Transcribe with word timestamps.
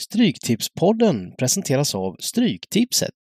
Stryktipspodden 0.00 1.32
presenteras 1.38 1.94
av 1.94 2.16
Stryktipset. 2.18 3.14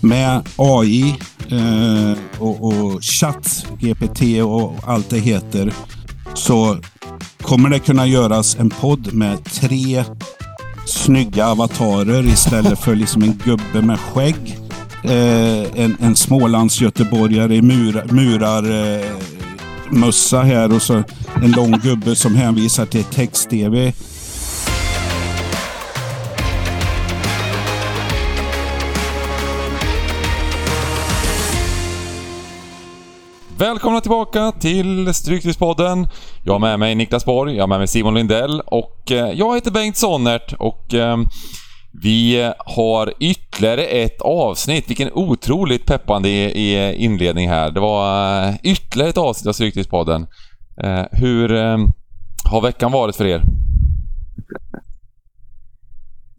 Med 0.00 0.48
AI 0.56 1.14
eh, 1.50 2.18
och, 2.38 2.64
och 2.64 3.04
chatt, 3.04 3.66
GPT 3.80 4.42
och 4.42 4.74
allt 4.84 5.10
det 5.10 5.18
heter 5.18 5.72
så 6.34 6.78
kommer 7.38 7.70
det 7.70 7.78
kunna 7.78 8.06
göras 8.06 8.56
en 8.56 8.70
podd 8.70 9.14
med 9.14 9.44
tre 9.44 10.04
snygga 10.86 11.48
avatarer 11.48 12.26
istället 12.26 12.78
för 12.78 12.94
liksom 12.94 13.22
en 13.22 13.40
gubbe 13.44 13.82
med 13.86 14.00
skägg. 14.00 14.58
Eh, 15.04 15.82
en, 15.84 15.96
en 16.00 16.16
Smålands 16.16 16.80
göteborgare 16.80 17.56
i 17.56 17.62
murar, 17.62 18.06
murar 18.12 18.62
eh, 18.70 19.35
mössa 19.90 20.42
här 20.42 20.74
och 20.74 20.82
så 20.82 21.02
en 21.42 21.52
lång 21.52 21.72
gubbe 21.72 22.16
som 22.16 22.34
hänvisar 22.34 22.86
till 22.86 23.04
text-tv. 23.04 23.92
Välkomna 33.58 34.00
tillbaka 34.00 34.52
till 34.52 35.14
Stryktipspodden. 35.14 36.08
Jag 36.44 36.52
har 36.52 36.60
med 36.60 36.78
mig 36.78 36.94
Niklas 36.94 37.24
Borg, 37.24 37.54
jag 37.56 37.62
har 37.62 37.68
med 37.68 37.78
mig 37.78 37.88
Simon 37.88 38.14
Lindell 38.14 38.60
och 38.60 39.12
eh, 39.12 39.30
jag 39.30 39.54
heter 39.54 39.70
Bengt 39.70 39.96
Sonnert 39.96 40.52
och 40.58 40.94
eh, 40.94 41.16
vi 42.02 42.50
har 42.58 43.12
ytterligare 43.20 43.84
ett 43.84 44.20
avsnitt. 44.20 44.90
Vilken 44.90 45.12
otroligt 45.12 45.86
peppande 45.86 46.28
inledning 46.96 47.48
här. 47.48 47.70
Det 47.70 47.80
var 47.80 48.42
eh, 48.48 48.54
ytterligare 48.62 49.10
ett 49.10 49.18
avsnitt 49.18 49.48
av 49.48 49.52
Stryktipspodden. 49.52 50.26
Eh, 50.82 51.04
hur 51.12 51.52
eh, 51.52 51.78
har 52.50 52.60
veckan 52.60 52.92
varit 52.92 53.16
för 53.16 53.26
er? 53.26 53.42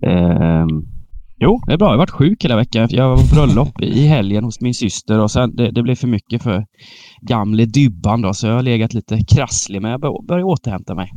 Um 0.05 0.97
Jo, 1.39 1.61
det 1.67 1.73
är 1.73 1.77
bra. 1.77 1.87
Jag 1.87 1.93
har 1.93 1.97
varit 1.97 2.09
sjuk 2.09 2.43
hela 2.43 2.55
veckan. 2.55 2.87
Jag 2.91 3.09
var 3.09 3.17
på 3.17 3.35
bröllop 3.35 3.81
i 3.81 4.07
helgen 4.07 4.43
hos 4.43 4.61
min 4.61 4.73
syster 4.73 5.19
och 5.19 5.31
sen 5.31 5.55
det, 5.55 5.71
det 5.71 5.83
blev 5.83 5.95
för 5.95 6.07
mycket 6.07 6.43
för 6.43 6.65
gamle 7.21 7.65
Dybban 7.65 8.21
då, 8.21 8.33
så 8.33 8.47
jag 8.47 8.53
har 8.53 8.61
legat 8.61 8.93
lite 8.93 9.19
krasslig 9.35 9.81
men 9.81 9.91
jag 9.91 10.25
börjar 10.27 10.43
återhämta 10.43 10.95
mig. 10.95 11.11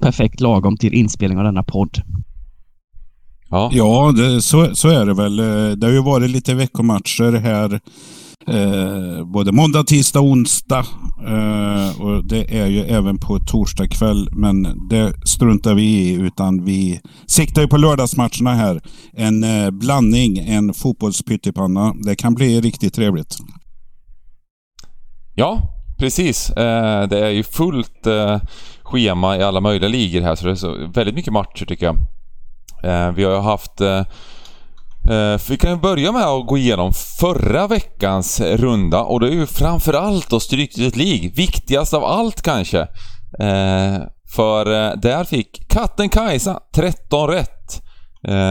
Perfekt 0.00 0.40
lagom 0.40 0.76
till 0.76 0.94
inspelning 0.94 1.38
av 1.38 1.44
denna 1.44 1.62
podd. 1.62 2.02
Ja, 3.50 3.70
ja 3.72 4.12
det, 4.16 4.42
så, 4.42 4.74
så 4.74 4.88
är 4.88 5.06
det 5.06 5.14
väl. 5.14 5.36
Det 5.80 5.86
har 5.86 5.92
ju 5.92 6.02
varit 6.02 6.30
lite 6.30 6.54
veckomatcher 6.54 7.32
här 7.32 7.80
Eh, 8.48 9.24
både 9.24 9.52
måndag, 9.52 9.84
tisdag, 9.84 10.20
onsdag. 10.20 10.84
Eh, 11.26 12.00
och 12.00 12.24
det 12.24 12.58
är 12.58 12.66
ju 12.66 12.80
även 12.80 13.18
på 13.18 13.38
torsdag 13.38 13.88
kväll. 13.88 14.28
Men 14.32 14.88
det 14.88 15.14
struntar 15.24 15.74
vi 15.74 15.82
i. 15.82 16.12
Utan 16.12 16.64
vi 16.64 17.00
siktar 17.26 17.62
ju 17.62 17.68
på 17.68 17.76
lördagsmatcherna 17.76 18.54
här. 18.54 18.80
En 19.12 19.44
eh, 19.44 19.70
blandning, 19.70 20.38
en 20.38 20.74
fotbollspyttipanna. 20.74 21.94
Det 22.04 22.16
kan 22.16 22.34
bli 22.34 22.60
riktigt 22.60 22.94
trevligt. 22.94 23.36
Ja, 25.34 25.62
precis. 25.98 26.50
Eh, 26.50 27.08
det 27.08 27.26
är 27.26 27.30
ju 27.30 27.42
fullt 27.42 28.06
eh, 28.06 28.40
schema 28.82 29.36
i 29.36 29.42
alla 29.42 29.60
möjliga 29.60 29.88
ligor 29.88 30.20
här. 30.20 30.34
Så 30.34 30.46
det 30.46 30.50
är 30.50 30.54
så 30.54 30.90
väldigt 30.94 31.14
mycket 31.14 31.32
matcher 31.32 31.64
tycker 31.64 31.86
jag. 31.86 31.96
Eh, 32.82 33.10
vi 33.10 33.24
har 33.24 33.32
ju 33.32 33.40
haft 33.40 33.80
Eh, 35.10 35.40
vi 35.48 35.56
kan 35.56 35.70
ju 35.70 35.76
börja 35.76 36.12
med 36.12 36.24
att 36.24 36.46
gå 36.46 36.58
igenom 36.58 36.92
förra 37.20 37.66
veckans 37.66 38.40
runda 38.40 39.00
och 39.00 39.20
det 39.20 39.28
är 39.28 39.32
ju 39.32 39.46
framförallt 39.46 40.30
då 40.30 40.40
Stryktipset 40.40 40.96
League. 40.96 41.30
Viktigast 41.36 41.94
av 41.94 42.04
allt 42.04 42.42
kanske. 42.42 42.80
Eh, 43.38 43.98
för 44.34 44.66
eh, 44.66 44.96
där 44.96 45.24
fick 45.24 45.68
katten 45.68 46.08
Kajsa 46.08 46.60
13 46.74 47.28
rätt. 47.28 47.52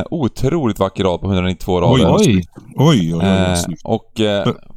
Otroligt 0.09 0.79
vacker 0.79 1.03
rad 1.03 1.21
på 1.21 1.27
192 1.27 1.81
rader. 1.81 2.15
Oj, 2.17 2.25
oj, 2.27 2.43
oj. 2.75 3.13
oj, 3.13 3.15
oj 3.15 3.75
och 3.83 4.11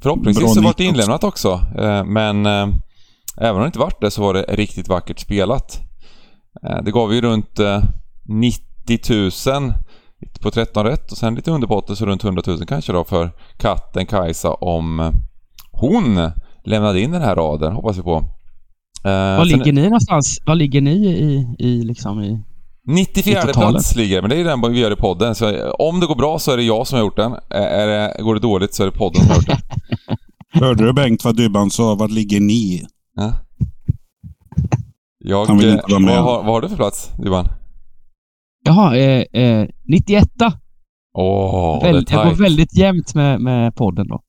förhoppningsvis 0.03 0.55
så 0.55 0.63
var 0.63 0.75
det 0.77 0.85
inlämnat 0.85 1.25
också. 1.25 1.61
Men 2.07 2.47
även 2.47 3.57
om 3.57 3.61
det 3.61 3.67
inte 3.67 3.79
vart 3.79 4.01
det 4.01 4.11
så 4.11 4.23
var 4.23 4.35
det 4.35 4.43
riktigt 4.43 4.89
vackert 4.89 5.21
spelat. 5.21 5.81
Det 6.83 6.91
gav 6.91 7.15
ju 7.15 7.21
runt 7.21 7.61
90 8.29 8.68
000 9.47 9.73
på 10.41 10.51
13 10.51 10.85
rätt 10.85 11.13
och 11.13 11.19
sen 11.19 11.35
lite 11.35 11.51
underpotter 11.51 11.95
så 11.95 12.07
runt 12.07 12.25
100 12.25 12.43
000 12.47 12.67
kanske 12.67 12.93
då 12.93 13.05
för 13.05 13.31
katten 13.57 14.07
Kajsa 14.07 14.51
om 14.51 15.13
hon 15.73 16.31
lämnade 16.65 17.01
in 17.01 17.11
den 17.11 17.23
här 17.23 17.37
raden, 17.37 17.73
hoppas 17.73 17.99
vi 17.99 18.03
på. 18.03 18.17
Uh, 18.17 19.39
Var 19.39 19.45
ligger 19.45 19.73
ni 19.73 19.83
någonstans? 19.83 20.39
Var 20.47 20.55
ligger 20.55 20.81
ni 20.81 21.07
i, 21.07 21.55
i 21.59 21.83
liksom 21.83 22.23
i 22.23 22.43
94 22.87 23.43
plats 23.43 23.97
ligger 23.97 24.21
men 24.21 24.31
det 24.31 24.37
är 24.37 24.45
den 24.45 24.73
vi 24.73 24.81
gör 24.81 24.91
i 24.91 24.97
podden. 24.97 25.35
Så 25.35 25.71
om 25.71 26.01
det 26.01 26.07
går 26.07 26.15
bra 26.15 26.39
så 26.39 26.53
är 26.53 26.57
det 26.57 26.63
jag 26.63 26.87
som 26.87 26.97
har 26.97 27.05
gjort 27.05 27.17
den. 27.17 27.35
Är 27.51 27.87
det, 27.87 28.23
går 28.23 28.35
det 28.35 28.41
dåligt 28.41 28.75
så 28.75 28.83
är 28.83 28.87
det 28.87 28.93
podden 28.93 29.23
som 29.23 29.29
har 29.29 29.37
gjort 29.37 29.47
den. 29.47 29.59
Hörde 30.63 30.87
du 30.87 30.93
Bengt 30.93 31.25
vad 31.25 31.37
Dybban 31.37 31.71
sa? 31.71 31.95
Var 31.95 32.09
ligger 32.09 32.41
ni? 32.41 32.87
Ja. 33.17 33.33
Jag, 35.19 35.47
vad, 35.47 36.03
har, 36.03 36.43
vad 36.43 36.45
har 36.45 36.61
du 36.61 36.69
för 36.69 36.77
plats 36.77 37.11
Dybban? 37.19 37.49
Jaha, 38.69 38.97
eh, 38.97 39.43
eh, 39.43 39.67
91 39.85 40.29
Åh, 41.15 41.83
Väl, 41.83 42.05
det 42.05 42.13
är 42.13 42.17
Jag 42.17 42.27
går 42.29 42.43
väldigt 42.43 42.77
jämnt 42.77 43.15
med, 43.15 43.41
med 43.41 43.75
podden 43.75 44.09
då. 44.09 44.21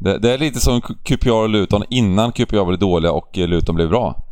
Det, 0.00 0.18
det 0.18 0.34
är 0.34 0.38
lite 0.38 0.60
som 0.60 0.80
QPR 0.80 1.30
och 1.30 1.48
Luton 1.48 1.84
innan 1.90 2.32
QPR 2.32 2.64
blev 2.64 2.78
dåliga 2.78 3.12
och 3.12 3.36
Luton 3.36 3.74
blev 3.74 3.88
bra. 3.88 4.22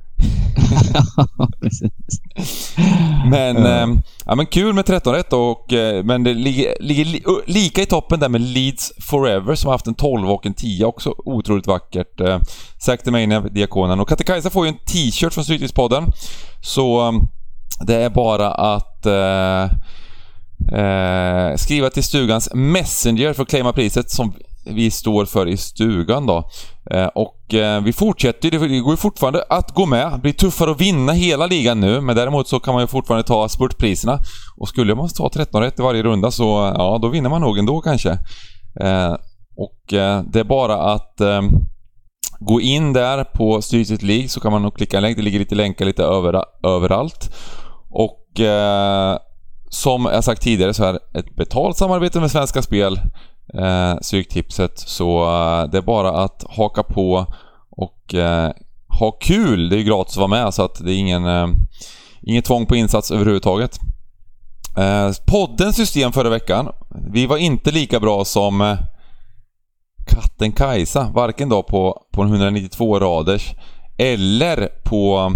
men, 3.30 3.56
eh, 3.66 3.86
ja, 4.26 4.34
men 4.34 4.46
kul 4.46 4.74
med 4.74 4.86
13 4.86 5.14
rätt 5.14 5.32
och, 5.32 5.72
eh, 5.72 6.04
men 6.04 6.24
det 6.24 6.34
ligger, 6.34 6.74
ligger 6.80 7.04
li, 7.04 7.22
lika 7.46 7.82
i 7.82 7.86
toppen 7.86 8.20
där 8.20 8.28
med 8.28 8.40
Leeds 8.40 8.92
Forever 9.00 9.54
som 9.54 9.68
har 9.68 9.74
haft 9.74 9.86
en 9.86 9.94
12 9.94 10.30
och 10.30 10.46
en 10.46 10.54
10 10.54 10.84
också. 10.84 11.14
Otroligt 11.24 11.66
vackert. 11.66 12.20
Eh, 12.20 12.38
Sacktemania, 12.78 13.40
Diakonen. 13.40 14.00
Och 14.00 14.08
Katte 14.08 14.50
får 14.50 14.66
ju 14.66 14.68
en 14.68 14.78
t-shirt 14.78 15.34
från 15.34 15.44
Stryktipspodden. 15.44 16.04
Så 16.60 17.12
det 17.86 17.94
är 17.94 18.10
bara 18.10 18.50
att 18.50 18.93
eh, 19.06 19.62
eh, 20.78 21.56
skriva 21.56 21.90
till 21.90 22.04
stugans 22.04 22.48
Messenger 22.54 23.32
för 23.32 23.42
att 23.42 23.48
claima 23.48 23.72
priset 23.72 24.10
som 24.10 24.32
vi 24.66 24.90
står 24.90 25.24
för 25.24 25.48
i 25.48 25.56
stugan 25.56 26.26
då. 26.26 26.48
Eh, 26.90 27.06
och 27.06 27.54
eh, 27.54 27.82
vi 27.82 27.92
fortsätter 27.92 28.50
det 28.50 28.80
går 28.80 28.92
ju 28.92 28.96
fortfarande 28.96 29.44
att 29.48 29.74
gå 29.74 29.86
med. 29.86 30.12
Det 30.12 30.18
blir 30.18 30.32
tuffare 30.32 30.70
att 30.70 30.80
vinna 30.80 31.12
hela 31.12 31.46
ligan 31.46 31.80
nu, 31.80 32.00
men 32.00 32.16
däremot 32.16 32.48
så 32.48 32.60
kan 32.60 32.74
man 32.74 32.82
ju 32.82 32.86
fortfarande 32.86 33.26
ta 33.26 33.48
spurtpriserna. 33.48 34.18
Och 34.56 34.68
skulle 34.68 34.94
man 34.94 35.08
ta 35.08 35.28
13 35.28 35.62
rätt 35.62 35.78
i 35.78 35.82
varje 35.82 36.02
runda 36.02 36.30
så, 36.30 36.72
ja, 36.76 36.98
då 37.02 37.08
vinner 37.08 37.30
man 37.30 37.40
nog 37.40 37.58
ändå 37.58 37.80
kanske. 37.80 38.10
Eh, 38.80 39.14
och 39.56 39.92
eh, 39.92 40.22
det 40.32 40.40
är 40.40 40.44
bara 40.44 40.76
att 40.76 41.20
ehm, 41.20 41.50
gå 42.38 42.60
in 42.60 42.92
där 42.92 43.24
på 43.24 43.62
Styrelset 43.62 44.02
League 44.02 44.28
så 44.28 44.40
kan 44.40 44.52
man 44.52 44.62
nog 44.62 44.76
klicka 44.76 44.96
en 44.96 45.02
länk. 45.02 45.16
Det 45.16 45.22
ligger 45.22 45.38
lite 45.38 45.54
länkar 45.54 45.84
lite 45.84 46.02
över, 46.04 46.44
överallt. 46.62 47.34
Och 47.90 48.23
eh, 48.40 49.18
som 49.70 50.04
jag 50.04 50.24
sagt 50.24 50.42
tidigare 50.42 50.74
så 50.74 50.84
är 50.84 50.98
ett 51.14 51.36
betalt 51.36 51.76
samarbete 51.76 52.20
med 52.20 52.30
Svenska 52.30 52.62
Spel, 52.62 53.00
eh, 53.54 53.94
Stryktipset. 54.00 54.78
Så 54.78 55.22
eh, 55.22 55.70
det 55.70 55.78
är 55.78 55.82
bara 55.82 56.10
att 56.10 56.44
haka 56.48 56.82
på 56.82 57.26
och 57.70 58.14
eh, 58.14 58.50
ha 58.98 59.10
kul. 59.10 59.68
Det 59.68 59.76
är 59.76 59.78
ju 59.78 59.84
gratis 59.84 60.14
att 60.14 60.30
vara 60.30 60.44
med 60.44 60.54
så 60.54 60.62
att 60.62 60.84
det 60.84 60.92
är 60.92 60.96
ingen, 60.96 61.26
eh, 61.26 61.46
inget 62.22 62.44
tvång 62.44 62.66
på 62.66 62.76
insats 62.76 63.10
överhuvudtaget. 63.10 63.78
Eh, 64.76 65.10
poddens 65.26 65.76
system 65.76 66.12
förra 66.12 66.28
veckan. 66.28 66.68
Vi 67.12 67.26
var 67.26 67.36
inte 67.36 67.70
lika 67.70 68.00
bra 68.00 68.24
som 68.24 68.60
eh, 68.60 68.78
katten 70.06 70.52
Kajsa. 70.52 71.10
Varken 71.14 71.48
då 71.48 71.62
på, 71.62 72.02
på 72.12 72.22
192 72.22 73.00
raders 73.00 73.54
eller 73.98 74.68
på 74.84 75.32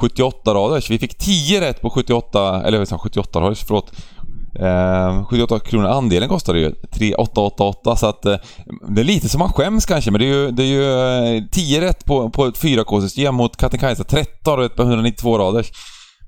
78 0.00 0.54
raders. 0.54 0.90
Vi 0.90 0.98
fick 0.98 1.18
10 1.18 1.60
rätt 1.60 1.80
på 1.80 1.90
78, 1.90 2.62
eller 2.62 2.78
vad 2.78 3.00
78 3.00 3.40
raders, 3.40 3.64
förlåt. 3.66 3.92
Eh, 4.54 5.24
78 5.24 5.60
kronor 5.60 5.86
andelen 5.86 6.28
kostade 6.28 6.58
ju. 6.58 6.70
3888 6.70 7.96
så 7.96 8.06
att 8.06 8.26
eh, 8.26 8.36
det 8.88 9.00
är 9.00 9.04
lite 9.04 9.28
som 9.28 9.38
man 9.38 9.52
skäms 9.52 9.86
kanske 9.86 10.10
men 10.10 10.20
det 10.20 10.26
är 10.26 10.34
ju, 10.34 10.50
det 10.50 10.62
är 10.62 10.66
ju 10.66 11.36
eh, 11.36 11.44
10 11.50 11.80
rätt 11.80 12.04
på, 12.04 12.30
på 12.30 12.46
ett 12.46 12.62
4K-system 12.62 13.34
mot 13.34 13.56
Katten 13.56 13.96
13 14.08 14.58
rätt 14.58 14.76
på 14.76 14.82
192 14.82 15.38
raders. 15.38 15.72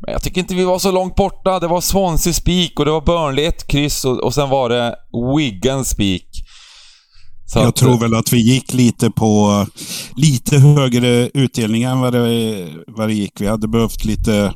Men 0.00 0.12
jag 0.12 0.22
tycker 0.22 0.40
inte 0.40 0.54
vi 0.54 0.64
var 0.64 0.78
så 0.78 0.90
långt 0.92 1.14
borta. 1.14 1.60
Det 1.60 1.66
var 1.66 1.80
Swansea 1.80 2.32
Speak 2.32 2.78
och 2.78 2.84
det 2.84 2.90
var 2.90 3.00
Burnley 3.00 3.44
1 3.44 3.66
kryss 3.66 4.04
och, 4.04 4.18
och 4.18 4.34
sen 4.34 4.50
var 4.50 4.68
det 4.68 4.96
Wigan 5.36 5.84
Speak. 5.84 6.41
Så 7.52 7.58
jag 7.58 7.68
att, 7.68 7.76
tror 7.76 7.98
väl 7.98 8.14
att 8.14 8.32
vi 8.32 8.40
gick 8.40 8.72
lite 8.72 9.10
på 9.10 9.66
lite 10.16 10.58
högre 10.58 11.28
utdelning 11.34 11.82
än 11.82 12.00
vad 12.00 12.12
det, 12.12 12.68
vad 12.86 13.08
det 13.08 13.14
gick. 13.14 13.40
Vi 13.40 13.46
hade 13.46 13.68
behövt 13.68 14.04
lite 14.04 14.54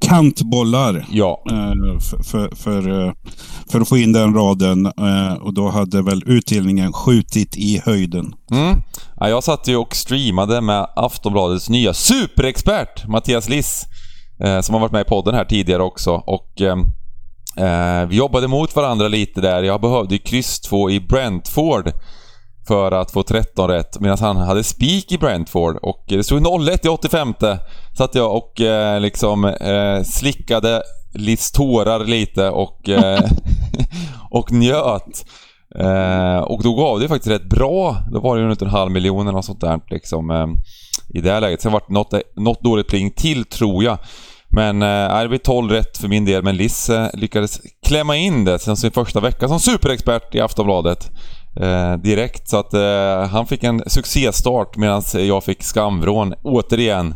kantbollar 0.00 1.06
ja. 1.10 1.42
Eh, 1.50 2.00
för, 2.00 2.22
för, 2.22 2.54
för, 2.54 3.06
eh, 3.06 3.12
för, 3.70 3.80
att 3.80 3.88
få 3.88 3.98
in 3.98 4.12
den 4.12 4.34
raden. 4.34 4.86
Eh, 4.86 5.34
och 5.34 5.54
då 5.54 5.70
hade 5.70 6.02
väl 6.02 6.22
utdelningen 6.26 6.92
skjutit 6.92 7.56
i 7.56 7.82
höjden. 7.84 8.34
Mm. 8.50 8.76
Ja, 9.20 9.28
jag 9.28 9.44
satt 9.44 9.68
ju 9.68 9.76
och 9.76 9.96
streamade 9.96 10.60
med 10.60 10.86
Aftonbladets 10.96 11.68
nya 11.68 11.94
superexpert 11.94 13.08
Mattias 13.08 13.48
Liss. 13.48 13.84
eh, 14.40 14.60
som 14.60 14.74
har 14.74 14.80
varit 14.80 14.92
med 14.92 15.00
i 15.06 15.08
podden 15.08 15.34
här 15.34 15.44
tidigare 15.44 15.82
också. 15.82 16.10
Och 16.10 16.62
eh, 17.56 18.06
Vi 18.08 18.16
jobbade 18.16 18.48
mot 18.48 18.76
varandra 18.76 19.08
lite 19.08 19.40
där. 19.40 19.62
Jag 19.62 19.80
behövde 19.80 20.14
ju 20.14 20.18
kryss 20.18 20.60
2 20.60 20.90
i 20.90 21.00
Brentford 21.00 21.92
för 22.66 22.92
att 22.92 23.10
få 23.10 23.22
13 23.22 23.70
rätt 23.70 24.00
medan 24.00 24.18
han 24.18 24.36
hade 24.36 24.64
spik 24.64 25.12
i 25.12 25.18
Brentford 25.18 25.76
och 25.76 26.04
det 26.08 26.24
stod 26.24 26.42
0-1 26.42 26.86
i 26.86 26.88
85 26.88 27.34
Satt 27.98 28.14
jag 28.14 28.36
och 28.36 28.60
eh, 28.60 29.00
liksom 29.00 29.44
eh, 29.44 30.02
slickade 30.02 30.82
Livs 31.14 31.52
tårar 31.52 32.04
lite 32.04 32.50
och, 32.50 32.88
eh, 32.88 33.20
och 34.30 34.52
njöt. 34.52 35.24
Eh, 35.78 36.38
och 36.38 36.62
då 36.62 36.74
gav 36.74 37.00
det 37.00 37.08
faktiskt 37.08 37.30
rätt 37.30 37.48
bra. 37.48 37.96
Då 38.12 38.20
var 38.20 38.36
det 38.36 38.42
ju 38.42 38.48
runt 38.48 38.62
en 38.62 38.68
halv 38.68 38.90
miljon 38.90 39.20
eller 39.20 39.32
något 39.32 39.44
sånt 39.44 39.60
där 39.60 39.80
liksom, 39.90 40.30
eh, 40.30 40.46
i 41.18 41.20
det 41.20 41.30
här 41.30 41.40
läget. 41.40 41.62
Sen 41.62 41.72
var 41.72 41.82
det 41.88 41.94
något, 41.94 42.14
något 42.36 42.62
dåligt 42.62 42.88
pling 42.88 43.10
till 43.10 43.44
tror 43.44 43.84
jag. 43.84 43.98
Men 44.54 44.82
eh, 44.82 45.22
det 45.22 45.28
blir 45.28 45.38
12 45.38 45.70
rätt 45.70 45.98
för 45.98 46.08
min 46.08 46.24
del, 46.24 46.42
men 46.42 46.56
Liz 46.56 46.90
eh, 46.90 47.08
lyckades 47.14 47.60
klämma 47.86 48.16
in 48.16 48.44
det 48.44 48.58
sen 48.58 48.76
sin 48.76 48.90
första 48.90 49.20
vecka 49.20 49.48
som 49.48 49.60
superexpert 49.60 50.34
i 50.34 50.40
Aftonbladet. 50.40 51.10
Eh, 51.60 51.96
direkt, 51.96 52.48
så 52.48 52.56
att 52.56 52.74
eh, 52.74 53.28
han 53.30 53.46
fick 53.46 53.64
en 53.64 53.82
succéstart 53.86 54.76
medan 54.76 55.02
jag 55.14 55.44
fick 55.44 55.62
skamvrån 55.62 56.34
återigen. 56.42 57.14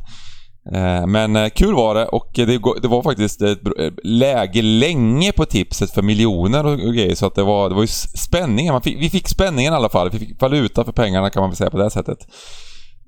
Eh, 0.73 1.07
men 1.07 1.37
eh, 1.37 1.49
kul 1.49 1.75
var 1.75 1.95
det 1.95 2.07
och 2.07 2.31
det, 2.35 2.47
det, 2.83 2.89
var 2.89 3.03
faktiskt 3.03 3.43
ett 3.43 3.67
eh, 3.79 3.93
läge 4.03 4.63
länge 4.63 5.33
på 5.33 5.45
tipset 5.45 5.91
för 5.91 6.03
miljoner 6.03 6.67
och, 6.67 6.73
och 6.73 6.95
grejer 6.95 7.15
så 7.15 7.27
att 7.27 7.35
det 7.35 7.43
var, 7.43 7.69
det 7.69 7.75
var 7.75 7.83
ju 7.83 7.89
spänningen. 8.17 8.83
Fick, 8.83 9.03
vi 9.03 9.11
fick 9.11 9.29
spänningen 9.29 9.73
i 9.73 9.77
alla 9.77 9.89
fall. 9.89 10.11
Vi 10.11 10.19
fick 10.19 10.43
valuta 10.43 10.85
för 10.85 10.93
pengarna 10.93 11.31
kan 11.31 11.41
man 11.41 11.51
väl 11.51 11.57
säga 11.57 11.71
på 11.71 11.79
det 11.79 11.91
sättet. 11.91 12.19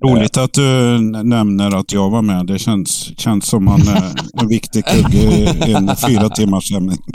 Roligt 0.03 0.37
att 0.37 0.53
du 0.53 0.99
nämner 1.23 1.75
att 1.75 1.93
jag 1.93 2.09
var 2.09 2.21
med. 2.21 2.45
Det 2.45 2.59
känns, 2.59 3.19
känns 3.19 3.45
som 3.45 3.67
han 3.67 3.81
är 3.81 4.11
en 4.41 4.47
viktig 4.47 4.85
kugge 4.85 5.17
i 5.67 5.73
en 5.73 5.95
fyra 6.07 6.29
timmars 6.29 6.69
sändning. 6.69 6.97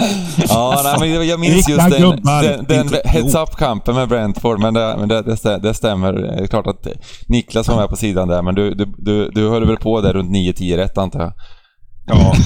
Ja, 0.48 0.80
nej, 0.84 0.96
men 1.00 1.28
jag 1.28 1.40
minns 1.40 1.68
just 1.68 1.90
den, 1.90 2.20
den, 2.24 2.64
den 2.68 2.88
heads 3.04 3.34
up-kampen 3.34 3.94
med 3.94 4.08
Brentford, 4.08 4.60
men, 4.60 4.74
det, 4.74 4.96
men 4.98 5.08
det, 5.08 5.22
det, 5.22 5.58
det, 5.62 5.74
stämmer. 5.74 6.12
Det 6.12 6.42
är 6.42 6.46
klart 6.46 6.66
att 6.66 6.86
Niklas 7.28 7.68
var 7.68 7.76
med 7.76 7.88
på 7.88 7.96
sidan 7.96 8.28
där, 8.28 8.42
men 8.42 8.54
du, 8.54 8.74
du, 8.74 8.94
du, 8.98 9.30
du 9.30 9.48
höll 9.48 9.66
väl 9.66 9.76
på 9.76 10.00
där 10.00 10.12
runt 10.12 10.30
9-10 10.30 10.76
rätt 10.76 10.98
antar 10.98 11.20
jag? 11.20 11.32
Ja. 12.06 12.34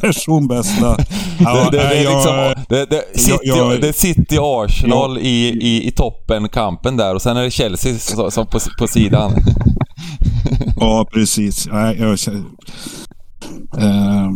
Personbästa. 0.00 0.96
Ja, 1.40 1.70
det, 1.70 1.78
det, 1.78 1.88
det, 1.88 1.98
liksom, 1.98 2.54
det, 2.68 2.86
det, 2.86 3.04
City, 3.20 3.38
jag, 3.42 3.80
det 3.80 3.88
är 3.88 3.92
City 3.92 4.36
Arsenal 4.40 5.16
jag, 5.16 5.26
i, 5.26 5.48
i, 5.48 5.88
i 5.88 5.90
toppen, 5.90 6.48
kampen 6.48 6.96
där 6.96 7.14
och 7.14 7.22
sen 7.22 7.36
är 7.36 7.42
det 7.42 7.50
Chelsea 7.50 7.98
som, 7.98 8.30
som 8.30 8.46
på, 8.46 8.58
på 8.78 8.88
sidan. 8.88 9.32
ja, 10.80 11.06
precis. 11.12 11.68
Nej, 11.72 11.96
jag, 11.98 12.18
eh, 13.78 14.30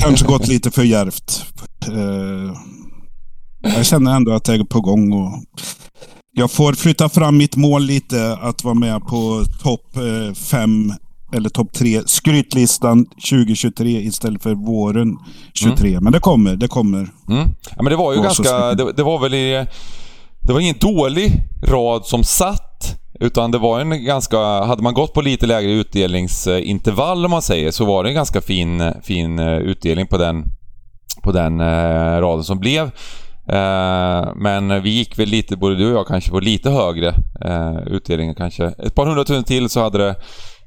kanske 0.00 0.26
gått 0.26 0.48
lite 0.48 0.70
för 0.70 0.82
järvt. 0.82 1.44
Eh, 1.88 2.54
jag 3.76 3.86
känner 3.86 4.16
ändå 4.16 4.32
att 4.32 4.48
jag 4.48 4.60
är 4.60 4.64
på 4.64 4.80
gång. 4.80 5.12
Och 5.12 5.32
jag 6.32 6.50
får 6.50 6.72
flytta 6.72 7.08
fram 7.08 7.36
mitt 7.36 7.56
mål 7.56 7.82
lite 7.82 8.38
att 8.42 8.64
vara 8.64 8.74
med 8.74 9.00
på 9.00 9.44
topp 9.62 9.96
eh, 9.96 10.34
fem 10.34 10.92
eller 11.32 11.48
topp 11.48 11.72
tre 11.72 12.00
skrytlistan 12.06 13.06
2023 13.06 13.90
istället 13.90 14.42
för 14.42 14.54
våren 14.54 15.16
23. 15.54 15.90
Mm. 15.90 16.04
Men 16.04 16.12
det 16.12 16.20
kommer, 16.20 16.56
det 16.56 16.68
kommer. 16.68 17.08
Mm. 17.28 17.48
Ja, 17.76 17.82
men 17.82 17.90
det 17.90 17.96
var 17.96 18.14
ju 18.14 18.22
ganska, 18.22 18.74
det, 18.74 18.92
det, 18.92 19.02
var 19.02 19.18
väl 19.18 19.34
i, 19.34 19.66
det 20.46 20.52
var 20.52 20.60
ingen 20.60 20.78
dålig 20.80 21.32
rad 21.68 22.06
som 22.06 22.24
satt. 22.24 22.96
Utan 23.20 23.50
det 23.50 23.58
var 23.58 23.80
en 23.80 24.04
ganska, 24.04 24.38
hade 24.38 24.82
man 24.82 24.94
gått 24.94 25.14
på 25.14 25.20
lite 25.20 25.46
lägre 25.46 25.72
utdelningsintervall 25.72 27.24
om 27.24 27.30
man 27.30 27.42
säger, 27.42 27.70
så 27.70 27.84
var 27.84 28.04
det 28.04 28.10
en 28.10 28.14
ganska 28.14 28.40
fin, 28.40 28.92
fin 29.02 29.38
eh, 29.38 29.56
utdelning 29.58 30.06
på 30.06 30.18
den, 30.18 30.44
på 31.22 31.32
den 31.32 31.60
eh, 31.60 32.20
raden 32.20 32.44
som 32.44 32.58
blev. 32.58 32.90
Eh, 33.52 34.32
men 34.36 34.82
vi 34.82 34.90
gick 34.90 35.18
väl 35.18 35.28
lite, 35.28 35.56
både 35.56 35.76
du 35.76 35.92
och 35.92 35.98
jag 35.98 36.06
kanske, 36.06 36.30
på 36.30 36.40
lite 36.40 36.70
högre 36.70 37.08
eh, 37.44 37.78
utdelning 37.86 38.34
kanske. 38.34 38.64
Ett 38.64 38.94
par 38.94 39.06
hundratusen 39.06 39.44
till 39.44 39.68
så 39.68 39.80
hade 39.80 39.98
det 39.98 40.16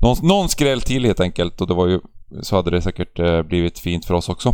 någon, 0.04 0.18
någon 0.22 0.50
skräll 0.50 0.82
till 0.82 1.06
helt 1.06 1.20
enkelt 1.20 1.62
och 1.62 1.68
det 1.68 1.74
var 1.74 1.88
ju, 1.88 2.00
så 2.42 2.56
hade 2.56 2.72
det 2.72 2.82
säkert 2.82 3.20
eh, 3.20 3.42
blivit 3.42 3.80
fint 3.80 4.06
för 4.06 4.14
oss 4.14 4.30
också. 4.30 4.54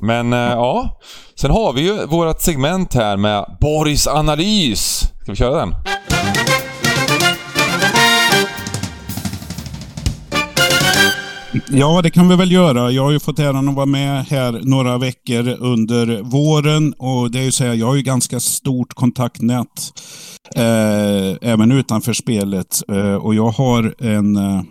Men 0.00 0.32
eh, 0.32 0.38
ja, 0.38 0.98
sen 1.40 1.50
har 1.50 1.72
vi 1.72 1.80
ju 1.80 2.06
vårt 2.06 2.40
segment 2.40 2.94
här 2.94 3.16
med 3.16 3.56
Borgs 3.60 4.06
analys. 4.06 5.12
Ska 5.22 5.32
vi 5.32 5.36
köra 5.36 5.56
den? 5.56 5.74
Ja, 11.70 12.02
det 12.02 12.10
kan 12.10 12.28
vi 12.28 12.36
väl 12.36 12.52
göra. 12.52 12.90
Jag 12.90 13.02
har 13.02 13.10
ju 13.10 13.20
fått 13.20 13.38
äran 13.38 13.68
att 13.68 13.74
vara 13.74 13.86
med 13.86 14.24
här 14.24 14.60
några 14.62 14.98
veckor 14.98 15.56
under 15.60 16.22
våren 16.22 16.92
och 16.98 17.30
det 17.30 17.38
är 17.38 17.42
ju 17.42 17.52
så 17.52 17.64
här, 17.64 17.74
jag 17.74 17.86
har 17.86 17.94
ju 17.94 18.02
ganska 18.02 18.40
stort 18.40 18.94
kontaktnät 18.94 19.92
eh, 20.56 21.50
även 21.50 21.72
utanför 21.72 22.12
spelet 22.12 22.82
eh, 22.88 23.14
och 23.14 23.34
jag 23.34 23.50
har 23.50 23.94
en 23.98 24.36
eh, 24.36 24.62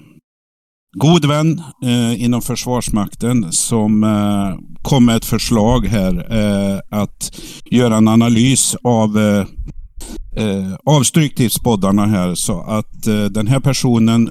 god 0.97 1.25
vän 1.25 1.61
eh, 1.83 2.23
inom 2.23 2.41
Försvarsmakten 2.41 3.51
som 3.51 4.03
eh, 4.03 4.59
kom 4.81 5.05
med 5.05 5.15
ett 5.15 5.25
förslag 5.25 5.87
här 5.87 6.27
eh, 6.37 6.99
att 7.01 7.39
göra 7.65 7.97
en 7.97 8.07
analys 8.07 8.75
av 8.83 9.19
eh, 9.19 9.45
eh, 10.35 10.73
av 10.85 11.03
spoddarna 11.49 12.05
här. 12.05 12.35
Så 12.35 12.61
att 12.61 13.07
eh, 13.07 13.25
den 13.25 13.47
här 13.47 13.59
personen, 13.59 14.29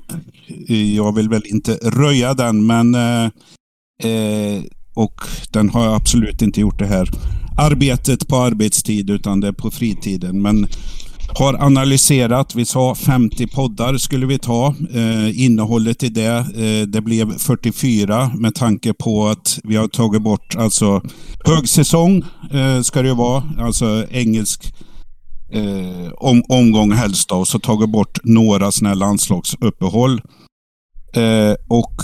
eh, 0.68 0.94
jag 0.94 1.14
vill 1.14 1.28
väl 1.28 1.46
inte 1.46 1.74
röja 1.74 2.34
den, 2.34 2.66
men 2.66 2.94
eh, 2.94 3.24
eh, 4.10 4.62
och 4.94 5.20
den 5.50 5.70
har 5.70 5.96
absolut 5.96 6.42
inte 6.42 6.60
gjort 6.60 6.78
det 6.78 6.86
här 6.86 7.08
arbetet 7.56 8.28
på 8.28 8.36
arbetstid 8.36 9.10
utan 9.10 9.40
det 9.40 9.48
är 9.48 9.52
på 9.52 9.70
fritiden. 9.70 10.42
Men 10.42 10.66
har 11.28 11.54
analyserat, 11.54 12.54
vi 12.54 12.64
sa 12.64 12.94
50 12.94 13.46
poddar 13.46 13.96
skulle 13.96 14.26
vi 14.26 14.38
ta. 14.38 14.74
Eh, 14.94 15.44
innehållet 15.44 16.02
i 16.02 16.08
det, 16.08 16.46
eh, 16.56 16.86
det 16.86 17.00
blev 17.00 17.38
44 17.38 18.30
med 18.38 18.54
tanke 18.54 18.94
på 18.94 19.28
att 19.28 19.60
vi 19.64 19.76
har 19.76 19.88
tagit 19.88 20.22
bort 20.22 20.56
alltså 20.56 21.02
högsäsong 21.44 22.24
eh, 22.52 22.80
ska 22.82 23.02
det 23.02 23.08
ju 23.08 23.14
vara, 23.14 23.42
alltså 23.58 24.06
engelsk 24.10 24.74
eh, 25.54 26.12
om, 26.16 26.42
omgång 26.48 26.92
helst 26.92 27.28
då, 27.28 27.36
och 27.36 27.48
så 27.48 27.58
tagit 27.58 27.90
bort 27.90 28.18
några 28.24 28.72
sådana 28.72 28.94
landslagsuppehåll. 28.94 30.22
Eh, 31.14 31.54
och 31.68 31.94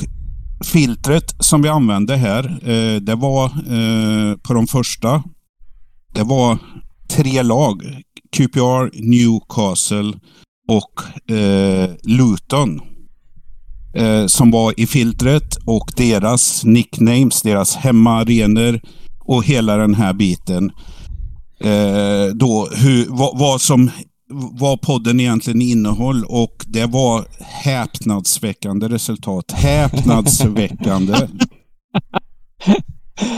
filtret 0.64 1.34
som 1.38 1.62
vi 1.62 1.68
använde 1.68 2.16
här, 2.16 2.44
eh, 2.70 3.00
det 3.00 3.14
var 3.14 3.44
eh, 3.44 4.36
på 4.36 4.54
de 4.54 4.66
första, 4.66 5.22
det 6.14 6.22
var 6.22 6.58
tre 7.10 7.42
lag. 7.42 7.82
QPR, 8.36 9.10
Newcastle 9.10 10.12
och 10.68 11.30
eh, 11.34 11.90
Luton. 12.02 12.80
Eh, 13.94 14.26
som 14.26 14.50
var 14.50 14.80
i 14.80 14.86
filtret 14.86 15.56
och 15.66 15.92
deras 15.96 16.64
nicknames, 16.64 17.42
deras 17.42 17.76
hemmaarenor 17.76 18.80
och 19.20 19.44
hela 19.44 19.76
den 19.76 19.94
här 19.94 20.12
biten 20.12 20.72
eh, 21.60 22.34
då 22.34 22.68
hur, 22.76 23.06
vad, 23.08 23.38
vad, 23.38 23.60
som 23.60 23.90
vad 24.52 24.80
podden 24.80 25.20
egentligen 25.20 25.62
innehöll 25.62 26.24
och 26.24 26.64
det 26.66 26.86
var 26.86 27.26
häpnadsväckande 27.40 28.88
resultat. 28.88 29.52
Häpnadsväckande. 29.52 31.28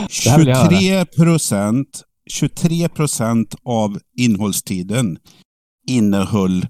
23 0.09 1.05
procent 1.05 2.03
23 2.29 2.89
procent 2.89 3.55
av 3.63 3.99
innehållstiden 4.17 5.17
innehöll 5.87 6.67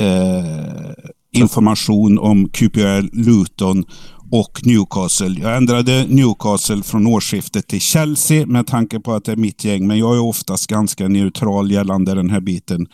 eh, 0.00 0.92
information 1.32 2.18
om 2.18 2.48
QPR 2.48 3.16
Luton 3.16 3.84
och 4.32 4.66
Newcastle. 4.66 5.40
Jag 5.40 5.56
ändrade 5.56 6.06
Newcastle 6.08 6.82
från 6.82 7.06
årsskiftet 7.06 7.68
till 7.68 7.80
Chelsea 7.80 8.46
med 8.46 8.66
tanke 8.66 9.00
på 9.00 9.12
att 9.12 9.24
det 9.24 9.32
är 9.32 9.36
mitt 9.36 9.64
gäng. 9.64 9.86
Men 9.86 9.98
jag 9.98 10.14
är 10.14 10.20
oftast 10.20 10.66
ganska 10.66 11.08
neutral 11.08 11.70
gällande 11.70 12.14
den 12.14 12.30
här 12.30 12.40
biten. 12.40 12.86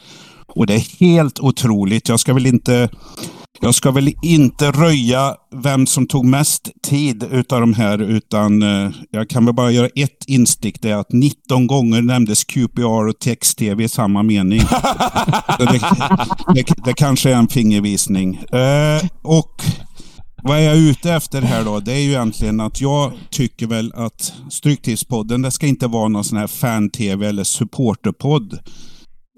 Och 0.47 0.67
det 0.67 0.75
är 0.75 1.01
helt 1.01 1.41
otroligt. 1.41 2.09
Jag 2.09 2.21
ska 2.21 2.35
väl 2.35 2.47
inte 2.47 2.89
jag 3.61 3.75
ska 3.75 3.91
väl 3.91 4.15
inte 4.23 4.71
röja 4.71 5.35
vem 5.55 5.87
som 5.87 6.07
tog 6.07 6.25
mest 6.25 6.71
tid 6.83 7.25
utav 7.33 7.61
de 7.61 7.75
här, 7.75 7.99
utan 7.99 8.63
eh, 8.63 8.91
jag 9.11 9.31
kan 9.31 9.45
väl 9.45 9.55
bara 9.55 9.71
göra 9.71 9.89
ett 9.97 10.25
instick. 10.27 10.83
Det 10.83 10.91
är 10.91 10.97
att 10.97 11.13
19 11.13 11.67
gånger 11.67 12.03
nämndes 12.03 12.45
QPR 12.45 13.09
och 13.09 13.19
text-tv 13.19 13.85
i 13.85 13.89
samma 13.89 14.23
mening. 14.23 14.61
det, 15.59 15.81
det, 16.55 16.65
det, 16.85 16.93
kanske 16.93 17.31
är 17.31 17.35
en 17.35 17.49
fingervisning. 17.49 18.35
Eh, 18.37 19.07
och 19.23 19.63
vad 20.43 20.59
är 20.59 20.63
jag 20.63 20.77
ute 20.77 21.13
efter 21.13 21.43
här 21.43 21.65
då? 21.65 21.81
Det 21.81 21.93
är 21.93 22.01
ju 22.01 22.11
egentligen 22.11 22.61
att 22.61 22.81
jag 22.81 23.13
tycker 23.31 23.67
väl 23.67 23.93
att 23.95 24.33
Stryktipspodden, 24.51 25.43
det 25.43 25.51
ska 25.51 25.67
inte 25.67 25.87
vara 25.87 26.09
någon 26.09 26.25
sån 26.25 26.39
här 26.39 26.47
fan-tv 26.47 27.27
eller 27.27 27.45
supporterpodd. 27.45 28.59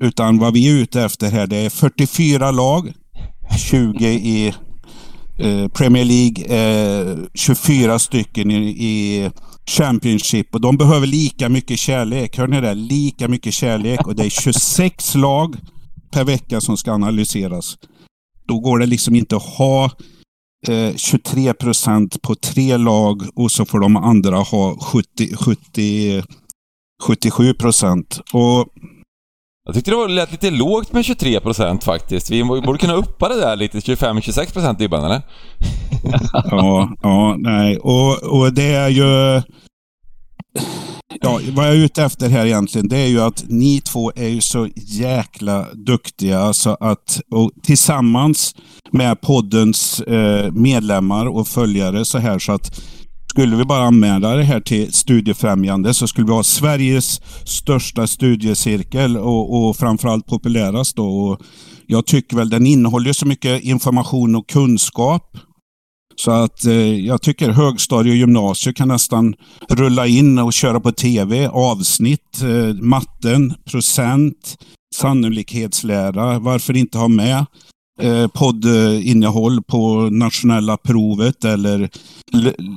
Utan 0.03 0.39
vad 0.39 0.53
vi 0.53 0.69
är 0.69 0.83
ute 0.83 1.03
efter 1.03 1.31
här, 1.31 1.47
det 1.47 1.57
är 1.57 1.71
44 1.71 2.51
lag, 2.51 2.93
20 3.59 4.09
i 4.09 4.55
eh, 5.39 5.69
Premier 5.69 6.05
League, 6.05 6.45
eh, 6.45 7.19
24 7.35 7.99
stycken 7.99 8.51
i, 8.51 8.69
i 8.69 9.31
Championship 9.67 10.55
och 10.55 10.61
de 10.61 10.77
behöver 10.77 11.07
lika 11.07 11.49
mycket 11.49 11.79
kärlek. 11.79 12.39
Hör 12.39 12.47
ni 12.47 12.61
det? 12.61 12.75
Lika 12.75 13.29
mycket 13.29 13.55
kärlek 13.55 14.07
och 14.07 14.15
det 14.15 14.25
är 14.25 14.31
26 14.31 15.15
lag 15.15 15.57
per 16.13 16.25
vecka 16.25 16.61
som 16.61 16.77
ska 16.77 16.93
analyseras. 16.93 17.79
Då 18.49 18.61
går 18.61 18.79
det 18.79 18.87
liksom 18.87 19.15
inte 19.15 19.37
att 19.37 19.43
ha 19.43 19.91
eh, 20.69 20.97
23 20.97 21.55
procent 21.55 22.23
på 22.23 22.35
tre 22.35 22.77
lag 22.77 23.23
och 23.35 23.53
så 23.53 23.65
får 23.65 23.81
de 23.81 23.97
andra 23.97 24.37
ha 24.37 24.77
70, 24.81 25.37
70 25.37 26.23
77 27.03 27.55
procent. 27.55 28.21
Och 28.33 28.69
Jag 29.65 29.75
tyckte 29.75 29.91
det 29.91 30.09
lät 30.09 30.33
lite 30.33 30.51
lågt 30.51 30.93
med 30.93 31.05
23 31.05 31.41
procent 31.41 31.85
faktiskt. 31.85 32.31
Vi 32.31 32.45
borde 32.45 32.79
kunna 32.79 32.95
uppa 32.95 33.29
det 33.29 33.41
där 33.41 33.57
lite, 33.57 33.79
25-26 33.79 34.53
procent 34.53 34.79
Dybban, 34.79 35.05
eller? 35.05 35.23
ja, 36.51 36.91
ja, 37.03 37.37
nej. 37.39 37.79
Och, 37.79 38.23
och 38.23 38.53
det 38.53 38.73
är 38.73 38.89
ju... 38.89 39.43
Ja, 41.21 41.41
vad 41.53 41.67
jag 41.67 41.75
är 41.75 41.79
ute 41.85 42.05
efter 42.05 42.29
här 42.29 42.47
egentligen, 42.47 42.89
det 42.89 42.97
är 42.97 43.07
ju 43.07 43.21
att 43.21 43.45
ni 43.49 43.81
två 43.81 44.13
är 44.17 44.29
ju 44.29 44.41
så 44.41 44.69
jäkla 44.77 45.67
duktiga 45.75 46.53
så 46.53 46.77
att 46.81 47.21
och 47.31 47.51
tillsammans 47.63 48.55
med 48.93 49.21
poddens 49.21 50.01
eh, 50.01 50.53
medlemmar 50.53 51.27
och 51.27 51.49
följare 51.49 52.05
så 52.05 52.19
här 52.19 52.39
så 52.39 52.53
att 52.53 52.81
skulle 53.31 53.57
vi 53.57 53.65
bara 53.65 53.83
anmäla 53.83 54.37
det 54.37 54.43
här 54.43 54.61
till 54.61 54.93
Studiefrämjande 54.93 55.95
så 55.95 56.09
skulle 56.09 56.27
vi 56.27 56.33
ha 56.33 56.43
Sveriges 56.43 57.21
största 57.45 58.07
studiecirkel 58.07 59.17
och, 59.17 59.69
och 59.69 59.77
framförallt 59.77 60.27
populärast. 60.27 60.97
Då. 60.97 61.07
Och 61.07 61.41
jag 61.87 62.07
tycker 62.07 62.37
väl 62.37 62.51
den 62.51 62.67
innehåller 62.67 63.13
så 63.13 63.27
mycket 63.27 63.63
information 63.63 64.37
och 64.37 64.49
kunskap 64.49 65.37
så 66.21 66.31
att 66.31 66.65
eh, 66.65 67.07
jag 67.07 67.23
tycker 67.23 67.51
högstadie 67.51 68.13
och 68.13 68.17
gymnasium 68.17 68.75
kan 68.75 68.89
nästan 68.89 69.35
rulla 69.69 70.07
in 70.07 70.39
och 70.39 70.53
köra 70.53 70.81
på 70.81 70.93
tv. 70.93 71.49
Avsnitt, 71.49 72.43
eh, 72.43 72.83
matten, 72.83 73.55
procent, 73.65 74.57
sannolikhetslära. 74.95 76.39
Varför 76.39 76.77
inte 76.77 76.99
ha 76.99 77.09
med 77.09 77.47
eh, 78.03 78.27
poddinnehåll 78.29 79.63
på 79.63 80.09
nationella 80.11 80.77
provet 80.77 81.45
eller 81.45 81.91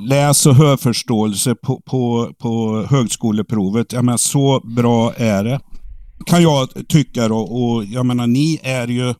läs 0.07 0.45
och 0.45 0.55
hörförståelse 0.55 1.55
på, 1.55 1.81
på, 1.85 2.31
på 2.39 2.85
högskoleprovet. 2.89 3.93
Jag 3.93 4.05
menar, 4.05 4.17
så 4.17 4.61
bra 4.63 5.13
är 5.13 5.43
det. 5.43 5.59
Kan 6.25 6.43
jag 6.43 6.87
tycka 6.87 7.27
då. 7.27 7.37
Och 7.37 7.85
jag 7.85 8.05
menar, 8.05 8.27
ni 8.27 8.59
är 8.63 8.87
ju 8.87 9.13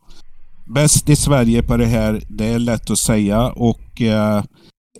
bäst 0.65 1.09
i 1.09 1.15
Sverige 1.15 1.63
på 1.63 1.77
det 1.77 1.85
här. 1.85 2.21
Det 2.29 2.45
är 2.45 2.59
lätt 2.59 2.89
att 2.89 2.99
säga 2.99 3.51
och 3.51 4.01
eh, 4.01 4.37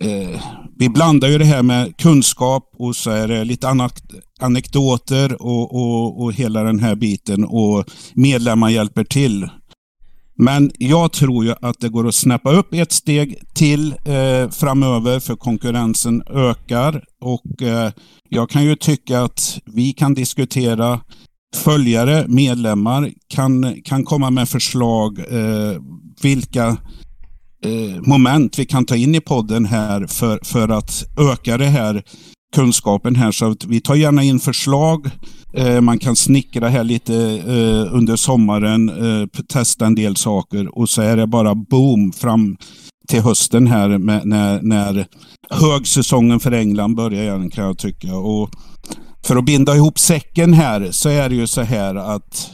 eh, 0.00 0.40
vi 0.78 0.88
blandar 0.88 1.28
ju 1.28 1.38
det 1.38 1.44
här 1.44 1.62
med 1.62 1.96
kunskap 1.96 2.70
och 2.78 2.96
så 2.96 3.10
är 3.10 3.28
det 3.28 3.44
lite 3.44 3.68
anak 3.68 3.92
anekdoter 4.40 5.42
och, 5.42 5.74
och, 5.74 6.22
och 6.22 6.32
hela 6.32 6.62
den 6.62 6.78
här 6.78 6.94
biten 6.94 7.44
och 7.44 7.84
medlemmar 8.14 8.70
hjälper 8.70 9.04
till. 9.04 9.48
Men 10.36 10.70
jag 10.78 11.12
tror 11.12 11.44
ju 11.44 11.54
att 11.60 11.80
det 11.80 11.88
går 11.88 12.08
att 12.08 12.14
snäppa 12.14 12.52
upp 12.52 12.74
ett 12.74 12.92
steg 12.92 13.38
till 13.54 13.92
eh, 13.92 14.50
framöver 14.50 15.20
för 15.20 15.36
konkurrensen 15.36 16.22
ökar 16.30 17.04
och 17.20 17.62
eh, 17.62 17.90
jag 18.28 18.50
kan 18.50 18.64
ju 18.64 18.76
tycka 18.76 19.20
att 19.20 19.58
vi 19.64 19.92
kan 19.92 20.14
diskutera 20.14 21.00
följare, 21.56 22.24
medlemmar 22.28 23.10
kan, 23.28 23.76
kan 23.84 24.04
komma 24.04 24.30
med 24.30 24.48
förslag 24.48 25.18
eh, 25.18 25.80
vilka 26.22 26.66
eh, 27.64 28.02
moment 28.06 28.58
vi 28.58 28.64
kan 28.64 28.86
ta 28.86 28.96
in 28.96 29.14
i 29.14 29.20
podden 29.20 29.64
här 29.64 30.06
för, 30.06 30.38
för 30.42 30.68
att 30.68 31.04
öka 31.18 31.58
det 31.58 31.66
här 31.66 32.02
kunskapen 32.54 33.16
här. 33.16 33.32
Så 33.32 33.50
att 33.50 33.64
vi 33.64 33.80
tar 33.80 33.94
gärna 33.94 34.22
in 34.22 34.40
förslag. 34.40 35.10
Eh, 35.54 35.80
man 35.80 35.98
kan 35.98 36.16
snickra 36.16 36.68
här 36.68 36.84
lite 36.84 37.14
eh, 37.46 37.94
under 37.94 38.16
sommaren, 38.16 38.88
eh, 38.88 39.26
testa 39.48 39.86
en 39.86 39.94
del 39.94 40.16
saker 40.16 40.78
och 40.78 40.88
så 40.88 41.02
är 41.02 41.16
det 41.16 41.26
bara 41.26 41.54
boom 41.54 42.12
fram 42.12 42.56
till 43.08 43.20
hösten 43.20 43.66
här 43.66 43.98
med, 43.98 44.26
när, 44.26 44.62
när 44.62 45.06
högsäsongen 45.50 46.40
för 46.40 46.52
England 46.52 46.94
börjar 46.94 47.22
igen 47.22 47.50
kan 47.50 47.64
jag 47.64 47.78
tycka. 47.78 48.16
Och 48.16 48.50
för 49.24 49.36
att 49.36 49.44
binda 49.44 49.76
ihop 49.76 49.98
säcken 49.98 50.52
här 50.52 50.90
så 50.90 51.08
är 51.08 51.28
det 51.28 51.34
ju 51.34 51.46
så 51.46 51.62
här 51.62 51.94
att 51.94 52.50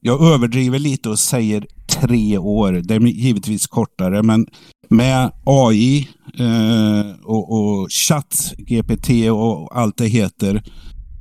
jag 0.00 0.32
överdriver 0.32 0.78
lite 0.78 1.08
och 1.08 1.18
säger 1.18 1.66
tre 1.88 2.38
år. 2.38 2.72
Det 2.72 2.94
är 2.94 3.00
givetvis 3.00 3.66
kortare, 3.66 4.22
men 4.22 4.46
med 4.88 5.32
AI 5.44 6.08
eh, 6.38 7.24
och, 7.24 7.52
och 7.52 7.92
chatt, 7.92 8.52
GPT 8.58 9.10
och 9.30 9.76
allt 9.78 9.96
det 9.96 10.06
heter 10.06 10.62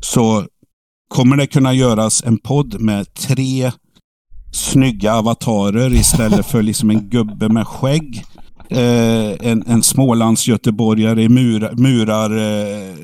så 0.02 0.46
kommer 1.10 1.38
det 1.38 1.48
kunna 1.48 1.74
göras 1.74 2.24
en 2.24 2.38
podd 2.38 2.82
med 2.82 3.14
tre 3.14 3.72
snygga 4.52 5.16
avatarer 5.16 5.94
istället 5.94 6.46
för 6.46 6.62
liksom 6.62 6.90
en 6.90 7.10
gubbe 7.10 7.50
med 7.50 7.68
skägg. 7.68 8.26
Eh, 8.70 9.50
en, 9.52 9.64
en 9.68 9.84
Smålandsgöteborgare 9.84 11.24
i 11.24 11.30
mur, 11.30 11.70
murar 11.76 12.38
eh, 12.38 12.96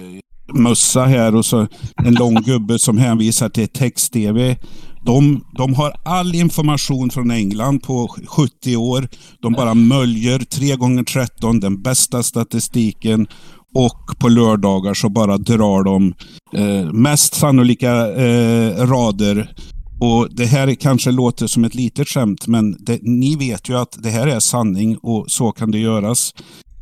mössa 0.53 1.05
här 1.05 1.35
och 1.35 1.45
så 1.45 1.67
en 2.03 2.13
lång 2.13 2.35
gubbe 2.35 2.79
som 2.79 2.97
hänvisar 2.97 3.49
till 3.49 3.67
text-tv. 3.67 4.57
De, 5.05 5.45
de 5.57 5.73
har 5.73 5.93
all 6.05 6.35
information 6.35 7.09
från 7.09 7.31
England 7.31 7.79
på 7.79 8.15
70 8.27 8.75
år. 8.75 9.07
De 9.41 9.53
bara 9.53 9.73
möljer 9.73 10.39
3 10.39 10.75
gånger 10.75 11.03
13 11.03 11.59
den 11.59 11.81
bästa 11.81 12.23
statistiken 12.23 13.27
och 13.73 14.19
på 14.19 14.29
lördagar 14.29 14.93
så 14.93 15.09
bara 15.09 15.37
drar 15.37 15.83
de 15.83 16.13
eh, 16.53 16.93
mest 16.93 17.35
sannolika 17.35 17.91
eh, 18.15 18.87
rader. 18.87 19.55
Och 19.99 20.35
Det 20.35 20.45
här 20.45 20.75
kanske 20.75 21.11
låter 21.11 21.47
som 21.47 21.65
ett 21.65 21.75
litet 21.75 22.07
skämt, 22.07 22.47
men 22.47 22.77
det, 22.79 22.99
ni 23.01 23.35
vet 23.35 23.69
ju 23.69 23.77
att 23.77 23.97
det 24.03 24.09
här 24.09 24.27
är 24.27 24.39
sanning 24.39 24.97
och 24.97 25.25
så 25.31 25.51
kan 25.51 25.71
det 25.71 25.79
göras. 25.79 26.33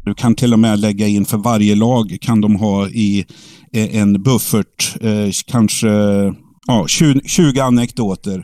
Du 0.05 0.13
kan 0.13 0.35
till 0.35 0.53
och 0.53 0.59
med 0.59 0.79
lägga 0.79 1.07
in 1.07 1.25
för 1.25 1.37
varje 1.37 1.75
lag 1.75 2.17
kan 2.21 2.41
de 2.41 2.55
ha 2.55 2.87
i 2.87 3.25
eh, 3.73 3.95
en 3.95 4.23
buffert, 4.23 4.95
eh, 5.01 5.29
kanske 5.45 5.87
ja, 6.67 6.87
20, 6.87 7.21
20 7.25 7.59
anekdoter. 7.59 8.43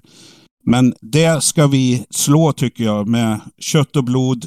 Men 0.66 0.94
det 1.02 1.44
ska 1.44 1.68
vi 1.68 2.06
slå 2.10 2.52
tycker 2.52 2.84
jag 2.84 3.08
med 3.08 3.40
kött 3.60 3.96
och 3.96 4.04
blod, 4.04 4.46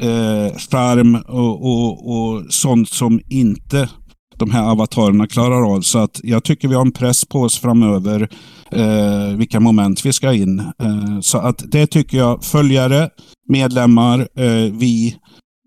eh, 0.00 0.56
charm 0.58 1.14
och, 1.14 1.66
och, 1.66 2.12
och 2.16 2.44
sånt 2.48 2.88
som 2.88 3.20
inte 3.28 3.88
de 4.36 4.50
här 4.50 4.70
avatarerna 4.70 5.26
klarar 5.26 5.74
av. 5.74 5.80
Så 5.80 5.98
att 5.98 6.20
jag 6.22 6.44
tycker 6.44 6.68
vi 6.68 6.74
har 6.74 6.82
en 6.82 6.92
press 6.92 7.24
på 7.24 7.40
oss 7.40 7.58
framöver 7.58 8.28
eh, 8.72 9.36
vilka 9.36 9.60
moment 9.60 10.06
vi 10.06 10.12
ska 10.12 10.32
in. 10.32 10.58
Eh, 10.58 11.20
så 11.20 11.38
att 11.38 11.64
det 11.66 11.86
tycker 11.86 12.18
jag 12.18 12.44
följare, 12.44 13.10
medlemmar, 13.48 14.28
eh, 14.36 14.72
vi 14.72 15.16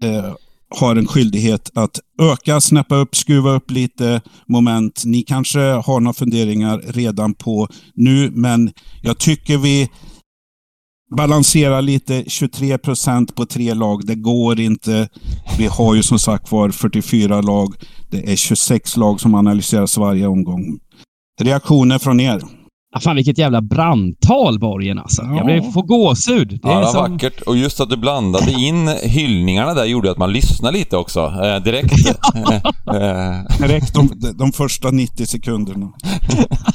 eh, 0.04 0.34
har 0.76 0.96
en 0.96 1.08
skyldighet 1.08 1.72
att 1.74 2.00
öka, 2.22 2.62
snäppa 2.62 2.96
upp, 2.96 3.16
skruva 3.16 3.52
upp 3.52 3.72
lite 3.72 4.22
moment. 4.48 5.04
Ni 5.06 5.22
kanske 5.22 5.60
har 5.60 6.00
några 6.00 6.14
funderingar 6.14 6.82
redan 6.88 7.34
på 7.34 7.68
nu, 7.94 8.32
men 8.32 8.72
jag 9.02 9.18
tycker 9.18 9.58
vi 9.58 9.90
balanserar 11.16 11.82
lite. 11.82 12.24
23 12.28 12.78
procent 12.78 13.36
på 13.36 13.46
tre 13.46 13.74
lag, 13.74 14.06
det 14.06 14.16
går 14.16 14.60
inte. 14.60 15.10
Vi 15.58 15.68
har 15.68 15.96
ju 15.96 16.04
som 16.04 16.20
sagt 16.20 16.52
var 16.52 16.70
44 16.70 17.42
lag. 17.42 17.76
Det 18.12 18.32
är 18.32 18.36
26 18.36 18.98
lag 18.98 19.22
som 19.22 19.36
analyseras 19.36 19.98
varje 19.98 20.28
omgång. 20.28 20.80
Reaktioner 21.42 22.00
från 22.00 22.20
er? 22.20 22.42
Ja, 22.96 23.02
fan 23.02 23.16
vilket 23.16 23.38
jävla 23.38 23.62
brandtal 23.62 24.60
Borgen 24.60 25.00
alltså. 25.00 25.22
Ja. 25.22 25.36
Jag 25.36 25.46
blev, 25.46 25.72
får 25.72 25.82
gåshud. 25.82 26.48
Det 26.50 26.60
ja, 26.64 26.70
det 26.70 26.76
var 26.76 26.92
som... 26.92 27.12
vackert. 27.12 27.42
Och 27.42 27.58
just 27.58 27.80
att 27.80 27.90
du 27.90 27.98
blandade 27.98 28.52
in 28.52 28.88
hyllningarna 28.88 29.74
där 29.74 29.86
gjorde 29.86 30.12
att 30.12 30.18
man 30.18 30.34
lyssnade 30.34 30.78
lite 30.78 30.98
också. 30.98 31.20
Eh, 31.20 31.64
direkt. 31.64 31.94
Eh. 32.86 33.68
direkt 33.68 33.94
de, 33.94 34.10
de 34.38 34.52
första 34.52 34.92
90 34.92 35.26
sekunderna. 35.26 35.92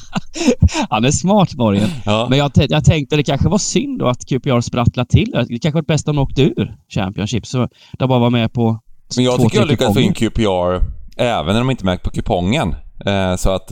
Han 0.91 1.05
är 1.05 1.11
smart 1.11 1.55
Borgen. 1.55 1.89
Ja. 2.05 2.27
Men 2.31 2.39
jag, 2.39 2.51
jag 2.55 2.85
tänkte 2.85 3.17
det 3.17 3.23
kanske 3.23 3.49
var 3.49 3.59
synd 3.59 3.99
då 3.99 4.09
att 4.09 4.27
QPR 4.27 4.61
sprattlade 4.61 5.09
till. 5.09 5.31
Det 5.49 5.59
kanske 5.59 5.77
var 5.77 5.83
bäst 5.83 6.09
om 6.09 6.17
de 6.17 6.23
åkte 6.23 6.43
ur 6.43 6.77
Championship. 6.95 7.47
Så 7.47 7.69
de 7.99 8.09
bara 8.09 8.19
var 8.19 8.31
med 8.31 8.53
på 8.53 8.79
Men 9.17 9.25
jag 9.25 9.41
tycker 9.41 9.59
jag 9.59 9.69
lyckades 9.69 9.95
få 9.95 10.01
in 10.01 10.15
QPR 10.15 10.81
även 11.17 11.53
när 11.55 11.61
de 11.61 11.71
inte 11.71 11.83
är 11.83 11.87
med 11.87 12.03
på 12.03 12.11
kupongen. 12.11 12.75
Eh, 13.07 13.37
så 13.37 13.51
att 13.51 13.69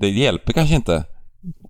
det 0.00 0.08
hjälper 0.08 0.52
kanske 0.52 0.74
inte. 0.74 1.04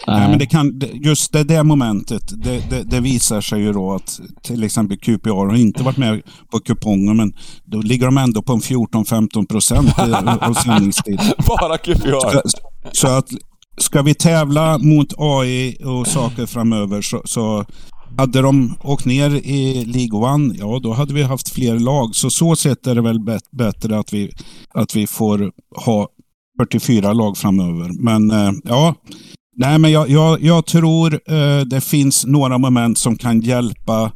Nej. 0.06 0.28
men 0.28 0.38
det 0.38 0.46
kan, 0.46 0.80
just 0.92 1.32
det 1.32 1.44
där 1.44 1.62
momentet, 1.62 2.22
det, 2.44 2.70
det, 2.70 2.82
det, 2.82 3.00
visar 3.00 3.40
sig 3.40 3.60
ju 3.60 3.72
då 3.72 3.92
att 3.92 4.20
till 4.42 4.64
exempel 4.64 4.98
QPR 4.98 5.46
har 5.46 5.56
inte 5.56 5.82
varit 5.82 5.96
med 5.96 6.22
på 6.50 6.60
kupongen, 6.60 7.16
men 7.16 7.32
då 7.64 7.78
ligger 7.80 8.06
de 8.06 8.18
ändå 8.18 8.42
på 8.42 8.52
en 8.52 8.60
14-15 8.60 9.46
procent 9.46 9.98
av 10.42 10.54
sändningstid. 10.64 11.20
Bara 11.48 11.78
QPR? 11.78 12.20
Så, 12.20 12.42
så, 12.92 13.08
att 13.08 13.28
ska 13.78 14.02
vi 14.02 14.14
tävla 14.14 14.78
mot 14.78 15.12
AI 15.18 15.76
och 15.84 16.06
saker 16.06 16.46
framöver 16.46 17.02
så, 17.02 17.22
så 17.24 17.64
hade 18.18 18.42
de 18.42 18.76
åkt 18.84 19.06
ner 19.06 19.30
i 19.30 19.84
League 19.84 20.32
One, 20.34 20.54
ja 20.58 20.80
då 20.82 20.92
hade 20.92 21.14
vi 21.14 21.22
haft 21.22 21.48
fler 21.48 21.78
lag. 21.78 22.14
Så 22.14 22.30
så 22.30 22.56
sätt 22.56 22.86
är 22.86 22.94
det 22.94 23.02
väl 23.02 23.20
bättre 23.52 23.98
att 23.98 24.12
vi, 24.12 24.32
att 24.74 24.96
vi 24.96 25.06
får 25.06 25.52
ha 25.84 26.08
44 26.60 27.12
lag 27.12 27.36
framöver. 27.36 27.90
Men 28.02 28.30
eh, 28.30 28.52
ja, 28.64 28.94
nej 29.60 29.78
men 29.78 29.92
jag, 29.92 30.10
jag, 30.10 30.42
jag 30.42 30.66
tror 30.66 31.14
eh, 31.14 31.60
det 31.60 31.80
finns 31.80 32.26
några 32.26 32.58
moment 32.58 32.98
som 32.98 33.16
kan 33.16 33.40
hjälpa. 33.40 34.12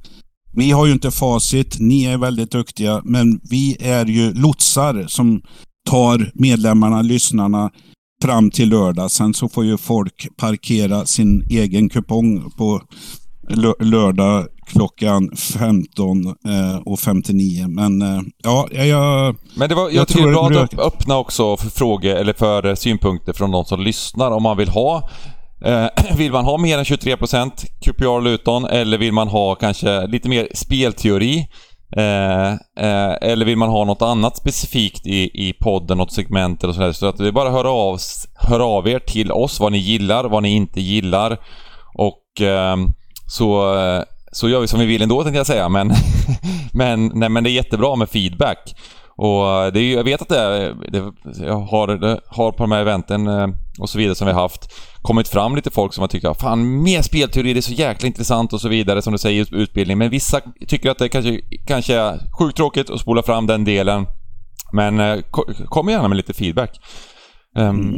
Vi 0.57 0.71
har 0.71 0.87
ju 0.87 0.93
inte 0.93 1.11
facit, 1.11 1.77
ni 1.81 2.05
är 2.05 2.19
väldigt 2.19 2.51
duktiga, 2.51 3.03
men 3.05 3.41
vi 3.51 3.77
är 3.81 4.07
ju 4.07 4.33
lotsar 4.33 5.05
som 5.09 5.43
tar 5.91 6.31
medlemmarna, 6.35 7.03
lyssnarna 7.03 7.71
fram 8.23 8.51
till 8.51 8.69
lördag. 8.69 9.11
Sen 9.11 9.35
så 9.35 9.49
får 9.49 9.65
ju 9.65 9.77
folk 9.77 10.29
parkera 10.37 11.07
sin 11.07 11.47
egen 11.51 11.89
kupong 11.89 12.51
på 12.51 12.83
lördag 13.81 14.47
klockan 14.67 15.31
15 15.37 16.27
eh, 16.27 16.77
och 16.85 17.01
59. 17.01 17.67
Men 17.69 18.03
eh, 18.03 18.21
ja, 18.43 18.69
jag... 18.73 19.37
Men 19.57 19.69
det 19.69 19.75
var, 19.75 19.83
jag, 19.83 19.95
jag 19.95 20.09
tycker 20.09 20.23
det 20.23 20.31
är 20.31 20.51
bra 20.51 20.63
att 20.63 20.79
öppna 20.79 21.19
också 21.19 21.57
för 21.57 21.71
frågor 21.71 22.15
eller 22.15 22.33
för 22.33 22.75
synpunkter 22.75 23.33
från 23.33 23.51
de 23.51 23.65
som 23.65 23.81
lyssnar 23.81 24.31
om 24.31 24.43
man 24.43 24.57
vill 24.57 24.69
ha 24.69 25.09
eh, 25.65 25.89
vill 26.17 26.33
man 26.33 26.45
ha 26.45 26.59
mer 26.59 26.79
än 26.79 26.85
23% 26.85 27.51
QPR 27.85 28.21
Luton 28.21 28.65
eller 28.65 28.99
vill 28.99 29.13
man 29.13 29.29
ha 29.29 29.55
kanske 29.55 30.07
lite 30.07 30.29
mer 30.29 30.49
spelteori? 30.55 31.47
Eh, 31.97 32.53
eh, 32.53 33.17
eller 33.21 33.45
vill 33.45 33.59
man 33.59 33.69
ha 33.69 33.85
något 33.85 34.03
annat 34.03 34.37
specifikt 34.37 35.07
i, 35.07 35.49
i 35.49 35.53
podden, 35.53 35.99
något 35.99 36.13
segment 36.13 36.65
eller 36.65 36.73
sådär. 36.73 36.93
Så 36.93 37.07
att 37.07 37.17
det 37.17 37.29
är 37.29 37.33
bara 37.33 37.49
att 37.49 37.55
höra 37.55 37.71
av, 37.71 37.99
höra 38.35 38.65
av 38.65 38.89
er 38.89 38.99
till 38.99 39.33
oss 39.33 39.61
vad 39.61 39.73
ni 39.73 39.79
gillar, 39.79 40.25
vad 40.25 40.43
ni 40.43 40.49
inte 40.55 40.81
gillar. 40.81 41.39
Och 41.95 42.41
ehm, 42.41 42.83
eh, 42.83 42.89
så, 43.27 43.75
så 44.33 44.49
gör 44.49 44.61
vi 44.61 44.67
som 44.67 44.81
vi 44.81 44.87
vill 44.87 45.03
ändå 45.03 45.23
tänkte 45.23 45.39
jag 45.39 45.47
säga, 45.47 45.69
men, 45.69 45.93
men, 46.73 47.11
nej, 47.15 47.29
men 47.29 47.45
det 47.45 47.51
är 47.51 47.53
jättebra 47.53 47.97
med 47.97 48.09
feedback. 48.09 48.75
Och 49.17 49.49
eh, 49.49 49.73
det 49.73 49.81
är, 49.81 49.97
jag 49.97 50.05
vet 50.05 50.23
att 50.23 50.29
det, 50.29 50.41
är, 50.41 50.75
det 50.91 51.13
jag 51.47 51.61
har, 51.61 51.87
det 51.89 52.21
har 52.27 52.53
på 52.53 52.63
de 52.63 52.73
här 52.73 52.81
eventen 52.81 53.27
eh, 53.27 53.49
och 53.79 53.91
så 53.91 53.99
vidare 53.99 54.15
som 54.15 54.27
vi 54.27 54.33
har 54.33 54.43
haft 54.43 54.73
kommit 55.03 55.29
fram 55.29 55.57
lite 55.57 55.71
folk 55.71 55.95
som 55.95 56.01
har 56.01 56.09
tyckt 56.09 56.25
att 56.25 56.41
fan 56.41 56.83
mer 56.83 57.03
spelteori, 57.03 57.53
det 57.53 57.61
är 57.61 57.63
så 57.63 57.73
jäkla 57.73 58.07
intressant 58.07 58.53
och 58.53 58.61
så 58.61 58.69
vidare 58.69 59.03
som 59.03 59.13
du 59.13 59.19
säger 59.19 59.55
utbildning. 59.55 59.99
Men 59.99 60.11
vissa 60.11 60.41
tycker 60.69 60.91
att 60.91 60.99
det 60.99 61.09
kanske, 61.09 61.41
kanske 61.67 61.95
är 61.95 62.21
sjukt 62.39 62.57
tråkigt 62.57 62.91
att 62.91 63.01
spola 63.01 63.23
fram 63.23 63.47
den 63.47 63.65
delen. 63.65 64.07
Men 64.73 65.01
eh, 65.01 65.19
kom 65.69 65.89
gärna 65.89 66.09
med 66.09 66.17
lite 66.17 66.33
feedback. 66.33 66.81
Um, 67.59 67.69
mm. 67.69 67.95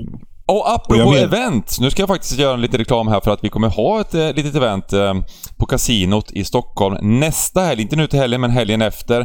Och 0.49 0.71
apropå 0.71 1.02
och 1.02 1.16
event, 1.16 1.76
nu 1.80 1.90
ska 1.90 2.02
jag 2.02 2.09
faktiskt 2.09 2.38
göra 2.38 2.56
lite 2.56 2.78
reklam 2.78 3.09
här 3.09 3.21
för 3.21 3.30
att 3.30 3.45
vi 3.45 3.49
kommer 3.49 3.68
ha 3.68 4.00
ett 4.00 4.14
eh, 4.14 4.33
litet 4.33 4.54
event 4.54 4.92
eh, 4.92 5.14
på 5.56 5.66
kasinot 5.66 6.30
i 6.30 6.45
Stockholm 6.45 7.21
nästa 7.21 7.61
helg. 7.61 7.83
Inte 7.83 7.97
nu 7.97 8.06
till 8.06 8.18
helgen, 8.18 8.40
men 8.40 8.50
helgen 8.50 8.83
efter 8.83 9.21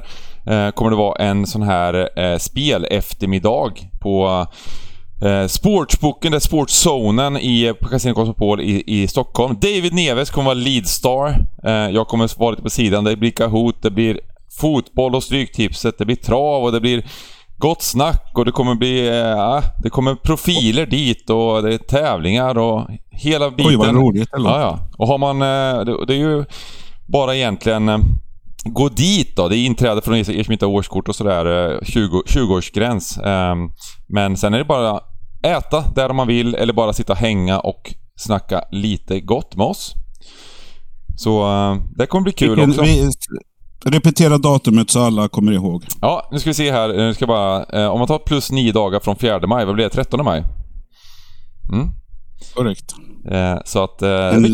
eh, 0.47 0.71
kommer 0.71 0.89
det 0.89 0.97
vara 0.97 1.23
en 1.23 1.47
sån 1.47 1.61
här 1.61 2.19
eh, 2.19 2.37
spel 2.37 2.87
eftermiddag 2.89 3.73
på 4.01 4.27
eh, 4.27 4.57
Sportsboken, 5.47 6.31
det 6.31 6.37
är 6.37 6.39
Sportzonen 6.39 7.37
i, 7.37 7.73
Casino 7.89 8.13
Cosmopol 8.13 8.61
i, 8.61 8.83
i 8.87 9.07
Stockholm. 9.07 9.57
David 9.61 9.93
Neves 9.93 10.29
kommer 10.29 10.45
vara 10.45 10.53
leadstar. 10.53 11.35
Eh, 11.63 11.73
jag 11.73 12.07
kommer 12.07 12.39
vara 12.39 12.51
lite 12.51 12.63
på 12.63 12.69
sidan. 12.69 13.03
Det 13.03 13.15
blir 13.15 13.31
Kahoot, 13.31 13.81
det 13.81 13.91
blir 13.91 14.19
fotboll 14.59 15.15
och 15.15 15.23
Stryktipset, 15.23 15.97
det 15.97 16.05
blir 16.05 16.15
trav 16.15 16.63
och 16.63 16.71
det 16.71 16.81
blir 16.81 17.05
gott 17.57 17.81
snack 17.81 18.31
och 18.33 18.45
det 18.45 18.51
kommer 18.51 18.75
bli... 18.75 19.07
Äh, 19.07 19.63
det 19.83 19.89
kommer 19.89 20.15
profiler 20.15 20.85
dit 20.85 21.29
och 21.29 21.63
det 21.63 21.73
är 21.73 21.77
tävlingar 21.77 22.57
och 22.57 22.87
hela 23.11 23.51
biten. 23.51 23.71
Oj, 23.71 23.75
vad 23.75 23.95
roligt 23.95 24.29
det 24.31 24.41
ja, 24.41 24.61
ja. 24.61 24.79
Och 24.97 25.07
har 25.07 25.17
man... 25.17 25.41
Eh, 25.41 25.85
det, 25.85 26.05
det 26.05 26.13
är 26.13 26.19
ju 26.19 26.45
bara 27.07 27.35
egentligen... 27.35 27.89
Eh, 27.89 27.97
gå 28.63 28.89
dit 28.89 29.35
då. 29.35 29.47
Det 29.47 29.57
är 29.57 29.65
inträde 29.65 30.01
från 30.01 30.15
er 30.15 30.43
som 30.43 30.53
inte 30.53 30.65
har 30.65 30.73
årskort 30.73 31.09
och 31.09 31.15
sådär. 31.15 31.79
20, 31.83 32.21
20-årsgräns. 32.27 33.25
Ehm, 33.25 33.69
men 34.07 34.37
sen 34.37 34.53
är 34.53 34.57
det 34.57 34.65
bara 34.65 34.99
äta 35.43 35.83
där 35.95 36.13
man 36.13 36.27
vill 36.27 36.55
eller 36.55 36.73
bara 36.73 36.93
sitta 36.93 37.13
och 37.13 37.19
hänga 37.19 37.59
och 37.59 37.93
snacka 38.15 38.63
lite 38.71 39.19
gott 39.19 39.55
med 39.55 39.65
oss. 39.65 39.93
Så 41.17 41.47
det 41.95 42.05
kommer 42.05 42.23
bli 42.23 42.31
kul 42.31 42.59
också. 42.59 42.83
Repetera 43.85 44.37
datumet 44.37 44.89
så 44.89 45.01
alla 45.01 45.29
kommer 45.29 45.51
ihåg. 45.51 45.85
Ja, 46.01 46.29
nu 46.31 46.39
ska 46.39 46.49
vi 46.49 46.53
se 46.53 46.71
här. 46.71 46.87
Nu 46.87 47.13
ska 47.13 47.27
bara, 47.27 47.63
eh, 47.63 47.87
om 47.87 47.99
man 47.99 48.07
tar 48.07 48.19
plus 48.19 48.51
nio 48.51 48.71
dagar 48.71 48.99
från 48.99 49.15
4 49.15 49.47
maj, 49.47 49.65
vad 49.65 49.75
blir 49.75 49.85
det? 49.85 49.89
13 49.89 50.25
maj? 50.25 50.43
Mm. 51.73 51.89
Korrekt. 52.55 52.95
Eh, 53.31 53.57
så 53.65 53.83
att... 53.83 54.01
Eh, 54.01 54.09
en, 54.09 54.45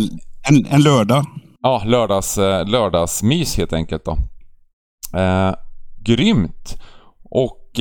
en, 0.49 0.65
en, 0.69 0.81
lördag. 0.81 1.25
Ja, 1.62 1.83
lördags, 1.85 2.38
eh, 2.38 2.67
lördagsmys 2.67 3.57
helt 3.57 3.73
enkelt 3.73 4.05
då. 4.05 4.17
Eh, 5.19 5.53
grymt! 6.05 6.81
Och... 7.29 7.79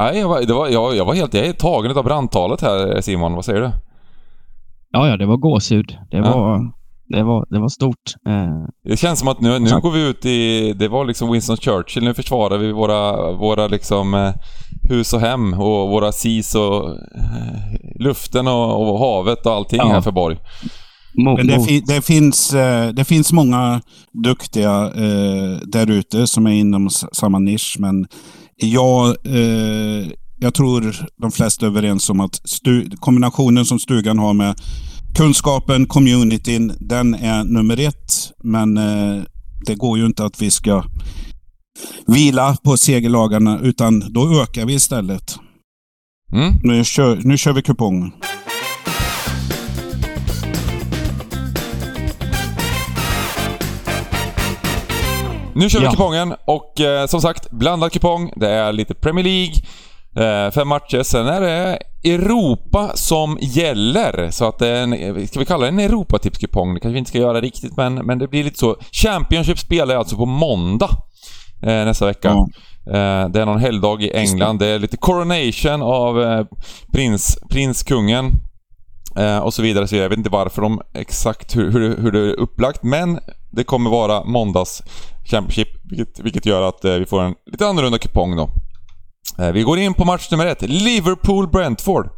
Nej, 0.00 0.18
jag 0.18 0.28
var, 0.28 0.40
det 0.40 0.54
var, 0.54 0.68
jag, 0.68 0.96
jag 0.96 1.04
var 1.04 1.14
helt 1.14 1.34
jag 1.34 1.46
är 1.46 1.52
tagen 1.52 1.96
av 1.96 2.04
brandtalet 2.04 2.60
här 2.60 3.00
Simon. 3.00 3.34
Vad 3.34 3.44
säger 3.44 3.60
du? 3.60 3.70
Ja, 4.90 5.08
ja, 5.08 5.16
det 5.16 5.26
var 5.26 5.36
gåshud. 5.36 5.98
Det 6.10 6.16
ja. 6.16 6.22
var 6.22 6.72
det 7.08 7.22
var, 7.22 7.46
det 7.50 7.58
var 7.58 7.68
stort. 7.68 8.14
Eh, 8.28 8.68
det 8.84 8.96
känns 8.96 9.18
som 9.18 9.28
att 9.28 9.40
nu, 9.40 9.58
nu 9.58 9.80
går 9.80 9.90
vi 9.90 10.08
ut 10.08 10.24
i... 10.24 10.72
Det 10.72 10.88
var 10.88 11.04
liksom 11.04 11.32
Winston 11.32 11.56
Churchill. 11.56 12.04
Nu 12.04 12.14
försvarar 12.14 12.58
vi 12.58 12.72
våra, 12.72 13.32
våra 13.32 13.66
liksom 13.66 14.14
eh, 14.14 14.32
hus 14.88 15.12
och 15.12 15.20
hem 15.20 15.52
och 15.52 15.90
våra 15.90 16.12
sis 16.12 16.54
och 16.54 16.90
eh, 16.90 18.00
luften 18.00 18.48
och, 18.48 18.90
och, 18.90 18.98
havet 18.98 19.46
och 19.46 19.52
allting 19.52 19.78
ja. 19.78 19.88
här 19.88 20.00
för 20.00 20.12
Borg. 20.12 20.36
Men 21.14 21.46
det, 21.46 21.60
fi, 21.60 21.80
det, 21.86 22.04
finns, 22.04 22.50
det 22.94 23.04
finns 23.04 23.32
många 23.32 23.80
duktiga 24.12 24.84
eh, 24.84 25.58
där 25.66 25.90
ute 25.90 26.26
som 26.26 26.46
är 26.46 26.52
inom 26.52 26.90
samma 26.90 27.38
nisch, 27.38 27.76
men 27.78 28.06
jag, 28.60 29.16
eh, 29.26 30.08
jag 30.38 30.54
tror 30.54 30.96
de 31.16 31.32
flesta 31.32 31.66
är 31.66 31.70
överens 31.70 32.10
om 32.10 32.20
att 32.20 32.40
kombinationen 33.00 33.64
som 33.64 33.78
stugan 33.78 34.18
har 34.18 34.34
med 34.34 34.54
kunskapen, 35.16 35.86
communityn, 35.86 36.72
den 36.80 37.14
är 37.14 37.44
nummer 37.44 37.80
ett. 37.80 38.32
Men 38.44 38.76
eh, 38.76 39.22
det 39.66 39.74
går 39.74 39.98
ju 39.98 40.06
inte 40.06 40.24
att 40.24 40.42
vi 40.42 40.50
ska 40.50 40.84
vila 42.06 42.56
på 42.64 42.76
segerlagarna, 42.76 43.58
utan 43.62 44.12
då 44.12 44.42
ökar 44.42 44.66
vi 44.66 44.74
istället. 44.74 45.38
Mm. 46.32 46.54
Nu, 46.62 46.84
kör, 46.84 47.20
nu 47.24 47.38
kör 47.38 47.52
vi 47.52 47.62
kupongen. 47.62 48.12
Nu 55.54 55.70
kör 55.70 55.78
vi 55.78 55.84
ja. 55.84 55.90
kupongen 55.90 56.34
och 56.44 56.80
eh, 56.80 57.06
som 57.06 57.20
sagt, 57.20 57.50
blandad 57.50 57.92
kupong. 57.92 58.32
Det 58.36 58.50
är 58.50 58.72
lite 58.72 58.94
Premier 58.94 59.24
League, 59.24 59.54
Eh, 60.16 60.50
fem 60.50 60.68
matcher. 60.68 61.02
Sen 61.02 61.26
är 61.26 61.40
det 61.40 61.78
Europa 62.04 62.90
som 62.94 63.38
gäller. 63.40 64.30
Så 64.30 64.48
att 64.48 64.58
det 64.58 64.68
är 64.68 64.82
en, 64.82 65.28
ska 65.28 65.38
vi 65.38 65.46
kalla 65.46 65.62
det 65.62 65.68
en 65.68 65.78
Europatipskupong? 65.78 66.74
Det 66.74 66.80
kanske 66.80 66.92
vi 66.92 66.98
inte 66.98 67.08
ska 67.08 67.18
göra 67.18 67.40
riktigt, 67.40 67.76
men, 67.76 67.94
men 67.94 68.18
det 68.18 68.28
blir 68.28 68.44
lite 68.44 68.58
så. 68.58 68.76
Championship 68.92 69.58
spelar 69.58 69.96
alltså 69.96 70.16
på 70.16 70.26
måndag 70.26 70.90
eh, 71.62 71.84
nästa 71.84 72.06
vecka. 72.06 72.28
Eh, 72.86 73.28
det 73.28 73.40
är 73.40 73.46
någon 73.46 73.60
helgdag 73.60 74.02
i 74.02 74.10
England. 74.10 74.58
Det 74.58 74.66
är 74.66 74.78
lite 74.78 74.96
coronation 74.96 75.82
av 75.82 76.22
eh, 76.22 76.44
prins, 76.92 77.38
prinskungen. 77.50 78.32
Eh, 79.16 79.38
och 79.38 79.54
så 79.54 79.62
vidare. 79.62 79.88
Så 79.88 79.96
jag 79.96 80.08
vet 80.08 80.18
inte 80.18 80.30
varför 80.30 80.62
de 80.62 80.80
exakt 80.94 81.56
hur, 81.56 81.70
hur, 81.72 81.96
hur 81.96 82.12
det 82.12 82.18
är 82.18 82.40
upplagt, 82.40 82.82
men 82.82 83.18
det 83.50 83.64
kommer 83.64 83.90
vara 83.90 84.24
måndags 84.24 84.82
Championship, 85.30 85.68
vilket, 85.82 86.20
vilket 86.20 86.46
gör 86.46 86.68
att 86.68 86.84
eh, 86.84 86.94
vi 86.94 87.06
får 87.06 87.22
en 87.22 87.34
lite 87.52 87.66
annorlunda 87.66 87.98
kupong 87.98 88.36
då. 88.36 88.50
Eh, 89.38 89.52
vi 89.52 89.62
går 89.62 89.78
in 89.78 89.94
på 89.94 90.04
match 90.04 90.30
nummer 90.30 90.46
ett. 90.46 90.62
Liverpool-Brentford. 90.62 92.10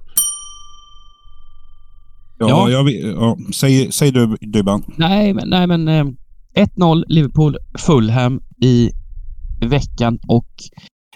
Ja, 2.38 2.48
ja. 2.48 2.70
Jag, 2.70 2.90
ja 2.90 3.36
säg, 3.54 3.92
säg 3.92 4.10
du 4.10 4.36
Dybban. 4.40 4.84
Nej, 4.96 5.34
men, 5.34 5.48
nej, 5.48 5.66
men 5.66 5.88
eh, 5.88 6.04
1-0 6.56 7.04
Liverpool, 7.08 7.56
Fulham 7.78 8.40
i 8.62 8.90
veckan 9.60 10.18
och 10.28 10.50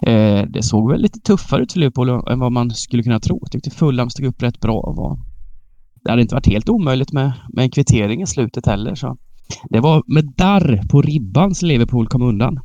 eh, 0.09 0.43
det 0.49 0.63
såg 0.63 0.91
väl 0.91 1.01
lite 1.01 1.21
tuffare 1.21 1.63
ut 1.63 1.73
för 1.73 1.81
Liverpool 1.81 2.09
än 2.09 2.39
vad 2.39 2.53
man 2.53 2.71
skulle 2.71 3.03
kunna 3.03 3.21
tro. 3.21 3.39
Jag 3.43 3.51
tyckte 3.51 3.71
Fulham 3.71 4.11
stod 4.11 4.27
upp 4.27 4.43
rätt 4.43 4.61
bra. 4.61 4.95
Var, 4.97 5.19
det 6.07 6.13
hade 6.13 6.23
inte 6.23 6.35
varit 6.35 6.47
helt 6.47 6.69
omöjligt 6.69 7.13
med, 7.13 7.33
med 7.53 7.63
en 7.63 7.71
kvittering 7.71 8.23
i 8.23 8.27
slutet 8.27 8.67
heller. 8.67 8.95
Så 8.95 9.17
det 9.71 9.81
var 9.81 10.03
med 10.07 10.33
darr 10.37 10.83
på 10.91 11.03
ribban 11.03 11.55
som 11.55 11.69
Liverpool 11.69 12.07
kom 12.07 12.23
undan 12.23 12.61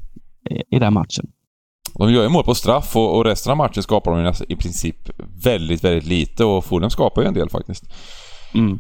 i, 0.50 0.76
i 0.76 0.80
den 0.80 0.94
matchen. 0.94 1.26
De 1.94 2.12
gör 2.12 2.24
ju 2.24 2.30
mål 2.30 2.44
på 2.44 2.56
straff 2.56 2.96
och, 2.96 3.18
och 3.18 3.26
resten 3.26 3.52
av 3.52 3.58
matchen 3.58 3.84
skapar 3.84 4.12
de 4.12 4.34
i 4.50 4.56
princip 4.56 5.10
väldigt, 5.44 5.84
väldigt 5.84 6.06
lite 6.06 6.46
och 6.46 6.66
Fulham 6.66 6.90
skapar 6.90 7.22
ju 7.22 7.28
en 7.28 7.34
del 7.34 7.50
faktiskt. 7.50 7.84
Mm. 8.54 8.80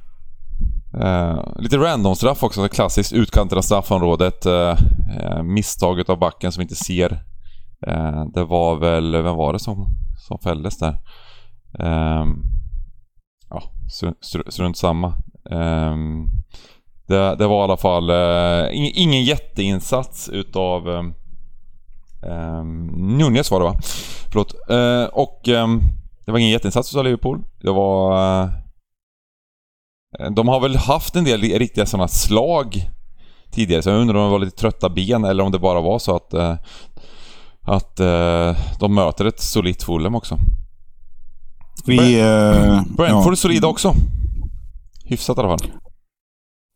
Uh, 0.97 1.59
lite 1.59 1.77
random-straff 1.77 2.43
också, 2.43 2.67
klassiskt 2.67 3.13
utkantade 3.13 3.63
straffområdet. 3.63 4.45
Uh, 4.45 4.51
uh, 4.51 5.43
misstaget 5.43 6.09
av 6.09 6.19
backen 6.19 6.51
som 6.51 6.61
inte 6.61 6.75
ser. 6.75 7.23
Det 8.33 8.43
var 8.43 8.79
väl, 8.79 9.11
vem 9.11 9.35
var 9.35 9.53
det 9.53 9.59
som, 9.59 9.87
som 10.27 10.39
fälldes 10.39 10.77
där? 10.77 10.97
Strunt 14.49 14.77
samma. 14.77 15.13
Um, 15.43 16.29
det, 17.07 17.35
det 17.35 17.47
var 17.47 17.61
i 17.61 17.63
alla 17.63 17.77
fall 17.77 18.09
uh, 18.09 18.67
ingen 18.73 19.23
jätteinsats 19.23 20.29
utav 20.29 20.87
um, 20.87 21.13
Nunez 23.17 23.51
var 23.51 23.59
det 23.59 23.65
va? 23.65 23.79
Förlåt. 24.31 24.55
Uh, 24.69 25.05
och 25.05 25.47
um, 25.47 25.81
det 26.25 26.31
var 26.31 26.39
ingen 26.39 26.51
jätteinsats 26.51 26.93
utav 26.93 27.03
Liverpool. 27.03 27.43
Det 27.61 27.71
var... 27.71 28.13
Uh, 28.43 28.49
de 30.35 30.47
har 30.47 30.59
väl 30.59 30.75
haft 30.75 31.15
en 31.15 31.23
del 31.23 31.41
riktiga 31.41 31.85
sådana 31.85 32.07
slag 32.07 32.89
tidigare, 33.51 33.81
så 33.81 33.89
jag 33.89 34.01
undrar 34.01 34.19
om 34.19 34.25
det 34.25 34.31
var 34.31 34.39
lite 34.39 34.57
trötta 34.57 34.89
ben 34.89 35.23
eller 35.25 35.43
om 35.43 35.51
det 35.51 35.59
bara 35.59 35.81
var 35.81 35.99
så 35.99 36.15
att... 36.15 36.33
Att 37.63 37.95
de 38.79 38.95
möter 38.95 39.25
ett 39.25 39.41
solitt 39.41 39.83
Fulham 39.83 40.15
också. 40.15 40.37
Vi... 41.85 42.19
Eh, 42.19 42.81
Brentford 42.97 43.31
är 43.31 43.35
solida 43.35 43.67
också. 43.67 43.95
Hyfsat 45.05 45.37
i 45.37 45.39
alla 45.39 45.57
fall. 45.57 45.71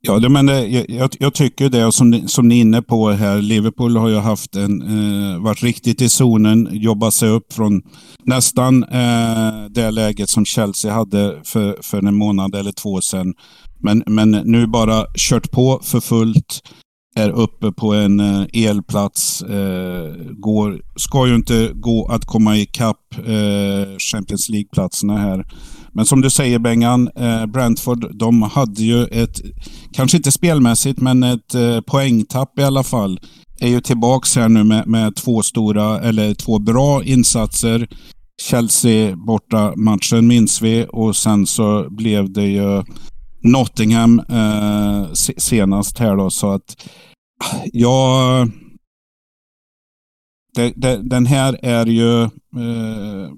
Ja, 0.08 0.30
men 0.30 0.46
det, 0.46 0.68
jag, 0.88 1.16
jag, 1.20 1.34
tycker 1.34 1.70
det 1.70 1.92
som, 1.92 2.28
som 2.28 2.48
ni 2.48 2.58
är 2.58 2.62
inne 2.62 2.82
på 2.82 3.10
här. 3.10 3.42
Liverpool 3.42 3.98
har 3.98 4.10
ju 4.10 4.18
haft 4.18 4.56
en, 4.56 4.82
eh, 4.82 5.40
varit 5.40 5.64
riktigt 5.64 6.02
i 6.02 6.10
zonen, 6.10 6.70
jobbat 6.72 7.14
sig 7.14 7.30
upp 7.30 7.54
från 7.54 7.82
nästan 8.24 8.84
eh, 8.84 9.66
det 9.70 9.92
läget 9.92 10.30
som 10.30 10.46
Chelsea 10.46 10.94
hade 10.94 11.42
för, 11.44 11.78
för 11.82 11.98
en 11.98 12.16
månad 12.16 12.56
eller 12.56 12.72
två 12.72 13.02
sedan. 13.02 13.34
Men, 13.80 14.04
men 14.08 14.32
nu 14.32 14.68
bara 14.68 15.06
kört 15.16 15.52
på 15.52 15.80
för 15.84 16.00
fullt. 16.00 16.62
Är 17.20 17.30
uppe 17.30 17.72
på 17.72 17.94
en 17.94 18.20
eh, 18.20 18.46
elplats. 18.54 19.42
Eh, 19.42 20.14
går, 20.32 20.82
ska 20.96 21.28
ju 21.28 21.36
inte 21.36 21.72
gå 21.74 22.08
att 22.08 22.26
komma 22.26 22.58
ikapp 22.58 22.98
eh, 23.18 23.98
Champions 23.98 24.50
League-platserna 24.50 25.18
här. 25.18 25.46
Men 25.94 26.06
som 26.06 26.22
du 26.22 26.30
säger 26.30 26.60
Bengan, 26.60 27.10
eh, 27.16 27.46
Brentford, 27.46 28.18
de 28.18 28.42
hade 28.42 28.84
ju 28.84 29.04
ett, 29.04 29.42
kanske 29.94 30.18
inte 30.18 30.32
spelmässigt, 30.32 31.02
men 31.02 31.24
ett 31.24 31.56
eh, 31.56 31.82
poängtapp 31.82 32.60
i 32.60 32.64
alla 32.64 32.84
fall. 32.84 33.20
Är 33.60 33.68
ju 33.68 33.82
tillbaks 33.82 34.36
här 34.36 34.50
nu 34.50 34.64
med, 34.64 34.88
med 34.88 35.16
två 35.16 35.42
stora, 35.42 36.00
eller 36.00 36.34
två 36.34 36.60
bra 36.60 37.04
insatser. 37.04 37.88
Chelsea 38.42 39.16
borta 39.16 39.74
matchen 39.76 40.28
minns 40.28 40.62
vi 40.62 40.86
och 40.90 41.16
sen 41.16 41.48
så 41.48 41.88
blev 41.90 42.34
det 42.34 42.46
ju 42.46 42.84
Nottingham 43.46 44.20
eh, 44.20 45.12
senast 45.38 46.00
här 46.00 46.16
då. 46.16 46.30
Så 46.30 46.52
att 46.52 46.90
ja, 47.74 48.48
det, 50.56 50.74
det, 50.76 51.10
den 51.10 51.26
här 51.26 51.60
är 51.62 51.86
ju 51.86 52.24
eh, 52.24 53.30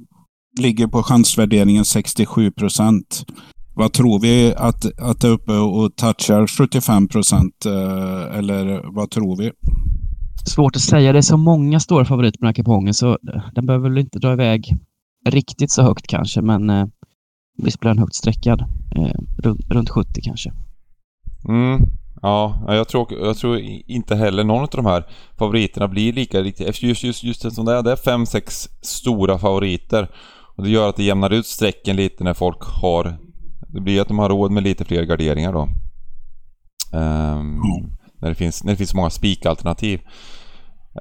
ligger 0.60 0.88
på 0.88 1.04
chansvärderingen 1.04 1.86
67 1.86 2.52
procent. 2.52 3.26
Vad 3.76 3.93
tror 3.93 4.20
vi 4.20 4.54
att, 4.58 5.00
att 5.00 5.22
det 5.22 5.28
är 5.28 5.32
uppe 5.32 5.54
och 5.54 5.96
touchar 5.96 6.48
75 6.48 7.08
procent? 7.08 7.65
Eh, 7.65 8.38
eller 8.38 8.96
vad 8.96 9.10
tror 9.10 9.38
vi? 9.38 9.52
Svårt 10.46 10.76
att 10.76 10.82
säga. 10.82 11.12
Det 11.12 11.20
är 11.20 11.22
så 11.22 11.38
många 11.38 11.80
stora 11.80 12.06
favoriter 12.06 12.38
på 12.38 12.46
den 12.46 12.48
här 12.48 12.54
kupongen 12.54 12.93
så 12.93 13.17
den 13.56 13.65
behöver 13.65 13.89
väl 13.89 13.98
inte 13.98 14.20
dra 14.20 14.34
iväg 14.34 14.74
riktigt 15.30 15.72
så 15.72 15.82
högt 15.82 16.08
kanske, 16.08 16.41
men 16.41 16.70
eh, 16.70 16.86
visst 17.58 17.80
blir 17.80 17.89
den 17.89 18.00
högt 18.00 18.15
sträckad. 18.15 18.62
Eh, 18.96 19.20
runt, 19.38 19.62
runt 19.70 19.89
70 19.89 20.22
kanske. 20.22 20.52
Mm. 21.48 21.82
Ja, 22.22 22.63
jag 22.67 22.88
tror, 22.88 23.13
jag 23.13 23.38
tror 23.38 23.60
inte 23.88 24.15
heller 24.15 24.43
någon 24.43 24.62
av 24.62 24.70
de 24.72 24.86
här 24.86 25.04
favoriterna 25.38 25.88
blir 25.88 26.13
lika 26.13 26.41
riktigt. 26.41 26.84
Just, 26.84 27.04
just, 27.04 27.24
just 27.24 27.56
som 27.56 27.65
det 27.65 27.74
är, 27.74 27.84
det 27.84 27.91
är 27.91 27.96
fem, 27.96 28.26
sex 28.26 28.70
stora 28.82 29.38
favoriter. 29.38 30.10
Och 30.58 30.63
det 30.63 30.70
gör 30.70 30.89
att 30.89 30.96
det 30.96 31.04
jämnar 31.04 31.34
ut 31.34 31.46
strecken 31.46 31.96
lite 31.96 32.24
när 32.24 32.34
folk 32.34 32.62
har... 32.62 33.17
Det 33.67 33.82
blir 33.82 34.02
att 34.02 34.08
de 34.08 34.20
har 34.20 34.30
råd 34.30 34.52
med 34.52 34.63
lite 34.63 34.86
fler 34.86 35.04
garderingar 35.04 35.54
då. 35.54 35.62
Um, 36.98 37.62
när, 38.22 38.30
det 38.30 38.36
finns, 38.36 38.63
när 38.63 38.72
det 38.72 38.78
finns 38.78 38.89
så 38.89 38.98
många 38.98 39.10
spikalternativ. 39.10 40.00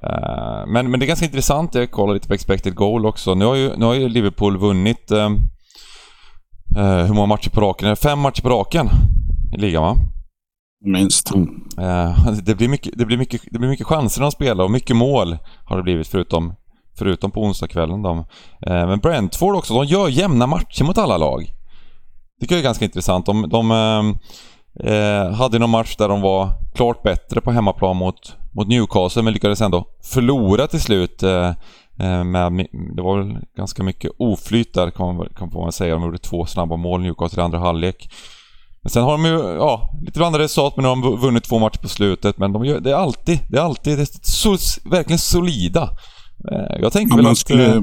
Uh, 0.04 0.66
men, 0.66 0.90
men 0.90 1.00
det 1.00 1.06
är 1.06 1.08
ganska 1.08 1.26
intressant, 1.26 1.74
jag 1.74 1.90
kollar 1.90 2.14
lite 2.14 2.28
på 2.28 2.34
expected 2.34 2.74
goal 2.74 3.06
också. 3.06 3.34
Nu 3.34 3.44
har 3.44 3.54
ju, 3.54 3.76
nu 3.76 3.84
har 3.84 3.94
ju 3.94 4.08
Liverpool 4.08 4.56
vunnit... 4.58 5.10
Um, 5.10 5.50
hur 6.82 7.14
många 7.14 7.26
matcher 7.26 7.50
på 7.50 7.60
raken? 7.60 7.96
Fem 7.96 8.18
matcher 8.18 8.42
på 8.42 8.48
raken 8.48 8.88
i 9.56 9.60
ligan 9.60 9.82
va? 9.82 9.96
Minst. 10.84 11.34
Uh, 11.34 12.30
det, 12.42 12.54
blir 12.54 12.68
mycket, 12.68 12.98
det, 12.98 13.06
blir 13.06 13.16
mycket, 13.16 13.42
det 13.50 13.58
blir 13.58 13.68
mycket 13.68 13.86
chanser 13.86 14.22
de 14.22 14.30
spelar 14.30 14.64
och 14.64 14.70
mycket 14.70 14.96
mål 14.96 15.38
har 15.64 15.76
det 15.76 15.82
blivit 15.82 16.08
förutom 16.08 16.54
Förutom 16.98 17.30
på 17.30 17.42
onsdagskvällen 17.42 18.02
de. 18.02 18.18
Eh, 18.66 18.86
men 18.86 18.98
Brentford 18.98 19.56
också, 19.56 19.74
de 19.74 19.84
gör 19.84 20.08
jämna 20.08 20.46
matcher 20.46 20.84
mot 20.84 20.98
alla 20.98 21.16
lag. 21.16 21.52
Det 22.40 22.54
är 22.54 22.62
ganska 22.62 22.84
intressant. 22.84 23.26
De, 23.26 23.48
de 23.48 23.70
eh, 23.70 24.92
eh, 24.92 25.32
hade 25.32 25.58
någon 25.58 25.70
match 25.70 25.96
där 25.96 26.08
de 26.08 26.20
var 26.20 26.52
klart 26.74 27.02
bättre 27.02 27.40
på 27.40 27.50
hemmaplan 27.50 27.96
mot, 27.96 28.36
mot 28.52 28.68
Newcastle 28.68 29.22
men 29.22 29.32
lyckades 29.32 29.60
ändå 29.60 29.84
förlora 30.02 30.66
till 30.66 30.80
slut. 30.80 31.22
Eh, 31.22 31.30
eh 31.30 31.54
Eh, 31.98 32.24
med, 32.24 32.66
det 32.96 33.02
var 33.02 33.18
väl 33.18 33.38
ganska 33.56 33.82
mycket 33.82 34.10
oflyt 34.18 34.74
där 34.74 34.90
kan 34.90 35.16
man, 35.16 35.28
kan 35.36 35.50
man 35.52 35.72
säga. 35.72 35.94
De 35.94 36.02
gjorde 36.02 36.18
två 36.18 36.46
snabba 36.46 36.76
mål, 36.76 37.02
Newcastle 37.02 37.42
i 37.42 37.44
andra 37.44 37.58
halvlek. 37.58 38.10
Men 38.82 38.90
sen 38.90 39.02
har 39.02 39.12
de 39.12 39.24
ju, 39.24 39.38
ja, 39.58 39.90
lite 40.00 40.18
blandade 40.18 40.44
resultat 40.44 40.76
men 40.76 40.82
nu 40.82 40.88
har 40.88 40.96
de 40.96 41.20
vunnit 41.20 41.44
två 41.44 41.58
matcher 41.58 41.78
på 41.78 41.88
slutet. 41.88 42.38
Men 42.38 42.52
de 42.52 42.64
gör, 42.64 42.80
det 42.80 42.90
är 42.90 42.94
alltid, 42.94 43.38
det 43.50 43.58
är 43.58 43.62
alltid 43.62 43.98
det 43.98 44.02
är 44.02 44.08
så, 44.22 44.56
verkligen 44.90 45.18
solida. 45.18 45.90
Eh, 46.52 46.80
jag 46.80 46.92
tänker 46.92 47.12
ja, 47.12 47.16
väl 47.16 47.22
man 47.22 47.32
att... 47.32 47.38
Skulle, 47.38 47.74
eh, 47.74 47.82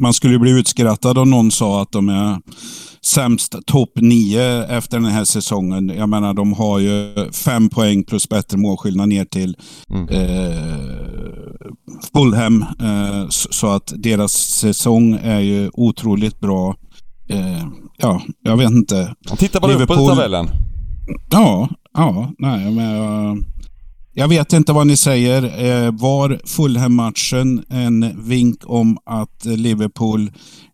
man 0.00 0.12
skulle 0.12 0.38
bli 0.38 0.50
utskrattad 0.50 1.18
om 1.18 1.30
någon 1.30 1.50
sa 1.50 1.82
att 1.82 1.92
de 1.92 2.08
är 2.08 2.38
sämst 3.04 3.56
topp 3.66 3.90
nio 3.94 4.64
efter 4.64 5.00
den 5.00 5.10
här 5.10 5.24
säsongen. 5.24 5.88
Jag 5.88 6.08
menar, 6.08 6.34
de 6.34 6.52
har 6.52 6.78
ju 6.78 7.14
fem 7.32 7.68
poäng 7.68 8.04
plus 8.04 8.28
bättre 8.28 8.58
målskillnad 8.58 9.08
ner 9.08 9.24
till 9.24 9.56
mm. 9.90 10.08
eh, 10.08 10.58
Fulham. 12.12 12.62
Eh, 12.62 13.28
så 13.28 13.66
att 13.66 13.92
deras 13.96 14.32
säsong 14.32 15.18
är 15.22 15.40
ju 15.40 15.70
otroligt 15.72 16.40
bra. 16.40 16.76
Eh, 17.28 17.66
ja, 17.98 18.22
jag 18.42 18.56
vet 18.56 18.70
inte. 18.70 19.14
Titta 19.38 19.60
bara 19.60 19.72
Liverpool... 19.72 19.96
uppåt 19.96 20.12
i 20.12 20.16
tabellen. 20.16 20.48
Ja, 21.30 21.68
ja, 21.94 22.32
nej, 22.38 22.70
men... 22.70 22.86
Jag 22.86 23.38
vet 24.28 24.52
inte 24.52 24.72
vad 24.72 24.86
ni 24.86 24.96
säger. 24.96 25.42
Eh, 25.42 25.92
var 25.92 26.40
Fulham-matchen 26.44 27.64
en 27.68 28.24
vink 28.28 28.56
om 28.66 28.98
att 29.04 29.44
Liverpool 29.44 30.30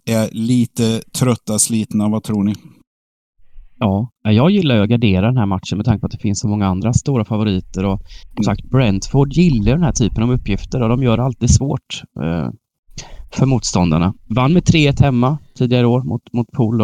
är 0.07 0.29
lite 0.33 1.01
trötta, 1.19 1.59
slitna? 1.59 2.09
Vad 2.09 2.23
tror 2.23 2.45
ni? 2.45 2.55
Ja, 3.79 4.11
jag 4.23 4.51
gillar 4.51 4.77
att 4.77 4.89
gardera 4.89 5.27
den 5.27 5.37
här 5.37 5.47
matchen 5.47 5.79
med 5.79 5.85
tanke 5.85 6.01
på 6.01 6.07
att 6.07 6.13
det 6.13 6.19
finns 6.19 6.41
så 6.41 6.49
många 6.49 6.67
andra 6.67 6.93
stora 6.93 7.25
favoriter 7.25 7.85
och 7.85 8.01
som 8.35 8.45
sagt 8.45 8.65
Brentford 8.71 9.33
gillar 9.33 9.73
den 9.73 9.83
här 9.83 9.93
typen 9.93 10.23
av 10.23 10.33
uppgifter 10.33 10.83
och 10.83 10.89
de 10.89 11.03
gör 11.03 11.17
det 11.17 11.23
alltid 11.23 11.51
svårt 11.51 12.03
eh, 12.23 12.51
för 13.33 13.47
motståndarna. 13.47 14.15
Vann 14.25 14.53
med 14.53 14.63
3-1 14.63 15.03
hemma 15.03 15.39
tidigare 15.59 15.87
år 15.87 16.03
mot, 16.03 16.33
mot 16.33 16.53
Pool. 16.53 16.83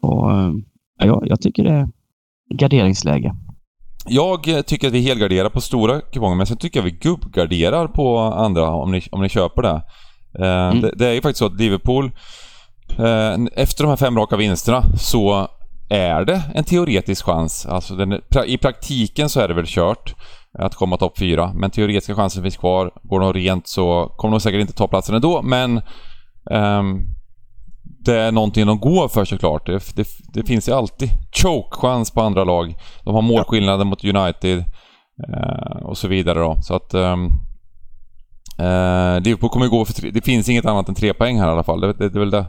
Och 0.00 0.32
eh, 0.32 0.52
ja, 0.98 1.22
jag 1.26 1.40
tycker 1.40 1.64
det 1.64 1.72
är 1.72 1.88
garderingsläge. 2.54 3.34
Jag 4.06 4.66
tycker 4.66 4.88
att 4.88 4.94
vi 4.94 5.00
helgarderar 5.00 5.48
på 5.48 5.60
stora 5.60 6.00
kuponger, 6.00 6.36
men 6.36 6.46
sen 6.46 6.56
tycker 6.56 6.78
jag 6.78 6.84
vi 6.84 6.90
gubbgarderar 6.90 7.88
på 7.88 8.18
andra 8.18 8.70
om 8.70 8.90
ni, 8.92 9.02
om 9.10 9.22
ni 9.22 9.28
köper 9.28 9.62
det. 9.62 9.82
Eh, 10.38 10.68
mm. 10.68 10.80
det. 10.80 10.92
det. 10.96 11.06
är 11.06 11.12
ju 11.12 11.20
faktiskt 11.20 11.38
så 11.38 11.46
att 11.46 11.60
Liverpool, 11.60 12.10
eh, 12.98 13.36
efter 13.56 13.84
de 13.84 13.88
här 13.88 13.96
fem 13.96 14.18
raka 14.18 14.36
vinsterna, 14.36 14.84
så 14.98 15.48
är 15.90 16.24
det 16.24 16.42
en 16.54 16.64
teoretisk 16.64 17.24
chans. 17.24 17.66
Alltså 17.66 17.94
den, 17.94 18.20
I 18.46 18.58
praktiken 18.58 19.28
så 19.28 19.40
är 19.40 19.48
det 19.48 19.54
väl 19.54 19.66
kört 19.66 20.14
att 20.58 20.74
komma 20.74 20.96
topp 20.96 21.18
fyra, 21.18 21.52
men 21.54 21.70
teoretiska 21.70 22.14
chansen 22.14 22.42
finns 22.42 22.56
kvar. 22.56 22.90
Går 23.02 23.20
de 23.20 23.32
rent 23.32 23.68
så 23.68 24.14
kommer 24.16 24.32
de 24.32 24.40
säkert 24.40 24.60
inte 24.60 24.72
ta 24.72 24.88
platsen 24.88 25.14
ändå, 25.14 25.42
men 25.42 25.82
um, 26.50 27.14
det 28.04 28.16
är 28.16 28.32
någonting 28.32 28.66
de 28.66 28.80
går 28.80 29.08
för 29.08 29.24
såklart. 29.24 29.66
Det, 29.66 29.96
det, 29.96 30.08
det 30.32 30.42
finns 30.42 30.68
ju 30.68 30.72
alltid 30.72 31.10
choke-chans 31.32 32.10
på 32.10 32.20
andra 32.20 32.44
lag. 32.44 32.74
De 33.04 33.14
har 33.14 33.22
målskillnaden 33.22 33.86
mot 33.86 34.04
United 34.04 34.64
eh, 35.28 35.82
och 35.82 35.98
så 35.98 36.08
vidare 36.08 36.38
då. 36.38 36.56
Så 36.62 36.74
att... 36.74 36.94
Ehm, 36.94 37.26
eh, 38.58 39.20
Liverpool 39.20 39.50
kommer 39.50 39.66
gå 39.66 39.84
för 39.84 39.92
tre, 39.92 40.10
Det 40.10 40.20
finns 40.20 40.48
inget 40.48 40.66
annat 40.66 40.88
än 40.88 40.94
tre 40.94 41.14
poäng 41.14 41.38
här 41.38 41.48
i 41.48 41.50
alla 41.50 41.64
fall. 41.64 41.80
Det, 41.80 41.92
det, 41.92 42.08
det 42.08 42.18
är 42.18 42.20
väl 42.20 42.30
det, 42.30 42.46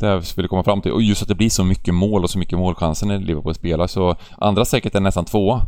det 0.00 0.06
jag 0.06 0.22
ville 0.36 0.48
komma 0.48 0.64
fram 0.64 0.80
till. 0.82 0.92
Och 0.92 1.02
just 1.02 1.22
att 1.22 1.28
det 1.28 1.34
blir 1.34 1.50
så 1.50 1.64
mycket 1.64 1.94
mål 1.94 2.24
och 2.24 2.30
så 2.30 2.38
mycket 2.38 2.58
målchanser 2.58 3.06
när 3.06 3.18
Liverpool 3.18 3.54
spelar. 3.54 3.86
Så 3.86 4.16
andra 4.38 4.64
säkert 4.64 4.94
är 4.94 5.00
nästan 5.00 5.24
tvåa. 5.24 5.62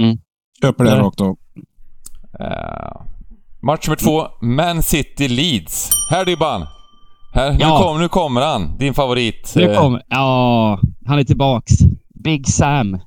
Mm. 0.00 0.18
Köper 0.62 0.84
det 0.84 0.98
rakt 0.98 1.20
av. 1.20 1.36
Eh, 2.40 3.02
match 3.62 3.88
nummer 3.88 3.96
två. 3.96 4.28
Man 4.46 4.82
City 4.82 5.28
Leeds. 5.28 5.90
Här 6.10 6.24
Dybban! 6.24 6.66
Här, 7.36 7.56
ja. 7.60 7.78
nu, 7.78 7.84
kom, 7.84 8.00
nu 8.00 8.08
kommer 8.08 8.40
han, 8.40 8.76
din 8.78 8.94
favorit. 8.94 9.52
Nu 9.56 9.62
eh. 9.62 9.80
kommer, 9.80 10.02
ja, 10.08 10.80
han 11.06 11.18
är 11.18 11.24
tillbaks. 11.24 11.72
Big 12.14 12.48
Sam. 12.48 12.98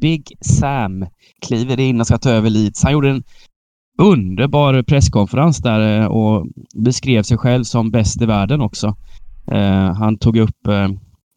Big 0.00 0.32
Sam 0.40 1.06
kliver 1.46 1.80
in 1.80 2.00
och 2.00 2.06
ska 2.06 2.18
ta 2.18 2.30
över 2.30 2.50
Leeds. 2.50 2.82
Han 2.82 2.92
gjorde 2.92 3.10
en 3.10 3.22
underbar 3.98 4.82
presskonferens 4.82 5.58
där 5.58 6.00
eh, 6.00 6.06
och 6.06 6.46
beskrev 6.74 7.22
sig 7.22 7.38
själv 7.38 7.64
som 7.64 7.90
bäst 7.90 8.22
i 8.22 8.26
världen 8.26 8.60
också. 8.60 8.96
Eh, 9.52 9.94
han 9.94 10.18
tog 10.18 10.36
upp 10.36 10.68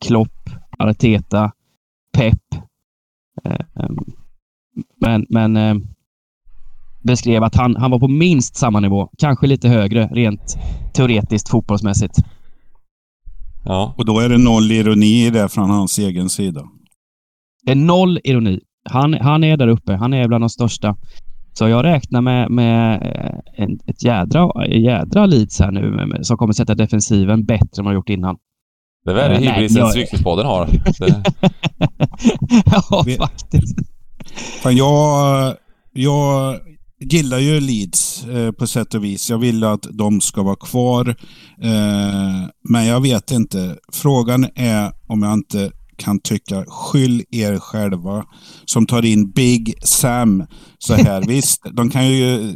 Klopp, 0.05 0.49
Arteta, 0.79 1.51
Pep, 2.17 2.39
Eh, 3.43 3.89
men 5.01 5.25
men 5.29 5.87
beskrev 7.03 7.43
att 7.43 7.55
han, 7.55 7.75
han 7.75 7.91
var 7.91 7.99
på 7.99 8.07
minst 8.07 8.55
samma 8.55 8.79
nivå, 8.79 9.09
kanske 9.17 9.47
lite 9.47 9.67
högre 9.69 10.07
rent 10.07 10.57
teoretiskt 10.93 11.49
fotbollsmässigt. 11.49 12.15
Ja. 13.65 13.93
Och 13.97 14.05
då 14.05 14.19
är 14.19 14.29
det 14.29 14.37
noll 14.37 14.71
ironi 14.71 15.25
i 15.25 15.29
det 15.29 15.49
från 15.49 15.69
hans 15.69 15.97
egen 15.99 16.29
sida. 16.29 16.61
Det 17.65 17.71
är 17.71 17.75
noll 17.75 18.19
ironi. 18.23 18.59
Han, 18.89 19.13
han 19.13 19.43
är 19.43 19.57
där 19.57 19.67
uppe. 19.67 19.93
Han 19.93 20.13
är 20.13 20.27
bland 20.27 20.43
de 20.43 20.49
största. 20.49 20.95
Så 21.53 21.67
jag 21.67 21.83
räknar 21.85 22.21
med, 22.21 22.51
med 22.51 23.01
eh, 23.01 23.63
en, 23.63 23.79
ett 23.87 24.03
jädra, 24.03 24.67
jädra 24.67 25.25
Leeds 25.25 25.59
här 25.59 25.71
nu 25.71 25.91
med, 25.91 26.25
som 26.25 26.37
kommer 26.37 26.53
sätta 26.53 26.75
defensiven 26.75 27.45
bättre 27.45 27.79
än 27.79 27.85
vad 27.85 27.93
de 27.93 27.95
gjort 27.95 28.09
innan. 28.09 28.35
Det 29.05 29.11
är 29.11 29.15
värre 29.15 29.35
Eh, 29.35 29.39
hybrisen 29.53 29.77
jag- 29.81 29.91
Stryktipspodden 29.91 30.45
har. 30.45 30.67
Ja, 32.65 33.03
faktiskt. 33.17 33.77
Fan, 34.63 34.75
jag, 34.75 35.55
jag 35.93 36.55
gillar 37.01 37.39
ju 37.39 37.59
Leeds 37.59 38.23
eh, 38.23 38.51
på 38.51 38.67
sätt 38.67 38.93
och 38.93 39.03
vis. 39.03 39.29
Jag 39.29 39.37
vill 39.37 39.63
att 39.63 39.87
de 39.91 40.21
ska 40.21 40.43
vara 40.43 40.55
kvar. 40.55 41.15
Eh, 41.61 42.47
men 42.69 42.85
jag 42.85 43.01
vet 43.01 43.31
inte. 43.31 43.77
Frågan 43.91 44.47
är 44.55 44.91
om 45.07 45.23
jag 45.23 45.33
inte 45.33 45.71
kan 45.97 46.19
tycka 46.19 46.65
skyll 46.67 47.23
er 47.31 47.59
själva 47.59 48.25
som 48.65 48.85
tar 48.85 49.05
in 49.05 49.31
Big 49.31 49.73
Sam 49.83 50.43
så 50.79 50.93
här. 50.93 51.21
Visst, 51.27 51.61
de 51.73 51.89
kan 51.89 52.07
ju 52.07 52.53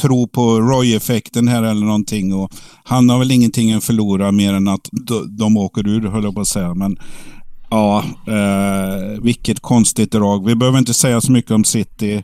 tro 0.00 0.28
på 0.28 0.60
Roy-effekten 0.60 1.48
här 1.48 1.62
eller 1.62 1.86
någonting 1.86 2.34
och 2.34 2.52
han 2.84 3.10
har 3.10 3.18
väl 3.18 3.30
ingenting 3.30 3.72
att 3.72 3.84
förlora 3.84 4.32
mer 4.32 4.54
än 4.54 4.68
att 4.68 4.88
de, 4.92 5.36
de 5.36 5.56
åker 5.56 5.88
ur, 5.88 6.08
höll 6.08 6.24
jag 6.24 6.34
på 6.34 6.40
att 6.40 6.48
säga. 6.48 6.74
Men 6.74 6.96
ja, 7.70 8.04
eh, 8.26 9.22
vilket 9.22 9.60
konstigt 9.60 10.12
drag. 10.12 10.46
Vi 10.46 10.54
behöver 10.54 10.78
inte 10.78 10.94
säga 10.94 11.20
så 11.20 11.32
mycket 11.32 11.50
om 11.50 11.64
City. 11.64 12.22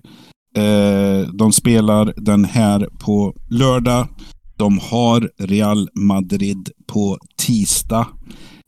Eh, 0.56 1.28
de 1.34 1.52
spelar 1.52 2.14
den 2.16 2.44
här 2.44 2.88
på 3.04 3.34
lördag. 3.50 4.08
De 4.56 4.78
har 4.78 5.30
Real 5.38 5.88
Madrid 5.94 6.70
på 6.86 7.18
tisdag. 7.38 8.06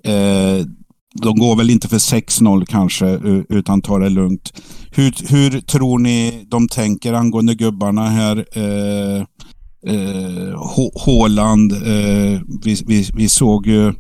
Eh, 0.05 0.67
de 1.23 1.37
går 1.37 1.57
väl 1.57 1.71
inte 1.71 1.89
för 1.89 1.99
6-0 1.99 2.65
kanske, 2.67 3.07
utan 3.49 3.83
tar 3.83 4.01
det 4.01 4.09
lugnt. 4.09 4.53
Hur, 4.91 5.15
hur 5.29 5.61
tror 5.61 5.99
ni 5.99 6.47
de 6.49 6.69
tänker 6.69 7.13
angående 7.13 7.55
gubbarna 7.55 8.09
här? 8.09 8.45
Eh, 8.53 9.25
eh, 9.87 10.61
Haaland, 11.07 11.73
eh, 11.73 12.41
vi, 12.65 12.83
vi, 12.87 13.11
vi 13.15 13.29
såg 13.29 13.67
ju 13.67 13.93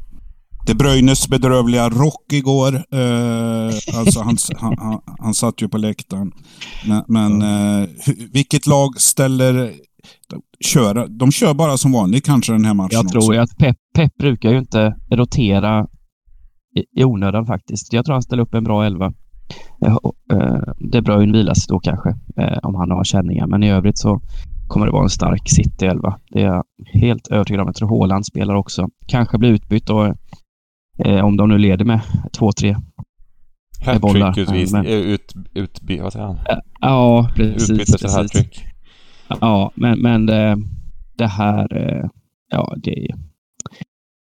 de 0.67 0.75
Bruynes 0.75 1.29
bedrövliga 1.29 1.89
rock 1.89 2.33
igår. 2.33 2.75
Eh, 2.75 3.99
alltså 3.99 4.21
han, 4.21 4.37
han, 4.57 4.75
han, 4.79 5.01
han 5.19 5.35
satt 5.35 5.63
ju 5.63 5.69
på 5.69 5.79
läktaren. 5.79 6.33
Men, 6.87 7.05
men 7.09 7.43
eh, 7.83 7.89
vilket 8.33 8.67
lag 8.67 9.01
ställer... 9.01 9.73
De 10.31 10.43
kör, 10.61 11.07
de 11.09 11.33
kör 11.33 11.55
bara 11.55 11.77
som 11.77 11.93
vanligt 11.93 12.25
kanske 12.27 12.53
den 12.53 12.65
här 12.65 12.75
matchen 12.75 12.89
Jag 12.93 13.05
också. 13.05 13.21
tror 13.21 13.35
ju 13.35 13.41
att 13.41 13.57
Pep, 13.59 13.77
Pep 13.95 14.17
brukar 14.17 14.51
ju 14.51 14.59
inte 14.59 14.95
rotera 15.11 15.87
i, 16.77 17.01
i 17.01 17.05
onödan 17.05 17.47
faktiskt. 17.47 17.93
Jag 17.93 18.05
tror 18.05 18.13
han 18.13 18.23
ställer 18.23 18.43
upp 18.43 18.55
en 18.55 18.65
bra 18.65 18.85
elva. 18.85 19.13
Eh, 19.87 19.97
eh, 20.33 20.63
De 20.93 21.01
Bruyne 21.03 21.33
vilas 21.33 21.67
då 21.67 21.79
kanske, 21.81 22.09
eh, 22.37 22.59
om 22.63 22.75
han 22.75 22.91
har 22.91 23.05
känningar. 23.05 23.47
Men 23.47 23.63
i 23.63 23.71
övrigt 23.71 23.99
så 23.99 24.21
kommer 24.69 24.87
det 24.87 24.93
vara 24.93 25.03
en 25.03 25.11
stark 25.11 25.49
City-elva. 25.51 26.19
Det 26.31 26.43
är 26.43 26.47
jag 26.47 26.65
helt 26.93 27.27
övertygad 27.27 27.61
om. 27.61 27.67
Jag 27.67 27.75
tror 27.77 27.99
Haaland 27.99 28.27
spelar 28.27 28.55
också. 28.55 28.89
Kanske 29.07 29.39
blir 29.39 29.51
utbytt 29.51 29.91
och, 29.91 30.15
eh, 30.99 31.25
om 31.25 31.37
de 31.37 31.49
nu 31.49 31.59
leder 31.59 31.85
med 31.85 32.01
2-3. 32.39 32.77
bollar, 34.01 34.27
hattrick 34.27 34.49
utvis, 34.49 34.73
men- 34.73 34.87
eh, 34.87 34.93
ut, 34.93 35.33
utby, 35.55 35.99
vad 35.99 36.13
säger 36.13 36.27
han? 36.27 36.39
Ja, 36.81 37.31
precis. 37.37 37.71
Utbyte 37.71 38.09
hattrick. 38.13 38.65
Ja, 39.41 39.73
men, 39.75 40.01
men 40.01 40.27
det, 40.27 40.57
det 41.19 41.27
här... 41.27 41.77
eh, 41.77 42.05
Ja, 42.51 42.75
det 42.77 42.91
är... 42.91 43.15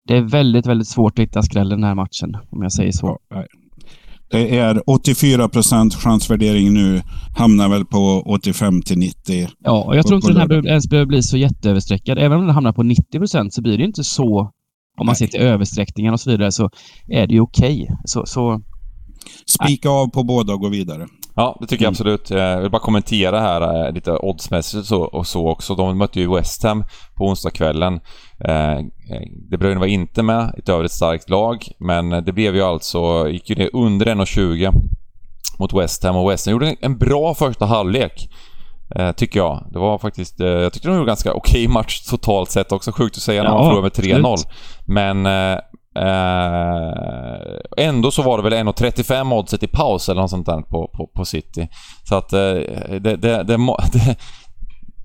Det 0.09 0.17
är 0.17 0.23
väldigt, 0.23 0.67
väldigt 0.67 0.89
svårt 0.89 1.19
att 1.19 1.23
hitta 1.23 1.43
skrällen 1.43 1.81
den 1.81 1.89
här 1.89 1.95
matchen, 1.95 2.37
om 2.51 2.63
jag 2.63 2.73
säger 2.73 2.93
så. 2.93 3.19
Ja. 3.29 3.45
Det 4.31 4.59
är 4.59 4.91
84 4.91 5.49
procent 5.49 5.95
chansvärdering 5.95 6.73
nu. 6.75 7.03
Hamnar 7.37 7.69
väl 7.69 7.85
på 7.85 8.23
85 8.27 8.83
till 8.83 8.99
90. 8.99 9.49
Ja, 9.59 9.83
och 9.85 9.97
jag 9.97 10.07
tror 10.07 10.17
inte 10.17 10.29
den 10.33 10.37
här 10.37 10.67
ens 10.67 10.89
behöver 10.89 11.07
bli 11.07 11.23
så 11.23 11.37
jätteöverstreckad. 11.37 12.19
Även 12.19 12.39
om 12.39 12.47
den 12.47 12.55
hamnar 12.55 12.73
på 12.73 12.83
90 12.83 13.19
procent 13.19 13.55
så 13.55 13.63
blir 13.63 13.79
det 13.79 13.85
inte 13.85 14.05
så... 14.05 14.51
Om 14.99 15.07
man 15.07 15.17
ser 15.17 15.27
till 15.27 15.41
översträckningar 15.41 16.13
och 16.13 16.21
så 16.21 16.31
vidare 16.31 16.53
så 16.53 16.71
är 17.09 17.27
det 17.27 17.35
ju 17.35 17.41
okej. 17.41 17.89
Så, 18.05 18.27
så 18.27 18.61
Spika 19.47 19.91
av 19.91 20.07
på 20.11 20.23
båda 20.25 20.53
och 20.53 20.61
gå 20.61 20.69
vidare. 20.69 21.07
Ja, 21.35 21.57
det 21.61 21.67
tycker 21.67 21.85
jag 21.85 21.89
Mm. 21.89 21.93
absolut. 21.93 22.31
Eh, 22.31 22.39
Jag 22.39 22.61
vill 22.61 22.71
bara 22.71 22.83
kommentera 22.83 23.41
här 23.41 23.87
eh, 23.87 23.93
lite 23.95 24.11
oddsmässigt 24.13 24.87
så, 24.87 25.03
och 25.03 25.27
så 25.27 25.49
också. 25.49 25.75
De 25.75 25.99
mötte 25.99 26.21
ju 26.21 26.35
West 26.35 26.63
Ham 26.63 26.85
på 27.15 27.25
onsdagskvällen. 27.27 27.95
Eh, 28.45 28.79
De 29.51 29.57
Bruyne 29.57 29.81
var 29.81 29.87
inte 29.87 30.23
med, 30.23 30.55
ett 30.59 30.69
övrigt 30.69 30.93
starkt 30.93 31.31
lag, 31.31 31.69
men 31.79 32.11
det 32.11 32.33
blev 32.33 32.55
ju 32.57 32.63
alltså, 32.63 33.29
gick 33.29 33.49
ju 33.51 33.55
det 33.55 33.71
under 33.73 34.07
1,20 34.07 34.73
mot 35.59 35.73
West 35.75 36.05
Ham 36.05 36.17
och 36.17 36.31
West 36.31 36.47
Ham 36.47 36.53
gjorde 36.53 36.69
en- 36.71 36.77
en 36.81 36.99
bra 36.99 37.35
första 37.35 37.67
halvlek. 37.67 38.29
Eh, 38.97 39.13
tycker 39.13 39.41
jag. 39.41 39.67
Det 39.71 39.79
var 39.79 39.99
faktiskt, 39.99 40.41
eh, 40.41 40.47
jag 40.47 40.73
tyckte 40.73 40.89
de 40.89 40.95
gjorde 40.95 41.07
ganska 41.07 41.33
okej 41.33 41.69
match 41.69 42.01
totalt 42.01 42.51
sett 42.51 42.73
också. 42.73 42.93
Sjukt 42.93 43.17
att 43.17 43.23
säga 43.23 43.43
när 43.43 43.51
man 43.51 43.65
förlorar 43.65 43.83
med 43.83 43.93
3-0. 43.93 44.33
absolut. 44.33 44.57
Men 44.87 45.27
eh, 45.27 45.59
ändå 47.77 48.11
så 48.11 48.23
var 48.23 48.37
det 48.37 48.43
väl 48.43 48.67
1,35 48.67 49.35
oddset 49.35 49.63
i 49.63 49.67
paus 49.67 50.09
eller 50.09 50.21
något 50.21 50.31
sånt 50.31 50.47
där 50.47 50.61
på, 50.61 50.91
på, 50.97 51.07
på 51.07 51.25
City. 51.25 51.69
Så 52.09 52.15
att 52.17 52.33
eh, 52.33 52.39
det, 53.01 53.17
det, 53.17 53.43
det, 53.45 54.17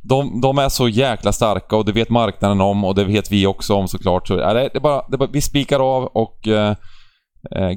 de, 0.02 0.42
de 0.42 0.58
är 0.58 0.70
så 0.70 0.90
jäkla 0.90 1.32
starka 1.32 1.76
och 1.76 1.86
det 1.86 1.92
vet 1.92 2.10
marknaden 2.10 2.62
om 2.62 2.84
och 2.84 2.96
det 2.96 3.04
vet 3.04 3.32
vi 3.32 3.48
också 3.48 3.74
om 3.74 3.88
såklart. 3.88 4.28
Så, 4.28 4.38
ja, 4.38 4.54
det, 4.54 4.70
det 4.74 4.80
bara, 4.80 5.02
det 5.08 5.18
bara, 5.18 5.30
vi 5.32 5.42
spikar 5.42 5.98
av 5.98 6.04
och 6.04 6.48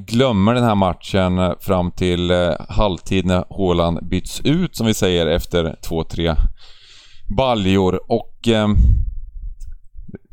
glömmer 0.07 0.53
den 0.53 0.63
här 0.63 0.75
matchen 0.75 1.39
eh, 1.39 1.51
fram 1.59 1.91
till 1.91 2.31
eh, 2.31 2.51
halvtid 2.69 3.25
när 3.25 3.43
Haaland 3.57 4.09
byts 4.09 4.41
ut 4.43 4.75
som 4.75 4.87
vi 4.87 4.93
säger 4.93 5.27
efter 5.27 5.75
två, 5.87 6.03
tre 6.03 6.35
baljor. 7.37 7.99
Och 8.11 8.47
eh, 8.47 8.67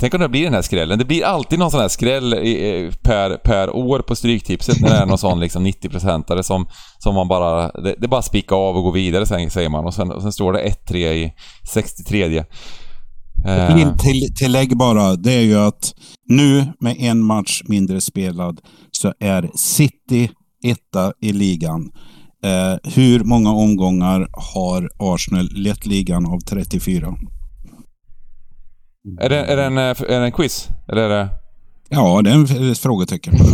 Tänk 0.01 0.15
om 0.15 0.21
det 0.21 0.29
blir 0.29 0.45
den 0.45 0.55
här 0.55 0.63
skrällen. 0.63 0.99
Det 0.99 1.05
blir 1.05 1.25
alltid 1.25 1.59
någon 1.59 1.71
sån 1.71 1.81
här 1.81 1.89
skräll 1.89 2.35
i- 2.35 2.91
per, 3.03 3.37
per 3.37 3.77
år 3.77 3.99
på 4.01 4.17
Stryktipset 4.17 4.81
när 4.81 4.89
det 4.89 4.97
är 4.97 5.07
någon 5.07 5.19
sån 5.19 5.41
liksom 5.41 5.67
90-procentare 5.67 6.43
som, 6.43 6.67
som 6.99 7.15
man 7.15 7.29
bara... 7.29 7.73
Det, 7.73 7.95
det 7.99 8.09
bara 8.09 8.23
spika 8.23 8.55
av 8.55 8.77
och 8.77 8.83
gå 8.83 8.91
vidare 8.91 9.27
sen, 9.27 9.51
säger 9.51 9.69
man. 9.69 9.85
Och 9.85 9.95
sen, 9.95 10.13
och 10.13 10.23
sen 10.23 10.33
står 10.33 10.53
det 10.53 10.73
1-3 10.89 10.97
i 10.97 11.33
63 11.73 12.39
Ett 12.39 12.47
eh, 13.47 13.97
till, 13.97 14.35
tillägg 14.35 14.77
bara, 14.77 15.17
det 15.17 15.33
är 15.33 15.41
ju 15.43 15.59
att 15.59 15.95
nu 16.29 16.67
med 16.81 16.97
en 16.99 17.23
match 17.25 17.63
mindre 17.65 18.01
spelad 18.01 18.61
så 19.01 19.15
är 19.21 19.51
City 19.55 20.31
etta 20.65 21.13
i 21.21 21.33
ligan. 21.33 21.91
Eh, 22.45 22.91
hur 22.95 23.25
många 23.25 23.51
omgångar 23.53 24.29
har 24.55 24.91
Arsenal 24.99 25.49
lett 25.53 25.87
ligan 25.87 26.27
av 26.27 26.39
34? 26.41 27.15
är, 29.21 29.29
det, 29.29 29.45
är, 29.45 29.57
det 29.57 29.65
en, 29.65 29.79
eh, 29.79 29.85
är 29.85 30.21
det 30.21 30.25
en 30.25 30.33
quiz? 30.33 30.69
Eller 30.89 31.03
är 31.03 31.09
det... 31.09 31.29
Ja, 31.89 32.23
det 32.23 32.31
är 32.31 32.35
en- 32.35 32.71
ett 32.73 32.79
frågetecken. 32.79 33.35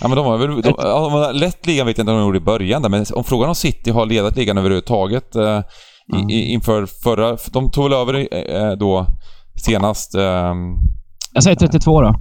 Ja 0.00 0.08
men 0.08 0.16
de 0.16 0.26
har 0.26 0.38
väl... 0.38 0.48
De, 0.48 0.62
de 0.62 1.12
har 1.12 1.32
lett 1.32 1.66
ligan 1.66 1.86
vet 1.86 1.98
jag 1.98 2.02
inte 2.02 2.12
om 2.12 2.18
de 2.18 2.24
gjorde 2.26 2.38
i 2.38 2.40
början 2.40 2.82
där, 2.82 2.88
men 2.88 3.04
om 3.14 3.24
frågan 3.24 3.48
om 3.48 3.54
City 3.54 3.90
har 3.90 4.06
ledat 4.06 4.36
ligan 4.36 4.58
överhuvudtaget 4.58 5.36
eh, 5.36 5.60
i, 6.16 6.32
i, 6.34 6.52
inför 6.52 6.86
förra... 6.86 7.36
De 7.52 7.70
tog 7.70 7.84
väl 7.84 7.92
över 7.92 8.14
eh, 8.34 8.72
då 8.72 9.06
senast... 9.64 10.14
ehm, 10.14 10.74
jag 11.32 11.42
säger 11.42 11.56
32 11.56 12.00
då. 12.02 12.14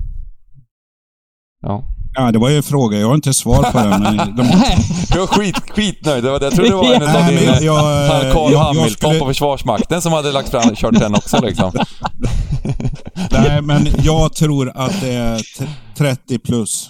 ja. 1.62 1.95
Ja, 2.16 2.32
det 2.32 2.40
var 2.40 2.50
ju 2.50 2.58
en 2.58 2.64
fråga. 2.64 3.00
Jag 3.00 3.08
har 3.08 3.16
inte 3.16 3.34
svar 3.34 3.64
på 3.64 3.78
den. 3.78 3.90
Men 4.02 4.18
de, 4.36 4.44
Jag 5.10 5.20
var 5.20 5.28
skit, 5.28 5.56
skitnöjd. 5.70 6.24
Det 6.24 6.32
var, 6.32 6.42
jag 6.42 6.54
trodde 6.54 6.70
det 6.70 6.76
var 6.76 6.94
en 6.94 7.04
av 7.04 7.10
men 7.14 7.28
din... 7.36 7.44
jag- 7.46 7.62
jag- 7.64 8.34
Carl 8.34 8.52
jag- 8.52 8.52
jag 8.52 8.60
Hamilton 8.60 8.90
skulle- 8.90 9.20
på 9.20 9.26
Försvarsmakten 9.26 10.02
som 10.02 10.14
hade 10.14 10.32
lagt 10.32 10.50
fram, 10.50 10.76
kört 10.76 11.00
den 11.00 11.16
också 11.16 11.42
liksom. 11.42 11.72
nej, 13.32 13.62
men 13.62 13.88
jag 14.04 14.34
tror 14.34 14.72
att 14.76 15.02
det 15.02 15.12
är 15.14 15.38
t- 15.60 15.68
30 15.98 16.40
plus. 16.40 16.90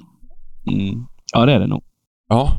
Mm. 0.71 0.95
Ja, 1.33 1.45
det 1.45 1.53
är 1.53 1.59
det 1.59 1.67
nog. 1.67 1.81
Ja. 2.29 2.51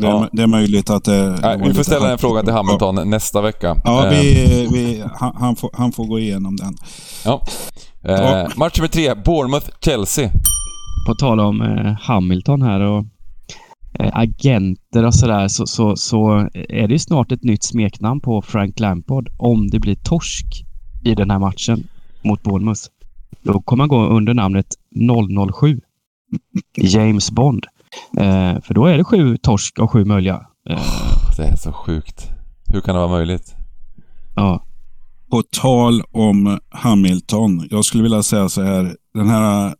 Det 0.00 0.06
är, 0.06 0.10
Ja. 0.10 0.28
det 0.32 0.42
är 0.42 0.46
möjligt 0.46 0.90
att 0.90 1.04
det... 1.04 1.12
det 1.30 1.38
Nej, 1.40 1.60
vi 1.68 1.74
får 1.74 1.82
ställa 1.82 2.00
den 2.00 2.08
halvt- 2.10 2.20
frågan 2.20 2.44
till 2.44 2.54
Hamilton 2.54 3.10
nästa 3.10 3.40
vecka. 3.40 3.76
Ja, 3.84 4.04
Eh, 4.06 4.10
vi, 4.10 4.68
vi, 4.72 5.04
han, 5.14 5.36
han, 5.40 5.56
får, 5.56 5.70
han 5.72 5.92
får 5.92 6.04
gå 6.04 6.18
igenom 6.18 6.56
den. 6.56 6.74
ja. 7.24 7.42
Eh, 8.08 8.48
match 8.56 8.76
nummer 8.78 8.88
tre, 8.88 9.14
Bournemouth-Chelsea. 9.14 10.30
På 11.06 11.14
tal 11.14 11.40
om 11.40 11.62
eh, 11.62 11.96
Hamilton 12.00 12.62
här 12.62 12.80
och 12.80 13.04
eh, 13.98 14.10
agenter 14.12 15.04
och 15.04 15.14
sådär 15.14 15.48
så, 15.48 15.66
så, 15.66 15.96
så 15.96 16.48
är 16.54 16.88
det 16.88 16.92
ju 16.92 16.98
snart 16.98 17.32
ett 17.32 17.44
nytt 17.44 17.64
smeknamn 17.64 18.20
på 18.20 18.42
Frank 18.42 18.80
Lampard 18.80 19.28
om 19.36 19.70
det 19.70 19.78
blir 19.78 19.94
torsk 19.94 20.46
i 21.04 21.14
den 21.14 21.30
här 21.30 21.38
matchen 21.38 21.86
mot 22.22 22.42
Bournemouth. 22.42 22.82
Då 23.42 23.60
kommer 23.60 23.82
han 23.82 23.88
gå 23.88 24.06
under 24.06 24.34
namnet 24.34 24.66
007. 25.54 25.80
James 26.76 27.30
Bond. 27.30 27.66
Eh, 28.16 28.60
för 28.60 28.74
då 28.74 28.86
är 28.86 28.98
det 28.98 29.04
sju 29.04 29.36
torsk 29.36 29.78
och 29.78 29.90
sju 29.90 30.04
möjliga. 30.04 30.46
Eh, 30.70 30.80
det 31.36 31.44
är 31.44 31.56
så 31.56 31.72
sjukt. 31.72 32.30
Hur 32.72 32.80
kan 32.80 32.94
det 32.94 33.00
vara 33.00 33.10
möjligt? 33.10 33.54
Ja. 34.36 34.64
På 35.30 35.42
tal 35.42 36.02
om 36.12 36.58
Hamilton. 36.70 37.68
Jag 37.70 37.84
skulle 37.84 38.02
vilja 38.02 38.22
säga 38.22 38.48
så 38.48 38.62
här. 38.62 38.96
Den 39.14 39.28
här 39.28 39.74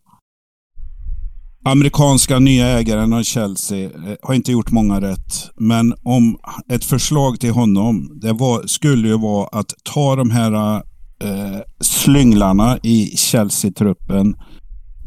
amerikanska 1.65 2.39
nya 2.39 2.67
ägaren 2.67 3.13
av 3.13 3.23
Chelsea 3.23 3.85
eh, 3.85 4.15
har 4.21 4.33
inte 4.33 4.51
gjort 4.51 4.71
många 4.71 5.01
rätt. 5.01 5.49
Men 5.55 5.93
om 6.03 6.37
ett 6.69 6.85
förslag 6.85 7.39
till 7.39 7.51
honom, 7.51 8.19
det 8.21 8.33
var, 8.33 8.67
skulle 8.67 9.07
ju 9.07 9.17
vara 9.17 9.47
att 9.47 9.73
ta 9.83 10.15
de 10.15 10.31
här 10.31 10.75
eh, 11.23 11.59
slynglarna 11.81 12.77
i 12.83 13.17
Chelsea-truppen. 13.17 14.35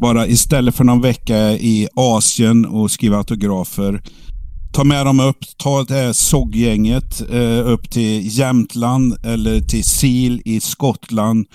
Bara 0.00 0.26
istället 0.26 0.74
för 0.74 0.84
någon 0.84 1.00
vecka 1.00 1.52
i 1.52 1.88
Asien 1.94 2.66
och 2.66 2.90
skriva 2.90 3.16
autografer. 3.16 4.02
Ta 4.72 4.84
med 4.84 5.06
dem 5.06 5.20
upp, 5.20 5.38
ta 5.56 5.84
det 5.84 5.94
här 5.94 6.12
SOG-gänget 6.12 7.20
eh, 7.30 7.68
upp 7.68 7.90
till 7.90 8.38
Jämtland 8.38 9.16
eller 9.24 9.60
till 9.60 9.84
Sil 9.96 10.34
i 10.44 10.60
Skottland. 10.60 11.46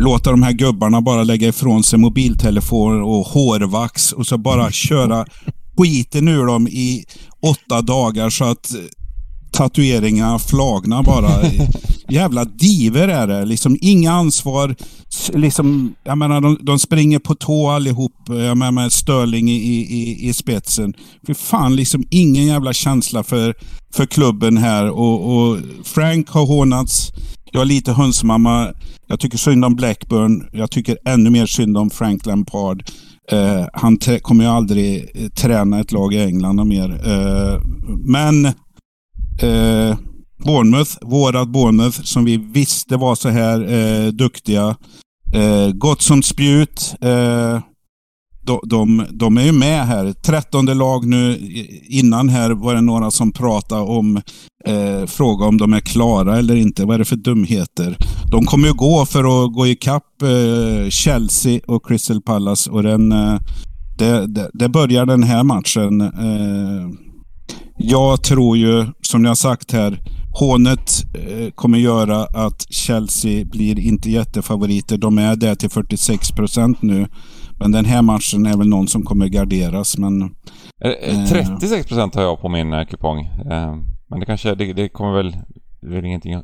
Låta 0.00 0.30
de 0.30 0.42
här 0.42 0.52
gubbarna 0.52 1.00
bara 1.00 1.22
lägga 1.22 1.48
ifrån 1.48 1.82
sig 1.82 1.98
mobiltelefoner 1.98 3.02
och 3.02 3.26
hårvax 3.26 4.12
och 4.12 4.26
så 4.26 4.38
bara 4.38 4.70
köra 4.70 5.26
skiten 5.76 6.28
ur 6.28 6.46
dem 6.46 6.68
i 6.68 7.04
åtta 7.42 7.82
dagar 7.82 8.30
så 8.30 8.44
att 8.44 8.74
tatueringarna 9.60 10.38
flagna 10.38 11.02
bara. 11.02 11.30
Jävla 12.08 12.44
diver 12.44 13.08
är 13.08 13.26
det. 13.26 13.44
Liksom 13.44 13.78
inga 13.80 14.12
ansvar. 14.12 14.76
Liksom, 15.32 15.94
jag 16.04 16.18
menar, 16.18 16.40
de, 16.40 16.58
de 16.62 16.78
springer 16.78 17.18
på 17.18 17.34
tå 17.34 17.68
allihop. 17.68 18.12
Jag 18.26 18.56
menar, 18.56 18.72
med 18.72 18.92
Störling 18.92 19.50
i, 19.50 19.54
i, 19.54 20.28
i 20.28 20.32
spetsen. 20.32 20.94
För 21.26 21.34
fan, 21.34 21.76
liksom 21.76 22.04
ingen 22.10 22.46
jävla 22.46 22.72
känsla 22.72 23.22
för, 23.22 23.54
för 23.94 24.06
klubben 24.06 24.56
här. 24.56 24.90
Och, 24.90 25.36
och 25.36 25.58
Frank 25.84 26.28
har 26.28 26.46
hånats. 26.46 27.12
Jag 27.52 27.60
är 27.60 27.66
lite 27.66 27.92
hönsmamma. 27.92 28.72
Jag 29.06 29.20
tycker 29.20 29.38
synd 29.38 29.64
om 29.64 29.74
Blackburn. 29.74 30.48
Jag 30.52 30.70
tycker 30.70 30.98
ännu 31.04 31.30
mer 31.30 31.46
synd 31.46 31.76
om 31.76 31.90
Frank 31.90 32.26
Lampard. 32.26 32.82
Uh, 33.32 33.66
han 33.72 33.98
kommer 34.22 34.44
ju 34.44 34.50
aldrig 34.50 35.10
träna 35.34 35.80
ett 35.80 35.92
lag 35.92 36.14
i 36.14 36.18
England 36.18 36.66
mer. 36.66 36.90
Uh, 36.90 37.60
men 38.04 38.52
eh, 39.42 39.96
Bournemouth, 40.44 40.90
vårat 41.00 41.48
Bournemouth, 41.48 42.02
som 42.02 42.24
vi 42.24 42.36
visste 42.36 42.96
var 42.96 43.14
så 43.14 43.28
här 43.28 43.72
eh, 43.72 44.08
duktiga. 44.08 44.76
Eh, 45.34 45.72
gott 45.72 46.02
som 46.02 46.22
spjut. 46.22 46.94
Eh, 47.00 47.60
de, 48.42 48.60
de, 48.64 49.06
de, 49.10 49.38
är 49.38 49.42
ju 49.42 49.52
med 49.52 49.86
här. 49.86 50.12
Trettonde 50.12 50.74
lag 50.74 51.06
nu. 51.06 51.38
Innan 51.88 52.28
här 52.28 52.50
var 52.50 52.74
det 52.74 52.80
några 52.80 53.10
som 53.10 53.32
pratade 53.32 53.82
om, 53.82 54.16
eh, 54.66 55.06
fråga 55.06 55.46
om 55.46 55.58
de 55.58 55.72
är 55.72 55.80
klara 55.80 56.38
eller 56.38 56.56
inte. 56.56 56.84
Vad 56.84 56.94
är 56.94 56.98
det 56.98 57.04
för 57.04 57.16
dumheter? 57.16 57.96
De 58.30 58.44
kommer 58.44 58.68
ju 58.68 58.74
gå 58.74 59.06
för 59.06 59.44
att 59.44 59.54
gå 59.54 59.66
ikapp 59.66 60.22
eh, 60.22 60.88
Chelsea 60.88 61.60
och 61.66 61.86
Crystal 61.86 62.22
Palace 62.22 62.70
och 62.70 62.82
den, 62.82 63.12
eh, 63.12 63.40
det, 63.98 64.26
det, 64.26 64.50
det, 64.52 64.68
börjar 64.68 65.06
den 65.06 65.22
här 65.22 65.42
matchen. 65.42 66.00
Eh, 66.00 67.09
jag 67.82 68.22
tror 68.22 68.56
ju, 68.56 68.86
som 69.00 69.24
jag 69.24 69.38
sagt 69.38 69.72
här, 69.72 70.00
hånet 70.32 71.04
eh, 71.14 71.50
kommer 71.50 71.78
göra 71.78 72.24
att 72.24 72.66
Chelsea 72.70 73.44
blir 73.44 73.78
inte 73.78 74.10
jättefavoriter. 74.10 74.98
De 74.98 75.18
är 75.18 75.36
där 75.36 75.54
till 75.54 75.70
46 75.70 76.32
procent 76.32 76.82
nu. 76.82 77.06
Men 77.58 77.72
den 77.72 77.84
här 77.84 78.02
matchen 78.02 78.46
är 78.46 78.56
väl 78.56 78.68
någon 78.68 78.88
som 78.88 79.02
kommer 79.02 79.26
garderas, 79.26 79.98
men... 79.98 80.22
Eh, 80.84 81.26
36 81.28 81.88
procent 81.88 82.14
har 82.14 82.22
jag 82.22 82.40
på 82.40 82.48
min 82.48 82.72
eh, 82.72 82.84
kupong. 82.84 83.20
Eh, 83.20 83.76
men 84.08 84.20
det 84.20 84.26
kanske, 84.26 84.54
det, 84.54 84.72
det 84.72 84.88
kommer 84.88 85.12
väl... 85.12 85.36
Det 85.80 85.86
är 85.86 86.00
väl 86.00 86.42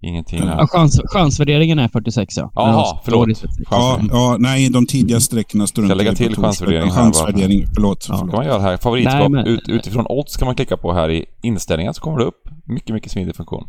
ingenting... 0.00 0.38
Ingenting 0.38 0.58
ja, 0.58 0.66
chans, 0.66 1.00
chansvärderingen 1.04 1.78
är 1.78 1.88
46 1.88 2.36
ja. 2.36 2.52
Jaha, 2.54 3.00
förlåt. 3.04 3.28
Ja, 3.70 4.00
ja, 4.10 4.36
nej, 4.38 4.70
de 4.70 4.86
tidiga 4.86 5.20
sträckorna 5.20 5.66
står 5.66 5.84
inte 5.84 5.94
Ska 5.94 6.04
lägga 6.04 6.14
till 6.14 6.36
chansvärdering 6.36 6.90
här? 6.90 7.02
Chansvärdering, 7.02 7.66
förlåt. 7.74 8.06
Ja. 8.08 8.14
Så 8.14 8.26
kan 8.26 8.36
man 8.36 8.46
göra 8.46 8.62
här. 8.62 8.76
Favoritskap 8.76 9.20
nej, 9.20 9.28
men... 9.28 9.46
ut, 9.46 9.68
utifrån 9.68 10.06
odds 10.08 10.36
kan 10.36 10.46
man 10.46 10.54
klicka 10.54 10.76
på 10.76 10.92
här 10.92 11.10
i 11.10 11.24
inställningar 11.42 11.92
så 11.92 12.00
kommer 12.00 12.18
det 12.18 12.24
upp. 12.24 12.48
Mycket, 12.66 12.94
mycket 12.94 13.12
smidig 13.12 13.36
funktion. 13.36 13.64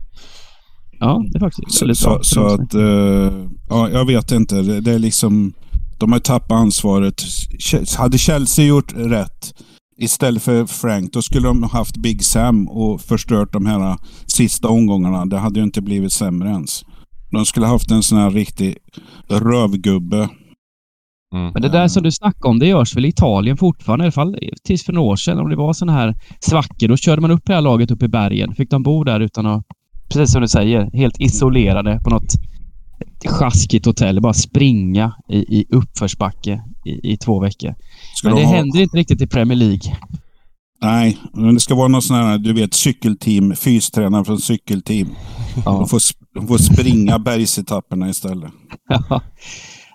Ja, 1.00 1.24
det 1.32 1.38
är 1.38 1.40
faktiskt 1.40 1.82
väldigt 1.82 1.98
så, 1.98 2.10
bra. 2.10 2.20
Så, 2.24 2.24
så 2.24 2.46
att, 2.46 2.76
uh, 2.76 3.48
ja, 3.70 3.90
jag 3.90 4.06
vet 4.06 4.32
inte. 4.32 4.56
Det, 4.56 4.82
det 4.82 4.92
är 4.92 5.00
liksom... 5.00 5.54
De 5.98 6.12
har 6.12 6.20
tappat 6.20 6.52
ansvaret. 6.52 7.24
Hade 7.98 8.18
Chelsea 8.18 8.66
gjort 8.66 8.94
rätt 8.96 9.54
istället 10.02 10.44
för 10.44 10.66
Frank, 10.66 11.14
då 11.14 11.22
skulle 11.22 11.48
de 11.48 11.64
haft 11.64 11.98
Big 11.98 12.24
Sam 12.24 12.68
och 12.68 13.02
förstört 13.02 13.54
de 13.54 13.66
här 13.66 13.98
sista 14.26 14.68
omgångarna. 14.68 15.26
Det 15.26 15.38
hade 15.38 15.60
ju 15.60 15.64
inte 15.64 15.82
blivit 15.82 16.14
sämre 16.14 16.50
ens. 16.50 16.84
De 17.32 17.46
skulle 17.46 17.66
haft 17.66 17.92
en 17.92 18.04
sån 18.04 18.18
här 18.18 18.32
riktig 18.32 18.78
rövgubbe. 19.28 20.30
Mm. 21.36 21.52
Men 21.54 21.62
det 21.62 21.70
där 21.70 21.88
som 21.88 22.04
du 22.04 22.12
snackade 22.12 22.50
om, 22.50 22.60
det 22.60 22.68
görs 22.68 22.96
väl 22.96 23.06
i 23.06 23.10
Italien 23.10 23.58
fortfarande, 23.58 24.06
i 24.06 24.06
alla 24.06 24.12
fall 24.12 24.38
tills 24.64 24.86
för 24.86 24.94
några 24.94 25.08
år 25.12 25.16
sedan. 25.16 25.40
Om 25.40 25.50
det 25.50 25.56
var 25.56 25.74
såna 25.74 25.94
här 25.94 26.16
svackor, 26.40 26.88
då 26.88 26.98
körde 26.98 27.22
man 27.22 27.32
upp 27.32 27.46
det 27.46 27.54
här 27.54 27.62
laget 27.62 27.92
upp 27.92 28.04
i 28.04 28.08
bergen. 28.08 28.56
Fick 28.56 28.70
de 28.70 28.84
bo 28.84 29.04
där 29.04 29.20
utan 29.20 29.46
att, 29.46 29.64
precis 30.14 30.32
som 30.32 30.42
du 30.42 30.48
säger, 30.48 30.90
helt 30.94 31.20
isolerade 31.20 32.00
på 32.04 32.10
något 32.10 32.34
sjaskigt 33.30 33.86
hotell. 33.86 34.22
Bara 34.22 34.34
springa 34.34 35.14
i, 35.30 35.38
i 35.38 35.66
uppförsbacke 35.70 36.64
i, 36.86 37.14
i 37.14 37.18
två 37.18 37.40
veckor. 37.40 37.76
Ska 38.16 38.28
men 38.28 38.38
det 38.38 38.46
ha... 38.46 38.56
händer 38.56 38.82
inte 38.82 38.98
riktigt 38.98 39.22
i 39.22 39.28
Premier 39.28 39.58
League. 39.58 39.98
Nej, 40.82 41.18
men 41.34 41.54
det 41.54 41.60
ska 41.60 41.76
vara 41.76 41.88
någon 41.88 42.02
sån 42.02 42.16
här, 42.18 42.38
du 42.38 42.54
vet, 42.54 42.74
cykelteam. 42.74 43.56
Fystränare 43.56 44.26
från 44.26 44.40
cykelteam. 44.40 45.10
Ja. 45.66 45.72
De, 45.72 45.88
får, 45.88 46.00
de 46.36 46.48
får 46.48 46.58
springa 46.58 47.20
bergsetapperna 47.20 48.10
istället. 48.10 48.52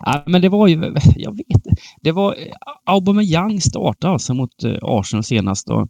Ja. 0.05 0.23
men 0.25 0.41
det 0.41 0.49
var 0.49 0.67
ju, 0.67 0.95
jag 1.15 1.37
vet 1.37 1.63
Det 2.01 2.11
var, 2.11 2.35
Aubameyang 2.85 3.61
startade 3.61 4.13
alltså 4.13 4.33
mot 4.33 4.63
eh, 4.63 4.73
Arsenal 4.81 5.23
senast 5.23 5.69
och 5.69 5.87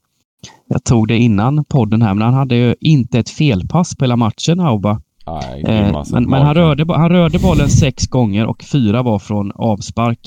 jag 0.68 0.84
tog 0.84 1.08
det 1.08 1.18
innan 1.18 1.66
podden 1.66 2.02
här, 2.02 2.14
men 2.14 2.26
han 2.26 2.34
hade 2.34 2.56
ju 2.56 2.76
inte 2.80 3.20
ett 3.20 3.30
felpass 3.30 3.96
på 3.96 4.06
hela 4.06 4.16
matchen, 4.16 4.60
Auba. 4.60 5.02
Nej, 5.28 5.64
eh, 5.68 6.04
men, 6.12 6.30
men 6.30 6.42
han, 6.42 6.56
rörde, 6.56 6.94
han 6.94 7.10
rörde 7.10 7.40
bollen 7.40 7.70
sex 7.70 8.08
gånger 8.08 8.46
och 8.46 8.64
fyra 8.64 9.04
var 9.04 9.20
från 9.20 9.52
avspark. 9.56 10.20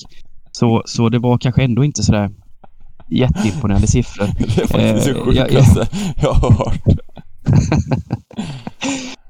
Så, 0.53 0.83
så 0.87 1.09
det 1.09 1.19
var 1.19 1.39
kanske 1.39 1.63
ändå 1.63 1.85
inte 1.85 2.03
sådär 2.03 2.31
jätteimponerande 3.11 3.87
siffror. 3.87 4.27
Det 4.39 4.63
är 4.63 4.67
faktiskt 4.67 5.07
det 5.07 5.15
sjukaste 5.15 5.89
jag, 5.91 6.23
jag 6.23 6.33
har 6.33 6.51
hört. 6.51 6.83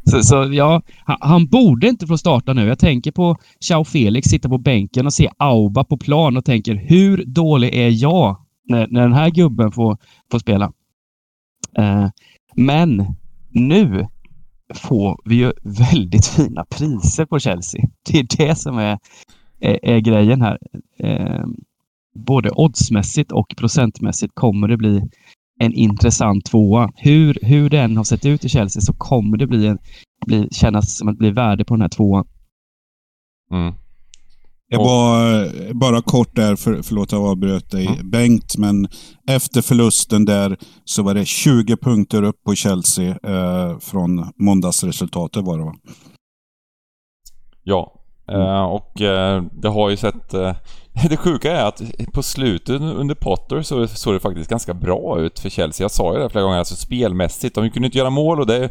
så, 0.11 0.22
så, 0.22 0.48
ja, 0.52 0.83
han, 1.04 1.16
han, 1.20 1.46
borde 1.46 1.88
inte 1.88 2.06
få 2.06 2.18
starta 2.18 2.52
nu. 2.52 2.66
Jag 2.66 2.78
tänker 2.78 3.12
på 3.12 3.37
Chao 3.61 3.85
Felix 3.85 4.28
sitta 4.28 4.48
på 4.48 4.59
bänken 4.59 5.06
och 5.06 5.12
se 5.12 5.30
Auba 5.37 5.85
på 5.85 5.96
plan 5.96 6.37
och 6.37 6.44
tänker 6.44 6.74
hur 6.74 7.24
dålig 7.26 7.74
är 7.74 8.02
jag 8.02 8.37
när, 8.68 8.87
när 8.90 9.00
den 9.00 9.12
här 9.12 9.30
gubben 9.30 9.72
får, 9.72 9.98
får 10.30 10.38
spela? 10.38 10.72
Eh, 11.78 12.09
men 12.56 13.04
nu 13.50 14.06
får 14.74 15.20
vi 15.24 15.35
ju 15.35 15.52
väldigt 15.62 16.26
fina 16.26 16.64
priser 16.64 17.26
på 17.26 17.38
Chelsea. 17.38 17.83
Det 18.11 18.18
är 18.18 18.26
det 18.38 18.56
som 18.56 18.78
är, 18.78 18.98
är, 19.61 19.78
är 19.83 19.98
grejen 19.98 20.42
här. 20.42 20.59
Eh, 20.98 21.44
både 22.14 22.50
oddsmässigt 22.50 23.33
och 23.33 23.54
procentmässigt 23.56 24.35
kommer 24.35 24.68
det 24.68 24.76
bli 24.76 25.02
en 25.61 25.72
intressant 25.72 26.44
tvåa. 26.44 26.92
Hur, 26.96 27.38
hur 27.42 27.70
den 27.70 27.96
har 27.96 28.04
sett 28.04 28.26
ut 28.26 28.44
i 28.44 28.48
Chelsea 28.48 28.80
så 28.80 28.92
kommer 28.92 29.37
det 29.37 29.46
bli 29.46 29.66
en, 29.66 29.78
bli, 30.26 30.48
kännas 30.50 30.98
som 30.98 31.09
att 31.09 31.14
det 31.14 31.18
blir 31.18 31.33
värde 31.33 31.64
på 31.64 31.74
den 31.74 31.83
här 31.83 31.88
tvåan. 31.88 32.26
Mm. 33.50 33.74
Jag 34.72 34.78
var 34.78 35.72
bara 35.74 36.02
kort 36.02 36.37
där, 36.37 36.56
för, 36.56 36.83
förlåt 36.83 37.09
att 37.09 37.12
jag 37.12 37.26
avbröt 37.26 37.70
dig 37.70 37.87
mm. 37.87 38.11
Bengt, 38.11 38.56
men 38.59 38.88
efter 39.26 39.62
förlusten 39.62 40.24
där 40.24 40.56
så 40.85 41.02
var 41.02 41.14
det 41.14 41.24
20 41.24 41.76
punkter 41.76 42.22
upp 42.22 42.44
på 42.44 42.54
Chelsea 42.54 43.18
eh, 43.23 43.79
från 43.79 44.33
måndagsresultatet 44.37 45.44
var 45.44 45.58
det 45.58 45.64
va? 45.64 45.75
Ja, 47.62 47.92
mm. 48.29 48.40
eh, 48.40 48.62
och 48.62 49.00
eh, 49.00 49.42
det 49.52 49.68
har 49.68 49.90
ju 49.90 49.96
sett... 49.96 50.35
Eh, 50.35 50.52
det 51.08 51.16
sjuka 51.16 51.52
är 51.52 51.64
att 51.64 51.83
på 52.12 52.23
slutet 52.23 52.81
under 52.81 53.14
Potter 53.14 53.62
så 53.62 53.87
såg 53.88 54.14
det 54.14 54.21
faktiskt 54.21 54.50
ganska 54.50 54.75
bra 54.75 55.21
ut 55.21 55.38
för 55.38 55.48
Chelsea. 55.48 55.85
Jag 55.85 55.90
sa 55.90 56.14
ju 56.14 56.23
det 56.23 56.31
flera 56.31 56.44
gånger, 56.44 56.58
alltså 56.58 56.77
spelmässigt. 56.77 57.54
De 57.54 57.71
kunde 57.71 57.87
inte 57.87 57.98
göra 57.98 58.10
mål 58.10 58.40
och 58.40 58.46
det, 58.46 58.71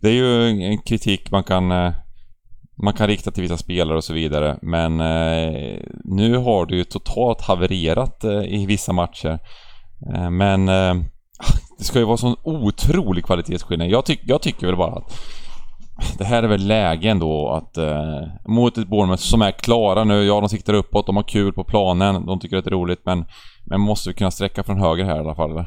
det 0.00 0.08
är 0.08 0.12
ju 0.12 0.48
en 0.48 0.78
kritik 0.78 1.30
man 1.30 1.44
kan 1.44 1.70
eh, 1.72 1.92
man 2.82 2.92
kan 2.92 3.06
rikta 3.06 3.30
till 3.30 3.42
vissa 3.42 3.56
spelare 3.56 3.96
och 3.96 4.04
så 4.04 4.12
vidare. 4.14 4.58
Men 4.62 5.00
eh, 5.00 5.78
nu 6.04 6.36
har 6.36 6.66
det 6.66 6.76
ju 6.76 6.84
totalt 6.84 7.40
havererat 7.40 8.24
eh, 8.24 8.42
i 8.44 8.66
vissa 8.66 8.92
matcher. 8.92 9.38
Eh, 10.14 10.30
men 10.30 10.68
eh, 10.68 10.94
det 11.78 11.84
ska 11.84 11.98
ju 11.98 12.04
vara 12.04 12.16
sån 12.16 12.36
otrolig 12.42 13.24
kvalitetsskillnad. 13.24 13.88
Jag, 13.88 14.04
tyck, 14.04 14.20
jag 14.24 14.42
tycker 14.42 14.66
väl 14.66 14.76
bara 14.76 14.92
att 14.92 15.20
det 16.18 16.24
här 16.24 16.42
är 16.42 16.48
väl 16.48 16.66
läge 16.66 17.10
ändå 17.10 17.48
att 17.48 17.76
eh, 17.76 18.22
mot 18.48 18.78
ett 18.78 18.88
Bournemouth 18.88 19.22
som 19.22 19.42
är 19.42 19.50
klara 19.50 20.04
nu. 20.04 20.24
Ja, 20.24 20.40
de 20.40 20.48
siktar 20.48 20.74
uppåt, 20.74 21.06
de 21.06 21.16
har 21.16 21.22
kul 21.22 21.52
på 21.52 21.64
planen, 21.64 22.26
de 22.26 22.40
tycker 22.40 22.56
att 22.56 22.64
det 22.64 22.68
är 22.68 22.72
roligt 22.72 23.02
men, 23.04 23.24
men 23.66 23.80
måste 23.80 24.10
vi 24.10 24.14
kunna 24.14 24.30
sträcka 24.30 24.62
från 24.62 24.80
höger 24.80 25.04
här 25.04 25.16
i 25.16 25.20
alla 25.20 25.34
fall 25.34 25.50
eller? 25.50 25.66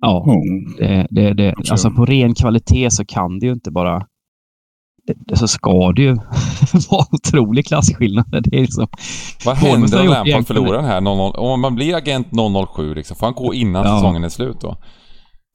Ja, 0.00 0.24
Mm. 0.26 0.74
det, 0.78 1.06
det, 1.10 1.34
det, 1.34 1.54
alltså 1.70 1.90
på 1.90 2.04
ren 2.04 2.34
kvalitet 2.34 2.90
så 2.90 3.04
kan 3.04 3.38
det 3.38 3.46
ju 3.46 3.52
inte 3.52 3.70
bara... 3.70 4.06
Det, 5.06 5.36
så 5.36 5.48
ska 5.48 5.92
det 5.92 6.02
ju 6.02 6.14
vara 6.90 7.06
otrolig 7.12 7.66
klasskillnad. 7.66 8.26
Det 8.30 8.56
är 8.56 8.60
liksom, 8.60 8.86
Vad 9.44 9.56
händer 9.56 10.00
om 10.00 10.06
Lampard 10.06 10.26
egentligen- 10.28 10.44
förlorar 10.44 10.76
den 10.82 10.84
här 10.90 11.00
00? 11.00 11.34
Om 11.36 11.60
man 11.60 11.74
blir 11.74 11.94
agent 11.96 12.26
007, 12.76 12.94
liksom, 12.94 13.16
får 13.16 13.26
han 13.26 13.34
gå 13.34 13.54
innan 13.54 13.86
Ja. 13.86 13.96
säsongen 13.96 14.24
är 14.24 14.28
slut 14.28 14.56
då? 14.60 14.76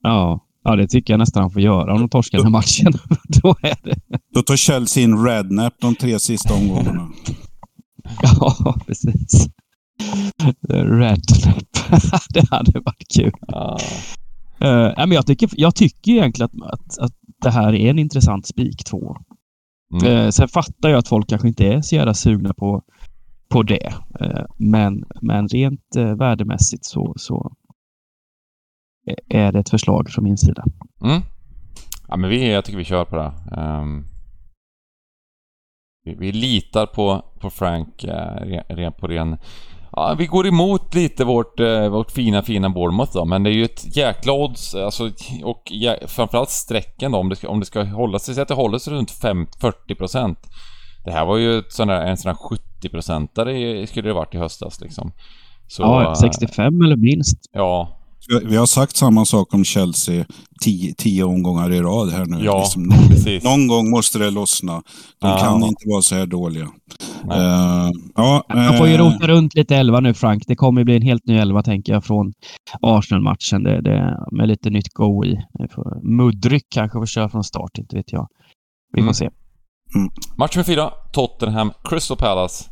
ja, 0.03 0.45
ja, 0.63 0.75
det 0.75 0.87
tycker 0.87 1.13
jag 1.13 1.17
nästan 1.19 1.41
han 1.43 1.51
får 1.51 1.61
göra 1.61 1.93
om 1.93 1.99
de 1.99 2.09
torskar 2.09 2.37
den 2.37 2.45
här 2.45 2.51
matchen. 2.51 2.93
Då 3.43 3.55
är 3.61 3.75
det... 3.83 3.95
Då 4.33 4.41
tar 4.41 4.55
Chelsea 4.55 5.03
in 5.03 5.25
Rednap 5.25 5.73
de 5.81 5.95
tre 5.95 6.19
sista 6.19 6.53
omgångarna. 6.53 7.09
Ja, 8.21 8.75
precis. 8.87 9.47
Rednap. 10.69 11.63
det 12.33 12.49
hade 12.51 12.79
varit 12.79 13.05
kul. 13.15 13.31
Ja. 13.47 13.77
Uh, 14.63 14.91
men 14.97 15.11
jag, 15.11 15.25
tycker, 15.27 15.49
jag 15.51 15.75
tycker 15.75 16.11
egentligen 16.11 16.49
att, 16.63 16.73
att, 16.73 16.99
att 16.99 17.11
det 17.43 17.49
här 17.49 17.75
är 17.75 17.89
en 17.89 17.99
intressant 17.99 18.47
spik 18.47 18.83
två. 18.83 19.15
Mm. 19.93 20.05
Eh, 20.05 20.29
sen 20.29 20.47
fattar 20.47 20.89
jag 20.89 20.99
att 20.99 21.07
folk 21.07 21.29
kanske 21.29 21.47
inte 21.47 21.65
är 21.65 21.81
så 21.81 21.95
jävla 21.95 22.13
sugna 22.13 22.53
på, 22.53 22.83
på 23.49 23.63
det. 23.63 23.93
Eh, 24.19 24.45
men, 24.57 25.03
men 25.21 25.47
rent 25.47 25.95
eh, 25.95 26.15
värdemässigt 26.15 26.85
så, 26.85 27.13
så 27.17 27.51
är 29.29 29.51
det 29.51 29.59
ett 29.59 29.69
förslag 29.69 30.09
från 30.09 30.23
min 30.23 30.37
sida. 30.37 30.63
Mm. 31.03 31.21
Ja, 32.07 32.17
men 32.17 32.29
vi, 32.29 32.51
jag 32.51 32.65
tycker 32.65 32.77
vi 32.77 32.83
kör 32.83 33.05
på 33.05 33.15
det. 33.15 33.33
Ehm, 33.61 34.05
vi, 36.03 36.15
vi 36.15 36.31
litar 36.31 36.85
på, 36.85 37.25
på 37.39 37.49
Frank 37.49 38.03
uh, 38.03 38.11
ren, 38.75 38.93
på 38.93 39.07
ren... 39.07 39.37
Ja, 39.91 40.15
vi 40.17 40.25
går 40.25 40.47
emot 40.47 40.95
lite 40.95 41.25
vårt, 41.25 41.59
eh, 41.59 41.89
vårt 41.89 42.11
fina, 42.11 42.41
fina 42.41 42.69
Bournemouth 42.69 43.13
då, 43.13 43.25
men 43.25 43.43
det 43.43 43.49
är 43.49 43.53
ju 43.53 43.65
ett 43.65 43.97
jäkla 43.97 44.33
odds, 44.33 44.75
alltså, 44.75 45.11
och 45.43 45.71
jä, 45.71 45.99
framförallt 46.07 46.49
strecken 46.49 47.11
då, 47.11 47.17
om 47.17 47.29
det 47.29 47.35
ska, 47.35 47.49
om 47.49 47.59
det 47.59 47.65
ska 47.65 47.83
hålla 47.83 48.19
sig, 48.19 48.35
säg 48.35 48.41
att 48.41 48.47
det 48.47 48.53
håller 48.53 48.77
sig 48.77 48.93
runt 48.93 49.11
5, 49.11 49.47
40%. 49.61 50.35
Det 51.05 51.11
här 51.11 51.25
var 51.25 51.37
ju 51.37 51.59
ett 51.59 51.73
sån 51.73 51.87
där, 51.87 52.01
en 52.01 52.17
sån 52.17 52.33
där 52.33 52.57
70-procentare 52.57 53.85
skulle 53.87 54.09
det 54.09 54.13
varit 54.13 54.35
i 54.35 54.37
höstas 54.37 54.81
liksom. 54.81 55.11
Så, 55.67 55.81
ja, 55.81 56.07
eh, 56.07 56.13
65 56.13 56.81
eller 56.81 56.95
minst. 56.95 57.37
Ja, 57.53 57.98
Vi 58.45 58.55
har 58.55 58.65
sagt 58.65 58.95
samma 58.95 59.25
sak 59.25 59.53
om 59.53 59.63
Chelsea 59.65 60.25
tio, 60.61 60.93
tio 60.97 61.23
omgångar 61.23 61.71
i 61.71 61.81
rad 61.81 62.09
här 62.11 62.25
nu. 62.25 62.45
Ja, 62.45 62.59
Liksom, 62.59 62.83
någon, 62.83 63.07
precis. 63.07 63.43
någon 63.43 63.67
gång 63.67 63.89
måste 63.89 64.19
det 64.19 64.29
lossna. 64.31 64.73
De 65.21 65.27
Ja. 65.29 65.37
kan 65.37 65.63
inte 65.63 65.83
vara 65.87 66.01
så 66.01 66.15
här 66.15 66.25
dåliga. 66.25 66.67
Eh, 67.31 67.89
ja, 68.15 68.43
Man 68.53 68.77
får 68.77 68.87
ju 68.87 68.93
eh, 68.93 68.97
rota 68.99 69.27
runt 69.27 69.55
lite 69.55 69.75
elva 69.75 69.99
nu 69.99 70.13
Frank. 70.13 70.43
Det 70.47 70.55
kommer 70.55 70.81
ju 70.81 70.85
bli 70.85 70.95
en 70.95 71.01
helt 71.01 71.25
ny 71.25 71.37
elva 71.37 71.63
tänker 71.63 71.93
jag 71.93 72.05
från 72.05 72.33
Arsenal-matchen. 72.81 73.63
Det, 73.63 73.81
det, 73.81 74.17
med 74.31 74.47
lite 74.47 74.69
nytt 74.69 74.93
go 74.93 75.25
i. 75.25 75.37
Mudryk 76.03 76.63
kanske 76.69 76.99
får 76.99 77.05
köra 77.05 77.29
från 77.29 77.43
start, 77.43 77.77
inte 77.77 77.95
vet 77.95 78.11
jag. 78.11 78.27
Vi 78.93 79.01
får 79.01 79.03
Mm. 79.03 79.13
se. 79.13 79.29
Match 80.37 80.55
med 80.55 80.65
fyra, 80.65 80.89
Tottenham, 81.13 81.71
Crystal 81.89 82.17
Palace. 82.17 82.65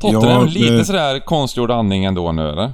Tottenham, 0.00 0.30
Ja, 0.30 0.44
lite 0.44 0.72
det- 0.72 0.84
sådär 0.84 1.24
konstgjord 1.26 1.70
andning 1.70 2.04
ändå 2.04 2.32
nu 2.32 2.48
eller? 2.48 2.72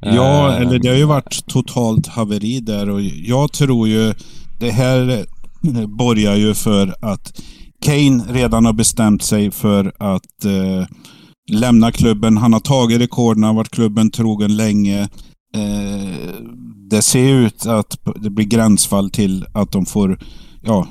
Ja, 0.00 0.48
Eh, 0.54 0.60
eller 0.60 0.78
det 0.78 0.88
har 0.88 0.96
ju 0.96 1.04
varit 1.04 1.46
totalt 1.46 2.06
haveri 2.06 2.60
där 2.60 2.90
och 2.90 3.02
jag 3.02 3.52
tror 3.52 3.88
ju 3.88 4.14
det 4.60 4.70
här 4.70 5.08
eh, 5.08 5.86
borgar 5.86 6.34
ju 6.34 6.54
för 6.54 6.94
att 7.00 7.40
Kane 7.84 8.24
redan 8.28 8.64
har 8.64 8.72
bestämt 8.72 9.22
sig 9.22 9.50
för 9.50 9.92
att 9.98 10.44
eh, 10.44 10.86
lämna 11.50 11.92
klubben. 11.92 12.36
Han 12.36 12.52
har 12.52 12.60
tagit 12.60 13.00
rekorden, 13.00 13.42
har 13.42 13.54
varit 13.54 13.70
klubben 13.70 14.10
trogen 14.10 14.56
länge. 14.56 15.00
Eh, 15.54 16.34
det 16.90 17.02
ser 17.02 17.28
ut 17.28 17.66
att 17.66 17.98
det 18.16 18.30
blir 18.30 18.46
gränsfall 18.46 19.10
till 19.10 19.46
att 19.52 19.72
de 19.72 19.86
får, 19.86 20.18
ja, 20.62 20.86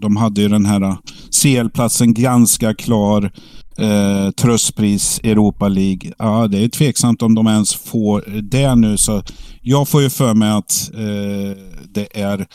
de 0.00 0.16
hade 0.16 0.40
ju 0.40 0.48
den 0.48 0.66
här 0.66 0.96
CL-platsen 1.42 2.14
ganska 2.14 2.74
klar. 2.74 3.32
Eh, 3.78 4.30
tröstpris 4.30 5.20
Europa 5.24 5.68
League. 5.68 6.12
Ja, 6.18 6.46
det 6.48 6.64
är 6.64 6.68
tveksamt 6.68 7.22
om 7.22 7.34
de 7.34 7.46
ens 7.46 7.74
får 7.74 8.24
det 8.42 8.74
nu. 8.74 8.96
Så 8.96 9.22
jag 9.62 9.88
får 9.88 10.02
ju 10.02 10.10
för 10.10 10.34
mig 10.34 10.50
att 10.50 10.90
eh, 10.94 11.62
det 11.88 12.20
är 12.20 12.46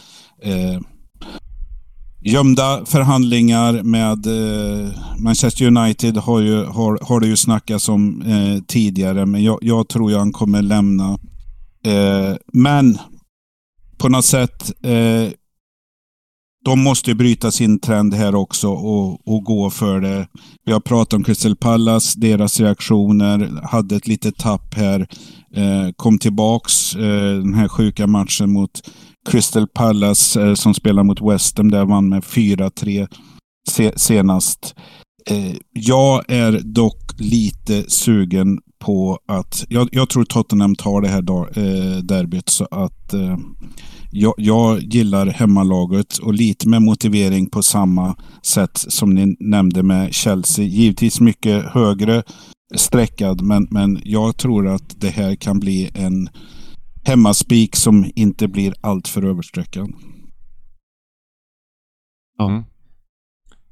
eh, 0.42 0.80
gömda 2.22 2.86
förhandlingar 2.86 3.84
med 3.84 4.26
eh, 4.28 4.90
Manchester 5.18 5.66
United 5.66 6.18
har, 6.18 6.40
ju, 6.40 6.66
har, 6.66 7.00
har 7.02 7.20
det 7.20 7.28
ju 7.28 7.38
snackats 7.38 7.90
om 7.90 8.22
eh, 8.22 8.64
tidigare, 8.68 9.26
men 9.26 9.44
jag, 9.44 9.60
jag 9.62 9.88
tror 9.88 10.12
ju 10.12 10.18
han 10.18 10.32
kommer 10.32 10.62
lämna. 10.62 11.20
Eh, 11.86 12.36
men 12.54 12.98
på 13.98 14.10
något 14.10 14.26
sätt, 14.26 14.86
eh, 14.86 15.32
de 16.66 16.84
måste 16.84 17.16
bryta 17.16 17.51
sin 17.51 17.80
trend 17.80 18.14
här 18.14 18.36
också 18.36 18.70
och, 18.70 19.28
och 19.28 19.43
gå 19.43 19.70
för 19.70 20.01
det. 20.01 20.28
Vi 20.66 20.72
har 20.72 20.80
pratat 20.80 21.14
om 21.14 21.24
Crystal 21.24 21.55
Palace, 21.55 22.20
deras 22.20 22.59
reaktioner, 22.59 23.62
hade 23.64 23.95
ett 23.95 24.07
litet 24.07 24.38
tapp 24.38 24.74
här. 24.76 25.07
Eh, 25.55 25.91
kom 25.95 26.20
tillbaks 26.20 26.95
eh, 26.95 27.36
den 27.38 27.53
här 27.53 27.68
sjuka 27.68 28.07
matchen 28.07 28.51
mot 28.51 28.82
Crystal 29.30 29.68
Palace 29.68 30.41
eh, 30.41 30.53
som 30.53 30.74
spelar 30.74 31.03
mot 31.03 31.22
West 31.22 31.57
Ham 31.57 31.72
där 31.72 31.86
vann 31.86 32.09
med 32.09 32.24
4-3 32.24 33.07
se 33.70 33.99
senast. 33.99 34.76
Eh, 35.30 35.55
jag 35.74 36.24
är 36.28 36.62
dock 36.64 37.01
lite 37.18 37.84
sugen 37.88 38.59
på 38.82 39.20
att... 39.28 39.66
Jag, 39.70 39.90
jag 39.92 40.10
tror 40.10 40.24
Tottenham 40.24 40.76
tar 40.76 41.02
det 41.02 41.08
här 41.08 41.22
dag, 41.22 41.58
eh, 41.58 41.98
derbyt 41.98 42.50
så 42.50 42.68
att 42.72 43.14
eh, 43.14 43.38
jag, 44.12 44.34
jag 44.38 44.80
gillar 44.80 45.28
hemmalaget 45.28 46.18
och 46.18 46.34
lite 46.34 46.70
med 46.70 46.82
motivering 46.82 47.50
på 47.50 47.64
samma 47.64 48.16
sätt 48.46 48.78
som 48.78 49.10
ni 49.10 49.36
nämnde 49.40 49.84
med 49.84 50.14
Chelsea. 50.14 50.66
Givetvis 50.66 51.20
mycket 51.22 51.66
högre 51.66 52.24
sträckad, 52.76 53.42
men, 53.42 53.68
men 53.72 54.02
jag 54.04 54.38
tror 54.38 54.68
att 54.68 55.02
det 55.02 55.10
här 55.10 55.36
kan 55.36 55.60
bli 55.60 55.92
en 55.94 56.30
hemmaspik 57.06 57.76
som 57.76 58.12
inte 58.16 58.48
blir 58.48 58.74
alltför 58.82 59.26
överstreckad. 59.26 59.94
Mm. 62.40 62.64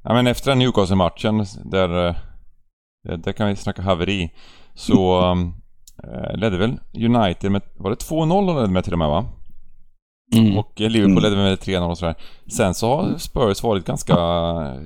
Ja, 0.02 0.12
men 0.12 0.26
efter 0.26 0.50
den 0.50 0.58
Newcastle-matchen, 0.58 1.46
där, 1.64 2.08
eh, 2.08 2.14
där 3.18 3.32
kan 3.32 3.48
vi 3.48 3.56
snacka 3.56 3.82
haveri, 3.82 4.30
så 4.80 5.20
eh, 6.04 6.36
ledde 6.36 6.56
väl 6.56 6.78
United 6.94 7.52
med, 7.52 7.62
var 7.76 7.90
det 7.90 7.96
2-0 7.96 8.46
de 8.46 8.56
ledde 8.56 8.68
med 8.72 8.84
till 8.84 8.92
och 8.92 8.98
med 8.98 9.08
va? 9.08 9.24
Mm. 10.36 10.58
Och 10.58 10.80
eh, 10.80 10.90
Liverpool 10.90 11.12
Mm. 11.18 11.22
ledde 11.22 11.36
med 11.36 11.58
3-0 11.58 11.90
och 11.90 11.98
sådär. 11.98 12.14
Sen 12.56 12.74
så 12.74 12.96
har 12.96 13.18
Spurs 13.18 13.62
varit 13.62 13.84
ganska, 13.84 14.12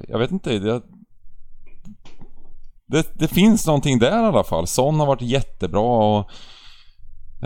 jag 0.09 0.19
vet 0.19 0.31
inte, 0.31 0.59
det, 0.59 0.83
det, 2.87 3.19
det 3.19 3.29
finns 3.29 3.67
någonting 3.67 3.99
där 3.99 4.23
i 4.23 4.25
alla 4.27 4.45
fall. 4.45 4.67
Son 4.67 5.01
har 5.01 5.07
varit 5.07 5.23
jättebra 5.23 5.81
och 6.19 6.31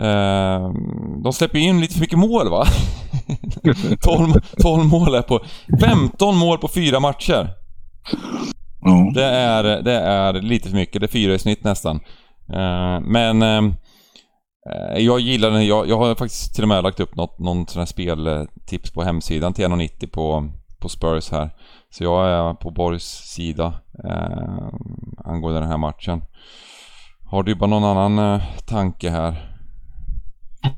eh, 0.03 0.71
de 1.23 1.33
släpper 1.33 1.59
in 1.59 1.81
lite 1.81 1.93
för 1.93 2.01
mycket 2.01 2.19
mål 2.19 2.49
va? 2.49 2.65
12, 4.03 4.33
12 4.61 4.85
mål 4.85 5.15
är 5.15 5.21
på... 5.21 5.39
15 5.81 6.37
mål 6.37 6.57
på 6.57 6.67
fyra 6.67 6.99
matcher. 6.99 7.49
Ja. 8.81 9.11
Det 9.15 9.25
är, 9.25 9.63
det 9.63 9.99
är 9.99 10.33
lite 10.33 10.69
för 10.69 10.75
mycket. 10.75 11.01
Det 11.01 11.05
är 11.05 11.11
fyra 11.11 11.33
i 11.33 11.39
snitt 11.39 11.63
nästan. 11.63 11.99
Eh, 12.53 12.99
men 13.01 13.41
ehm, 13.41 13.73
eh, 14.71 14.97
jag 14.97 15.19
gillar 15.19 15.51
den. 15.51 15.67
Jag, 15.67 15.89
jag 15.89 15.97
har 15.97 16.15
faktiskt 16.15 16.55
till 16.55 16.63
och 16.63 16.67
med 16.67 16.83
lagt 16.83 16.99
upp 16.99 17.15
något, 17.15 17.39
någon 17.39 17.67
sån 17.67 17.79
här 17.79 17.85
speltips 17.85 18.91
på 18.91 19.03
hemsidan 19.03 19.53
till 19.53 19.65
1,90 19.65 20.07
på, 20.07 20.49
på 20.79 20.89
Spurs 20.89 21.31
här. 21.31 21.49
Så 21.89 22.03
jag 22.03 22.29
är 22.29 22.53
på 22.53 22.71
Borgs 22.71 23.03
sida 23.05 23.73
eh, 24.03 24.67
angående 25.25 25.59
den 25.59 25.69
här 25.69 25.77
matchen. 25.77 26.21
Har 27.25 27.43
du 27.43 27.55
bara 27.55 27.69
någon 27.69 27.97
annan 27.97 28.19
eh, 28.19 28.41
tanke 28.67 29.09
här? 29.09 29.49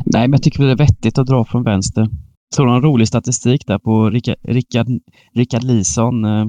Nej, 0.06 0.28
men 0.28 0.32
jag 0.32 0.44
tycker 0.44 0.64
det 0.64 0.72
är 0.72 0.76
vettigt 0.76 1.18
att 1.18 1.28
dra 1.28 1.46
från 1.46 1.64
vänster. 1.64 2.02
Jag 2.02 2.56
Såg 2.56 2.68
en 2.68 2.82
rolig 2.82 3.08
statistik 3.08 3.68
där 3.68 3.80
på 3.80 4.10
Rickard, 4.10 4.36
Rickard, 4.44 4.88
Rickard 5.34 5.64
Lison. 5.64 6.26
Eh, 6.26 6.46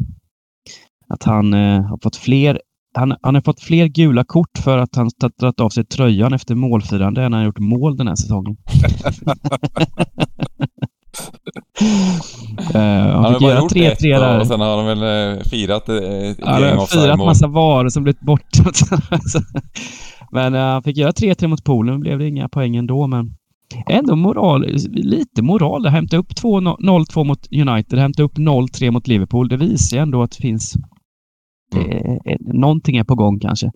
att 1.09 1.23
han 1.23 1.55
eh, 1.55 1.83
har 1.83 1.99
fått 2.03 2.17
fler 2.17 2.61
han, 2.95 3.17
han 3.23 3.35
har 3.35 3.43
fått 3.43 3.61
fler 3.61 3.87
gula 3.87 4.25
kort 4.25 4.59
för 4.65 4.79
att 4.79 4.97
han 4.97 5.11
tagit 5.41 5.61
av 5.61 5.69
sig 5.69 5.85
tröjan 5.85 6.33
efter 6.33 6.55
målfirande 6.55 7.23
än 7.23 7.33
han 7.33 7.41
har 7.41 7.47
gjort 7.47 7.59
mål 7.59 7.97
den 7.97 8.09
här 8.09 8.17
säsongen. 8.17 8.57
Eh, 12.75 12.81
han 12.81 13.11
Han 13.11 13.25
har 13.25 13.33
fick 13.33 13.41
bara 13.41 13.59
gjort 13.61 13.73
3-3 13.73 13.93
ett 13.93 13.99
där. 14.01 14.41
och 14.41 14.47
sen 14.47 14.61
har 14.61 14.77
de 14.77 14.87
väl 15.01 15.37
eh, 15.39 15.43
firat 15.45 15.89
eh, 15.89 15.97
ett 15.97 16.39
han 16.45 16.55
har 16.55 16.61
firat 16.71 16.79
offside-mål. 16.83 17.27
massa 17.27 17.47
varor 17.47 17.89
som 17.89 18.03
blivit 18.03 18.21
borta. 18.21 18.65
men 20.33 20.55
eh, 20.55 20.61
han 20.61 20.83
fick 20.83 20.97
göra 20.97 21.11
3-3 21.11 21.47
mot 21.47 21.65
Polen. 21.65 22.01
blev 22.01 22.19
det 22.19 22.29
inga 22.29 22.49
poäng 22.49 22.77
ändå, 22.77 23.07
men 23.07 23.35
ändå 23.91 24.17
moral, 24.17 24.67
lite 24.91 25.43
moral. 25.43 25.87
Hämta 25.87 26.17
upp 26.17 26.37
2 26.37 26.61
0-2 26.61 27.25
mot 27.25 27.49
United, 27.53 27.99
hämta 27.99 28.23
upp 28.23 28.39
0-3 28.39 28.91
mot 28.91 29.07
Liverpool. 29.09 29.49
Det 29.49 29.57
visar 29.57 29.97
ju 29.97 30.03
ändå 30.03 30.23
att 30.23 30.31
det 30.31 30.43
finns 30.43 30.75
eh, 31.75 32.13
eh, 32.25 32.37
någonting 32.41 32.97
är 32.97 33.05
på 33.05 33.15
gång 33.15 33.39
kanske. 33.41 33.71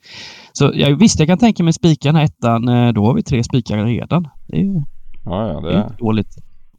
Så 0.52 0.70
ja, 0.74 0.96
visst, 1.00 1.18
jag 1.18 1.28
kan 1.28 1.38
tänka 1.38 1.62
mig 1.64 1.72
spika 1.72 2.08
den 2.08 2.16
här 2.16 2.24
ettan. 2.24 2.68
eh, 2.68 2.92
Då 2.92 3.06
har 3.06 3.14
vi 3.14 3.22
tre 3.22 3.44
spikar 3.44 3.84
redan. 3.84 4.28
Det 4.48 4.56
är 4.56 4.60
ju 4.60 4.82
Ja, 5.24 5.48
ja, 5.52 5.60
det 5.60 5.68
det... 5.68 5.78
är 5.78 5.82
inte 5.82 5.96
dåligt. 5.98 6.34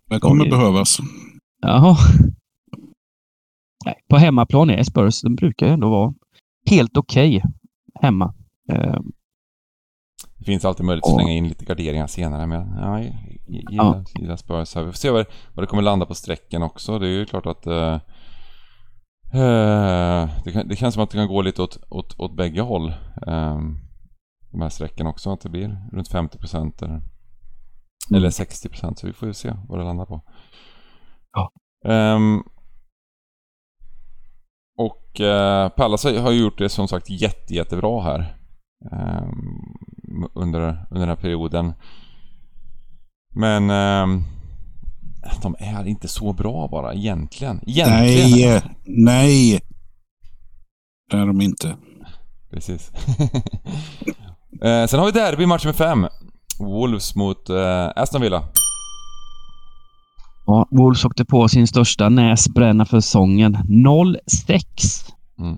Det 0.09 0.19
kommer 0.19 0.43
Oj. 0.45 0.49
behövas. 0.49 0.97
Jaha. 1.61 1.97
Nej, 3.85 3.95
på 4.09 4.17
hemmaplan 4.17 4.69
är 4.69 4.83
Spurs, 4.83 5.21
de 5.21 5.35
brukar 5.35 5.65
ju 5.67 5.73
ändå 5.73 5.89
vara 5.89 6.13
helt 6.69 6.97
okej 6.97 7.43
hemma. 8.01 8.33
Eh, 8.71 8.99
Det 10.39 10.45
finns 10.45 10.65
alltid 10.65 10.85
möjlighet 10.85 11.05
att 11.05 11.15
slänga 11.15 11.33
in 11.33 11.47
lite 11.47 11.65
garderingar 11.65 12.07
senare 12.07 12.47
men 12.47 12.67
ja, 12.81 12.99
jag 12.99 13.13
jag 13.47 13.71
gillar, 13.71 14.03
gillar 14.19 14.35
Spurs 14.37 14.75
här. 14.75 14.83
Vi 14.83 14.91
får 14.91 14.97
se 14.97 15.09
vad, 15.09 15.25
vad 15.53 15.63
det 15.63 15.67
kommer 15.67 15.83
landa 15.83 16.05
på 16.05 16.13
strecken 16.15 16.63
också. 16.63 16.99
Det 16.99 17.07
är 17.07 17.11
ju 17.11 17.25
klart 17.25 17.45
att 17.45 17.67
eh, 17.67 17.99
det, 20.43 20.51
kan, 20.53 20.67
det 20.67 20.75
känns 20.75 20.93
som 20.93 21.03
att 21.03 21.09
det 21.09 21.17
kan 21.17 21.27
gå 21.27 21.41
lite 21.41 21.61
åt, 21.61 21.77
åt, 21.89 22.19
åt 22.19 22.35
bägge 22.35 22.61
håll. 22.61 22.89
Eh, 23.27 23.59
de 24.51 24.61
här 24.61 24.69
strecken 24.69 25.07
också. 25.07 25.31
Att 25.33 25.41
det 25.41 25.49
blir 25.49 25.77
runt 25.91 26.11
50% 26.11 26.83
eller, 26.83 27.01
eller 28.15 28.29
60% 28.29 28.95
så 28.95 29.07
vi 29.07 29.13
får 29.13 29.27
ju 29.27 29.33
se 29.33 29.53
vad 29.67 29.79
det 29.79 29.85
landar 29.85 30.05
på. 30.05 30.21
Ja. 31.31 31.51
Ehm, 31.91 32.43
och 34.77 35.21
eh, 35.21 35.69
Pallas 35.69 36.03
har 36.03 36.31
gjort 36.31 36.57
det 36.57 36.69
som 36.69 36.87
sagt 36.87 37.09
jätte, 37.09 37.55
jättebra 37.55 38.01
här. 38.01 38.35
ehm, 38.91 40.27
under, 40.33 40.59
under 40.61 40.99
den 40.99 41.09
här 41.09 41.15
perioden. 41.15 41.73
Men 43.35 43.69
ehm, 43.69 44.23
de 45.41 45.55
är 45.59 45.87
inte 45.87 46.07
så 46.07 46.33
bra 46.33 46.67
bara 46.67 46.93
egentligen. 46.93 47.59
Egentligen. 47.67 48.51
Nej, 48.51 48.61
nej. 48.85 49.59
Det 51.11 51.17
är 51.17 51.25
de 51.25 51.41
inte. 51.41 51.75
Precis. 52.51 52.91
eh, 54.61 54.85
sen 54.87 54.99
har 54.99 55.05
vi 55.05 55.11
derby 55.11 55.45
match 55.45 55.65
med 55.65 55.75
fem. 55.75 56.07
Wolves 56.59 57.15
mot 57.15 57.49
eh, 57.49 57.87
Aston 57.95 58.21
Villa. 58.21 58.43
ja, 60.45 60.67
Wolves 60.71 61.05
åkte 61.05 61.25
på 61.25 61.47
sin 61.47 61.67
största 61.67 62.09
näsbränna 62.09 62.85
för 62.85 62.99
säsongen. 62.99 63.55
0-6 63.55 65.03
Mm. 65.39 65.57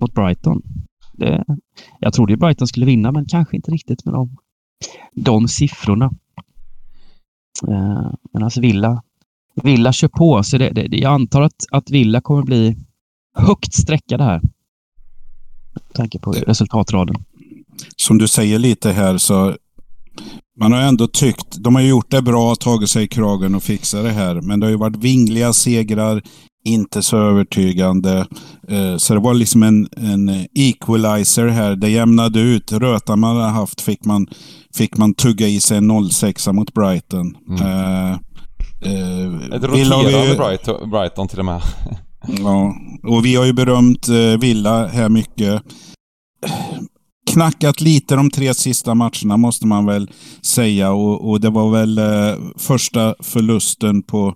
mot 0.00 0.14
Brighton. 0.14 0.62
Det, 1.12 1.44
jag 2.00 2.12
trodde 2.12 2.32
ju 2.32 2.36
Brighton 2.36 2.66
skulle 2.68 2.86
vinna, 2.86 3.12
men 3.12 3.26
kanske 3.26 3.56
inte 3.56 3.70
riktigt 3.70 4.04
med 4.04 4.14
de, 4.14 4.36
de 5.14 5.48
siffrorna. 5.48 6.10
Eh, 7.62 8.10
Medan 8.32 8.44
alltså 8.44 8.60
Villa, 8.60 9.02
Villa 9.62 9.92
kör 9.92 10.08
på, 10.08 10.42
så 10.42 10.58
det, 10.58 10.70
det, 10.70 10.96
jag 10.96 11.12
antar 11.12 11.42
att, 11.42 11.66
att 11.70 11.90
Villa 11.90 12.20
kommer 12.20 12.42
bli 12.42 12.76
högt 13.34 13.74
sträckade 13.74 14.24
här. 14.24 14.40
Med 15.74 15.94
tanke 15.94 16.18
på 16.18 16.32
resultatraden. 16.32 17.16
Som 17.96 18.18
du 18.18 18.28
säger 18.28 18.58
lite 18.58 18.92
här 18.92 19.18
så 19.18 19.56
man 20.60 20.72
har 20.72 20.80
ändå 20.80 21.06
tyckt, 21.06 21.56
de 21.58 21.74
har 21.74 21.82
ju 21.82 21.88
gjort 21.88 22.10
det 22.10 22.22
bra, 22.22 22.54
tagit 22.54 22.90
sig 22.90 23.04
i 23.04 23.08
kragen 23.08 23.54
och 23.54 23.62
fixat 23.62 24.04
det 24.04 24.10
här. 24.10 24.40
Men 24.40 24.60
det 24.60 24.66
har 24.66 24.70
ju 24.70 24.76
varit 24.76 24.96
vingliga 24.96 25.52
segrar, 25.52 26.22
inte 26.66 27.02
så 27.02 27.16
övertygande. 27.16 28.26
Eh, 28.68 28.96
Så 28.96 29.14
det 29.14 29.20
var 29.20 29.34
liksom 29.34 29.62
en, 29.62 29.88
en 29.96 30.46
equalizer 30.54 31.46
här. 31.48 31.76
Det 31.76 31.88
jämnade 31.88 32.40
ut. 32.40 32.72
Rötan 32.72 33.20
man 33.20 33.36
hade 33.36 33.48
haft 33.48 33.80
fick 33.80 34.04
man, 34.04 34.26
fick 34.74 34.96
man 34.96 35.14
tugga 35.14 35.48
i 35.48 35.60
sig 35.60 35.78
en 35.78 35.90
0-6 35.90 36.52
mot 36.52 36.74
Brighton. 36.74 37.36
Mm. 37.48 37.62
Eh, 37.62 38.10
eh, 38.10 38.16
Ett 39.56 39.64
vi 39.72 39.78
ju- 39.78 39.84
roterande 39.84 40.34
Brighton, 40.36 40.90
Brighton 40.90 41.28
till 41.28 41.38
och 41.38 41.44
med. 41.44 41.60
Ja, 42.38 42.74
och 43.02 43.24
vi 43.24 43.34
har 43.34 43.44
ju 43.44 43.52
berömt 43.52 44.08
eh, 44.08 44.40
Villa 44.40 44.86
här 44.86 45.08
mycket. 45.08 45.62
Knackat 47.30 47.80
lite 47.80 48.16
de 48.16 48.30
tre 48.30 48.54
sista 48.54 48.94
matcherna 48.94 49.36
måste 49.36 49.66
man 49.66 49.86
väl 49.86 50.10
säga 50.42 50.92
och, 50.92 51.30
och 51.30 51.40
det 51.40 51.50
var 51.50 51.70
väl 51.70 52.00
första 52.56 53.14
förlusten 53.20 54.02
på 54.02 54.34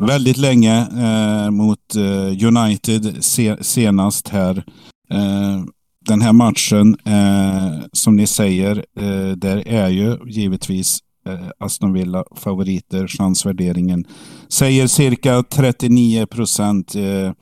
väldigt 0.00 0.36
länge 0.36 0.86
eh, 0.98 1.50
mot 1.50 1.96
eh, 1.96 2.46
United 2.46 3.24
se, 3.24 3.56
senast 3.64 4.28
här. 4.28 4.64
Eh, 5.10 5.64
den 6.06 6.20
här 6.20 6.32
matchen, 6.32 6.96
eh, 7.04 7.84
som 7.92 8.16
ni 8.16 8.26
säger, 8.26 8.84
eh, 9.00 9.36
där 9.36 9.68
är 9.68 9.88
ju 9.88 10.16
givetvis 10.26 10.98
eh, 11.26 11.48
Aston 11.58 11.92
Villa 11.92 12.24
favoriter. 12.36 13.06
Chansvärderingen 13.06 14.04
säger 14.48 14.86
cirka 14.86 15.42
39 15.42 16.26
procent. 16.26 16.94
Eh, 16.94 17.32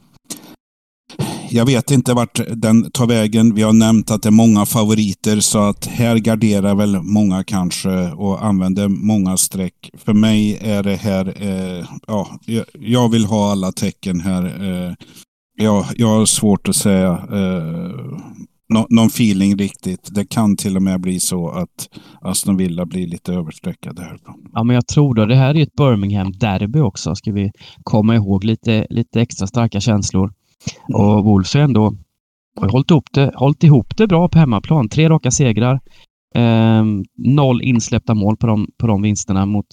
jag 1.50 1.66
vet 1.66 1.90
inte 1.90 2.14
vart 2.14 2.40
den 2.56 2.90
tar 2.90 3.06
vägen. 3.06 3.54
Vi 3.54 3.62
har 3.62 3.72
nämnt 3.72 4.10
att 4.10 4.22
det 4.22 4.28
är 4.28 4.30
många 4.30 4.66
favoriter 4.66 5.40
så 5.40 5.58
att 5.58 5.86
här 5.86 6.16
garderar 6.16 6.74
väl 6.74 7.02
många 7.02 7.44
kanske 7.44 8.10
och 8.10 8.44
använder 8.44 8.88
många 8.88 9.36
streck. 9.36 9.90
För 9.94 10.12
mig 10.12 10.58
är 10.60 10.82
det 10.82 10.96
här, 10.96 11.34
eh, 11.42 11.84
ja, 12.06 12.28
jag, 12.78 13.08
vill 13.08 13.24
ha 13.24 13.52
alla 13.52 13.72
tecken 13.72 14.20
här. 14.20 14.44
Eh, 14.44 14.94
jag, 15.56 15.84
jag 15.96 16.08
har 16.08 16.26
svårt 16.26 16.68
att 16.68 16.76
säga 16.76 17.10
eh, 17.32 18.28
no, 18.74 18.86
någon 18.88 19.06
feeling 19.06 19.56
riktigt. 19.56 20.08
Det 20.14 20.24
kan 20.24 20.56
till 20.56 20.76
och 20.76 20.82
med 20.82 21.00
bli 21.00 21.20
så 21.20 21.48
att 21.48 21.88
Aston 22.20 22.56
Villa 22.56 22.86
blir 22.86 23.06
lite 23.06 23.32
överstreckade 23.32 24.02
här. 24.02 24.18
Ja, 24.52 24.64
men 24.64 24.74
jag 24.74 24.86
tror 24.86 25.14
då. 25.14 25.26
Det 25.26 25.36
här 25.36 25.56
är 25.56 25.62
ett 25.62 25.76
Birmingham-derby 25.76 26.80
också, 26.80 27.14
ska 27.14 27.32
vi 27.32 27.50
komma 27.82 28.14
ihåg. 28.14 28.44
Lite, 28.44 28.86
lite 28.90 29.20
extra 29.20 29.46
starka 29.46 29.80
känslor. 29.80 30.32
Och 30.92 31.24
Wolves 31.24 31.54
har 31.54 31.60
ändå 31.60 31.94
har 32.60 32.68
hållit, 32.68 32.90
ihop 32.90 33.12
det, 33.12 33.32
hållit 33.34 33.64
ihop 33.64 33.96
det 33.96 34.06
bra 34.06 34.28
på 34.28 34.38
hemmaplan. 34.38 34.88
Tre 34.88 35.08
raka 35.08 35.30
segrar. 35.30 35.80
Ehm, 36.34 37.04
noll 37.16 37.62
insläppta 37.62 38.14
mål 38.14 38.36
på 38.36 38.46
de, 38.46 38.66
på 38.78 38.86
de 38.86 39.02
vinsterna 39.02 39.46
mot 39.46 39.66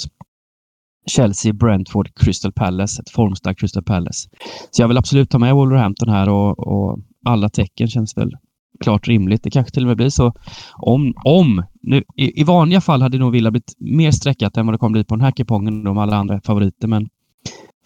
Chelsea, 1.08 1.54
Brentford, 1.54 2.10
Crystal 2.16 2.52
Palace. 2.52 3.02
Ett 3.02 3.10
formstarkt 3.10 3.60
Crystal 3.60 3.84
Palace. 3.84 4.30
Så 4.72 4.82
jag 4.82 4.88
vill 4.88 4.98
absolut 4.98 5.30
ta 5.30 5.40
med 5.40 5.56
Wolverhampton 5.56 6.10
här 6.10 6.30
och, 6.30 6.60
och 6.60 7.00
alla 7.26 7.50
tecken 7.50 7.88
känns 7.88 8.18
väl 8.18 8.32
klart 8.80 9.08
rimligt. 9.08 9.44
Det 9.44 9.50
kanske 9.50 9.74
till 9.74 9.84
och 9.84 9.88
med 9.88 9.98
blir 9.98 10.10
så 10.10 10.34
om, 10.78 11.14
om 11.26 11.64
nu, 11.82 12.04
i, 12.16 12.42
i 12.42 12.44
vanliga 12.44 12.82
fall 12.82 13.02
hade 13.02 13.18
nog 13.18 13.32
Villa 13.32 13.52
blivit 13.52 13.74
mer 13.80 14.12
streckat 14.12 14.58
än 14.58 14.66
vad 14.66 14.74
det 14.74 14.78
kommer 14.78 14.92
bli 14.92 15.04
på 15.04 15.16
den 15.16 15.26
här 15.26 15.32
kupongen 15.32 15.84
med 15.84 15.98
alla 15.98 16.16
andra 16.16 16.42
favoriter, 16.42 16.88
men 16.88 17.10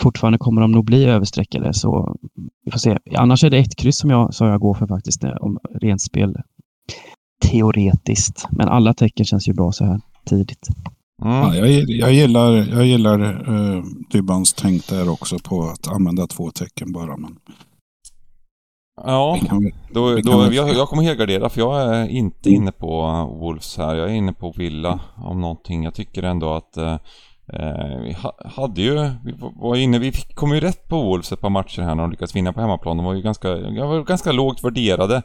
fortfarande 0.02 0.38
kommer 0.38 0.62
de 0.62 0.72
nog 0.72 0.86
bli 0.86 1.06
överstreckade 1.06 1.74
så 1.74 2.16
vi 2.66 2.72
får 2.72 2.80
se. 2.80 2.98
Annars 3.18 3.44
är 3.44 3.50
det 3.50 3.58
ett 3.58 3.76
kryss 3.76 3.98
som 3.98 4.10
jag, 4.10 4.34
som 4.34 4.48
jag 4.48 4.60
går 4.60 4.74
för 4.74 4.88
faktiskt, 4.88 5.24
eh, 5.24 5.32
om 5.42 5.60
rent 5.82 6.02
spel 6.02 6.36
teoretiskt. 7.42 8.48
Men 8.52 8.68
alla 8.68 8.94
tecken 8.94 9.26
känns 9.26 9.48
ju 9.48 9.54
bra 9.54 9.72
så 9.72 9.86
här 9.86 10.02
tidigt. 10.26 10.68
Mm. 11.22 11.34
Ja, 11.34 11.56
jag, 11.56 11.90
jag 11.90 12.14
gillar, 12.14 12.52
jag 12.52 12.86
gillar 12.86 13.50
uh, 13.50 13.84
Dybbans 14.12 14.54
tänk 14.54 14.88
där 14.88 15.10
också 15.10 15.40
på 15.40 15.64
att 15.64 15.88
använda 15.88 16.28
två 16.28 16.52
tecken 16.52 16.92
bara. 16.92 17.18
Men 17.18 17.36
Ja, 19.06 19.38
vi 19.42 19.48
kan, 19.48 19.64
väl- 19.64 19.74
då, 19.94 20.16
vi 20.16 20.22
då, 20.22 20.54
jag, 20.54 20.70
jag 20.70 20.88
kommer 20.88 21.04
helgardera 21.04 21.50
för 21.50 21.62
jag 21.62 21.96
är 21.96 22.08
inte 22.08 22.50
inne 22.50 22.72
på 22.72 23.02
Wolves 23.40 23.78
här. 23.78 23.96
Jag 23.96 24.10
är 24.10 24.14
inne 24.14 24.34
på 24.34 24.54
Villa 24.58 25.00
om 25.16 25.42
någonting. 25.42 25.84
Jag 25.84 25.94
tycker 25.94 26.24
ändå 26.24 26.54
att 26.54 26.78
eh, 26.78 26.94
eh, 26.94 27.00
Eh, 27.54 28.02
vi 28.04 28.14
ha, 28.14 28.34
hade 28.56 28.82
ju, 28.82 28.94
vi 29.24 29.34
var 29.56 29.76
inne, 29.76 30.00
vi 30.00 30.12
fick, 30.12 30.36
kom 30.36 30.54
ju 30.54 30.60
rätt 30.60 30.88
på 30.88 31.02
Wolves 31.02 31.32
ett 31.32 31.42
par 31.42 31.50
matcher 31.50 31.82
här 31.82 31.96
när 31.96 32.04
de 32.04 32.12
lyckades 32.12 32.36
vinna 32.36 32.54
på 32.54 32.62
hemmaplan. 32.62 32.98
De 32.98 33.06
var 33.06 33.14
ju 33.14 33.22
ganska, 33.22 33.48
jag 33.48 33.88
var 33.88 34.04
ganska 34.04 34.32
lågt 34.32 34.64
värderade. 34.64 35.22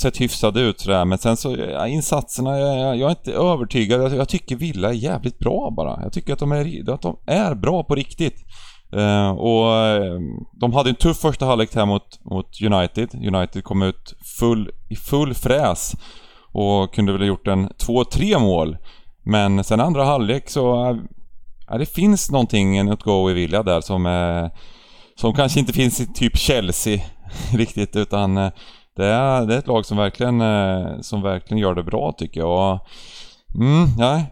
Sett 0.00 0.20
hyfsade 0.20 0.60
ut 0.60 0.80
sådär, 0.80 1.04
men 1.04 1.18
sen 1.18 1.36
så, 1.36 1.56
ja, 1.56 1.86
insatserna, 1.86 2.58
jag, 2.58 2.96
jag 2.96 3.06
är 3.06 3.10
inte 3.10 3.32
övertygad. 3.32 4.02
Jag, 4.02 4.14
jag 4.14 4.28
tycker 4.28 4.56
Villa 4.56 4.88
är 4.88 4.92
jävligt 4.92 5.38
bra 5.38 5.72
bara. 5.76 6.02
Jag 6.02 6.12
tycker 6.12 6.32
att 6.32 6.38
de 6.38 6.52
är, 6.52 6.90
att 6.90 7.02
de 7.02 7.16
är 7.26 7.54
bra 7.54 7.84
på 7.84 7.94
riktigt. 7.94 8.44
Eh, 8.92 9.30
och 9.30 9.76
eh, 9.76 10.20
de 10.60 10.72
hade 10.72 10.90
en 10.90 10.96
tuff 10.96 11.18
första 11.18 11.46
halvlek 11.46 11.74
här 11.74 11.86
mot, 11.86 12.24
mot 12.24 12.62
United. 12.62 13.14
United 13.34 13.64
kom 13.64 13.82
ut 13.82 14.14
full, 14.38 14.70
i 14.90 14.96
full 14.96 15.34
fräs 15.34 15.92
och 16.52 16.94
kunde 16.94 17.12
väl 17.12 17.20
ha 17.20 17.28
gjort 17.28 17.48
en 17.48 17.68
2-3 17.68 18.38
mål. 18.38 18.76
Men 19.22 19.64
sen 19.64 19.80
andra 19.80 20.04
halvlek 20.04 20.50
så... 20.50 20.90
Eh, 20.90 20.96
Ja, 21.70 21.78
det 21.78 21.86
finns 21.86 22.30
någonting, 22.30 22.76
en 22.78 22.96
go 23.04 23.30
i 23.30 23.34
Villa 23.34 23.62
där 23.62 23.80
som... 23.80 24.06
Eh, 24.06 24.50
som 25.20 25.34
kanske 25.34 25.60
inte 25.60 25.72
finns 25.72 26.00
i 26.00 26.06
typ 26.06 26.36
Chelsea 26.36 27.00
riktigt 27.52 27.96
utan... 27.96 28.36
Eh, 28.38 28.50
det, 28.96 29.06
är, 29.06 29.46
det 29.46 29.54
är 29.54 29.58
ett 29.58 29.66
lag 29.66 29.86
som 29.86 29.96
verkligen, 29.96 30.40
eh, 30.40 31.00
som 31.00 31.22
verkligen 31.22 31.58
gör 31.58 31.74
det 31.74 31.82
bra 31.82 32.12
tycker 32.18 32.40
jag. 32.40 32.74
Och, 32.74 32.80
mm, 33.54 33.88
nej. 33.98 34.24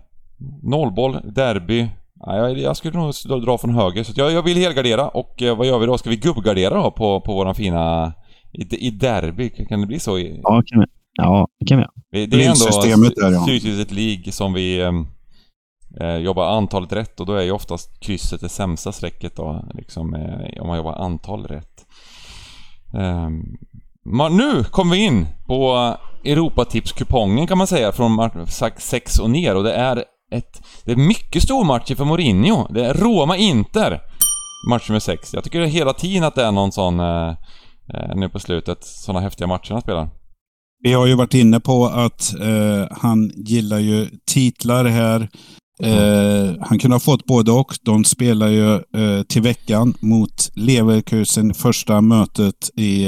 Nollboll, 0.62 1.20
derby. 1.34 1.88
Ja, 2.20 2.36
jag, 2.36 2.58
jag 2.58 2.76
skulle 2.76 2.98
nog 2.98 3.14
dra- 3.44 3.58
från 3.58 3.74
höger, 3.74 4.04
så 4.04 4.12
jag, 4.16 4.32
jag 4.32 4.42
vill 4.42 4.56
helgardera 4.56 5.08
och 5.08 5.42
eh, 5.42 5.56
vad 5.56 5.66
gör 5.66 5.78
vi 5.78 5.86
då? 5.86 5.98
Ska 5.98 6.10
vi 6.10 6.16
gubbgardera 6.16 6.74
då 6.74 6.90
på, 6.90 7.20
på 7.20 7.34
våran 7.34 7.54
fina... 7.54 8.12
I, 8.52 8.86
I 8.86 8.90
derby, 8.90 9.50
kan 9.50 9.80
det 9.80 9.86
bli 9.86 9.98
så? 9.98 10.18
I, 10.18 10.40
Ja, 10.42 10.62
kan 10.66 10.80
vi. 10.80 10.86
Ja, 11.12 11.48
det 11.60 11.66
kan 11.66 11.78
vi. 11.78 11.84
det 12.10 12.18
är 12.18 12.24
ändå 12.24 12.36
Lillsystemet 12.36 13.12
där, 13.16 13.30
ja. 13.32 13.84
League 13.90 14.32
som 14.32 14.52
vi 14.52 14.80
ehm, 14.82 15.06
eh, 16.00 16.16
jobbar 16.16 16.46
antalet 16.46 16.92
rätt 16.92 17.20
och 17.20 17.26
då 17.26 17.34
är 17.34 17.42
ju 17.42 17.52
oftast 17.52 18.00
krysset 18.00 18.40
det 18.40 18.48
sämsta 18.48 18.92
strecket 18.92 19.36
då, 19.36 19.64
liksom 19.74 20.14
eh, 20.14 20.62
om 20.62 20.66
man 20.68 20.76
jobbar 20.76 20.92
antal 20.92 21.46
rätt. 21.46 21.86
Eh, 22.94 23.28
man, 24.04 24.36
nu 24.36 24.64
kommer 24.64 24.96
vi 24.96 25.04
in 25.04 25.26
på 25.46 25.94
Europatipskupongen 26.24 27.46
kan 27.46 27.58
man 27.58 27.66
säga 27.66 27.92
från 27.92 28.46
6 28.78 29.18
och 29.18 29.30
ner 29.30 29.54
och 29.54 29.64
det 29.64 29.72
är 29.72 30.04
ett... 30.30 30.62
Det 30.84 30.92
är 30.92 30.96
mycket 30.96 31.42
stormatcher 31.42 31.94
för 31.94 32.04
Mourinho. 32.04 32.66
Det 32.70 32.86
är 32.86 32.94
Roma-Inter. 32.94 34.00
Match 34.70 34.88
nummer 34.88 35.00
6. 35.00 35.34
Jag 35.34 35.44
tycker 35.44 35.60
hela 35.60 35.92
tiden 35.92 36.24
att 36.24 36.34
det 36.34 36.44
är 36.44 36.52
någon 36.52 36.72
sån... 36.72 37.00
Eh, 37.00 37.28
eh, 37.94 38.16
nu 38.16 38.28
på 38.28 38.38
slutet. 38.38 38.84
Såna 38.84 39.20
häftiga 39.20 39.46
matcher 39.46 39.72
han 39.72 39.82
spelar. 39.82 40.08
Vi 40.82 40.92
har 40.92 41.06
ju 41.06 41.14
varit 41.14 41.34
inne 41.34 41.60
på 41.60 41.86
att 41.86 42.34
eh, 42.40 42.86
han 42.90 43.30
gillar 43.34 43.78
ju 43.78 44.06
titlar 44.26 44.84
här. 44.84 45.28
Eh, 45.82 46.54
han 46.60 46.78
kunde 46.78 46.94
ha 46.94 47.00
fått 47.00 47.26
både 47.26 47.52
och. 47.52 47.74
De 47.82 48.04
spelar 48.04 48.48
ju 48.48 48.74
eh, 48.74 49.22
till 49.28 49.42
veckan 49.42 49.94
mot 50.00 50.50
Leverkusen, 50.54 51.54
första 51.54 52.00
mötet 52.00 52.70
i 52.76 53.06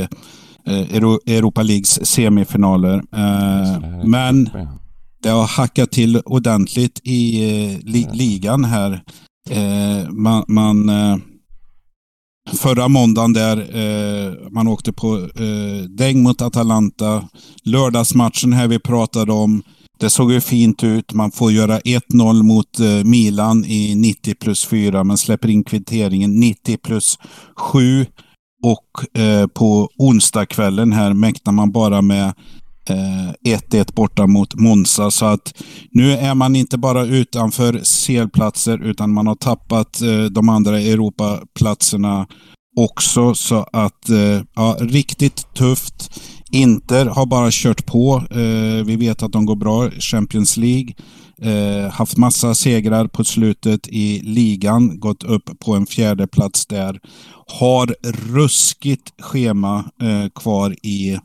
eh, 0.66 0.94
Europa 1.26 1.62
Leagues 1.62 2.06
semifinaler. 2.06 2.94
Eh, 2.96 4.04
men 4.04 4.50
det 5.22 5.28
har 5.28 5.46
hackat 5.46 5.90
till 5.90 6.16
ordentligt 6.24 7.00
i 7.04 7.44
eh, 7.44 7.78
li 7.82 8.08
ligan 8.12 8.64
här. 8.64 9.02
Eh, 9.50 10.10
man, 10.10 10.44
man 10.48 10.90
förra 12.52 12.88
måndagen 12.88 13.32
där 13.32 13.66
man 14.52 14.68
åkte 14.68 14.92
på 14.92 15.16
eh, 15.18 15.84
däng 15.88 16.22
mot 16.22 16.42
Atalanta. 16.42 17.28
Lördagsmatchen 17.64 18.52
här 18.52 18.68
vi 18.68 18.78
pratade 18.78 19.32
om. 19.32 19.62
Det 20.00 20.10
såg 20.10 20.32
ju 20.32 20.40
fint 20.40 20.84
ut. 20.84 21.12
Man 21.12 21.30
får 21.30 21.52
göra 21.52 21.78
1-0 21.78 22.42
mot 22.42 22.80
eh, 22.80 23.04
Milan 23.04 23.64
i 23.64 23.94
90 23.94 24.34
plus 24.34 24.64
4. 24.64 25.04
Man 25.04 25.18
släpper 25.18 25.48
in 25.50 25.64
kvitteringen 25.64 26.40
90 26.40 26.76
plus 26.76 27.18
7. 27.56 28.06
Och 28.62 29.20
eh, 29.20 29.46
på 29.46 29.88
onsdagskvällen 29.98 30.92
här 30.92 31.12
mäktar 31.12 31.52
man 31.52 31.72
bara 31.72 32.02
med 32.02 32.32
1-1 32.88 33.74
eh, 33.74 33.84
borta 33.94 34.26
mot 34.26 34.54
Monza. 34.54 35.10
Så 35.10 35.26
att 35.26 35.54
nu 35.90 36.12
är 36.12 36.34
man 36.34 36.56
inte 36.56 36.78
bara 36.78 37.04
utanför 37.04 37.80
selplatser 37.82 38.84
utan 38.84 39.12
man 39.12 39.26
har 39.26 39.34
tappat 39.34 40.00
eh, 40.02 40.24
de 40.24 40.48
andra 40.48 40.80
Europaplatserna 40.80 42.26
också. 42.76 43.34
Så 43.34 43.66
att, 43.72 44.08
eh, 44.08 44.42
ja, 44.54 44.76
riktigt 44.80 45.54
tufft. 45.54 46.20
Inter 46.52 47.06
har 47.06 47.26
bara 47.26 47.48
kört 47.50 47.86
på. 47.86 48.22
Eh, 48.30 48.84
vi 48.84 48.96
vet 48.96 49.22
att 49.22 49.32
de 49.32 49.46
går 49.46 49.56
bra 49.56 49.86
i 49.86 50.00
Champions 50.00 50.56
League. 50.56 50.94
Eh, 51.42 51.90
haft 51.90 52.16
massa 52.16 52.54
segrar 52.54 53.06
på 53.06 53.24
slutet 53.24 53.88
i 53.88 54.20
ligan. 54.24 55.00
Gått 55.00 55.22
upp 55.22 55.50
på 55.58 55.74
en 55.74 55.86
fjärde 55.86 56.26
plats 56.26 56.66
där. 56.66 57.00
Har 57.46 57.94
ruskigt 58.32 59.22
schema 59.22 59.84
eh, 60.02 60.28
kvar 60.34 60.76
i 60.82 61.18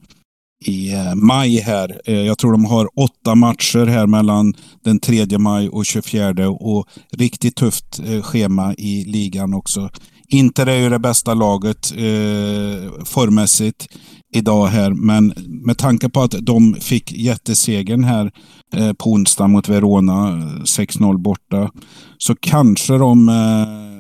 i 0.66 0.94
eh, 0.94 1.16
maj 1.16 1.60
här. 1.60 2.02
Eh, 2.06 2.22
jag 2.22 2.38
tror 2.38 2.52
de 2.52 2.66
har 2.66 2.90
åtta 2.96 3.36
matcher 3.36 3.86
här 3.86 4.08
mellan 4.08 4.54
den 4.84 5.00
3 5.00 5.38
maj 5.38 5.70
och 5.70 5.86
24 5.86 6.50
och 6.50 6.88
riktigt 7.12 7.56
tufft 7.56 8.00
eh, 8.00 8.22
schema 8.22 8.74
i 8.78 9.04
ligan 9.06 9.54
också. 9.54 9.90
Inter 10.28 10.66
är 10.66 10.78
ju 10.78 10.90
det 10.90 11.00
bästa 11.00 11.34
laget 11.34 11.92
eh, 11.92 13.04
formmässigt 13.06 13.88
idag 14.34 14.68
här, 14.68 14.92
men 14.92 15.34
med 15.48 15.78
tanke 15.78 16.10
på 16.10 16.22
att 16.22 16.36
de 16.42 16.74
fick 16.74 17.12
jättesegern 17.12 18.04
här 18.04 18.32
eh, 18.76 18.94
på 18.94 19.12
onsdag 19.12 19.48
mot 19.48 19.70
Verona, 19.70 20.32
6-0 20.64 21.18
borta, 21.18 21.72
så 22.18 22.36
kanske 22.36 22.98
de 22.98 23.30
eh, 23.30 23.96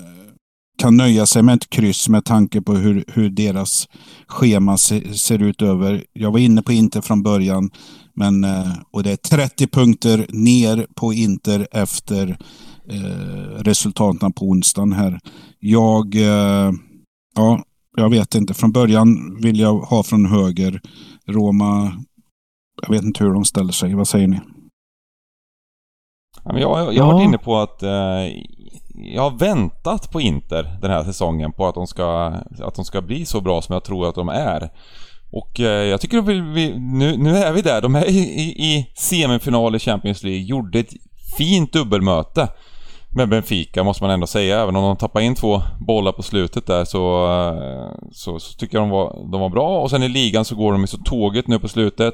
kan 0.78 0.97
nöja 0.97 1.26
sig 1.26 1.43
med 1.43 1.55
ett 1.55 1.69
kryss 1.69 2.09
med 2.09 2.26
tanke 2.26 2.61
på 2.61 2.73
hur, 2.73 3.03
hur 3.07 3.30
deras 3.30 3.88
schema 4.28 4.78
se, 4.78 5.13
ser 5.13 5.43
ut 5.43 5.61
över. 5.61 6.03
Jag 6.13 6.32
var 6.32 6.39
inne 6.39 6.61
på 6.61 6.71
Inter 6.71 7.01
från 7.01 7.23
början, 7.23 7.69
men, 8.15 8.43
eh, 8.43 8.71
och 8.91 9.03
det 9.03 9.11
är 9.11 9.15
30 9.15 9.67
punkter 9.67 10.26
ner 10.30 10.88
på 10.95 11.13
Inter 11.13 11.67
efter 11.71 12.38
eh, 12.89 13.63
resultaten 13.63 14.33
på 14.33 14.45
onsdagen 14.45 14.93
här. 14.93 15.19
Jag, 15.59 16.15
eh, 16.15 16.71
ja, 17.36 17.63
jag 17.97 18.09
vet 18.09 18.36
inte. 18.36 18.53
Från 18.53 18.71
början 18.71 19.38
vill 19.41 19.59
jag 19.59 19.73
ha 19.73 20.03
från 20.03 20.25
höger. 20.25 20.81
Roma, 21.27 21.91
jag 22.81 22.89
vet 22.89 23.03
inte 23.03 23.23
hur 23.23 23.33
de 23.33 23.45
ställer 23.45 23.73
sig. 23.73 23.93
Vad 23.93 24.07
säger 24.07 24.27
ni? 24.27 24.39
jag, 26.43 26.59
jag, 26.61 26.93
jag 26.93 27.03
har 27.03 27.13
varit 27.13 27.25
inne 27.25 27.38
på 27.38 27.57
att 27.57 27.83
eh, 27.83 27.89
jag 28.95 29.21
har 29.21 29.38
väntat 29.38 30.11
på 30.11 30.21
Inter 30.21 30.77
den 30.81 30.91
här 30.91 31.03
säsongen 31.03 31.51
på 31.51 31.67
att 31.67 31.75
de 31.75 31.88
ska, 31.88 32.33
att 32.59 32.75
de 32.75 32.86
ska 32.86 33.01
bli 33.01 33.25
så 33.25 33.41
bra 33.41 33.61
som 33.61 33.73
jag 33.73 33.83
tror 33.83 34.09
att 34.09 34.15
de 34.15 34.29
är. 34.29 34.69
Och 35.31 35.59
eh, 35.59 35.83
jag 35.83 36.01
tycker 36.01 36.17
att 36.17 36.27
vi, 36.27 36.39
vi, 36.39 36.79
nu, 36.79 37.17
nu 37.17 37.38
är 37.38 37.53
vi 37.53 37.61
där. 37.61 37.81
De 37.81 37.95
är 37.95 38.05
i, 38.05 38.19
i, 38.19 38.73
i 38.73 38.91
semifinal 38.95 39.75
i 39.75 39.79
Champions 39.79 40.23
League. 40.23 40.43
Gjorde 40.43 40.79
ett 40.79 40.93
fint 41.38 41.73
dubbelmöte 41.73 42.49
med 43.16 43.30
Benfica 43.30 43.84
måste 43.84 44.03
man 44.03 44.11
ändå 44.11 44.28
säga. 44.28 44.61
Även 44.61 44.76
om 44.76 44.84
de 44.84 44.97
tappade 44.97 45.26
in 45.26 45.36
två 45.36 45.61
bollar 45.88 46.11
på 46.11 46.24
slutet 46.24 46.68
där 46.68 46.86
så, 46.86 47.26
eh, 47.26 48.07
så, 48.11 48.39
så 48.39 48.57
tycker 48.57 48.78
jag 48.78 48.84
de 48.84 48.89
var, 48.89 49.32
de 49.32 49.41
var 49.41 49.49
bra. 49.49 49.82
Och 49.82 49.89
sen 49.89 50.03
i 50.03 50.09
ligan 50.09 50.45
så 50.45 50.55
går 50.55 50.72
de 50.72 50.82
ju 50.82 50.88
så 50.88 50.97
tåget 50.97 51.47
nu 51.47 51.59
på 51.59 51.68
slutet. 51.68 52.13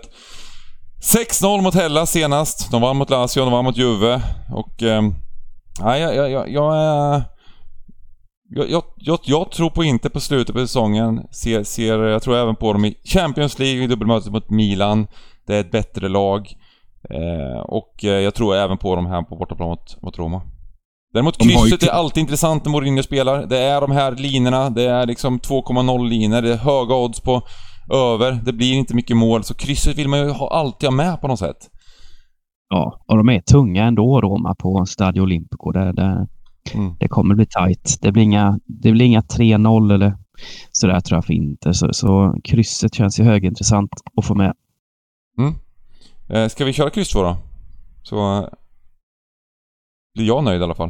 6-0 1.41 1.61
mot 1.61 1.75
Hellas 1.75 2.11
senast. 2.11 2.71
De 2.71 2.81
vann 2.81 2.97
mot 2.97 3.09
Lazio, 3.09 3.43
de 3.43 3.51
vann 3.51 3.65
mot 3.65 3.77
Juve. 3.77 4.21
Och... 4.53 4.83
Eh, 4.83 5.01
Nej, 5.79 6.01
jag, 6.01 6.31
jag, 6.31 6.49
jag, 6.49 6.73
eh, 6.73 7.21
jag, 8.49 8.69
jag, 8.69 8.83
jag, 8.97 9.19
jag 9.23 9.51
tror 9.51 9.69
på 9.69 9.83
inte 9.83 10.09
på 10.09 10.19
slutet 10.19 10.55
på 10.55 10.61
säsongen. 10.61 11.27
Ser, 11.31 11.63
ser, 11.63 12.03
jag 12.03 12.21
tror 12.21 12.35
även 12.35 12.55
på 12.55 12.73
dem 12.73 12.85
i 12.85 12.95
Champions 13.03 13.59
League, 13.59 13.83
i 13.83 13.87
dubbelmötet 13.87 14.31
mot 14.31 14.49
Milan. 14.49 15.07
Det 15.47 15.55
är 15.55 15.59
ett 15.59 15.71
bättre 15.71 16.09
lag. 16.09 16.47
Eh, 17.09 17.61
och 17.61 18.05
eh, 18.05 18.09
jag 18.09 18.33
tror 18.33 18.55
även 18.55 18.77
på 18.77 18.95
dem 18.95 19.05
här 19.05 19.21
på 19.21 19.35
bortaplan 19.35 19.69
mot, 19.69 20.01
mot 20.01 20.19
Roma. 20.19 20.41
Däremot 21.13 21.37
krysset 21.37 21.83
är 21.83 21.91
alltid 21.91 22.21
intressant 22.21 22.65
när 22.65 22.71
Mourinho 22.71 23.03
spelar. 23.03 23.45
Det 23.45 23.57
är 23.57 23.81
de 23.81 23.91
här 23.91 24.15
linorna, 24.15 24.69
det 24.69 24.83
är 24.83 25.05
liksom 25.05 25.39
2,0 25.39 26.07
linor, 26.07 26.41
det 26.41 26.53
är 26.53 26.57
höga 26.57 26.95
odds 26.95 27.19
på 27.19 27.41
över, 27.93 28.31
det 28.45 28.53
blir 28.53 28.73
inte 28.73 28.95
mycket 28.95 29.17
mål, 29.17 29.43
så 29.43 29.53
krysset 29.53 29.97
vill 29.97 30.07
man 30.07 30.19
ju 30.19 30.29
ha, 30.29 30.49
alltid 30.49 30.89
ha 30.89 30.95
med 30.95 31.21
på 31.21 31.27
något 31.27 31.39
sätt. 31.39 31.69
Ja, 32.69 33.03
och 33.07 33.17
de 33.17 33.29
är 33.29 33.41
tunga 33.41 33.83
ändå, 33.83 34.21
Roma, 34.21 34.55
på 34.55 34.85
Stadio 34.85 35.21
Olimpico. 35.21 35.71
Det, 35.71 35.93
det, 35.93 36.27
mm. 36.73 36.95
det 36.99 37.07
kommer 37.07 37.35
bli 37.35 37.45
tajt. 37.45 37.97
Det 38.01 38.11
blir 38.11 38.23
inga, 38.23 38.59
det 38.65 38.91
blir 38.91 39.05
inga 39.05 39.21
3-0 39.21 39.93
eller 39.93 40.17
sådär 40.71 40.99
tror 40.99 41.17
jag 41.17 41.25
för 41.25 41.33
inte. 41.33 41.73
Så, 41.73 41.93
så 41.93 42.35
krysset 42.43 42.95
känns 42.95 43.19
ju 43.19 43.23
högintressant 43.23 43.91
att 44.17 44.25
få 44.25 44.35
med. 44.35 44.53
Mm. 45.37 45.53
Eh, 46.29 46.49
ska 46.49 46.65
vi 46.65 46.73
köra 46.73 46.89
kryss 46.89 47.09
två 47.09 47.23
då? 47.23 47.37
Så 48.03 48.49
blir 50.13 50.25
jag 50.25 50.43
nöjd 50.43 50.61
i 50.61 50.63
alla 50.63 50.75
fall. 50.75 50.89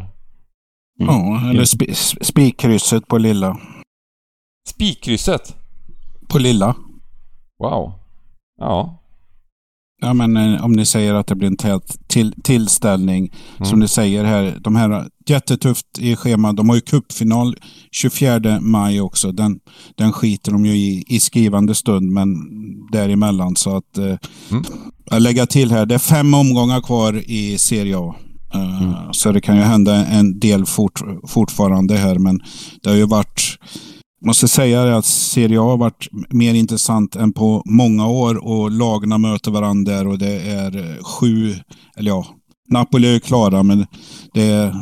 Mm. 0.99 1.15
Ja, 1.15 1.49
eller 1.49 1.65
sp 1.71 1.81
spikkrysset 2.21 3.07
på 3.07 3.17
lilla. 3.17 3.59
Spikkrysset? 4.67 5.55
På 6.27 6.39
lilla. 6.39 6.75
Wow. 7.59 7.93
Ja, 8.57 9.01
Ja, 10.03 10.13
men 10.13 10.37
eh, 10.37 10.65
om 10.65 10.71
ni 10.71 10.85
säger 10.85 11.13
att 11.13 11.27
det 11.27 11.35
blir 11.35 11.47
en 11.47 11.57
tät 11.57 11.97
till, 12.07 12.33
tillställning. 12.43 13.33
Mm. 13.57 13.69
Som 13.69 13.79
ni 13.79 13.87
säger 13.87 14.23
här, 14.23 14.57
de 14.61 14.75
här 14.75 15.07
jättetufft 15.27 15.85
i 15.99 16.15
schemat. 16.15 16.57
De 16.57 16.69
har 16.69 16.75
ju 16.75 16.81
cupfinal 16.81 17.55
24 17.91 18.59
maj 18.61 19.01
också. 19.01 19.31
Den, 19.31 19.59
den 19.95 20.13
skiter 20.13 20.51
de 20.51 20.65
ju 20.65 20.73
i, 20.75 21.03
i 21.07 21.19
skrivande 21.19 21.75
stund, 21.75 22.11
men 22.11 22.35
däremellan. 22.91 23.55
Så 23.55 23.75
att 23.75 23.97
eh, 23.97 24.17
mm. 24.51 24.63
lägga 25.11 25.45
till 25.45 25.71
här, 25.71 25.85
det 25.85 25.95
är 25.95 25.99
fem 25.99 26.33
omgångar 26.33 26.81
kvar 26.81 27.23
i 27.25 27.57
Serie 27.57 27.97
A. 27.97 28.15
Mm. 28.53 29.13
Så 29.13 29.31
det 29.31 29.41
kan 29.41 29.55
ju 29.55 29.61
hända 29.61 30.05
en 30.05 30.39
del 30.39 30.65
fort, 30.65 31.01
fortfarande 31.27 31.97
här, 31.97 32.19
men 32.19 32.39
det 32.83 32.89
har 32.89 32.97
ju 32.97 33.05
varit 33.05 33.57
måste 34.25 34.47
säga 34.47 34.97
att 34.97 35.05
Serie 35.05 35.59
A 35.59 35.63
har 35.63 35.77
varit 35.77 36.07
mer 36.29 36.53
intressant 36.53 37.15
än 37.15 37.33
på 37.33 37.61
många 37.65 38.07
år 38.07 38.47
och 38.47 38.71
lagna 38.71 39.17
möter 39.17 39.51
varandra 39.51 39.93
där 39.93 40.07
och 40.07 40.17
det 40.17 40.41
är 40.51 41.03
sju, 41.03 41.55
eller 41.97 42.11
ja, 42.11 42.25
Napoli 42.69 43.07
är 43.07 43.13
ju 43.13 43.19
klara 43.19 43.63
men 43.63 43.85
det 44.33 44.43
är 44.43 44.75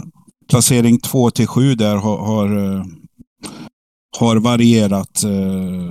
placering 0.50 1.00
två 1.00 1.32
till 1.32 1.48
sju 1.48 1.76
där 1.76 1.96
har, 1.96 2.18
har, 2.18 2.76
eh, 2.76 2.84
har 4.20 4.36
varierat 4.36 5.18
Så, 5.18 5.36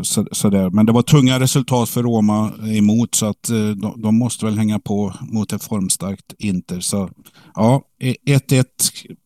så, 0.03 0.27
sådär. 0.33 0.71
Men 0.71 0.87
det 0.87 0.93
var 0.93 1.03
tunga 1.03 1.41
resultat 1.41 1.89
för 1.89 2.03
Roma 2.03 2.53
emot 2.77 3.15
så 3.15 3.27
att 3.27 3.51
eh, 3.51 3.57
de, 3.57 4.03
de 4.03 4.19
måste 4.19 4.45
väl 4.45 4.59
hänga 4.59 4.79
på 4.79 5.15
mot 5.21 5.53
ett 5.53 5.65
formstarkt 5.65 6.35
Inter. 6.39 6.81
Så 6.81 7.11
ja, 7.55 7.83
e, 8.01 8.15
1-1 8.27 8.65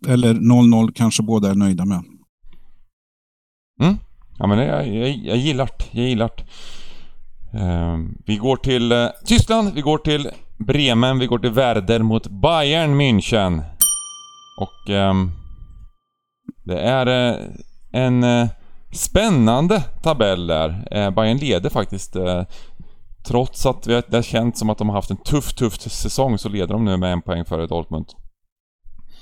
eller 0.09 0.35
0-0 0.35 0.93
kanske 0.95 1.23
båda 1.23 1.51
är 1.51 1.55
nöjda 1.55 1.85
med. 1.85 2.03
Mm. 3.81 3.97
Ja 4.39 4.47
men 4.47 4.59
jag, 4.59 4.89
jag, 4.89 5.17
jag 5.17 5.37
gillar 5.37 5.67
det. 5.67 5.99
Jag 6.01 6.09
gillar 6.09 6.31
det. 6.37 6.45
Uh, 7.59 7.99
vi 8.27 8.37
går 8.37 8.57
till 8.57 8.93
uh, 8.93 9.09
Tyskland, 9.25 9.75
vi 9.75 9.81
går 9.81 9.99
till 9.99 10.29
Bremen, 10.59 11.19
vi 11.19 11.27
går 11.27 11.39
till 11.39 11.51
Werder 11.51 11.99
mot 11.99 12.27
Bayern 12.27 13.01
München. 13.01 13.63
Och 14.61 14.91
um, 14.91 15.31
det 16.65 16.79
är 16.79 17.09
uh, 17.09 17.49
en 17.93 18.25
Uh, 18.25 18.47
spännande 18.93 19.81
tabell 19.81 20.47
där. 20.47 20.89
Eh, 20.91 21.11
Bayern 21.11 21.39
leder 21.39 21.71
faktiskt. 21.71 22.17
Eh, 22.17 22.43
trots 23.27 23.67
att 23.67 23.83
det 23.83 24.15
har 24.15 24.23
känts 24.23 24.59
som 24.59 24.71
att 24.71 24.79
de 24.79 24.89
har 24.89 24.97
haft 24.97 25.11
en 25.11 25.17
tuff, 25.17 25.55
tuff 25.55 25.81
säsong 25.81 26.39
så 26.39 26.49
leder 26.49 26.75
de 26.75 26.85
nu 26.85 26.97
med 26.97 27.13
en 27.13 27.23
poäng 27.23 27.45
före 27.45 27.67
Dortmund. 27.67 28.07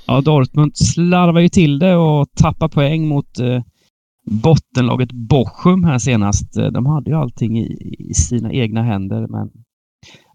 Ja, 0.07 0.21
Dortmund 0.21 0.77
slarvar 0.77 1.41
ju 1.41 1.49
till 1.49 1.79
det 1.79 1.97
och 1.97 2.29
tappar 2.37 2.69
poäng 2.69 3.09
mot 3.09 3.39
eh, 3.39 3.63
bottenlaget 4.31 5.13
Bochum 5.13 5.85
här 5.85 5.99
senast. 5.99 6.57
Eh, 6.57 6.67
de 6.67 6.87
hade 6.87 7.11
ju 7.11 7.17
allting 7.17 7.59
i, 7.59 7.97
i 8.11 8.15
sina 8.15 8.53
egna 8.53 8.83
händer, 8.83 9.27
men 9.27 9.51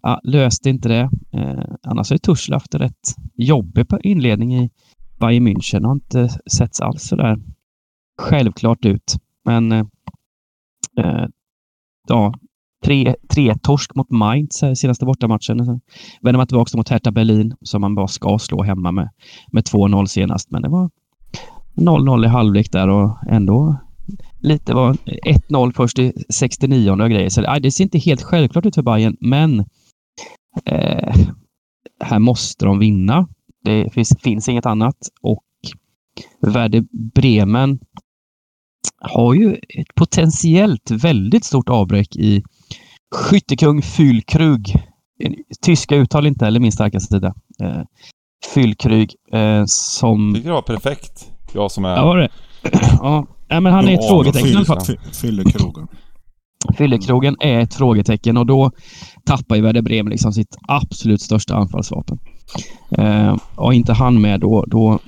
ja, 0.02 0.20
löste 0.24 0.70
inte 0.70 0.88
det. 0.88 1.10
Eh, 1.32 1.64
annars 1.82 2.10
har 2.10 2.14
ju 2.14 2.18
Tuchel 2.18 2.54
haft 2.54 2.74
en 2.74 2.80
rätt 2.80 3.14
jobbig 3.34 3.86
inledning 4.00 4.54
i 4.54 4.70
Bayern 5.20 5.48
München. 5.48 5.84
Har 5.84 5.92
inte 5.92 6.28
setts 6.52 6.80
alls 6.80 7.02
sådär 7.02 7.36
självklart 8.18 8.84
ut. 8.84 9.16
Men 9.46 9.72
eh, 9.72 9.84
eh, 10.98 11.26
ja, 12.08 12.34
tre, 12.84 13.14
tre 13.28 13.54
torsk 13.62 13.94
mot 13.94 14.10
Mainz 14.10 14.62
här 14.62 14.74
senaste 14.74 15.04
bortamatchen. 15.04 15.66
Sen 15.66 15.80
vänder 16.22 16.36
man 16.36 16.46
tillbaka 16.46 16.76
mot 16.76 16.88
Hertha 16.88 17.10
Berlin 17.10 17.54
som 17.60 17.80
man 17.80 17.94
bara 17.94 18.08
ska 18.08 18.38
slå 18.38 18.62
hemma 18.62 18.92
med, 18.92 19.08
med 19.52 19.64
2-0 19.64 20.06
senast. 20.06 20.50
Men 20.50 20.62
det 20.62 20.68
var 20.68 20.90
0-0 21.76 22.24
i 22.24 22.28
halvlek 22.28 22.72
där 22.72 22.88
och 22.88 23.16
ändå 23.28 23.76
lite 24.40 24.74
var 24.74 24.92
1-0 25.48 25.72
först 25.76 25.98
i 25.98 26.12
69 26.34 26.90
och 26.90 27.10
grejer. 27.10 27.28
Så 27.28 27.58
det 27.58 27.70
ser 27.70 27.84
inte 27.84 27.98
helt 27.98 28.22
självklart 28.22 28.66
ut 28.66 28.74
för 28.74 28.82
Bayern, 28.82 29.16
men 29.20 29.60
eh, 30.64 31.16
här 32.00 32.18
måste 32.18 32.64
de 32.64 32.78
vinna. 32.78 33.28
Det 33.64 33.92
finns, 33.92 34.16
finns 34.22 34.48
inget 34.48 34.66
annat 34.66 34.96
och 35.22 35.44
Werder 36.40 36.84
Bremen 37.14 37.78
har 39.00 39.34
ju 39.34 39.54
ett 39.54 39.94
potentiellt 39.94 40.90
väldigt 40.90 41.44
stort 41.44 41.68
avbräck 41.68 42.16
i 42.16 42.42
Skyttekung 43.14 43.82
Fylkrug. 43.82 44.74
Tyska 45.62 45.96
uttal 45.96 46.26
inte 46.26 46.44
heller 46.44 46.60
min 46.60 46.72
starkaste 46.72 47.14
sida. 47.14 47.34
Eh, 47.62 47.82
Fylkrug 48.54 49.14
eh, 49.32 49.62
som... 49.66 50.32
Det 50.44 50.50
var 50.50 50.62
perfekt. 50.62 51.32
Jag 51.52 51.70
som 51.70 51.84
är... 51.84 51.96
Ja, 51.96 52.04
var 52.04 52.16
det? 52.16 52.30
ja. 53.00 53.26
Nej, 53.48 53.60
men 53.60 53.72
han 53.72 53.88
är 53.88 53.94
ett 53.94 54.08
frågetecken. 54.08 54.64
Fyllekrogen. 55.12 55.88
Fyllekrogen 56.76 57.36
är 57.40 57.60
ett 57.60 57.74
frågetecken 57.74 58.36
och 58.36 58.46
då 58.46 58.70
tappar 59.24 59.56
ju 59.56 59.62
Werder 59.62 59.82
Bremen 59.82 60.10
liksom 60.10 60.32
sitt 60.32 60.56
absolut 60.68 61.20
största 61.20 61.54
anfallsvapen. 61.54 62.18
Eh, 62.98 63.36
och 63.54 63.74
inte 63.74 63.92
han 63.92 64.20
med 64.20 64.40
då, 64.40 64.64
då 64.66 64.98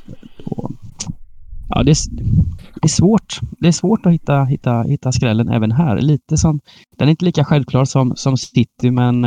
ja, 1.69 1.83
det, 1.83 1.95
det, 2.11 2.83
är 2.83 2.89
svårt. 2.89 3.41
Det 3.59 3.69
är 3.69 3.73
svårt 3.73 4.07
att 4.07 4.13
hitta, 4.13 4.45
hitta, 4.45 4.83
hitta 4.83 5.13
skrällen 5.13 5.49
även 5.49 5.73
här. 5.73 6.01
Lite 6.01 6.37
som, 6.37 6.61
den 6.97 7.09
är 7.09 7.11
inte 7.11 7.25
lika 7.25 7.45
självklar 7.45 7.85
som, 7.85 8.17
som 8.17 8.37
City, 8.37 8.91
men 8.91 9.25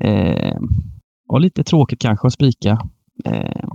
eh, 0.00 0.58
och 1.28 1.40
lite 1.40 1.64
tråkigt 1.64 2.00
kanske 2.00 2.26
att 2.26 2.32
spika. 2.32 2.78
Eh, 3.24 3.68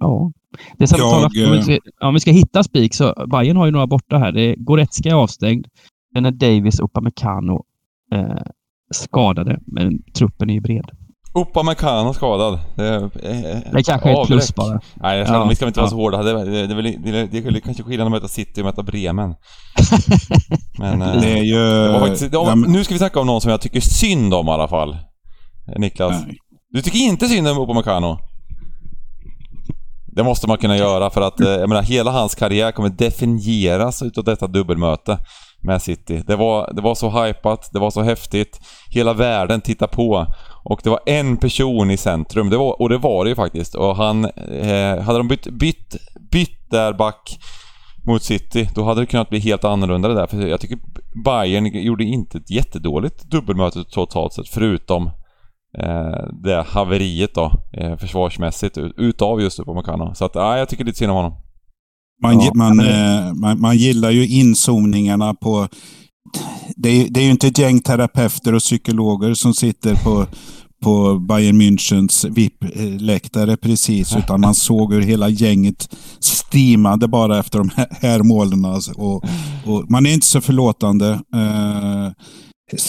ja, 0.00 0.32
det 0.78 0.86
som 0.86 0.98
jag, 0.98 1.10
talar, 1.10 1.50
om, 1.50 1.56
vi 1.56 1.62
ska, 1.62 2.06
om 2.06 2.14
vi 2.14 2.20
ska 2.20 2.30
hitta 2.30 2.62
spik 2.62 2.94
så 2.94 3.26
Bayern 3.30 3.56
har 3.56 3.66
ju 3.66 3.72
några 3.72 3.86
borta 3.86 4.18
här. 4.18 4.32
Det, 4.32 4.54
Goretzka 4.58 5.08
är 5.08 5.14
avstängd. 5.14 5.66
Sen 6.12 6.26
är 6.26 6.30
Davis 6.30 6.80
och 6.80 6.84
Upamecano 6.84 7.64
eh, 8.12 8.42
skadade, 8.90 9.60
men 9.66 10.02
truppen 10.12 10.50
är 10.50 10.54
ju 10.54 10.60
bred. 10.60 10.90
Upamecano 11.34 12.14
skadad. 12.14 12.58
Det, 12.74 12.86
är, 12.86 13.02
eh, 13.02 13.60
det 13.72 13.82
kanske 13.82 14.10
är 14.10 14.22
ett 14.22 14.26
plus 14.26 14.54
bara. 14.54 14.80
Nej, 14.94 15.18
ja, 15.18 15.44
vi 15.44 15.54
ska 15.56 15.66
inte 15.66 15.80
vara 15.80 15.90
så 15.90 15.96
hårda. 15.96 16.22
Det, 16.22 16.44
det, 16.44 16.66
det, 16.66 16.82
det, 16.82 17.26
det, 17.26 17.38
är 17.38 17.60
kanske 17.60 17.82
skillnad 17.82 18.06
att 18.06 18.12
möta 18.12 18.28
City 18.28 18.60
och 18.60 18.64
möta 18.64 18.82
Bremen. 18.82 19.34
Men... 20.78 21.02
Eh, 21.02 21.20
det 21.20 21.30
är 21.38 21.42
ju... 21.42 21.92
Faktiskt, 22.00 22.32
ja, 22.32 22.54
nu 22.54 22.84
ska 22.84 22.94
vi 22.94 22.98
snacka 22.98 23.20
om 23.20 23.26
någon 23.26 23.40
som 23.40 23.50
jag 23.50 23.60
tycker 23.60 23.80
synd 23.80 24.34
om 24.34 24.48
i 24.48 24.50
alla 24.50 24.68
fall. 24.68 24.96
Niklas. 25.76 26.22
Nej. 26.26 26.36
Du 26.70 26.82
tycker 26.82 26.98
inte 26.98 27.28
synd 27.28 27.48
om 27.48 27.58
Upamecano? 27.58 28.18
Det 30.12 30.22
måste 30.22 30.48
man 30.48 30.58
kunna 30.58 30.76
göra 30.76 31.10
för 31.10 31.20
att, 31.20 31.40
eh, 31.40 31.50
jag 31.50 31.68
menar, 31.68 31.82
hela 31.82 32.10
hans 32.10 32.34
karriär 32.34 32.72
kommer 32.72 32.88
definieras 32.88 34.02
utav 34.02 34.24
detta 34.24 34.46
dubbelmöte 34.46 35.18
med 35.62 35.82
City. 35.82 36.22
Det 36.26 36.36
var, 36.36 36.72
det 36.74 36.82
var 36.82 36.94
så 36.94 37.24
hypat, 37.24 37.70
det 37.72 37.78
var 37.78 37.90
så 37.90 38.02
häftigt. 38.02 38.60
Hela 38.90 39.12
världen 39.12 39.60
tittade 39.60 39.92
på. 39.92 40.26
Och 40.62 40.80
det 40.84 40.90
var 40.90 41.00
en 41.06 41.36
person 41.36 41.90
i 41.90 41.96
centrum, 41.96 42.50
det 42.50 42.56
var, 42.56 42.82
och 42.82 42.88
det 42.88 42.98
var 42.98 43.24
det 43.24 43.28
ju 43.28 43.36
faktiskt. 43.36 43.74
Och 43.74 43.96
han... 43.96 44.24
Eh, 44.24 44.98
hade 45.00 45.18
de 45.18 45.28
bytt, 45.28 45.46
bytt, 45.46 45.96
bytt 46.32 46.70
där 46.70 46.92
back 46.92 47.38
mot 48.06 48.22
City, 48.22 48.68
då 48.74 48.84
hade 48.84 49.00
det 49.00 49.06
kunnat 49.06 49.30
bli 49.30 49.38
helt 49.38 49.64
annorlunda 49.64 50.08
det 50.08 50.14
där. 50.14 50.26
För 50.26 50.46
jag 50.46 50.60
tycker 50.60 50.78
Bayern 51.24 51.66
gjorde 51.66 52.04
inte 52.04 52.38
ett 52.38 52.50
jättedåligt 52.50 53.30
dubbelmöte 53.30 53.84
totalt 53.84 54.32
sett, 54.32 54.48
förutom 54.48 55.06
eh, 55.78 56.24
det 56.42 56.64
haveriet 56.68 57.34
då, 57.34 57.52
eh, 57.72 57.96
försvarsmässigt, 57.96 58.78
utav 58.96 59.40
just 59.40 59.58
Upamecano. 59.58 60.14
Så 60.14 60.24
att, 60.24 60.34
ja, 60.34 60.58
jag 60.58 60.68
tycker 60.68 60.84
lite 60.84 60.98
synd 60.98 61.10
om 61.10 61.16
honom. 61.16 61.32
Man, 62.22 62.40
ja, 62.40 62.52
man, 62.54 62.80
eh, 62.80 63.34
man, 63.34 63.60
man, 63.60 63.76
gillar 63.76 64.10
ju 64.10 64.26
inzoomningarna 64.26 65.34
på... 65.34 65.68
Det 66.76 66.88
är, 66.88 67.08
det 67.08 67.20
är 67.20 67.24
ju 67.24 67.30
inte 67.30 67.46
ett 67.46 67.58
gäng 67.58 67.80
terapeuter 67.80 68.54
och 68.54 68.60
psykologer 68.60 69.34
som 69.34 69.54
sitter 69.54 69.94
på, 69.94 70.26
på 70.82 71.18
Bayern 71.18 71.60
Münchens 71.60 72.28
VIP-läktare 72.28 73.56
precis, 73.56 74.16
utan 74.16 74.40
man 74.40 74.54
såg 74.54 74.94
hur 74.94 75.02
hela 75.02 75.28
gänget 75.28 75.96
stimade 76.20 77.08
bara 77.08 77.38
efter 77.38 77.58
de 77.58 77.70
här 78.00 78.22
målen. 78.22 78.64
Alltså. 78.64 78.92
Och, 78.92 79.24
och, 79.66 79.90
man 79.90 80.06
är 80.06 80.14
inte 80.14 80.26
så 80.26 80.40
förlåtande. 80.40 81.08
Eh, 81.34 82.12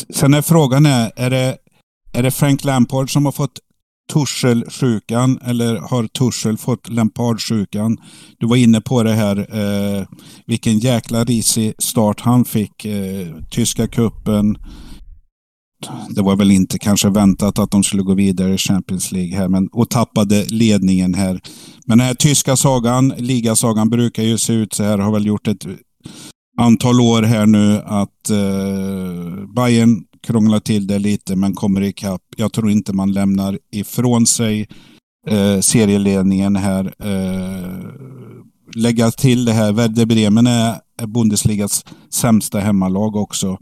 sen 0.09 0.33
är 0.33 0.41
frågan, 0.41 0.85
är, 0.85 1.11
är 1.15 1.29
det 1.29 1.57
är 2.13 2.23
det 2.23 2.31
Frank 2.31 2.63
Lampard 2.63 3.13
som 3.13 3.25
har 3.25 3.31
fått 3.31 3.59
Turselsjukan, 4.13 5.39
eller 5.43 5.75
har 5.75 6.07
Tursel 6.07 6.57
fått 6.57 6.89
Lampardsjukan? 6.89 7.97
Du 8.39 8.47
var 8.47 8.55
inne 8.55 8.81
på 8.81 9.03
det 9.03 9.13
här, 9.13 9.37
eh, 9.37 10.05
vilken 10.45 10.79
jäkla 10.79 11.23
risig 11.23 11.73
start 11.79 12.21
han 12.21 12.45
fick. 12.45 12.85
Eh, 12.85 13.27
tyska 13.51 13.87
kuppen. 13.87 14.57
Det 16.09 16.21
var 16.21 16.35
väl 16.35 16.51
inte 16.51 16.79
kanske 16.79 17.09
väntat 17.09 17.59
att 17.59 17.71
de 17.71 17.83
skulle 17.83 18.03
gå 18.03 18.13
vidare 18.13 18.53
i 18.53 18.57
Champions 18.57 19.11
League 19.11 19.37
här, 19.37 19.47
men, 19.47 19.67
och 19.67 19.89
tappade 19.89 20.45
ledningen 20.45 21.13
här. 21.13 21.41
Men 21.85 21.97
den 21.97 22.07
här 22.07 22.13
tyska 22.13 22.55
sagan, 22.55 23.13
ligasagan, 23.17 23.89
brukar 23.89 24.23
ju 24.23 24.37
se 24.37 24.53
ut 24.53 24.73
så 24.73 24.83
här, 24.83 24.97
har 24.97 25.11
väl 25.11 25.25
gjort 25.25 25.47
ett 25.47 25.65
antal 26.57 27.01
år 27.01 27.23
här 27.23 27.45
nu 27.45 27.81
att 27.85 28.29
eh, 28.29 29.45
Bayern 29.55 30.03
krånglar 30.21 30.59
till 30.59 30.87
det 30.87 30.99
lite 30.99 31.35
men 31.35 31.53
kommer 31.53 31.81
ikapp. 31.81 32.21
Jag 32.37 32.53
tror 32.53 32.71
inte 32.71 32.93
man 32.93 33.11
lämnar 33.11 33.59
ifrån 33.71 34.27
sig 34.27 34.67
eh, 35.27 35.59
serieledningen 35.59 36.55
här. 36.55 36.93
Eh, 36.99 37.79
lägga 38.75 39.11
till 39.11 39.45
det 39.45 39.53
här, 39.53 39.71
Werder 39.71 40.05
Bremen 40.05 40.47
är 40.47 40.81
Bundesligas 41.07 41.85
sämsta 42.09 42.59
hemmalag 42.59 43.15
också. 43.15 43.57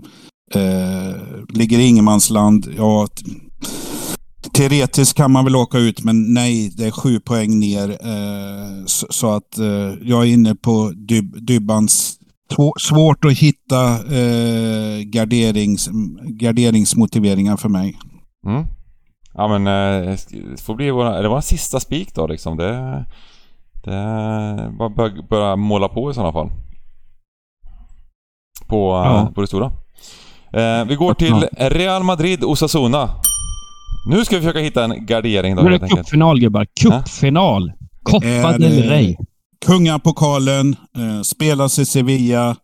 Eh, 0.53 1.15
ligger 1.49 1.79
i 1.79 1.87
ingenmansland, 1.87 2.73
ja 2.77 3.07
Teoretiskt 4.53 5.17
kan 5.17 5.31
man 5.31 5.45
väl 5.45 5.55
åka 5.55 5.77
ut, 5.77 6.03
men 6.03 6.33
nej, 6.33 6.73
det 6.77 6.85
är 6.85 6.91
sju 6.91 7.19
poäng 7.19 7.59
ner. 7.59 7.89
Eh, 7.89 8.85
så, 8.85 9.07
så, 9.09 9.31
att 9.31 9.57
eh, 9.57 9.93
jag 10.01 10.23
är 10.23 10.25
inne 10.25 10.55
på 10.55 10.91
Dyb 10.95 11.45
Dybbans 11.45 12.19
svårt 12.79 13.25
att 13.25 13.37
hitta 13.69 14.15
eh, 14.15 15.03
garderings, 15.03 15.89
garderingsmotiveringar 16.23 17.57
för 17.57 17.69
mig. 17.69 17.97
Mm. 18.45 18.65
Ja 19.33 19.47
men 19.47 19.67
eh, 19.67 20.17
det 20.29 20.61
får 20.61 20.75
bli 20.75 20.91
vår, 20.91 21.21
det 21.21 21.29
var 21.29 21.35
en 21.35 21.41
sista 21.41 21.79
spik 21.79 22.15
då 22.15 22.27
liksom. 22.27 22.57
Det, 22.57 23.05
det 23.83 24.71
bara 24.77 24.89
bör, 24.89 25.27
börja 25.29 25.55
måla 25.55 25.87
på 25.87 26.11
i 26.11 26.13
sådana 26.13 26.31
fall. 26.31 26.49
På, 28.67 28.91
ja. 29.05 29.31
på 29.35 29.41
det 29.41 29.47
stora. 29.47 29.65
Eh, 30.53 30.85
vi 30.87 30.95
går 30.95 31.13
till 31.13 31.47
Real 31.57 32.03
Madrid, 32.03 32.43
Osasuna. 32.43 33.09
Nu 34.09 34.25
ska 34.25 34.35
vi 34.35 34.41
försöka 34.41 34.59
hitta 34.59 34.83
en 34.83 35.05
gardering 35.05 35.55
då. 35.55 35.61
Nu 35.61 35.73
är 35.73 35.79
det 35.79 35.87
cupfinal 35.87 36.39
gubbar. 36.39 36.67
Cupfinal! 36.81 37.71
Copa 38.03 38.57
del 38.57 38.89
Rey. 38.89 39.15
Kungapokalen 39.65 40.75
eh, 40.97 41.21
spelas 41.21 41.79
i 41.79 41.85
Sevilla. 41.85 42.55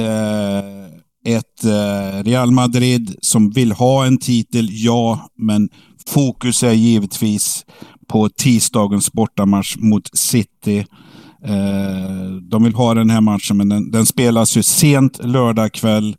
Eh, 0.00 0.88
ett 1.24 1.64
eh, 1.64 2.22
Real 2.24 2.50
Madrid 2.50 3.16
som 3.22 3.50
vill 3.50 3.72
ha 3.72 4.06
en 4.06 4.18
titel, 4.18 4.68
ja, 4.70 5.30
men 5.38 5.68
fokus 6.06 6.62
är 6.62 6.72
givetvis 6.72 7.66
på 8.08 8.28
tisdagens 8.28 9.12
bortamatch 9.12 9.76
mot 9.76 10.18
City. 10.18 10.78
Eh, 11.44 12.30
de 12.50 12.64
vill 12.64 12.74
ha 12.74 12.94
den 12.94 13.10
här 13.10 13.20
matchen, 13.20 13.56
men 13.56 13.68
den, 13.68 13.90
den 13.90 14.06
spelas 14.06 14.56
ju 14.56 14.62
sent 14.62 15.24
lördag 15.24 15.72
kväll. 15.72 16.16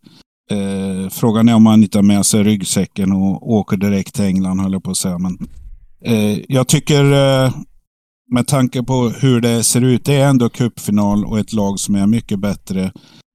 Eh, 0.52 1.10
frågan 1.10 1.50
är 1.50 1.56
om 1.56 1.64
man 1.64 1.84
inte 1.84 1.98
har 1.98 2.04
med 2.04 2.26
sig 2.26 2.44
ryggsäcken 2.44 3.12
och 3.12 3.52
åker 3.52 3.78
direkt 3.78 4.16
till 4.16 4.26
England, 4.26 4.60
höll 4.60 4.74
jag 4.74 4.84
på 4.84 4.92
att 4.92 4.98
säga. 4.98 5.18
Men, 5.18 5.38
eh, 6.06 6.40
jag 6.48 6.68
tycker 6.68 7.04
eh, 7.04 7.54
med 8.32 8.48
tanke 8.48 8.84
på 8.84 9.10
hur 9.10 9.42
det 9.42 9.64
ser 9.64 9.82
ut, 9.82 10.06
det 10.06 10.16
är 10.16 10.30
ändå 10.30 10.50
cupfinal 10.50 11.26
och 11.26 11.40
ett 11.40 11.54
lag 11.54 11.80
som 11.80 11.96
är 11.96 12.08
mycket 12.08 12.40
bättre. 12.40 12.92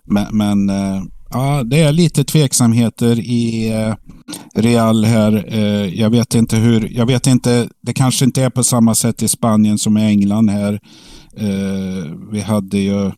Men, 0.06 0.26
men 0.36 0.70
eh, 0.70 1.02
ja, 1.30 1.62
det 1.64 1.80
är 1.80 1.92
lite 1.92 2.24
tveksamheter 2.24 3.20
i, 3.20 3.72
eh, 3.72 3.94
Real 4.54 5.04
här. 5.04 5.44
Eh, 5.48 6.00
jag 6.00 6.10
vet 6.10 6.34
inte 6.34 6.56
hur, 6.56 6.88
jag 6.90 7.06
vet 7.06 7.26
inte, 7.26 7.68
det 7.82 7.92
kanske 7.92 8.24
inte 8.24 8.42
är 8.42 8.50
på 8.50 8.64
samma 8.64 8.94
sätt 8.94 9.22
i 9.22 9.28
Spanien 9.28 9.78
som 9.78 9.98
i 9.98 10.06
England 10.06 10.50
här. 10.50 10.80
Vi 12.32 12.40
hade 12.40 12.78
ju 12.78 13.10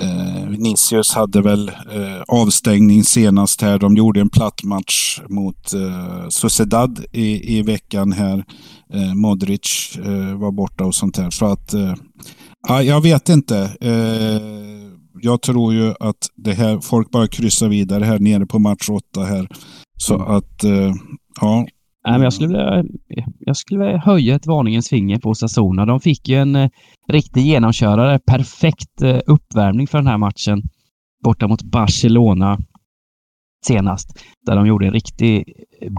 Eh, 0.00 0.48
Vinicius 0.48 1.14
hade 1.14 1.42
väl 1.42 1.68
eh, 1.68 2.22
avstängning 2.28 3.04
senast 3.04 3.62
här. 3.62 3.78
De 3.78 3.96
gjorde 3.96 4.20
en 4.20 4.30
platt 4.30 4.62
match 4.64 5.20
mot 5.28 5.74
eh, 5.74 6.28
Sociedad 6.28 7.04
i, 7.12 7.58
i 7.58 7.62
veckan 7.62 8.12
här. 8.12 8.44
Eh, 8.94 9.14
Modric 9.14 9.98
var 10.36 10.52
borta 10.52 10.84
och 10.84 10.94
sånt 10.94 11.18
här. 11.18 11.30
Så 11.30 11.46
att, 11.46 11.74
ja, 12.68 12.82
jag 12.82 13.00
vet 13.00 13.28
inte. 13.28 13.70
Eh, 15.14 15.20
jag 15.22 15.42
tror 15.42 15.74
ju 15.74 15.94
att 16.00 16.28
det 16.36 16.52
här, 16.52 16.80
folk 16.80 17.10
bara 17.10 17.28
kryssar 17.28 17.68
vidare 17.68 18.04
här 18.04 18.18
nere 18.18 18.46
på 18.46 18.58
match 18.58 18.88
åtta 18.90 19.20
här. 19.24 19.48
Så 19.96 20.14
Mm. 20.14 20.26
att, 20.36 20.64
ja. 21.40 21.66
Nej, 22.04 22.12
men 22.12 22.22
jag, 22.22 22.32
skulle 22.32 22.48
vilja, 22.48 22.84
jag 23.38 23.56
skulle 23.56 23.84
vilja 23.84 23.98
höja 23.98 24.34
ett 24.36 24.46
varningens 24.46 24.88
finger 24.88 25.18
på 25.18 25.28
Osasuna. 25.28 25.86
De 25.86 26.00
fick 26.00 26.28
ju 26.28 26.36
en 26.36 26.56
eh, 26.56 26.68
riktig 27.08 27.40
genomkörare. 27.40 28.18
Perfekt 28.26 29.02
eh, 29.02 29.20
uppvärmning 29.26 29.86
för 29.86 29.98
den 29.98 30.06
här 30.06 30.18
matchen 30.18 30.62
borta 31.24 31.48
mot 31.48 31.62
Barcelona 31.62 32.58
senast. 33.66 34.18
Där 34.46 34.56
de 34.56 34.66
gjorde 34.66 34.86
en 34.86 34.92
riktig 34.92 35.44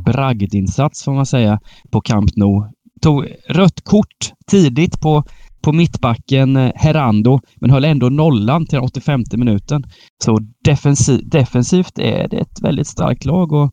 bragdinsats 0.05 1.03
får 1.03 1.14
man 1.14 1.26
säga 1.26 1.59
på 1.91 2.01
Camp 2.01 2.30
Nou. 2.36 2.66
Tog 3.01 3.26
rött 3.49 3.82
kort 3.84 4.32
tidigt 4.51 5.01
på, 5.01 5.24
på 5.62 5.74
mittbacken 5.74 6.55
eh, 6.55 6.72
Herando 6.76 7.39
men 7.55 7.70
höll 7.70 7.86
ändå 7.86 8.09
nollan 8.09 8.66
till 8.66 8.76
den 8.76 8.86
85 8.86 9.24
minuten. 9.34 9.84
Så 10.24 10.39
defensiv, 10.64 11.30
defensivt 11.30 11.99
är 11.99 12.28
det 12.28 12.38
ett 12.38 12.62
väldigt 12.62 12.88
starkt 12.88 13.26
lag 13.26 13.51
och 13.51 13.72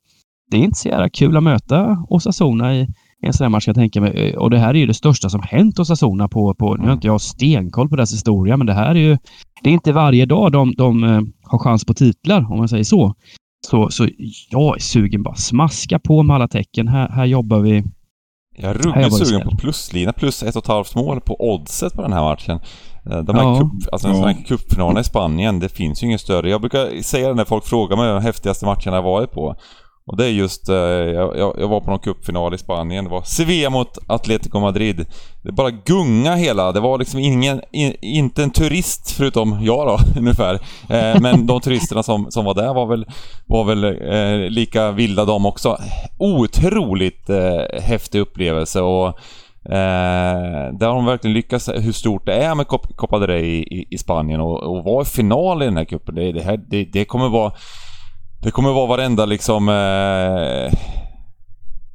det 0.51 0.57
är 0.57 0.61
inte 0.61 0.79
så 0.79 0.89
jävla 0.89 1.09
kul 1.09 1.37
att 1.37 1.43
möta 1.43 2.05
Osasuna 2.09 2.77
i, 2.77 2.87
en 3.23 3.33
sån 3.33 3.45
här 3.45 3.51
match 3.51 3.65
kan 3.65 3.73
jag 3.73 3.83
tänka 3.83 4.01
mig. 4.01 4.37
Och 4.37 4.51
det 4.51 4.59
här 4.59 4.69
är 4.69 4.79
ju 4.79 4.87
det 4.87 4.95
största 4.95 5.31
som 5.31 5.43
hänt 5.43 5.79
Osasuna 5.79 6.29
på, 6.29 6.55
på 6.55 6.75
nu 6.75 6.87
har 6.87 6.93
inte 6.93 7.07
jag 7.07 7.21
stenkoll 7.21 7.89
på 7.89 7.97
deras 7.97 8.13
historia, 8.13 8.57
men 8.57 8.67
det 8.67 8.75
här 8.75 8.95
är 8.95 9.01
ju, 9.01 9.19
det 9.63 9.71
är 9.71 9.75
inte 9.75 9.93
varje 9.93 10.27
dag 10.27 10.53
de, 10.53 10.75
de 10.75 11.05
eh, 11.05 11.21
har 11.43 11.59
chans 11.59 11.85
på 11.85 11.95
titlar, 11.95 12.53
om 12.53 12.59
man 12.59 12.69
säger 12.69 12.85
så. 12.85 13.15
Så, 13.67 13.89
så 13.91 14.09
jag 14.51 14.77
är 14.77 14.81
sugen 14.81 15.23
bara 15.23 15.35
smaska 15.35 15.99
på 15.99 16.23
med 16.23 16.37
alla 16.37 16.49
tecken. 16.49 16.89
Här, 16.89 17.09
här 17.09 17.25
jobbar 17.25 17.61
vi. 17.61 17.85
Jag 18.61 18.71
är 18.71 18.75
ruggigt 18.75 19.27
sugen 19.27 19.49
på 19.51 19.57
pluslina, 19.57 20.13
plus 20.13 20.43
ett 20.43 20.57
och 20.57 20.63
ett 20.65 20.69
halvt 20.69 20.95
mål 20.95 21.21
på 21.21 21.37
oddset 21.55 21.93
på 21.93 22.03
den 22.03 22.13
här 22.13 22.23
matchen. 22.23 22.61
Eh, 23.11 23.19
De 23.19 23.37
här, 23.37 23.43
Ja. 23.43 23.59
cup, 23.61 23.93
alltså 23.93 24.09
Ja. 24.09 24.35
cupfinalerna 24.47 25.01
i 25.01 25.05
Spanien, 25.05 25.61
det 25.61 25.69
finns 25.69 26.03
ju 26.03 26.07
ingen 26.07 26.19
större. 26.19 26.51
Jag 26.51 26.61
brukar 26.61 27.03
säga 27.03 27.29
det 27.29 27.35
när 27.35 27.45
folk 27.45 27.65
frågar 27.65 27.97
mig 27.97 28.09
de 28.09 28.23
häftigaste 28.23 28.65
matcherna 28.67 28.97
jag 28.97 29.03
varit 29.03 29.33
på. 29.33 29.57
Och 30.09 30.17
det 30.17 30.25
är 30.25 30.31
just, 30.31 30.69
eh, 30.69 30.77
jag, 30.77 31.37
jag 31.37 31.69
var 31.69 31.81
på 31.81 31.91
någon 31.91 31.99
cupfinal 31.99 32.55
i 32.55 32.59
Spanien. 32.59 33.05
Det 33.05 33.11
var 33.11 33.23
Sevilla 33.23 33.71
mot 33.71 33.99
Atletico 34.07 34.61
Madrid. 34.61 35.07
Det 35.43 35.53
bara 35.53 35.71
gunga 35.71 36.35
hela. 36.35 36.73
Det 36.73 36.81
var 36.81 36.99
liksom 36.99 37.21
ingen, 37.21 37.61
in, 37.73 37.95
inte 38.03 38.43
en 38.43 38.51
turist 38.51 39.11
förutom 39.11 39.59
jag 39.63 39.87
då, 39.87 39.99
ungefär. 40.21 40.55
Eh, 40.89 41.21
men 41.21 41.47
de 41.47 41.61
turisterna 41.61 42.03
som, 42.03 42.31
som 42.31 42.45
var 42.45 42.55
där 42.55 42.75
var 42.75 42.87
väl, 42.87 43.07
var 43.47 43.65
väl 43.65 43.85
eh, 43.85 44.51
lika 44.51 44.91
vilda 44.91 45.25
de 45.25 45.47
också. 45.47 45.79
Otroligt 46.19 47.31
eh, 47.31 47.81
häftig 47.83 48.21
upplevelse 48.21 48.81
och 48.81 49.19
Eh, 49.65 50.73
där 50.73 50.87
har 50.87 50.95
de 50.95 51.05
verkligen 51.05 51.35
lyckats, 51.35 51.69
hur 51.69 51.93
stort 51.93 52.27
det 52.27 52.35
är 52.35 52.55
med 52.55 52.67
Copa 52.69 53.19
del 53.19 53.29
Rey 53.29 53.45
i, 53.45 53.59
i, 53.59 53.87
i 53.91 53.99
Spanien 53.99 54.41
och, 54.41 54.63
och 54.63 54.85
vara 54.85 55.03
i 55.03 55.05
final 55.05 55.63
i 55.63 55.65
den 55.65 55.77
här 55.77 55.85
cupen. 55.85 56.15
Det, 56.15 56.33
det, 56.33 56.43
här, 56.43 56.57
det, 56.57 56.85
det 56.85 57.05
kommer 57.05 57.29
vara... 57.29 57.53
Det 58.43 58.51
kommer 58.51 58.73
vara 58.73 58.87
varenda 58.87 59.27
liksom... 59.27 59.69
Eh, 59.69 60.73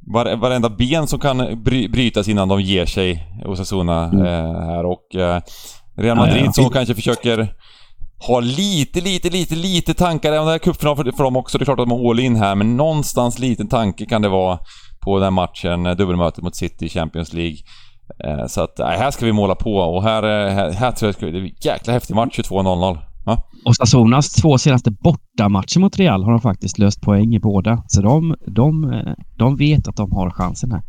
var, 0.06 0.36
varenda 0.36 0.68
ben 0.68 1.06
som 1.06 1.18
kan 1.20 1.62
bry, 1.62 1.88
brytas 1.88 2.28
innan 2.28 2.48
de 2.48 2.60
ger 2.60 2.86
sig, 2.86 3.26
Osasuna, 3.46 4.04
Mm. 4.04 4.26
eh, 4.26 4.60
här 4.66 4.86
och... 4.86 5.14
Eh, 5.14 5.40
Real 5.96 6.16
Madrid 6.16 6.42
ja. 6.46 6.52
som 6.52 6.70
kanske 6.70 6.94
försöker 6.94 7.54
ha 8.26 8.40
lite, 8.40 9.00
lite, 9.00 9.30
lite, 9.30 9.54
lite 9.54 9.94
tankar. 9.94 10.32
Ja, 10.32 10.40
Det 10.40 10.46
här 10.48 10.54
är 10.54 10.58
cupfinal 10.58 10.96
för, 10.96 11.22
dem 11.24 11.36
också. 11.36 11.58
Det 11.58 11.62
är 11.62 11.64
klart 11.64 11.80
att 11.80 11.88
de 11.88 11.92
är 12.06 12.10
all 12.10 12.20
in 12.20 12.36
här, 12.36 12.54
men 12.54 12.76
någonstans 12.76 13.38
liten 13.38 13.68
tanke 13.68 14.06
kan 14.06 14.22
det 14.22 14.28
vara 14.28 14.58
på 15.00 15.18
den 15.18 15.34
matchen, 15.34 15.86
eh, 15.86 15.96
dubbelmötet 15.96 16.44
mot 16.44 16.56
City 16.56 16.84
i 16.86 16.88
Champions 16.88 17.32
League. 17.32 17.56
Eh, 18.24 18.46
Så 18.46 18.60
att, 18.62 18.78
nej, 18.78 18.98
här 18.98 19.10
ska 19.10 19.26
vi 19.26 19.32
måla 19.32 19.54
på 19.54 19.76
och 19.76 20.02
här, 20.02 20.22
eh, 20.22 20.52
här, 20.54 20.70
här 20.70 20.90
tror 20.92 21.08
jag 21.08 21.14
ska, 21.14 21.26
det 21.26 21.38
är 21.38 21.42
en 21.42 21.50
jäkla 21.60 21.92
häftig 21.92 22.14
match, 22.14 22.38
22-0-0. 22.38 22.98
Ja. 23.24 23.48
Osasunas 23.64 24.28
två 24.28 24.58
senaste 24.58 24.90
bortamatcher 24.90 25.80
mot 25.80 25.98
Real 25.98 26.24
har 26.24 26.30
de 26.30 26.40
faktiskt 26.40 26.78
löst 26.78 27.00
poäng 27.00 27.34
i 27.34 27.40
båda. 27.40 27.82
Så 27.86 28.02
de, 28.02 28.36
de, 28.46 28.92
eh, 28.92 29.12
de 29.38 29.56
vet 29.56 29.88
att 29.88 29.96
de 29.96 30.12
har 30.12 30.30
chansen 30.30 30.72
här. 30.72 30.82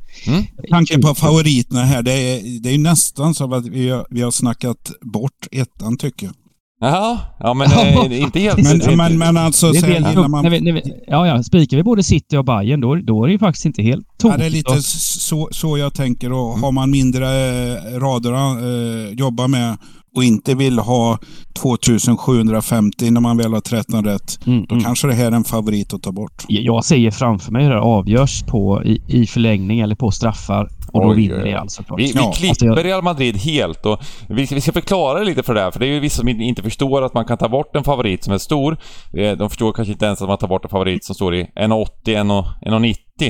Tanken 0.69 1.01
på 1.01 1.15
favoriterna 1.15 1.81
här, 1.83 2.01
det 2.03 2.11
är, 2.11 2.61
det 2.63 2.69
är 2.69 2.77
nästan 2.77 3.36
så 3.36 3.53
att 3.53 3.67
vi 3.67 3.89
har, 3.89 4.05
vi 4.09 4.21
har 4.21 4.31
snackat 4.31 4.91
bort 5.01 5.47
ettan 5.51 5.97
tycker 5.97 6.25
jag. 6.25 6.36
Jaha, 6.79 7.19
ja 7.39 7.53
men 7.53 7.71
eh, 7.71 8.21
inte 8.21 8.39
helt... 8.39 8.63
Men, 8.63 8.73
inte, 8.73 8.95
men, 8.95 9.17
men 9.17 9.38
alltså, 9.38 9.71
Det 9.71 9.77
är 9.77 9.81
sen, 9.81 9.91
helt 9.91 10.11
innan 10.11 10.31
man, 10.31 10.43
när 10.43 10.51
vi, 10.51 10.61
när 10.61 10.71
vi, 10.71 10.81
ja, 11.07 11.27
ja, 11.27 11.43
spikar 11.43 11.77
vi 11.77 11.83
både 11.83 12.03
City 12.03 12.38
och 12.38 12.45
Bayern 12.45 12.81
då, 12.81 12.95
då 12.95 13.23
är 13.23 13.27
det 13.27 13.33
ju 13.33 13.39
faktiskt 13.39 13.65
inte 13.65 13.81
helt 13.81 14.05
ja, 14.07 14.13
tokigt. 14.17 14.39
det 14.39 14.45
är 14.45 14.49
lite 14.49 14.81
så, 14.81 15.49
så 15.51 15.77
jag 15.77 15.93
tänker. 15.93 16.31
Och 16.31 16.59
har 16.59 16.71
man 16.71 16.91
mindre 16.91 17.27
eh, 17.27 17.99
rader 17.99 18.33
att 18.33 18.61
eh, 18.61 19.13
jobba 19.13 19.47
med 19.47 19.77
och 20.16 20.24
inte 20.24 20.55
vill 20.55 20.80
ha 20.80 21.18
2750 21.61 23.11
när 23.11 23.22
man 23.22 23.38
väl 23.38 23.53
har 23.53 23.61
13 23.61 24.05
rätt, 24.05 24.39
Mm, 24.47 24.66
då 24.66 24.76
mm. 24.76 24.84
kanske 24.84 25.07
det 25.07 25.13
här 25.13 25.26
är 25.28 25.32
en 25.32 25.43
favorit 25.43 25.93
att 25.93 26.03
ta 26.03 26.11
bort. 26.11 26.43
Jag 26.47 26.86
ser 26.86 27.11
framför 27.11 27.51
mig 27.51 27.63
hur 27.63 27.70
det 27.70 27.76
här 27.76 27.84
avgörs 27.84 28.43
på, 28.43 28.84
i, 28.84 29.01
i 29.07 29.28
förlängning 29.28 29.80
eller 29.80 29.95
på 29.95 30.11
straffar. 30.11 30.70
Och 30.91 31.01
då 31.01 31.09
Oj, 31.09 31.16
vinner 31.16 31.36
oj. 31.43 31.49
Real 31.49 31.70
såklart. 31.70 31.99
Vi, 31.99 32.03
vi 32.05 32.11
Ja, 32.16 32.32
klipper 32.32 32.68
alltså 32.70 32.84
Real 32.84 33.03
Madrid 33.03 33.38
helt 33.38 33.86
och 33.86 33.99
vi, 34.30 34.45
vi 34.51 34.61
ska 34.61 34.72
förklara 34.72 35.24
lite 35.24 35.43
för 35.43 35.53
det 35.53 35.61
här, 35.61 35.72
för 35.72 35.80
det 35.80 35.86
är 35.88 35.93
ju 35.93 35.99
vissa 35.99 36.20
som 36.20 36.28
inte 36.30 36.63
förstår 36.63 37.01
att 37.01 37.13
man 37.13 37.26
kan 37.26 37.38
ta 37.38 37.49
bort 37.49 37.76
en 37.76 37.84
favorit 37.84 38.24
som 38.24 38.34
är 38.34 38.38
stor. 38.38 38.78
Eh, 39.18 39.32
De 39.38 39.49
förstår 39.49 39.72
kanske 39.74 39.91
inte 39.91 40.05
ens 40.05 40.22
att 40.22 40.28
man 40.28 40.38
tar 40.38 40.47
bort 40.47 40.63
en 40.63 40.70
favorit 40.70 41.05
som 41.05 41.16
står 41.16 41.36
i 41.36 41.43
1,80, 41.43 41.88
1,90. 42.05 42.45
1,90. 42.66 43.26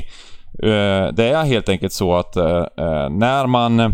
Eh, 0.64 1.14
Det 1.14 1.30
är 1.30 1.46
helt 1.46 1.70
enkelt 1.70 1.94
så 1.94 2.16
att 2.16 2.36
eh, 2.36 2.64
när 3.10 3.48
man 3.48 3.94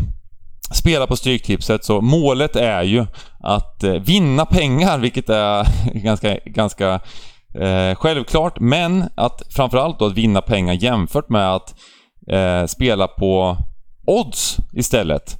spela 0.73 1.07
på 1.07 1.15
Stryktipset 1.15 1.85
så 1.85 2.01
målet 2.01 2.55
är 2.55 2.83
ju 2.83 3.05
att 3.39 3.83
eh, 3.83 3.93
vinna 3.93 4.45
pengar, 4.45 4.99
vilket 4.99 5.29
är 5.29 5.67
ganska, 5.93 6.37
ganska 6.45 6.99
eh, 7.59 7.95
självklart, 7.95 8.59
men 8.59 9.09
att 9.15 9.41
framförallt 9.49 9.99
då 9.99 10.05
att 10.05 10.13
vinna 10.13 10.41
pengar 10.41 10.73
jämfört 10.73 11.29
med 11.29 11.55
att 11.55 11.75
eh, 12.27 12.65
spela 12.65 13.07
på 13.07 13.57
odds 14.05 14.57
istället. 14.73 15.37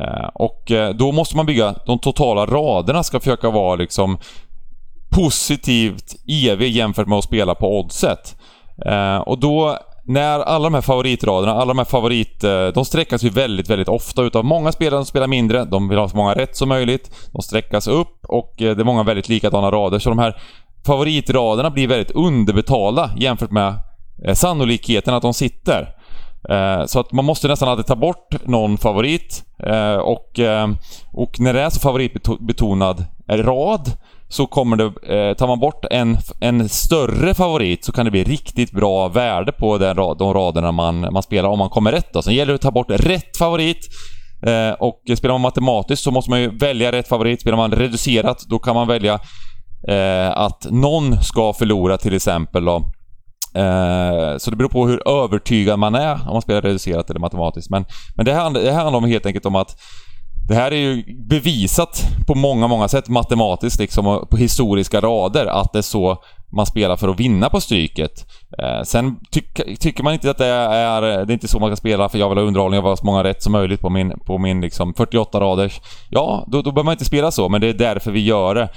Eh, 0.00 0.28
och 0.34 0.70
eh, 0.70 0.94
då 0.94 1.12
måste 1.12 1.36
man 1.36 1.46
bygga, 1.46 1.74
de 1.86 1.98
totala 1.98 2.46
raderna 2.46 3.02
ska 3.02 3.20
försöka 3.20 3.50
vara 3.50 3.76
liksom 3.76 4.18
positivt 5.10 6.16
EV 6.26 6.62
jämfört 6.62 7.06
med 7.06 7.18
att 7.18 7.24
spela 7.24 7.54
på 7.54 7.78
oddset. 7.78 8.36
Eh, 8.86 9.16
och 9.16 9.38
då 9.38 9.78
när 10.04 10.40
alla 10.40 10.64
de 10.64 10.74
här 10.74 10.80
favoritraderna, 10.80 11.52
alla 11.52 11.66
de 11.66 11.78
här 11.78 11.84
favorit... 11.84 12.44
Eh, 12.44 12.66
de 12.66 12.84
sträckas 12.84 13.22
ju 13.22 13.30
väldigt, 13.30 13.70
väldigt 13.70 13.88
ofta 13.88 14.22
utav 14.22 14.44
många 14.44 14.72
spelare 14.72 15.00
som 15.00 15.06
spelar 15.06 15.26
mindre. 15.26 15.64
De 15.64 15.88
vill 15.88 15.98
ha 15.98 16.08
så 16.08 16.16
många 16.16 16.34
rätt 16.34 16.56
som 16.56 16.68
möjligt. 16.68 17.10
De 17.32 17.42
sträckas 17.42 17.88
upp 17.88 18.24
och 18.28 18.62
eh, 18.62 18.76
det 18.76 18.82
är 18.82 18.84
många 18.84 19.02
väldigt 19.02 19.28
likadana 19.28 19.70
rader. 19.70 19.98
Så 19.98 20.08
de 20.08 20.18
här 20.18 20.36
favoritraderna 20.86 21.70
blir 21.70 21.88
väldigt 21.88 22.10
underbetalda 22.10 23.10
jämfört 23.16 23.50
med 23.50 23.74
eh, 24.24 24.34
sannolikheten 24.34 25.14
att 25.14 25.22
de 25.22 25.34
sitter. 25.34 25.96
Så 26.86 27.00
att 27.00 27.12
man 27.12 27.24
måste 27.24 27.48
nästan 27.48 27.68
alltid 27.68 27.86
ta 27.86 27.96
bort 27.96 28.46
någon 28.46 28.78
favorit. 28.78 29.44
Och, 30.02 30.40
och 31.12 31.40
när 31.40 31.52
det 31.52 31.60
är 31.60 31.70
så 31.70 31.80
favoritbetonad 31.80 33.04
rad 33.28 33.90
så 34.30 34.46
kommer 34.46 34.76
det, 34.76 34.84
eh, 34.84 35.34
tar 35.34 35.46
man 35.46 35.58
bort 35.60 35.84
en, 35.90 36.18
en 36.40 36.68
större 36.68 37.34
favorit 37.34 37.84
så 37.84 37.92
kan 37.92 38.04
det 38.04 38.10
bli 38.10 38.24
riktigt 38.24 38.72
bra 38.72 39.08
värde 39.08 39.52
på 39.52 39.78
den, 39.78 39.96
de 39.96 40.34
raderna 40.34 40.72
man, 40.72 41.00
man 41.00 41.22
spelar 41.22 41.48
om 41.48 41.58
man 41.58 41.70
kommer 41.70 41.92
rätt 41.92 42.12
då. 42.12 42.22
Sen 42.22 42.34
gäller 42.34 42.52
det 42.52 42.54
att 42.54 42.60
ta 42.60 42.70
bort 42.70 42.90
rätt 42.90 43.36
favorit 43.38 43.88
eh, 44.46 44.72
och 44.80 45.02
spelar 45.16 45.34
man 45.34 45.40
matematiskt 45.40 46.02
så 46.04 46.10
måste 46.10 46.30
man 46.30 46.40
ju 46.40 46.58
välja 46.58 46.92
rätt 46.92 47.08
favorit. 47.08 47.40
Spelar 47.40 47.56
man 47.56 47.72
reducerat 47.72 48.44
då 48.48 48.58
kan 48.58 48.74
man 48.74 48.88
välja 48.88 49.14
eh, 49.88 50.30
att 50.30 50.66
någon 50.70 51.22
ska 51.22 51.52
förlora 51.52 51.98
till 51.98 52.14
exempel 52.14 52.64
då. 52.64 52.76
Eh, 53.54 54.36
så 54.38 54.50
det 54.50 54.56
beror 54.56 54.68
på 54.68 54.86
hur 54.86 55.08
övertygad 55.08 55.78
man 55.78 55.94
är 55.94 56.12
om 56.12 56.32
man 56.32 56.42
spelar 56.42 56.62
reducerat 56.62 57.10
eller 57.10 57.20
matematiskt. 57.20 57.70
Men, 57.70 57.84
men 58.16 58.24
det, 58.24 58.32
här, 58.32 58.42
handlar- 58.42 58.62
det 58.62 58.72
här 58.72 58.82
handlar 58.82 58.98
om 58.98 59.04
helt 59.04 59.26
enkelt 59.26 59.46
om 59.46 59.56
att 59.56 59.76
det 60.48 60.54
här 60.54 60.72
är 60.72 60.76
ju 60.76 61.04
bevisat 61.28 62.02
på 62.26 62.34
många, 62.34 62.66
många 62.66 62.88
sätt 62.88 63.08
matematiskt 63.08 63.80
liksom 63.80 64.06
och 64.06 64.30
på 64.30 64.36
historiska 64.36 65.00
rader 65.00 65.46
att 65.46 65.72
det 65.72 65.78
är 65.78 65.82
så 65.82 66.22
man 66.52 66.66
spelar 66.66 66.96
för 66.96 67.08
att 67.08 67.20
vinna 67.20 67.48
på 67.48 67.60
Stryket. 67.60 68.26
Eh, 68.58 68.82
sen 68.82 69.16
ty 69.30 69.40
tycker 69.80 70.02
man 70.02 70.12
inte 70.12 70.30
att 70.30 70.38
det 70.38 70.46
är, 70.46 71.00
det 71.02 71.32
är 71.32 71.32
inte 71.32 71.48
så 71.48 71.58
man 71.58 71.68
ska 71.68 71.76
spela 71.76 72.08
för 72.08 72.18
jag 72.18 72.28
vill 72.28 72.38
ha 72.38 72.44
underhållning 72.44 72.80
och 72.80 72.88
ha 72.88 72.96
så 72.96 73.06
många 73.06 73.24
rätt 73.24 73.42
som 73.42 73.52
möjligt 73.52 73.80
på 73.80 73.90
min, 73.90 74.18
på 74.26 74.38
min 74.38 74.60
liksom 74.60 74.94
48 74.94 75.40
raders. 75.40 75.80
Ja, 76.08 76.44
då, 76.46 76.62
då 76.62 76.72
behöver 76.72 76.84
man 76.84 76.92
inte 76.92 77.04
spela 77.04 77.30
så, 77.30 77.48
men 77.48 77.60
det 77.60 77.68
är 77.68 77.74
därför 77.74 78.10
vi 78.10 78.20
gör 78.20 78.54
det. 78.54 78.68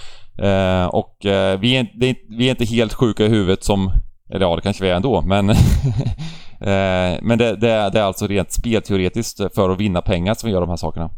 Eh, 0.48 0.86
och 0.86 1.26
eh, 1.26 1.60
vi, 1.60 1.78
är, 1.78 1.88
det 2.00 2.10
är, 2.10 2.16
vi 2.38 2.46
är 2.46 2.50
inte 2.50 2.66
helt 2.66 2.94
sjuka 2.94 3.26
i 3.26 3.30
huvudet 3.30 3.64
som 3.64 3.92
Eller 4.30 4.46
ja, 4.46 4.56
det 4.56 4.62
kanske 4.62 4.84
vi 4.84 4.90
är 4.90 4.96
ändå, 4.96 5.22
men... 5.22 5.50
eh, 6.60 7.20
men 7.22 7.38
det, 7.38 7.56
det, 7.56 7.90
det, 7.90 8.00
är 8.00 8.04
alltså 8.04 8.28
rent 8.28 8.52
spelteoretiskt 8.52 9.42
för 9.56 9.70
att 9.70 9.80
vinna 9.80 10.02
pengar 10.02 10.34
som 10.34 10.48
vi 10.48 10.54
gör 10.54 10.62
de 10.62 10.70
här 10.70 10.78
sakerna. 10.78 11.10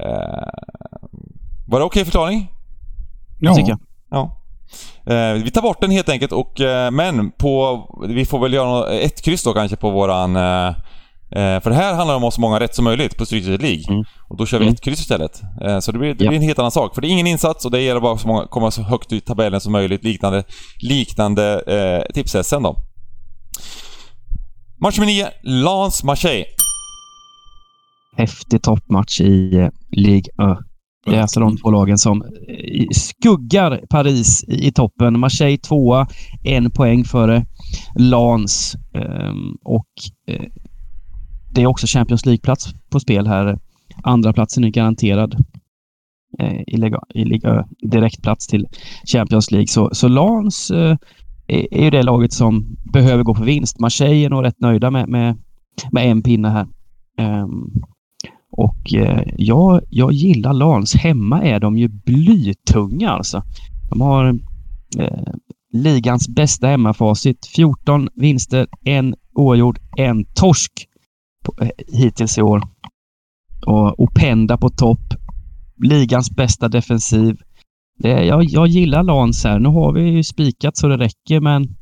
Eh, 0.00 0.48
var 1.66 1.78
det 1.78 1.84
okej 1.84 2.00
okay 2.00 2.04
förklaring? 2.04 2.50
Ja. 3.40 3.54
Tycker 3.54 3.68
jag. 3.68 3.80
Ja. 4.10 4.40
Eh, 5.06 5.32
vi 5.32 5.50
tar 5.50 5.62
bort 5.62 5.80
den 5.80 5.90
helt 5.90 6.08
enkelt 6.08 6.32
och 6.32 6.60
eh, 6.60 6.90
men 6.90 7.30
på... 7.30 7.84
Vi 8.08 8.24
får 8.24 8.38
väl 8.38 8.52
göra 8.52 8.92
ett 8.92 9.22
kryss 9.22 9.42
då 9.42 9.52
kanske 9.52 9.76
på 9.76 9.90
våran... 9.90 10.36
Eh, 10.36 10.68
eh 11.30 11.60
för 11.60 11.70
det 11.70 11.76
här 11.76 11.94
handlar 11.94 12.14
om 12.14 12.20
att 12.20 12.26
ha 12.26 12.30
så 12.30 12.40
många 12.40 12.60
rätt 12.60 12.74
som 12.74 12.84
möjligt 12.84 13.16
på 13.18 13.26
Stryktipset 13.26 13.62
League. 13.62 13.84
Mm. 13.88 14.04
Och 14.28 14.36
då 14.36 14.46
kör 14.46 14.58
vi 14.58 14.64
mm. 14.64 14.74
ett 14.74 14.80
kryss 14.80 15.00
istället. 15.00 15.42
Eh, 15.62 15.78
så 15.78 15.92
det 15.92 15.98
blir, 15.98 16.14
det 16.14 16.28
blir 16.28 16.38
en 16.38 16.42
helt 16.42 16.58
annan 16.58 16.70
sak. 16.70 16.94
För 16.94 17.02
det 17.02 17.08
är 17.08 17.10
ingen 17.10 17.26
insats 17.26 17.64
och 17.64 17.70
det 17.70 17.80
gäller 17.80 18.00
bara 18.00 18.42
att 18.42 18.50
komma 18.50 18.70
så 18.70 18.82
högt 18.82 19.12
i 19.12 19.20
tabellen 19.20 19.60
som 19.60 19.72
möjligt. 19.72 20.04
Liknande, 20.04 20.44
liknande 20.82 21.60
eh, 21.66 22.12
tips-SM 22.14 22.62
då. 22.62 22.76
Match 24.80 24.98
nummer 24.98 25.12
9, 25.12 25.28
Lance 25.42 26.06
Marseille. 26.06 26.44
Häftig 28.16 28.62
toppmatch 28.62 29.20
i 29.20 29.70
Ligue 29.96 30.30
1. 30.52 30.58
Det 31.06 31.16
är 31.16 31.20
alltså 31.20 31.40
de 31.40 31.56
två 31.56 31.70
lagen 31.70 31.98
som 31.98 32.22
eh, 32.22 32.86
skuggar 32.92 33.84
Paris 33.90 34.44
i 34.48 34.72
toppen. 34.72 35.20
Marseille 35.20 35.58
tvåa, 35.58 36.06
en 36.44 36.70
poäng 36.70 37.04
före 37.04 37.46
Lans. 37.98 38.76
Ehm, 38.94 39.56
och 39.64 39.88
eh, 40.26 40.44
det 41.50 41.62
är 41.62 41.66
också 41.66 41.86
Champions 41.86 42.26
League-plats 42.26 42.74
på 42.90 43.00
spel 43.00 43.26
här. 43.26 43.58
Andra 44.02 44.32
platsen 44.32 44.64
är 44.64 44.68
garanterad 44.68 45.36
eh, 46.38 46.60
i 46.66 46.76
Liga, 47.24 47.64
direktplats 47.82 48.46
till 48.46 48.66
Champions 49.12 49.50
League. 49.50 49.68
Så, 49.68 49.90
så 49.92 50.08
Lans 50.08 50.70
är 51.46 51.84
ju 51.84 51.90
det 51.90 52.02
laget 52.02 52.32
som 52.32 52.76
behöver 52.92 53.22
gå 53.22 53.34
på 53.34 53.44
vinst. 53.44 53.80
Marseille 53.80 54.26
är 54.26 54.30
nog 54.30 54.44
rätt 54.44 54.60
nöjda 54.60 54.90
med, 54.90 55.08
med, 55.08 55.36
med 55.92 56.10
en 56.10 56.22
pinne 56.22 56.48
här. 56.48 56.66
Och 58.56 58.94
eh, 58.94 59.22
jag, 59.36 59.80
jag 59.90 60.12
gillar 60.12 60.52
Lans. 60.52 60.94
Hemma 60.94 61.42
är 61.42 61.60
de 61.60 61.78
ju 61.78 61.88
blytunga 61.88 63.10
alltså. 63.10 63.42
De 63.90 64.00
har 64.00 64.38
eh, 64.98 65.32
ligans 65.72 66.28
bästa 66.28 66.66
hemmafacit. 66.66 67.46
14 67.56 68.08
vinster, 68.14 68.66
en 68.84 69.14
oavgjord, 69.34 69.78
en 69.96 70.24
torsk 70.24 70.72
på, 71.44 71.64
eh, 71.64 71.70
hittills 71.92 72.38
i 72.38 72.42
år. 72.42 72.62
Och 73.66 74.00
Openda 74.00 74.58
på 74.58 74.68
topp. 74.68 75.14
Ligans 75.82 76.30
bästa 76.30 76.68
defensiv. 76.68 77.36
Det, 77.98 78.24
jag, 78.24 78.44
jag 78.44 78.66
gillar 78.66 79.02
Lans 79.02 79.44
här. 79.44 79.58
Nu 79.58 79.68
har 79.68 79.92
vi 79.92 80.02
ju 80.02 80.22
spikat 80.22 80.76
så 80.76 80.88
det 80.88 80.96
räcker, 80.96 81.40
men 81.40 81.76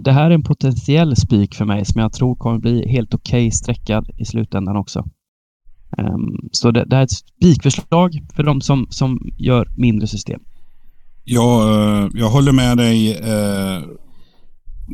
det 0.00 0.12
här 0.12 0.30
är 0.30 0.34
en 0.34 0.42
potentiell 0.42 1.16
spik 1.16 1.54
för 1.54 1.64
mig 1.64 1.84
som 1.84 2.00
jag 2.00 2.12
tror 2.12 2.36
kommer 2.36 2.58
bli 2.58 2.88
helt 2.88 3.14
okej 3.14 3.46
okay 3.46 3.50
sträckad 3.50 4.10
i 4.18 4.24
slutändan 4.24 4.76
också. 4.76 5.04
Um, 5.98 6.48
så 6.52 6.70
det, 6.70 6.84
det, 6.84 6.96
är 6.96 7.02
ett 7.02 7.10
spikförslag 7.10 8.20
för 8.36 8.42
de 8.42 8.60
som, 8.60 8.86
som 8.90 9.30
gör 9.38 9.68
mindre 9.76 10.06
system. 10.06 10.40
Ja, 11.24 11.62
eh, 11.62 12.08
jag 12.14 12.30
håller 12.30 12.52
med 12.52 12.76
dig 12.76 13.12
eh, 13.12 13.82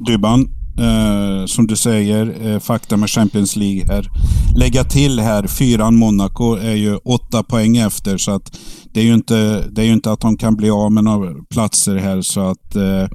Dybban. 0.07 0.49
Eh, 0.78 1.47
som 1.47 1.66
du 1.66 1.76
säger, 1.76 2.47
eh, 2.47 2.59
fakta 2.59 2.97
med 2.97 3.11
Champions 3.11 3.57
League 3.57 3.84
här. 3.86 4.11
Lägga 4.57 4.84
till 4.84 5.20
här, 5.20 5.47
fyran 5.47 5.97
Monaco 5.97 6.55
är 6.55 6.74
ju 6.74 6.97
åtta 6.97 7.42
poäng 7.42 7.76
efter 7.76 8.18
så 8.18 8.30
att 8.30 8.59
det 8.92 9.01
är 9.01 9.05
ju 9.05 9.14
inte, 9.14 9.68
det 9.70 9.82
är 9.82 9.86
ju 9.86 9.92
inte 9.92 10.12
att 10.12 10.20
de 10.20 10.36
kan 10.36 10.57
bli 10.57 10.70
av 10.70 10.92
med 10.92 11.05
några 11.05 11.34
platser 11.51 11.97
här 11.97 12.20
så 12.20 12.40
att 12.40 12.76
eh, 12.76 13.09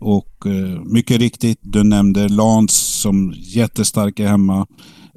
och 0.00 0.46
eh, 0.46 0.80
mycket 0.84 1.18
riktigt, 1.18 1.58
du 1.62 1.82
nämnde 1.82 2.28
Lans 2.28 2.72
som 2.72 3.34
jättestarka 3.36 4.28
hemma. 4.28 4.66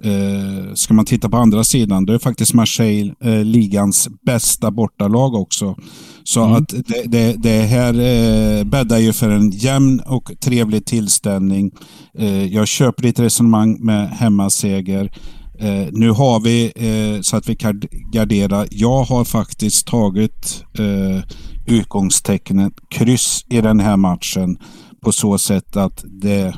Eh, 0.04 0.74
ska 0.74 0.94
man 0.94 1.06
titta 1.06 1.30
på 1.30 1.38
andra 1.38 1.64
sidan, 1.64 2.06
då 2.06 2.14
är 2.14 2.20
faktiskt 2.20 2.54
Marseille 2.54 3.14
eh, 3.24 3.44
ligans 3.44 4.10
bästa 4.26 4.72
bortalag 4.72 5.36
också. 5.36 5.76
Så 6.24 6.44
mm. 6.44 6.56
att 6.56 6.70
det, 6.70 7.04
det, 7.06 7.36
det 7.44 7.62
här 7.62 7.94
eh, 7.94 8.64
bäddar 8.64 8.98
ju 8.98 9.14
för 9.14 9.30
en 9.30 9.52
jämn 9.52 10.00
och 10.00 10.32
trevlig 10.40 10.86
tillställning. 10.86 11.72
Eh, 12.18 12.46
jag 12.46 12.68
köper 12.68 13.04
ditt 13.04 13.20
resonemang 13.20 13.78
med 13.86 14.10
hemmaseger. 14.10 15.12
Eh, 15.60 15.88
nu 15.92 16.10
har 16.10 16.40
vi 16.40 16.72
eh, 16.76 17.22
så 17.22 17.38
att 17.38 17.50
vi 17.50 17.56
kan 17.56 17.82
gardera. 18.12 18.66
Jag 18.72 19.04
har 19.04 19.26
faktiskt 19.26 19.88
tagit 19.88 20.64
eh, 20.80 21.24
utgångstecknet 21.66 22.74
kryss 22.90 23.46
i 23.50 23.62
den 23.62 23.80
här 23.80 23.98
matchen 23.98 24.58
på 25.02 25.12
så 25.12 25.38
sätt 25.38 25.78
att 25.78 26.04
det 26.22 26.54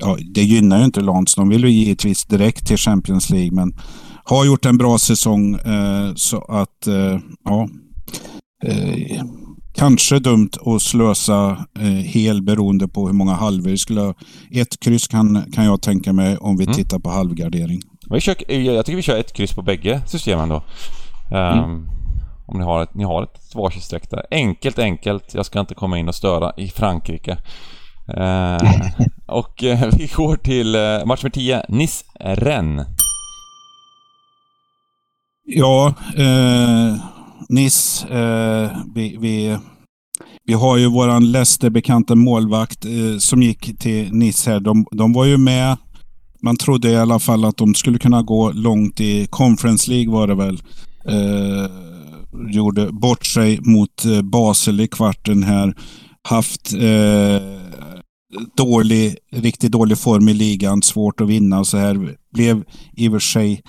ja, 0.00 0.16
det 0.34 0.42
gynnar 0.42 0.78
ju 0.78 0.84
inte 0.84 1.00
Lans. 1.00 1.34
De 1.34 1.48
vill 1.48 1.64
ju 1.64 1.70
givetvis 1.70 2.24
direkt 2.24 2.66
till 2.66 2.76
Champions 2.76 3.30
League, 3.30 3.52
men 3.52 3.74
har 4.24 4.44
gjort 4.44 4.66
en 4.66 4.78
bra 4.78 4.98
säsong 4.98 5.54
eh, 5.54 6.14
så 6.14 6.38
att 6.38 6.86
eh, 6.86 7.18
ja, 7.44 7.68
eh, 8.64 9.22
kanske 9.74 10.18
dumt 10.18 10.50
att 10.66 10.82
slösa 10.82 11.50
eh, 11.78 11.86
hel 11.86 12.42
beroende 12.42 12.88
på 12.88 13.06
hur 13.06 13.14
många 13.14 13.34
halvor. 13.34 13.76
Skulle, 13.76 14.14
ett 14.50 14.80
kryss 14.80 15.08
kan, 15.08 15.52
kan 15.52 15.64
jag 15.64 15.82
tänka 15.82 16.12
mig 16.12 16.36
om 16.36 16.56
vi 16.56 16.64
mm. 16.64 16.74
tittar 16.74 16.98
på 16.98 17.10
halvgardering. 17.10 17.80
Vi 18.10 18.20
kör, 18.20 18.52
jag 18.52 18.86
tycker 18.86 18.96
vi 18.96 19.02
kör 19.02 19.18
ett 19.18 19.32
kryss 19.32 19.52
på 19.52 19.62
bägge 19.62 20.02
systemen 20.06 20.48
då. 20.48 20.62
Um, 21.32 21.58
mm. 21.58 21.88
Om 22.46 22.58
ni 22.58 22.64
har 22.64 22.82
ett, 22.82 22.94
ni 22.94 23.04
har 23.04 23.22
ett 23.22 23.54
varsitt 23.54 23.82
streck 23.82 24.10
där. 24.10 24.26
Enkelt, 24.30 24.78
enkelt. 24.78 25.34
Jag 25.34 25.46
ska 25.46 25.60
inte 25.60 25.74
komma 25.74 25.98
in 25.98 26.08
och 26.08 26.14
störa 26.14 26.52
i 26.56 26.68
Frankrike. 26.68 27.32
Uh, 28.18 28.58
och 29.30 29.64
eh, 29.64 29.90
vi 29.98 30.06
går 30.16 30.36
till 30.36 30.74
eh, 30.74 31.06
match 31.06 31.22
nummer 31.22 31.30
10, 31.30 31.62
Nice-Rennes. 31.68 32.86
Ja, 35.46 35.94
eh, 36.16 36.94
Nice, 37.48 38.08
eh, 38.08 38.70
vi, 38.94 39.16
vi, 39.20 39.58
vi, 40.44 40.52
har 40.54 40.76
ju 40.76 40.86
våran 40.86 41.32
Leicester-bekanta 41.32 42.14
målvakt 42.14 42.84
eh, 42.84 43.18
som 43.18 43.42
gick 43.42 43.78
till 43.78 44.12
Nice 44.12 44.50
här. 44.50 44.60
De, 44.60 44.86
de 44.90 45.12
var 45.12 45.24
ju 45.24 45.36
med. 45.36 45.76
Man 46.42 46.56
trodde 46.56 46.90
i 46.90 46.96
alla 46.96 47.18
fall 47.18 47.44
att 47.44 47.56
de 47.56 47.74
skulle 47.74 47.98
kunna 47.98 48.22
gå 48.22 48.52
långt 48.52 49.00
i 49.00 49.26
Conference 49.26 49.90
League 49.90 50.12
var 50.12 50.26
det 50.26 50.34
väl. 50.34 50.62
Eh, 51.04 51.70
gjorde 52.52 52.92
bort 52.92 53.26
sig 53.26 53.60
mot 53.60 54.04
eh, 54.04 54.22
Basel 54.22 54.80
i 54.80 54.88
kvarten 54.88 55.42
här. 55.42 55.74
Haft 56.28 56.74
eh, 56.74 57.69
dålig, 58.56 59.16
riktigt 59.32 59.72
dålig 59.72 59.98
form 59.98 60.28
i 60.28 60.34
ligan, 60.34 60.82
svårt 60.82 61.20
att 61.20 61.28
vinna 61.28 61.58
och 61.58 61.66
så 61.66 61.78
här. 61.78 62.16
Blev 62.32 62.64
i 62.96 63.08
och 63.08 63.12
för 63.12 63.18
sig 63.18 63.62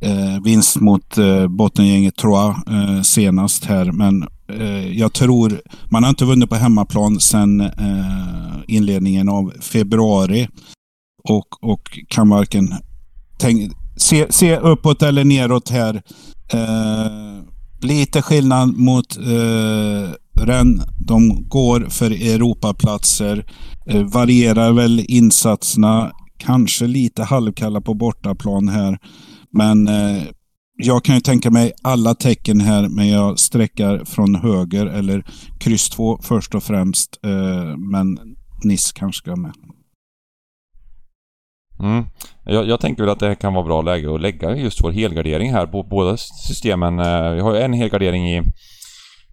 eh, 0.00 0.42
vinst 0.44 0.80
mot 0.80 1.18
eh, 1.18 1.48
bottengänget 1.48 2.16
Troyes 2.16 2.56
eh, 2.66 3.02
senast 3.02 3.64
här, 3.64 3.92
men 3.92 4.28
eh, 4.48 4.98
jag 4.98 5.12
tror 5.12 5.60
man 5.90 6.02
har 6.02 6.10
inte 6.10 6.24
vunnit 6.24 6.50
på 6.50 6.56
hemmaplan 6.56 7.20
sedan 7.20 7.60
eh, 7.60 8.56
inledningen 8.66 9.28
av 9.28 9.52
februari 9.60 10.48
och, 11.28 11.64
och 11.64 11.98
kan 12.08 12.28
varken 12.28 12.74
tänk, 13.38 13.72
se, 13.96 14.32
se 14.32 14.56
uppåt 14.56 15.02
eller 15.02 15.24
neråt 15.24 15.70
här. 15.70 16.02
Eh, 16.52 17.42
lite 17.80 18.22
skillnad 18.22 18.76
mot 18.76 19.16
eh, 19.16 20.10
Rennes. 20.40 20.84
De 20.98 21.48
går 21.48 21.86
för 21.88 22.10
Europaplatser. 22.10 23.44
Eh, 23.86 24.02
varierar 24.02 24.72
väl 24.72 25.04
insatserna. 25.08 26.12
Kanske 26.38 26.86
lite 26.86 27.22
halvkalla 27.22 27.80
på 27.80 27.94
bortaplan 27.94 28.68
här. 28.68 28.98
Men 29.50 29.88
eh, 29.88 30.22
jag 30.76 31.04
kan 31.04 31.14
ju 31.14 31.20
tänka 31.20 31.50
mig 31.50 31.72
alla 31.82 32.14
tecken 32.14 32.60
här, 32.60 32.88
men 32.88 33.08
jag 33.08 33.38
sträckar 33.38 34.04
från 34.04 34.34
höger 34.34 34.86
eller 34.86 35.24
kryss 35.60 35.90
2 35.90 36.18
först 36.22 36.54
och 36.54 36.62
främst. 36.62 37.20
Eh, 37.24 37.76
men 37.76 38.18
Niss 38.64 38.92
kanske 38.92 39.18
ska 39.18 39.36
med. 39.36 39.52
Mm. 41.80 42.04
Jag, 42.44 42.68
jag, 42.68 42.80
tänker 42.80 43.02
väl 43.02 43.12
att 43.12 43.18
det 43.18 43.34
kan 43.34 43.54
vara 43.54 43.64
bra 43.64 43.82
läge 43.82 44.14
att 44.14 44.20
lägga 44.20 44.56
just 44.56 44.84
vår 44.84 44.90
helgardering 44.90 45.52
här 45.52 45.66
på 45.66 45.82
båda 45.82 46.16
systemen. 46.16 46.98
Eh, 46.98 47.30
vi 47.30 47.40
har 47.40 47.54
ju 47.54 47.60
en 47.60 47.72
helgardering 47.72 48.30
i, 48.30 48.42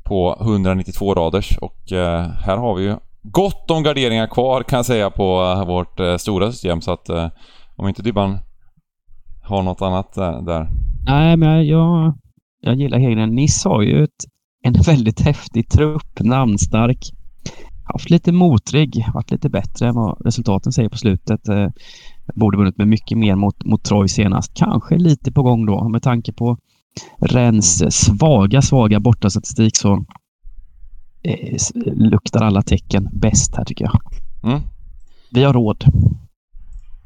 på 0.06 0.38
192 0.42 1.14
raders 1.16 1.58
och 1.58 1.92
eh, 1.92 2.30
här 2.30 2.58
har 2.58 2.76
vi 2.76 2.84
ju 2.84 2.96
gott 3.22 3.72
om 3.72 3.84
garderingar 3.84 4.28
kvar 4.28 4.64
kan 4.64 4.78
jag 4.78 4.86
säga 4.86 5.10
på 5.10 5.56
eh, 5.58 5.68
vårt 5.68 6.00
eh, 6.00 6.18
stora 6.18 6.52
system 6.52 6.82
så 6.82 6.92
att 6.92 7.10
eh, 7.10 7.28
om 7.76 7.88
inte 7.88 8.02
Dybban 8.02 8.38
har 9.44 9.64
något 9.64 9.82
annat 9.82 10.14
där. 10.46 10.70
Nej, 11.06 11.38
men 11.38 11.68
jag, 11.68 12.14
jag 12.62 12.76
gillar 12.76 13.00
Hegren. 13.00 13.36
Niss 13.36 13.66
har 13.66 13.82
ju 13.82 14.04
ett, 14.04 14.26
en 14.64 14.74
väldigt 14.86 15.22
häftig 15.22 15.70
trupp, 15.70 16.20
namnstark. 16.20 17.12
Haft 17.94 18.10
lite 18.10 18.32
motrig, 18.32 19.06
varit 19.14 19.32
lite 19.32 19.50
bättre 19.50 19.88
än 19.88 19.96
vad 19.96 20.26
resultaten 20.26 20.72
säger 20.72 20.90
på 20.90 20.98
slutet. 20.98 21.42
borde 22.36 22.58
vunnit 22.58 22.78
med 22.78 22.88
mycket 22.88 23.18
mer 23.18 23.36
mot, 23.36 23.66
mot 23.66 23.84
Troy 23.84 24.08
senast. 24.08 24.54
Kanske 24.54 24.98
lite 24.98 25.32
på 25.32 25.44
gång 25.44 25.66
då 25.66 25.90
med 25.90 26.04
tanke 26.04 26.34
på 26.34 26.58
Rens 27.22 27.96
svaga, 28.06 28.62
svaga 28.62 29.00
bortastatistik 29.00 29.78
så 29.78 29.94
eh, 29.94 30.00
luktar 31.96 32.42
alla 32.42 32.62
tecken 32.62 33.10
bäst 33.14 33.56
här 33.56 33.66
tycker 33.66 33.86
jag. 33.86 34.02
Mm. 34.52 34.62
Vi 35.32 35.44
har 35.44 35.54
råd. 35.54 35.84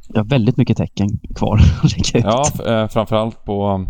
Vi 0.10 0.18
har 0.20 0.26
väldigt 0.26 0.58
mycket 0.58 0.78
tecken 0.78 1.10
kvar 1.36 1.60
att 1.84 1.92
lägga 1.98 2.20
ut. 2.20 2.26
Ja, 2.66 2.72
eh, 2.74 2.88
framförallt 2.88 3.46
på... 3.46 3.86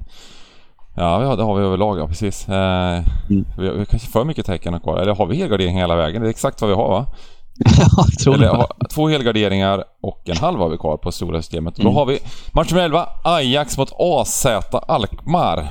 Ja, 0.96 1.36
det 1.36 1.44
har 1.44 1.56
vi 1.56 1.66
överlag, 1.66 2.00
ja 2.00 2.08
precis. 2.08 2.50
Eh, 2.50 3.04
Mm. 3.30 3.46
vi, 3.58 3.66
har, 3.68 3.74
vi 3.74 3.78
har 3.80 3.86
kanske 3.86 4.08
för 4.12 4.26
mycket 4.26 4.46
tecken 4.46 4.80
kvar. 4.80 4.98
Eller 4.98 5.16
har 5.16 5.26
vi 5.26 5.38
helgardering 5.38 5.78
hela 5.78 5.96
vägen? 5.96 6.22
Det 6.22 6.28
är 6.28 6.30
exakt 6.30 6.62
vad 6.62 6.70
vi 6.70 6.76
har 6.76 6.90
va? 6.90 7.06
Ja, 7.66 7.88
jag 8.10 8.20
tror 8.20 8.34
Eller, 8.34 8.46
det. 8.46 8.58
har, 8.58 8.68
två 8.90 9.08
helgarderingar 9.08 9.84
och 10.02 10.22
en 10.30 10.38
halv 10.38 10.60
har 10.60 10.70
vi 10.70 10.78
kvar 10.78 10.98
på 10.98 11.12
stora 11.12 11.42
systemet. 11.42 11.80
Mm. 11.80 11.94
Då 11.94 12.00
har 12.00 12.06
vi 12.06 12.20
match 12.54 12.72
nummer 12.72 12.84
11, 12.84 13.08
Ajax 13.24 13.78
mot 13.78 13.92
AZ 14.00 14.46
Alkmaar. 14.88 15.68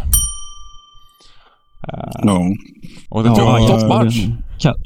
Ja. 1.88 2.48
Och 3.08 3.22
det 3.22 3.28
Ja, 3.28 3.58
är 3.58 3.62
en 3.62 3.80
toppmatch. 3.80 4.16
Ka- 4.58 4.82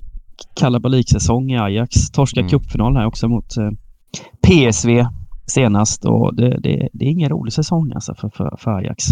Kalabalik-säsong 0.55 1.51
i 1.51 1.59
Ajax. 1.59 2.11
Torska 2.11 2.41
Mm. 2.41 2.51
cupfinal 2.51 2.97
här 2.97 3.07
också 3.07 3.29
mot 3.29 3.57
eh, 3.57 3.71
PSV 4.43 5.07
senast 5.47 6.05
och 6.05 6.37
det, 6.37 6.61
det, 6.61 6.89
det 6.93 7.05
är 7.05 7.09
ingen 7.09 7.29
rolig 7.31 7.53
säsong 7.53 7.93
alltså 7.95 8.15
för, 8.15 8.29
för, 8.37 8.57
för 8.59 8.71
Ajax. 8.71 9.05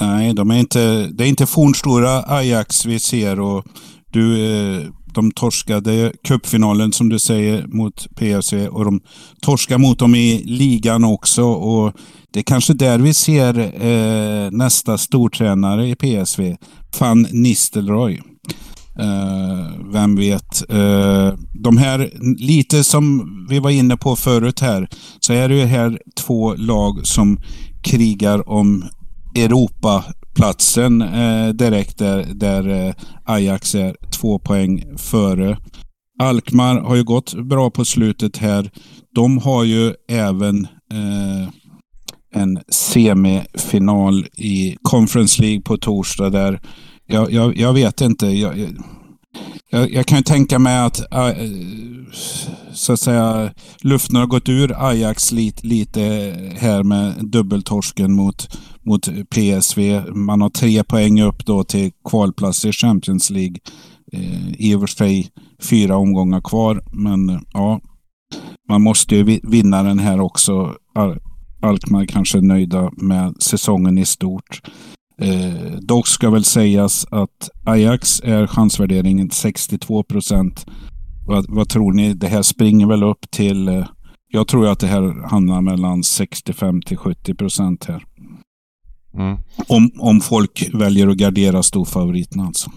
Nej, 0.00 0.34
de 0.34 0.50
är 0.50 0.58
inte, 0.58 1.06
det 1.06 1.24
är 1.24 1.28
inte 1.28 1.46
fornstora 1.46 2.22
Ajax 2.26 2.86
vi 2.86 2.98
ser 2.98 3.40
och 3.40 3.64
du, 4.12 4.46
eh, 4.76 4.82
de 5.14 5.30
torskade 5.30 6.12
cupfinalen 6.24 6.92
som 6.92 7.08
du 7.08 7.18
säger 7.18 7.66
mot 7.66 8.06
PSV 8.16 8.68
och 8.68 8.84
de 8.84 9.00
torskar 9.40 9.78
mot 9.78 9.98
dem 9.98 10.14
i 10.14 10.42
ligan 10.44 11.04
också. 11.04 11.42
Och 11.44 11.92
det 12.32 12.40
är 12.40 12.44
kanske 12.44 12.74
där 12.74 12.98
vi 12.98 13.14
ser 13.14 13.58
eh, 13.86 14.50
nästa 14.50 14.98
stortränare 14.98 15.88
i 15.88 15.94
PSV, 15.94 16.56
Van 17.00 17.22
Nistelrooy. 17.22 18.20
Eh, 18.98 19.92
vem 19.92 20.16
vet. 20.16 20.70
Eh, 20.70 21.34
de 21.62 21.76
här, 21.76 22.10
lite 22.38 22.84
som 22.84 23.28
vi 23.50 23.58
var 23.58 23.70
inne 23.70 23.96
på 23.96 24.16
förut 24.16 24.60
här, 24.60 24.88
så 25.20 25.32
är 25.32 25.48
det 25.48 25.54
ju 25.54 25.64
här 25.64 25.98
två 26.16 26.54
lag 26.54 27.06
som 27.06 27.38
krigar 27.82 28.48
om 28.48 28.84
Europaplatsen 29.36 31.02
eh, 31.02 31.48
direkt 31.48 31.98
där, 31.98 32.26
där 32.34 32.86
eh, 32.86 32.94
Ajax 33.24 33.74
är 33.74 33.96
två 34.10 34.38
poäng 34.38 34.84
före. 34.96 35.58
Alkmaar 36.20 36.80
har 36.80 36.96
ju 36.96 37.04
gått 37.04 37.34
bra 37.34 37.70
på 37.70 37.84
slutet 37.84 38.36
här. 38.36 38.70
De 39.14 39.38
har 39.38 39.64
ju 39.64 39.94
även 40.08 40.64
eh, 40.92 41.48
en 42.32 42.58
semifinal 42.68 44.26
i 44.36 44.76
Conference 44.82 45.42
League 45.42 45.62
på 45.62 45.76
torsdag 45.76 46.30
där. 46.30 46.60
Jag, 47.06 47.32
jag, 47.32 47.56
jag 47.56 47.72
vet 47.72 48.00
inte. 48.00 48.26
Jag, 48.26 48.58
jag, 49.70 49.92
jag, 49.92 50.06
kan 50.06 50.18
ju 50.18 50.24
tänka 50.24 50.58
mig 50.58 50.78
att 50.78 51.12
äh, 51.12 51.30
så 52.72 52.92
att 52.92 53.00
säga 53.00 53.50
luften 53.80 54.16
har 54.16 54.26
gått 54.26 54.48
ur 54.48 54.88
Ajax 54.88 55.32
lite, 55.32 55.66
lite 55.66 56.00
här 56.58 56.82
med 56.82 57.14
dubbeltorsken 57.20 58.12
mot, 58.12 58.58
mot 58.82 59.08
PSV. 59.30 60.02
Man 60.14 60.40
har 60.40 60.50
tre 60.50 60.84
poäng 60.84 61.20
upp 61.20 61.46
då 61.46 61.64
till 61.64 61.90
kvalplats 62.08 62.64
i 62.64 62.72
Champions 62.72 63.30
League. 63.30 63.56
Eh, 64.12 64.52
I 64.58 64.74
och 64.74 64.80
för 64.80 64.86
sig 64.86 65.30
fyra 65.62 65.96
omgångar 65.96 66.40
kvar, 66.40 66.84
men 66.92 67.44
ja. 67.52 67.80
Man 68.68 68.82
måste 68.82 69.16
ju 69.16 69.40
vinna 69.42 69.82
den 69.82 69.98
här 69.98 70.20
också. 70.20 70.74
Al- 71.62 71.68
Alkmaar 71.70 72.06
kanske 72.06 72.38
är 72.38 72.42
nöjda 72.42 72.90
med 72.96 73.42
säsongen 73.42 73.98
i 73.98 74.04
stort. 74.04 74.60
Eh, 75.18 75.72
dock 75.80 76.06
ska 76.06 76.30
väl 76.30 76.44
sägas 76.44 77.06
att 77.10 77.50
Ajax 77.66 78.20
är 78.24 78.46
chansvärderingen 78.46 79.30
62 79.30 80.02
procent. 80.02 80.66
Vad, 81.26 81.46
vad 81.48 81.68
tror 81.68 81.92
ni? 81.92 82.14
Det 82.14 82.28
här 82.28 82.42
springer 82.42 82.86
väl 82.86 83.02
upp 83.02 83.30
till... 83.30 83.68
Eh, 83.68 83.86
jag 84.28 84.48
tror 84.48 84.68
att 84.68 84.80
det 84.80 84.86
här 84.86 85.28
hamnar 85.28 85.60
mellan 85.60 86.02
65 86.02 86.82
till 86.82 86.96
70 86.96 87.34
procent 87.34 87.84
här. 87.84 88.04
Mm. 89.14 89.38
Om, 89.68 89.90
om 89.98 90.20
folk 90.20 90.68
väljer 90.72 91.08
att 91.08 91.16
gardera 91.16 91.62
storfavoriten 91.62 92.40
alltså. 92.40 92.70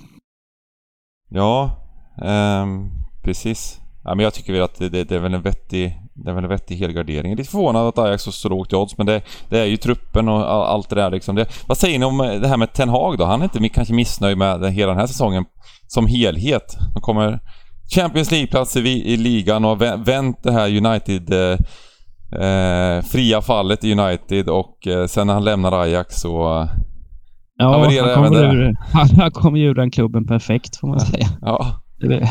Ja, 1.30 1.78
ehm, 2.22 2.90
precis. 3.24 3.80
Ja, 4.04 4.16
men 4.16 4.24
jag 4.24 4.34
tycker 4.34 4.54
väl 4.54 4.62
att 4.62 4.76
det, 4.80 4.90
det, 4.90 5.04
det 5.04 5.16
är 5.16 5.20
väl 5.20 5.34
en 5.34 5.42
vettig, 5.42 6.00
det 6.16 6.30
är 6.32 6.36
väl 6.36 6.44
en 6.44 6.50
vettig 6.50 6.76
helgardering. 6.76 7.32
Jag 7.32 7.32
är 7.32 7.38
lite 7.38 7.52
förvånad 7.52 7.88
att 7.88 7.98
Ajax 8.00 8.26
har 8.26 8.32
så 8.32 8.50
lågt 8.50 8.74
i 8.74 8.76
odds, 8.76 8.98
men 8.98 9.06
det, 9.08 9.22
det 9.50 9.60
är 9.60 9.66
ju 9.66 9.78
truppen 9.78 10.30
och 10.30 10.52
all, 10.52 10.62
allt 10.62 10.90
det 10.90 10.96
där 10.96 11.12
liksom. 11.12 11.36
Det, 11.36 11.46
vad 11.68 11.78
säger 11.78 12.00
ni 12.00 12.06
om 12.06 12.18
det 12.18 12.48
här 12.48 12.58
med 12.58 12.74
Ten 12.74 12.90
Hag 12.90 13.18
då? 13.18 13.26
Han 13.26 13.42
är 13.42 13.44
inte 13.44 13.70
kanske 13.70 13.94
missnöjd 13.94 14.38
med 14.38 14.62
det, 14.62 14.72
hela 14.72 14.92
den 14.92 15.00
här 15.00 15.08
säsongen 15.08 15.46
som 15.88 16.08
helhet. 16.08 16.78
De 16.94 17.02
kommer 17.02 17.40
Champions 17.96 18.32
League-plats 18.32 18.78
i, 18.78 19.14
i 19.14 19.18
ligan 19.18 19.66
och 19.66 19.70
har 19.70 19.78
vä- 19.78 20.06
vänt 20.06 20.44
det 20.44 20.52
här 20.52 20.78
United 20.86 21.34
eh, 21.34 21.58
eh, 22.48 23.02
fria 23.02 23.42
fallet 23.42 23.84
i 23.84 23.92
United 23.94 24.50
och 24.50 24.88
eh, 24.88 25.06
sen 25.08 25.28
när 25.28 25.34
han 25.34 25.44
lämnar 25.44 25.72
Ajax 25.72 26.16
så... 26.16 26.68
Ja, 27.58 27.66
Havererar 27.66 28.16
han 28.16 28.24
kommer, 28.26 28.56
ur, 28.56 28.76
han, 29.18 29.32
kommer 29.32 29.60
ur 29.60 29.74
den 29.76 29.92
klubben 29.92 30.28
perfekt 30.28 30.76
får 30.76 30.88
man 30.88 31.00
säga. 31.00 31.28
Ja, 31.42 31.82
Det 32.00 32.08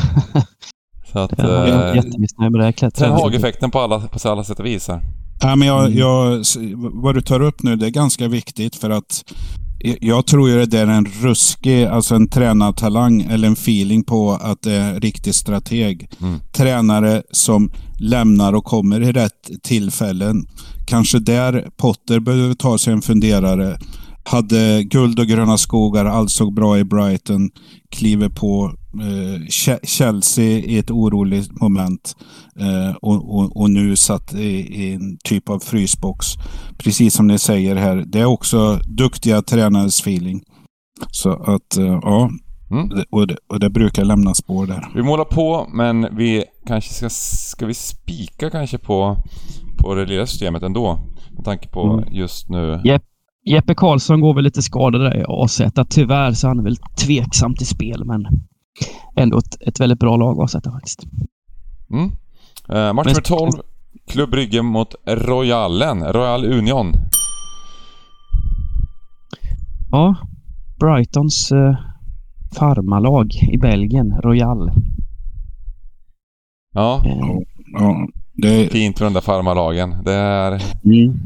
så 1.15 1.21
att... 1.21 1.33
jag 1.39 1.69
är 1.69 1.89
Eh, 1.91 1.97
jättemissnöjd 1.97 2.53
med 2.53 2.61
det 2.61 2.65
här 2.65 2.91
Ten. 2.91 3.13
Hag-effekten 3.13 3.71
på 3.71 3.81
alla, 3.81 4.01
på 4.01 4.29
alla 4.29 4.45
sätt 4.45 4.61
och 4.61 4.67
vis 4.67 4.89
här. 4.89 5.01
Ja, 5.41 5.57
men 5.57 5.69
jag, 5.69 5.87
Mm. 5.87 5.99
jag, 5.99 6.45
vad 6.93 7.15
du 7.15 7.21
tar 7.23 7.41
upp 7.41 7.63
nu, 7.63 7.77
det 7.77 7.87
är 7.87 7.91
ganska 7.91 8.29
viktigt 8.29 8.77
för 8.77 8.91
att 8.91 9.25
jag 10.01 10.27
tror 10.27 10.49
ju 10.49 10.57
det 10.59 10.67
där 10.67 10.87
är 10.87 10.91
en 10.91 11.07
ruskig, 11.23 11.85
alltså 11.85 12.15
en 12.15 12.29
tränartalang 12.29 13.23
eller 13.23 13.49
en 13.49 13.53
feeling 13.53 14.05
på 14.05 14.33
att 14.33 14.63
det 14.63 14.73
är 14.73 14.95
en 14.95 15.01
riktig 15.01 15.35
strateg. 15.35 16.09
Mm. 16.21 16.41
Tränare 16.53 17.23
som 17.31 17.71
lämnar 18.01 18.53
och 18.53 18.65
kommer 18.65 19.01
i 19.01 19.13
rätt 19.13 19.51
tillfällen. 19.63 20.47
Kanske 20.87 21.19
där 21.19 21.69
Potter 21.77 22.21
behöver 22.21 22.55
ta 22.55 22.79
sig 22.79 22.93
en 22.93 23.03
funderare. 23.03 23.79
Hade 24.27 24.83
guld 24.85 25.19
och 25.21 25.27
gröna 25.27 25.59
skogar, 25.59 26.05
allt 26.05 26.31
såg 26.31 26.55
bra 26.55 26.79
i 26.79 26.85
Brighton, 26.85 27.51
kliver 27.91 28.29
på 28.29 28.73
eh, 29.01 29.41
Che- 29.49 29.79
Chelsea 29.87 30.45
i 30.59 30.79
ett 30.79 30.91
oroligt 30.91 31.61
moment 31.61 32.17
eh, 32.61 32.97
och, 33.03 33.35
och, 33.39 33.57
och 33.57 33.71
nu 33.71 33.97
satt 33.97 34.35
i, 34.35 34.47
i 34.83 34.95
en 34.95 35.19
typ 35.25 35.49
av 35.49 35.59
frysbox. 35.59 36.27
Precis 36.79 37.15
som 37.15 37.27
ni 37.27 37.39
säger 37.39 37.77
här, 37.77 38.05
det 38.07 38.21
är 38.21 38.25
också 38.25 38.81
duktiga 38.89 39.43
tränares 39.43 40.01
feeling. 40.01 40.43
Så 41.11 41.31
att, 41.33 41.77
eh, 41.77 41.99
ja, 42.03 42.31
Mm. 42.71 42.89
och 43.11 43.27
det, 43.27 43.37
och 43.49 43.61
det 43.61 43.71
brukar 43.71 44.05
lämna 44.05 44.35
spår 44.35 44.67
där. 44.67 44.89
Vi 44.95 45.03
målar 45.03 45.25
på, 45.25 45.67
men 45.75 46.17
vi 46.17 46.45
kanske 46.67 46.95
ska... 46.95 47.09
Ska 47.11 47.67
vi 47.67 47.75
spika 47.75 48.51
kanske 48.51 48.79
på, 48.79 49.17
på 49.79 49.95
det 49.95 50.07
lilla 50.07 50.27
systemet 50.27 50.63
ändå? 50.63 50.99
Med 51.37 51.45
tanke 51.45 51.69
på 51.69 51.83
Mm. 51.93 52.15
just 52.15 52.49
nu. 52.49 52.81
Jepp. 52.85 53.03
Jeppe 53.45 53.75
Karlsson 53.75 54.21
går 54.21 54.35
väl 54.35 54.45
lite 54.45 54.63
skadad 54.63 55.01
där 55.01 55.17
i 55.17 55.25
AZ. 55.29 55.63
Tyvärr 55.89 56.33
så 56.33 56.47
är 56.47 56.49
han 56.49 56.65
väl 56.65 56.77
tveksam 56.77 57.55
till 57.55 57.67
spel, 57.67 58.05
men 58.05 58.27
ändå 59.17 59.39
ett, 59.39 59.63
ett 59.69 59.81
väldigt 59.81 59.99
bra 59.99 60.17
lag 60.17 60.41
AZ 60.43 60.57
faktiskt. 60.65 61.03
Mm. 61.91 62.11
Eh, 62.69 62.93
match 62.93 63.07
nummer 63.07 63.21
12. 63.21 63.51
Klubb 64.07 64.31
Brygge 64.31 64.63
mot 64.63 64.95
Royalen. 65.07 66.05
Royal 66.05 66.45
Union. 66.45 66.93
Ja, 69.91 70.15
Brightons 70.81 71.53
eh, 71.53 71.77
farmalag 72.57 73.35
i 73.53 73.59
Belgien, 73.59 74.21
Royal. 74.23 74.71
Ja, 76.73 77.03
Eh, 77.07 77.39
Ja, 77.77 78.09
det, 78.33 78.73
fint 78.73 79.01
med 79.01 79.07
de 79.07 79.15
där 79.15 79.21
farmarlagen. 79.21 80.05
Det 80.05 80.13
är... 80.13 80.63
mm. 80.85 81.19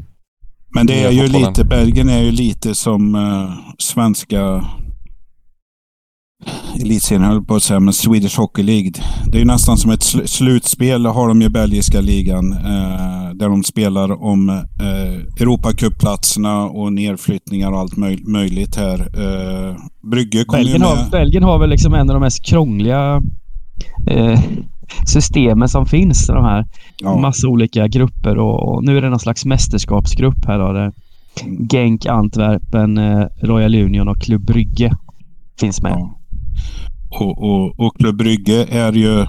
Men 0.73 0.87
det 0.87 1.03
är 1.03 1.11
ju 1.11 1.27
lite, 1.27 1.63
Belgien 1.65 2.09
är 2.09 2.21
ju 2.21 2.31
lite 2.31 2.75
som 2.75 3.15
eh, 3.15 3.51
svenska 3.77 4.63
elitserien 6.81 7.23
höll 7.23 7.45
på 7.45 7.55
att 7.55 7.63
säga, 7.63 7.79
men 7.79 7.93
Swedish 7.93 8.37
Hockey 8.39 8.63
League. 8.63 8.91
Det 9.25 9.37
är 9.37 9.39
ju 9.39 9.45
nästan 9.45 9.77
som 9.77 9.91
ett 9.91 9.99
sl- 10.01 10.25
slutspel 10.25 11.05
har 11.05 11.27
de 11.27 11.41
ju 11.41 11.49
belgiska 11.49 12.01
ligan. 12.01 12.53
Eh, 12.53 13.29
där 13.35 13.49
de 13.49 13.63
spelar 13.63 14.23
om 14.23 14.49
eh, 14.49 15.41
Europacupplatserna 15.41 16.63
och 16.63 16.93
nedflyttningar 16.93 17.71
och 17.71 17.79
allt 17.79 17.93
möj- 17.97 18.27
möjligt 18.27 18.75
här. 18.75 18.99
Eh, 18.99 19.75
Brygge 20.11 20.45
kommer 20.45 20.63
ju 20.63 20.79
med. 20.79 20.87
har, 20.87 21.09
Belgien 21.11 21.43
har 21.43 21.59
väl 21.59 21.69
liksom 21.69 21.93
en 21.93 22.09
av 22.09 22.13
de 22.13 22.19
mest 22.19 22.45
krångliga 22.45 23.21
eh, 24.09 24.39
systemen 25.07 25.69
som 25.69 25.85
finns. 25.85 26.27
De 26.27 26.45
här 26.45 26.65
Ja, 27.01 27.17
massa 27.17 27.47
olika 27.47 27.87
grupper 27.87 28.37
och, 28.37 28.69
och 28.75 28.83
nu 28.83 28.97
är 28.97 29.01
det 29.01 29.09
någon 29.09 29.19
slags 29.19 29.45
mästerskapsgrupp 29.45 30.45
här 30.45 30.59
då. 30.59 30.73
Där 30.73 30.91
Genk, 31.71 32.05
Antwerpen, 32.05 32.97
eh, 32.97 33.25
Royal 33.41 33.75
Union 33.75 34.07
och 34.07 34.21
Club 34.21 34.45
Brygge 34.45 34.91
finns 35.59 35.81
med. 35.81 35.91
Ja. 35.91 36.15
Och, 37.19 37.43
och, 37.43 37.79
och 37.79 37.97
Club 37.99 38.17
Brygge 38.17 38.65
är 38.69 38.93
ju 38.93 39.25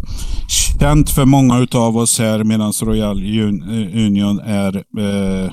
känt 0.81 1.11
för 1.11 1.25
många 1.25 1.59
utav 1.59 1.97
oss 1.97 2.19
här 2.19 2.45
medan 2.45 2.73
Royal 2.83 3.19
Un- 3.23 3.63
Union 4.07 4.41
är 4.45 4.77
eh, 4.77 5.51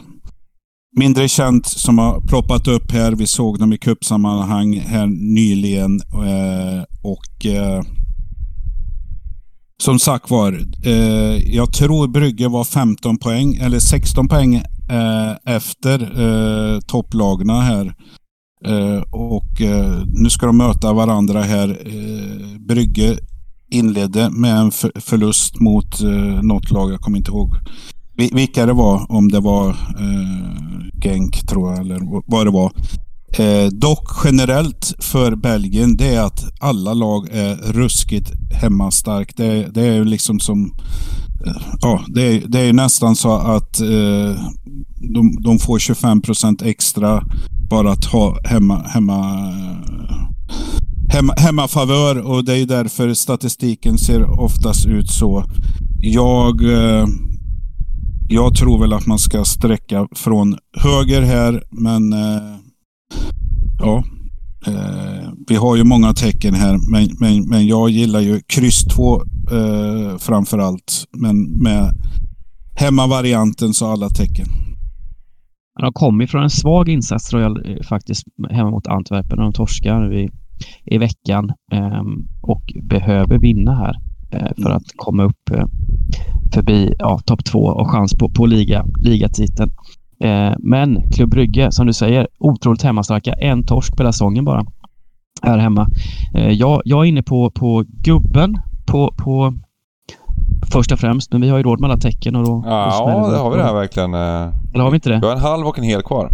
mindre 1.00 1.28
känt 1.28 1.66
som 1.66 1.98
har 1.98 2.22
ploppat 2.22 2.68
upp 2.68 2.92
här. 2.92 3.12
Vi 3.12 3.28
såg 3.28 3.60
dem 3.60 3.74
i 3.74 3.78
kuppsammanhang 3.78 4.80
här 4.80 5.08
nyligen. 5.36 6.02
Eh, 6.14 6.84
och 7.04 7.46
eh, 7.46 7.82
som 9.84 10.00
sagt 10.00 10.30
var, 10.30 10.66
eh, 10.86 11.56
jag 11.56 11.74
tror 11.74 12.08
Brygge 12.08 12.48
var 12.48 12.64
15 12.64 13.18
poäng 13.18 13.56
eller 13.56 13.80
16 13.80 14.28
poäng 14.28 14.56
eh, 14.90 15.56
efter 15.56 16.02
eh, 16.22 16.80
topplagna 16.80 17.62
här. 17.62 17.94
Eh, 18.66 19.02
och 19.12 19.62
eh, 19.62 20.04
nu 20.08 20.30
ska 20.30 20.46
de 20.46 20.58
möta 20.58 20.94
varandra 20.94 21.42
här. 21.42 21.70
Eh, 21.70 22.60
Brygge 22.68 23.18
inledde 23.72 24.30
med 24.30 24.58
en 24.58 24.72
förlust 25.02 25.60
mot 25.60 26.02
eh, 26.02 26.42
något 26.44 26.72
lag, 26.72 26.92
jag 26.92 27.00
kommer 27.00 27.18
inte 27.18 27.32
ihåg 27.32 27.50
vilka 28.18 28.66
det 28.66 28.74
var, 28.74 29.12
om 29.12 29.32
det 29.32 29.40
var 29.40 29.70
eh, 29.70 31.02
Genk 31.04 31.48
tror 31.48 31.70
jag, 31.70 31.80
eller 31.80 32.00
vad 32.32 32.46
det 32.46 32.52
var. 32.52 32.72
Eh, 33.34 33.68
dock 33.72 34.10
generellt 34.24 34.94
för 35.00 35.36
Belgien, 35.36 35.98
det 35.98 36.16
är 36.16 36.22
att 36.22 36.44
alla 36.60 36.94
lag 36.94 37.28
är 37.32 37.56
ruskigt 37.56 38.32
hemmastark. 38.62 39.38
Det, 39.38 39.68
det 39.74 39.82
är 39.82 39.94
ju 39.94 40.06
liksom 40.06 40.40
som... 40.40 40.74
Eh, 41.46 41.62
ja, 41.82 42.04
det 42.08 42.22
är, 42.22 42.48
det 42.48 42.60
är 42.60 42.74
nästan 42.74 43.16
så 43.16 43.32
att 43.32 43.80
eh, 43.82 44.42
de, 45.14 45.38
de 45.44 45.60
får 45.60 45.80
25 45.80 46.22
procent 46.22 46.62
extra 46.62 47.24
bara 47.70 47.92
att 47.92 48.06
ha 48.06 48.38
hemma, 48.44 48.84
hemma, 48.88 49.54
hemma, 51.10 51.34
hemmafavör 51.38 52.18
och 52.28 52.46
det 52.46 52.58
är 52.58 52.66
därför 52.66 53.14
statistiken 53.14 53.98
ser 53.98 54.40
oftast 54.40 54.86
ut 54.86 55.10
så. 55.10 55.44
Jag 56.02 56.64
eh, 56.74 57.08
jag 58.30 58.56
tror 58.56 58.80
väl 58.80 58.94
att 58.94 59.06
man 59.06 59.20
ska 59.20 59.46
sträcka 59.46 60.08
från 60.16 60.58
höger 60.78 61.22
här, 61.22 61.64
men 61.72 62.14
eh, 62.14 62.58
ja. 63.80 64.04
Eh, 64.68 65.30
vi 65.48 65.56
har 65.56 65.76
ju 65.76 65.84
många 65.84 66.14
tecken 66.14 66.54
här, 66.54 66.92
men, 66.92 67.10
men, 67.20 67.50
men 67.50 67.68
jag 67.68 67.90
gillar 67.90 68.20
ju 68.20 68.42
kryss 68.48 68.84
2 68.86 69.16
eh, 69.52 70.18
framför 70.18 70.58
allt. 70.58 71.06
Men 71.18 71.64
med 71.64 71.94
hemmavarianten 72.76 73.74
så 73.74 73.88
alla 73.88 74.10
tecken. 74.10 74.48
De 75.80 75.82
kommer 75.82 75.92
kommit 75.94 76.32
från 76.32 76.44
en 76.44 76.50
svag 76.50 76.90
insats 76.90 77.34
Royal 77.34 77.62
jag 77.66 77.78
eh, 77.78 77.84
faktiskt 77.84 78.24
hemma 78.50 78.70
mot 78.70 78.88
Antwerpen. 78.88 79.38
De 79.38 79.54
torskar 79.54 80.00
nu 80.00 80.20
i, 80.20 80.30
i 80.86 80.98
veckan 80.98 81.52
eh, 81.72 82.04
och 82.42 82.64
behöver 82.84 83.40
vinna 83.40 83.76
här 83.76 83.96
eh, 84.32 84.64
för 84.64 84.70
att 84.70 84.84
komma 84.96 85.24
upp 85.24 85.50
eh, 85.52 85.66
förbi 86.54 86.94
ja, 87.00 87.20
topp 87.26 87.46
två 87.46 87.60
och 87.60 87.92
chans 87.92 88.14
på, 88.14 88.30
på 88.30 88.46
liga, 88.46 88.86
ligatiteln. 89.00 89.72
Eh, 90.20 90.54
men 90.60 91.12
Klubb 91.12 91.30
Brygge, 91.30 91.72
som 91.72 91.88
du 91.88 91.94
säger, 91.94 92.28
otroligt 92.40 92.82
hemmastarka. 92.82 93.34
En 93.34 93.66
torsk 93.66 93.98
på 93.98 94.04
säsongen 94.04 94.46
bara 94.46 94.66
här 95.42 95.58
hemma. 95.58 95.88
Eh, 96.36 96.52
jag, 96.52 96.82
jag 96.86 97.06
är 97.06 97.10
inne 97.10 97.24
på, 97.24 97.52
på 97.52 97.86
gubben 97.88 98.58
på, 98.86 99.14
på 99.18 99.54
först 100.72 100.92
och 100.92 101.00
främst, 101.00 101.32
men 101.32 101.42
vi 101.42 101.50
har 101.50 101.58
ju 101.58 101.64
råd 101.64 101.80
med 101.80 101.90
alla 101.90 102.00
tecken 102.00 102.36
och 102.36 102.46
då... 102.46 102.64
Ja, 102.66 103.24
då 103.24 103.32
det 103.32 103.38
har 103.38 103.52
vi 103.52 103.58
det 103.58 103.64
här 103.64 103.74
verkligen. 103.74 104.14
Eh. 104.14 104.54
Eller 104.74 104.84
har 104.84 104.92
vi 104.92 104.96
inte 104.96 105.10
det? 105.10 105.20
Vi 105.20 105.28
har 105.28 105.34
en 105.36 105.42
halv 105.42 105.68
och 105.68 105.78
en 105.78 105.84
hel 105.84 106.02
kvar. 106.02 106.32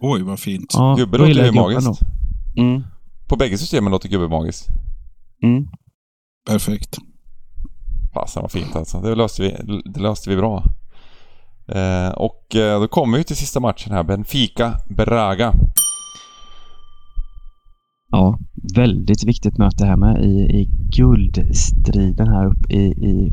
Oj, 0.00 0.22
vad 0.22 0.38
fint. 0.38 0.74
Ja, 0.76 0.94
gubbe 0.98 1.18
låter 1.18 1.44
ju 1.44 1.52
magiskt. 1.52 2.00
Mm. 2.56 2.82
På 3.28 3.36
bägge 3.36 3.58
systemen 3.58 3.92
låter 3.92 4.08
gubbe 4.08 4.28
magiskt. 4.28 4.68
Mm. 5.42 5.68
Perfekt. 6.48 6.98
Fasen 8.14 8.42
vad 8.42 8.50
fint 8.52 8.76
alltså. 8.76 9.00
Det 9.00 9.14
löste 9.14 9.42
vi, 9.42 9.82
det 9.84 10.00
löste 10.00 10.30
vi 10.30 10.36
bra. 10.36 10.64
Eh, 11.74 12.12
och 12.12 12.56
eh, 12.56 12.80
då 12.80 12.88
kommer 12.88 13.18
vi 13.18 13.24
till 13.24 13.36
sista 13.36 13.60
matchen 13.60 13.92
här. 13.92 14.02
Benfica-Braga. 14.02 15.52
Ja, 18.10 18.38
väldigt 18.76 19.24
viktigt 19.24 19.58
möte 19.58 19.86
här 19.86 19.96
med 19.96 20.24
i, 20.24 20.28
i 20.28 20.68
guldstriden 20.96 22.28
här 22.28 22.46
uppe 22.46 22.72
i, 22.72 22.84
i, 22.86 23.32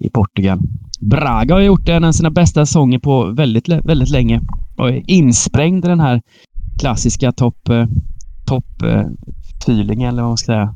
i 0.00 0.10
Portugal. 0.10 0.58
Braga 1.00 1.54
har 1.54 1.60
gjort 1.60 1.88
en 1.88 2.04
av 2.04 2.12
sina 2.12 2.30
bästa 2.30 2.66
säsonger 2.66 2.98
på 2.98 3.24
väldigt, 3.24 3.68
väldigt 3.68 4.10
länge 4.10 4.40
och 4.76 4.88
är 4.88 5.10
insprängd 5.10 5.84
i 5.84 5.88
den 5.88 6.00
här 6.00 6.22
klassiska 6.80 7.32
topp 7.32 7.68
top, 8.46 8.82
eh, 8.82 8.88
eh 8.88 10.08
eller 10.08 10.22
vad 10.22 10.30
man 10.30 10.36
ska 10.36 10.46
säga 10.46 10.74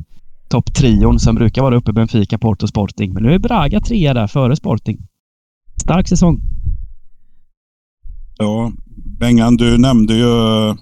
topptrion 0.49 1.19
som 1.19 1.35
brukar 1.35 1.63
vara 1.63 1.77
uppe 1.77 1.91
i 1.91 1.95
Benfica, 1.95 2.39
Porto, 2.39 2.67
Sporting. 2.67 3.13
Men 3.13 3.23
nu 3.23 3.35
är 3.35 3.39
Braga 3.39 3.81
trea 3.81 4.15
där 4.15 4.27
före 4.27 4.57
Sporting. 4.57 4.99
Stark 5.83 6.09
säsong. 6.09 6.54
Ja, 8.39 8.73
Bengan, 9.21 9.57
du 9.57 9.79
nämnde 9.79 10.15
ju 10.15 10.69
eh, 10.69 10.75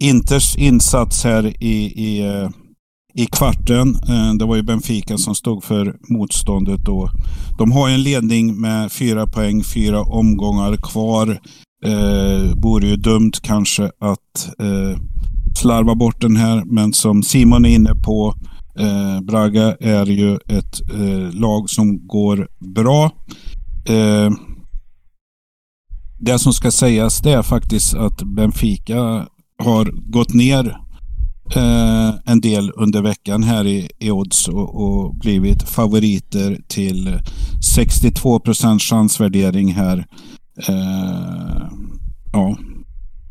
Inters 0.00 0.56
insats 0.56 1.24
här 1.24 1.62
i, 1.64 1.76
i, 1.84 2.20
eh, 2.20 2.50
i 3.14 3.26
kvarten. 3.26 3.94
Eh, 4.08 4.34
det 4.38 4.44
var 4.44 4.56
ju 4.56 4.62
Benfica 4.62 5.18
som 5.18 5.34
stod 5.34 5.64
för 5.64 5.96
motståndet 6.08 6.80
då. 6.84 7.10
De 7.58 7.72
har 7.72 7.88
en 7.88 8.02
ledning 8.02 8.60
med 8.60 8.92
fyra 8.92 9.26
poäng, 9.26 9.62
fyra 9.64 10.02
omgångar 10.02 10.76
kvar. 10.76 11.40
Eh, 11.84 12.62
vore 12.62 12.86
ju 12.86 12.96
dumt 12.96 13.32
kanske 13.42 13.84
att 13.84 14.48
eh, 14.58 14.98
slarva 15.56 15.94
bort 15.94 16.20
den 16.20 16.36
här, 16.36 16.64
men 16.64 16.92
som 16.92 17.22
Simon 17.22 17.64
är 17.64 17.74
inne 17.74 17.94
på 17.94 18.34
Eh, 18.78 19.20
Braga 19.20 19.76
är 19.80 20.06
ju 20.06 20.34
ett 20.34 20.80
eh, 20.94 21.40
lag 21.40 21.70
som 21.70 22.06
går 22.06 22.48
bra. 22.74 23.10
Det 26.24 26.38
som 26.38 26.52
ska 26.52 26.70
sägas 26.70 27.20
det 27.20 27.32
är 27.32 27.42
faktiskt 27.42 27.94
att 27.94 28.22
Benfica 28.22 29.26
har 29.58 30.10
gått 30.12 30.34
ner 30.34 30.76
eh, 31.56 32.14
en 32.26 32.40
del 32.40 32.72
under 32.76 33.02
veckan 33.02 33.42
här 33.42 33.66
i, 33.66 33.88
i 33.98 34.10
odds 34.10 34.48
och, 34.48 34.82
och 34.82 35.14
blivit 35.14 35.62
favoriter 35.62 36.58
till 36.68 37.18
62 37.74 38.40
procents 38.40 38.84
chansvärdering 38.84 39.74
här. 39.74 40.06
Eh, 40.68 41.62
ja, 42.32 42.56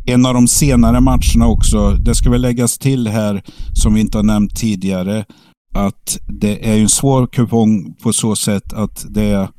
en 0.06 0.26
av 0.26 0.34
de 0.34 0.48
senare 0.48 1.00
matcherna 1.00 1.48
också. 1.48 1.92
Det 1.92 2.16
ska 2.16 2.30
väl 2.30 2.42
läggas 2.42 2.78
till 2.78 3.08
här, 3.08 3.44
som 3.74 3.94
vi 3.94 4.02
inte 4.02 4.18
har 4.18 4.24
nämnt 4.24 4.56
tidigare, 4.56 5.26
att 5.74 6.18
det 6.28 6.70
är 6.70 6.78
en 6.78 6.90
svår 6.90 7.28
kupong 7.28 7.94
på 8.04 8.14
så 8.14 8.36
sätt 8.36 8.74
att 8.74 9.06
det 9.10 9.24
är 9.24 9.50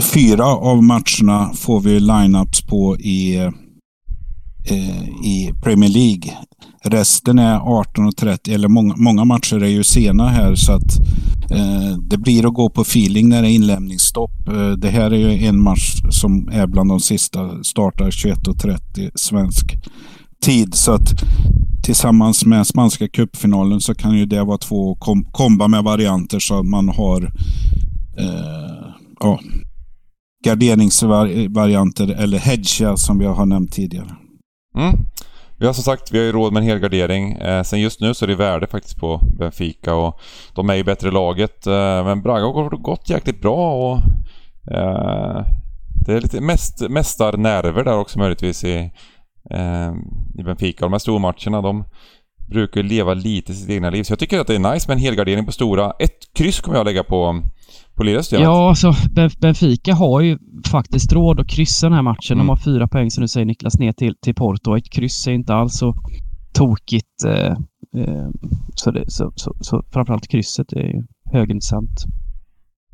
fyra 0.00 0.46
av 0.46 0.82
matcherna 0.82 1.52
får 1.54 1.80
vi 1.80 2.00
lineups 2.00 2.62
på 2.62 2.96
i, 2.96 3.36
eh, 4.70 5.02
i 5.24 5.52
Premier 5.62 5.90
League. 5.90 6.32
Resten 6.84 7.38
är 7.38 7.58
18.30 7.58 8.54
eller 8.54 8.68
många, 8.68 8.94
många 8.96 9.24
matcher 9.24 9.62
är 9.62 9.68
ju 9.68 9.84
sena 9.84 10.28
här 10.28 10.54
så 10.54 10.72
att 10.72 10.98
eh, 11.50 11.98
det 11.98 12.18
blir 12.18 12.46
att 12.46 12.54
gå 12.54 12.70
på 12.70 12.80
feeling 12.80 13.28
när 13.28 13.42
det 13.42 13.48
är 13.48 13.52
inlämningsstopp. 13.52 14.48
Eh, 14.48 14.70
det 14.70 14.88
här 14.88 15.10
är 15.10 15.30
ju 15.30 15.46
en 15.46 15.62
match 15.62 16.00
som 16.10 16.48
är 16.52 16.66
bland 16.66 16.90
de 16.90 17.00
sista, 17.00 17.64
startar 17.64 18.10
21.30 18.10 19.10
svensk 19.14 19.76
tid. 20.42 20.74
Så 20.74 20.92
att 20.92 21.08
tillsammans 21.82 22.44
med 22.44 22.66
spanska 22.66 23.08
cupfinalen 23.08 23.80
så 23.80 23.94
kan 23.94 24.18
ju 24.18 24.26
det 24.26 24.44
vara 24.44 24.58
två 24.58 24.94
kom 24.94 25.24
komba 25.24 25.68
med 25.68 25.84
varianter 25.84 26.38
så 26.38 26.58
att 26.58 26.66
man 26.66 26.88
har 26.88 27.22
eh, 28.18 28.88
ja, 29.20 29.40
garderingsvarianter 30.44 32.22
eller 32.22 32.38
hedga 32.38 32.96
som 32.96 33.18
vi 33.18 33.26
har 33.26 33.46
nämnt 33.46 33.72
tidigare. 33.72 34.16
Mm. 34.76 34.94
Vi 35.58 35.66
har 35.66 35.72
som 35.72 35.84
sagt, 35.84 36.12
vi 36.12 36.18
har 36.18 36.24
ju 36.24 36.32
råd 36.32 36.52
med 36.52 36.60
en 36.60 36.68
helgardering. 36.68 37.32
Eh, 37.32 37.62
sen 37.62 37.80
just 37.80 38.00
nu 38.00 38.14
så 38.14 38.24
är 38.24 38.26
det 38.26 38.34
värde 38.34 38.66
faktiskt 38.66 38.96
på 38.96 39.20
Benfica 39.38 39.94
och 39.94 40.20
de 40.54 40.70
är 40.70 40.74
ju 40.74 40.84
bättre 40.84 41.10
laget. 41.10 41.66
Eh, 41.66 42.04
men 42.04 42.22
Braga 42.22 42.46
har 42.46 42.70
gått 42.70 43.10
jäkligt 43.10 43.40
bra 43.40 43.74
och 43.74 43.96
eh, 44.74 45.46
det 46.06 46.12
är 46.12 46.20
lite 46.20 46.40
mest, 46.40 46.90
mästarnerver 46.90 47.84
där 47.84 47.98
också 47.98 48.18
möjligtvis 48.18 48.64
i, 48.64 48.90
eh, 49.50 49.92
i 50.38 50.42
Benfica. 50.42 50.84
De 50.84 50.92
här 50.92 50.98
stormatcherna 50.98 51.62
de 51.62 51.84
brukar 52.50 52.82
leva 52.82 53.14
lite 53.14 53.54
sitt 53.54 53.70
egna 53.70 53.90
liv. 53.90 54.02
Så 54.02 54.12
jag 54.12 54.18
tycker 54.18 54.40
att 54.40 54.46
det 54.46 54.54
är 54.54 54.72
nice 54.72 54.88
med 54.88 54.94
en 54.94 55.00
helgardering 55.00 55.46
på 55.46 55.52
stora. 55.52 55.92
Ett 55.98 56.34
kryss 56.34 56.60
kommer 56.60 56.78
jag 56.78 56.84
lägga 56.84 57.04
på 57.04 57.42
på 57.94 58.02
lilla 58.02 58.22
Ja, 58.30 58.68
alltså 58.68 58.92
Benfica 59.40 59.94
har 59.94 60.20
ju 60.20 60.38
faktiskt 60.70 61.12
råd 61.12 61.40
att 61.40 61.48
kryssa 61.48 61.86
den 61.86 61.94
här 61.94 62.02
matchen. 62.02 62.32
Mm. 62.32 62.46
De 62.46 62.48
har 62.48 62.56
fyra 62.56 62.88
poäng 62.88 63.10
som 63.10 63.22
du 63.22 63.28
säger 63.28 63.46
Niklas 63.46 63.78
ner 63.78 63.92
till, 63.92 64.14
till 64.22 64.34
Porto. 64.34 64.76
Ett 64.76 64.90
kryss 64.90 65.26
är 65.26 65.32
inte 65.32 65.54
alls 65.54 65.78
så 65.78 65.94
tokigt. 66.52 67.24
Eh, 67.26 67.56
eh, 68.02 68.28
så, 68.74 68.90
det, 68.90 69.04
så, 69.10 69.32
så, 69.36 69.56
så 69.60 69.82
framförallt 69.92 70.28
krysset 70.28 70.72
är 70.72 70.80
ju 70.80 71.02
högintressant. 71.32 72.04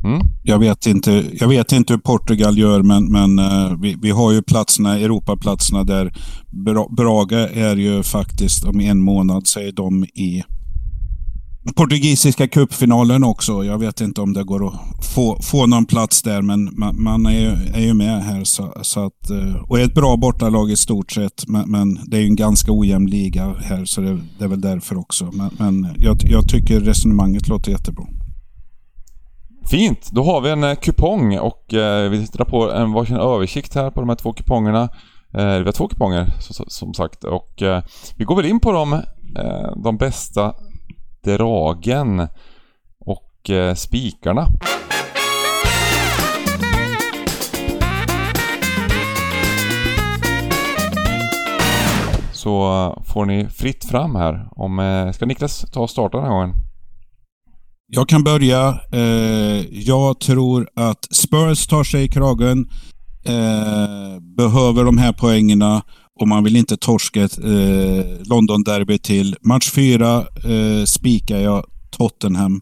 Mm. 0.04 0.20
Jag, 0.42 0.58
vet 0.58 0.86
inte, 0.86 1.24
jag 1.32 1.48
vet 1.48 1.72
inte 1.72 1.92
hur 1.92 2.00
Portugal 2.00 2.58
gör, 2.58 2.82
men, 2.82 3.12
men 3.12 3.38
uh, 3.38 3.80
vi, 3.80 3.96
vi 4.02 4.10
har 4.10 4.32
ju 4.32 4.42
platserna, 4.42 4.98
Europaplatserna 4.98 5.84
där 5.84 6.12
Braga 6.96 7.48
är 7.48 7.76
ju 7.76 8.02
faktiskt 8.02 8.64
om 8.64 8.80
en 8.80 9.02
månad, 9.02 9.46
säger 9.46 9.72
de, 9.72 10.04
i 10.04 10.44
portugisiska 11.76 12.48
cupfinalen 12.48 13.24
också. 13.24 13.64
Jag 13.64 13.78
vet 13.78 14.00
inte 14.00 14.20
om 14.20 14.32
det 14.32 14.44
går 14.44 14.66
att 14.66 15.06
få, 15.14 15.38
få 15.42 15.66
någon 15.66 15.86
plats 15.86 16.22
där, 16.22 16.42
men 16.42 16.70
man, 16.72 17.02
man 17.02 17.26
är, 17.26 17.40
ju, 17.40 17.50
är 17.74 17.80
ju 17.80 17.94
med 17.94 18.24
här. 18.24 18.44
Så, 18.44 18.74
så 18.82 19.06
att, 19.06 19.30
eh, 19.30 19.54
och 19.54 19.80
är 19.80 19.84
ett 19.84 19.94
bra 19.94 20.16
bortalag 20.16 20.70
i 20.70 20.76
stort 20.76 21.12
sett, 21.12 21.48
men, 21.48 21.70
men 21.70 21.98
det 22.06 22.16
är 22.16 22.20
ju 22.20 22.26
en 22.26 22.36
ganska 22.36 22.72
ojämn 22.72 23.06
liga 23.06 23.54
här, 23.60 23.84
så 23.84 24.00
det, 24.00 24.18
det 24.38 24.44
är 24.44 24.48
väl 24.48 24.60
därför 24.60 24.98
också. 24.98 25.30
Men, 25.32 25.50
men 25.58 25.94
jag, 25.98 26.16
jag 26.20 26.48
tycker 26.48 26.80
resonemanget 26.80 27.48
låter 27.48 27.70
jättebra. 27.70 28.04
Fint, 29.70 30.10
då 30.12 30.22
har 30.22 30.40
vi 30.40 30.50
en 30.50 30.64
eh, 30.64 30.74
kupong 30.74 31.38
och 31.38 31.74
eh, 31.74 32.10
vi 32.10 32.26
tittar 32.26 32.44
på 32.44 32.72
en 32.72 32.92
varsin 32.92 33.16
översikt 33.16 33.74
här 33.74 33.90
på 33.90 34.00
de 34.00 34.08
här 34.08 34.16
två 34.16 34.32
kupongerna. 34.32 34.82
Eh, 35.34 35.58
vi 35.58 35.64
har 35.64 35.72
två 35.72 35.88
kuponger 35.88 36.26
som, 36.40 36.66
som 36.68 36.94
sagt 36.94 37.24
och 37.24 37.62
eh, 37.62 37.82
vi 38.16 38.24
går 38.24 38.36
väl 38.36 38.46
in 38.46 38.60
på 38.60 38.72
dem, 38.72 38.92
eh, 39.38 39.72
de 39.76 39.96
bästa 39.96 40.54
dragen 41.24 42.28
och 43.00 43.50
eh, 43.50 43.74
spikarna. 43.74 44.46
Så 52.32 52.84
eh, 52.84 53.02
får 53.04 53.26
ni 53.26 53.46
fritt 53.48 53.84
fram 53.84 54.16
här. 54.16 54.48
Om, 54.50 54.78
eh, 54.78 55.10
ska 55.12 55.26
Niklas 55.26 55.70
ta 55.72 55.80
och 55.80 55.90
starta 55.90 56.16
den 56.16 56.26
här 56.26 56.32
gången? 56.32 56.67
Jag 57.90 58.08
kan 58.08 58.24
börja. 58.24 58.80
Eh, 58.92 59.66
jag 59.70 60.20
tror 60.20 60.68
att 60.76 61.08
Spurs 61.10 61.66
tar 61.66 61.84
sig 61.84 62.04
i 62.04 62.08
kragen. 62.08 62.68
Eh, 63.24 64.20
behöver 64.36 64.84
de 64.84 64.98
här 64.98 65.12
poängerna 65.12 65.82
och 66.20 66.28
man 66.28 66.44
vill 66.44 66.56
inte 66.56 66.76
torska 66.76 67.22
ett 67.24 67.38
eh, 67.38 68.04
London-derby 68.24 68.98
till. 68.98 69.36
Match 69.42 69.70
fyra 69.70 70.18
eh, 70.18 70.84
spikar 70.84 71.38
jag 71.38 71.64
Tottenham. 71.90 72.60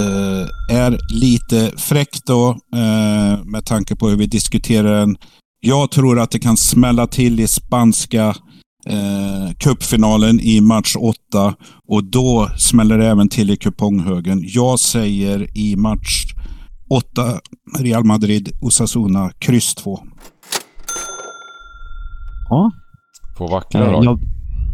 Eh, 0.00 0.76
är 0.76 0.98
lite 1.20 1.72
fräckt 1.76 2.26
då 2.26 2.48
eh, 2.74 3.44
med 3.44 3.64
tanke 3.64 3.96
på 3.96 4.08
hur 4.08 4.16
vi 4.16 4.26
diskuterar 4.26 5.00
den. 5.00 5.16
Jag 5.60 5.90
tror 5.90 6.20
att 6.20 6.30
det 6.30 6.38
kan 6.38 6.56
smälla 6.56 7.06
till 7.06 7.40
i 7.40 7.46
spanska 7.46 8.34
eh, 8.86 9.52
cupfinalen 9.58 10.40
i 10.40 10.60
match 10.60 10.96
åtta 10.96 11.54
och 11.88 12.04
då 12.04 12.48
smäller 12.56 12.98
det 12.98 13.06
även 13.06 13.28
till 13.28 13.50
i 13.50 13.56
kuponghögen. 13.56 14.40
Jag 14.42 14.78
säger 14.78 15.58
i 15.58 15.76
match 15.76 16.24
åtta 16.90 17.40
Real 17.78 18.04
Madrid, 18.04 18.52
Osasuna, 18.60 19.30
kryss 19.38 19.74
2. 19.74 19.98
Ja. 22.48 22.70
På 23.38 23.46
vackra 23.46 23.80
Eh, 23.84 23.90
drag. 23.90 24.04
jag, 24.04 24.18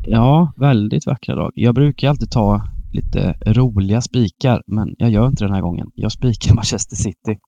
ja, 0.07 0.53
väldigt 0.57 1.07
vackra 1.07 1.35
drag. 1.35 1.51
Jag 1.55 1.75
brukar 1.75 2.09
alltid 2.09 2.31
ta 2.31 2.63
lite 2.93 3.35
roliga 3.47 4.01
spikar, 4.01 4.63
men 4.67 4.95
jag 4.99 5.11
gör 5.11 5.27
inte 5.27 5.45
den 5.45 5.55
här 5.55 5.61
gången. 5.61 5.87
Jag 5.95 6.13
spikar 6.13 6.55
Manchester 6.55 6.97
City. 6.97 7.39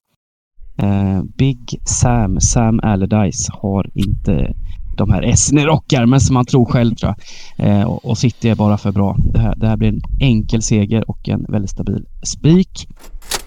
Eh, 0.77 1.23
Big 1.37 1.79
Sam, 1.85 2.39
Sam 2.39 2.79
Allardyce, 2.83 3.49
har 3.53 3.89
inte 3.93 4.53
de 4.97 5.09
här 5.11 5.21
essen 5.21 5.57
i 5.57 5.65
rockärmen 5.65 6.19
som 6.19 6.33
man 6.33 6.45
tror 6.45 6.65
själv 6.65 6.95
tror 6.95 7.13
jag. 7.57 7.67
Eh, 7.67 7.83
och, 7.83 8.05
och 8.05 8.17
City 8.17 8.49
är 8.49 8.55
bara 8.55 8.77
för 8.77 8.91
bra. 8.91 9.15
Det 9.33 9.39
här, 9.39 9.55
det 9.55 9.67
här 9.67 9.77
blir 9.77 9.89
en 9.89 10.01
enkel 10.21 10.61
seger 10.61 11.09
och 11.09 11.29
en 11.29 11.45
väldigt 11.49 11.71
stabil 11.71 12.05
spik. 12.23 12.87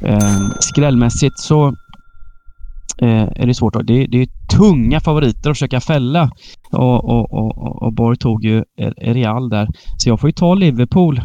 Eh, 0.01 0.49
skrällmässigt 0.61 1.39
så 1.39 1.67
eh, 2.99 3.23
är 3.37 3.47
det 3.47 3.55
svårt. 3.55 3.87
Det, 3.87 4.07
det 4.07 4.23
är 4.23 4.29
tunga 4.59 5.01
favoriter 5.01 5.51
att 5.51 5.57
försöka 5.57 5.81
fälla. 5.81 6.31
Och, 6.73 7.05
och, 7.05 7.33
och, 7.33 7.83
och- 7.83 7.93
Borg 7.95 8.17
tog 8.17 8.45
ju 8.45 8.65
Real 9.01 9.49
där. 9.49 9.69
Så 9.97 10.09
jag 10.09 10.21
får 10.21 10.29
ju 10.29 10.33
ta 10.33 10.55
Liverpool. 10.55 11.21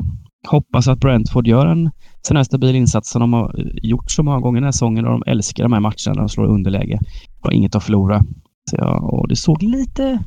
Hoppas 0.48 0.88
att 0.88 1.00
Brentford 1.00 1.48
gör 1.48 1.66
en 1.68 1.92
sån 2.28 2.38
här 2.38 2.44
stabil 2.44 2.76
insats 2.76 3.12
som 3.12 3.20
de 3.20 3.34
har 3.34 3.60
eh, 3.60 3.66
gjort 3.90 4.12
så 4.12 4.24
många 4.24 4.40
gånger 4.40 4.56
den 4.60 4.64
här 4.64 4.72
säsongen 4.72 5.06
och 5.06 5.12
de 5.12 5.24
älskar 5.32 5.64
de 5.64 5.74
här 5.74 5.80
matcherna 5.80 5.94
när 6.14 6.20
de 6.20 6.30
slår 6.30 6.46
i 6.46 6.50
underläge. 6.50 7.00
De 7.42 7.48
har 7.48 7.52
inget 7.52 7.76
att 7.76 7.84
förlora. 7.84 8.24
Ja, 8.72 9.00
och 9.00 9.28
det 9.28 9.36
såg 9.36 9.64
lite 9.64 10.20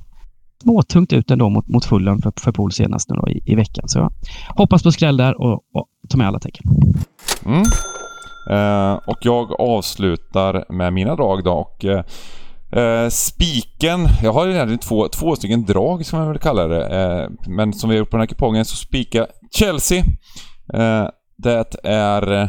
småtungt 0.63 1.13
ut 1.13 1.31
ändå 1.31 1.49
mot, 1.49 1.69
mot 1.69 1.85
Fulham 1.85 2.23
för, 2.23 2.33
för 2.37 2.53
Pool 2.53 2.73
senast 2.73 3.11
nu 3.11 3.17
då 3.17 3.29
i, 3.29 3.43
i 3.45 3.55
veckan. 3.55 3.89
Så 3.89 3.99
jag 3.99 4.13
hoppas 4.57 4.83
på 4.83 4.93
skräll 4.93 5.17
där 5.17 5.41
och, 5.41 5.53
och 5.53 5.87
ta 6.09 6.19
med 6.19 6.27
alla 6.27 6.39
tecken. 6.39 6.65
Mm. 7.47 7.63
Eh, 8.51 8.95
och 9.07 9.19
jag 9.21 9.61
avslutar 9.61 10.73
med 10.73 10.93
mina 10.93 11.17
drag 11.17 11.45
då 11.45 11.53
och 11.53 11.85
eh, 11.85 12.05
eh, 12.83 13.09
spiken, 13.09 14.01
jag 14.23 14.33
har 14.33 14.47
ju 14.47 14.53
egentligen 14.53 14.79
två, 14.79 15.09
två 15.09 15.37
stycken 15.37 15.65
drag 15.65 16.07
som 16.07 16.21
jag 16.21 16.29
vill 16.29 16.39
kalla 16.39 16.67
det. 16.67 16.87
Eh, 16.87 17.31
men 17.49 17.73
som 17.73 17.91
vi 17.91 17.97
har 17.97 17.99
gjort 17.99 18.11
på 18.11 18.17
den 18.17 18.23
här 18.23 18.27
kupongen 18.27 18.65
så 18.65 18.77
spikar 18.77 19.27
Chelsea. 19.51 19.99
Eh, 20.75 21.09
det 21.37 21.75
är 21.85 22.33
eh, 22.33 22.49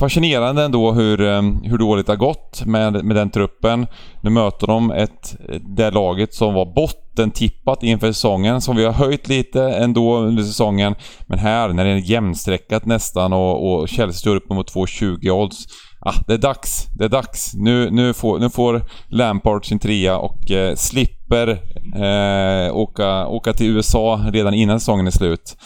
fascinerande 0.00 0.64
ändå 0.64 0.92
hur, 0.92 1.20
eh, 1.20 1.42
hur 1.62 1.78
dåligt 1.78 2.06
det 2.06 2.12
har 2.12 2.16
gått 2.16 2.62
med, 2.66 3.04
med 3.04 3.16
den 3.16 3.30
truppen. 3.30 3.86
Nu 4.22 4.30
möter 4.30 4.66
de 4.66 4.90
ett, 4.90 5.36
det 5.76 5.90
laget 5.90 6.34
som 6.34 6.54
var 6.54 6.74
bottentippat 6.74 7.82
inför 7.82 8.12
säsongen, 8.12 8.60
som 8.60 8.76
vi 8.76 8.84
har 8.84 8.92
höjt 8.92 9.28
lite 9.28 9.62
ändå 9.62 10.18
under 10.18 10.42
säsongen. 10.42 10.94
Men 11.26 11.38
här, 11.38 11.68
när 11.68 11.84
det 11.84 11.90
är 11.90 11.96
jämnstreckat 11.96 12.86
nästan 12.86 13.32
och, 13.32 13.72
och 13.72 13.88
Chelsea 13.88 14.12
står 14.12 14.36
upp 14.36 14.50
mot 14.50 14.74
2,20 14.74 15.30
odds. 15.30 15.66
Ah, 16.02 16.14
det 16.26 16.34
är 16.34 16.38
dags. 16.38 16.86
Det 16.98 17.04
är 17.04 17.08
dags. 17.08 17.54
Nu, 17.54 17.90
nu, 17.90 18.14
får, 18.14 18.38
nu 18.38 18.50
får 18.50 18.82
Lampard 19.08 19.66
sin 19.66 19.78
trea 19.78 20.18
och 20.18 20.50
eh, 20.50 20.74
slipper 20.74 21.48
eh, 21.96 22.76
åka, 22.76 23.26
åka 23.26 23.52
till 23.52 23.66
USA 23.66 24.20
redan 24.32 24.54
innan 24.54 24.80
säsongen 24.80 25.06
är 25.06 25.10
slut. 25.10 25.56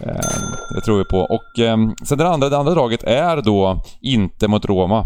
Eh, 0.00 0.74
det 0.74 0.80
tror 0.80 0.98
vi 0.98 1.04
på. 1.04 1.18
Och 1.18 1.58
eh, 1.58 1.76
sen 2.04 2.18
det 2.18 2.28
andra, 2.28 2.48
det 2.48 2.58
andra 2.58 2.74
draget 2.74 3.02
är 3.02 3.42
då 3.42 3.82
inte 4.00 4.48
mot 4.48 4.64
Roma. 4.64 5.04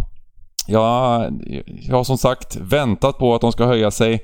Jag, 0.67 1.33
jag 1.67 1.97
har 1.97 2.05
som 2.05 2.19
sagt 2.19 2.57
väntat 2.57 3.19
på 3.19 3.35
att 3.35 3.41
de 3.41 3.53
ska 3.53 3.67
höja 3.67 3.91
sig. 3.91 4.21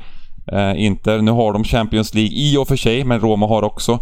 Eh, 0.52 0.84
Inter. 0.84 1.22
Nu 1.22 1.30
har 1.30 1.52
de 1.52 1.64
Champions 1.64 2.14
League 2.14 2.32
i 2.32 2.56
och 2.56 2.68
för 2.68 2.76
sig, 2.76 3.04
men 3.04 3.20
Roma 3.20 3.46
har 3.46 3.62
också 3.62 3.92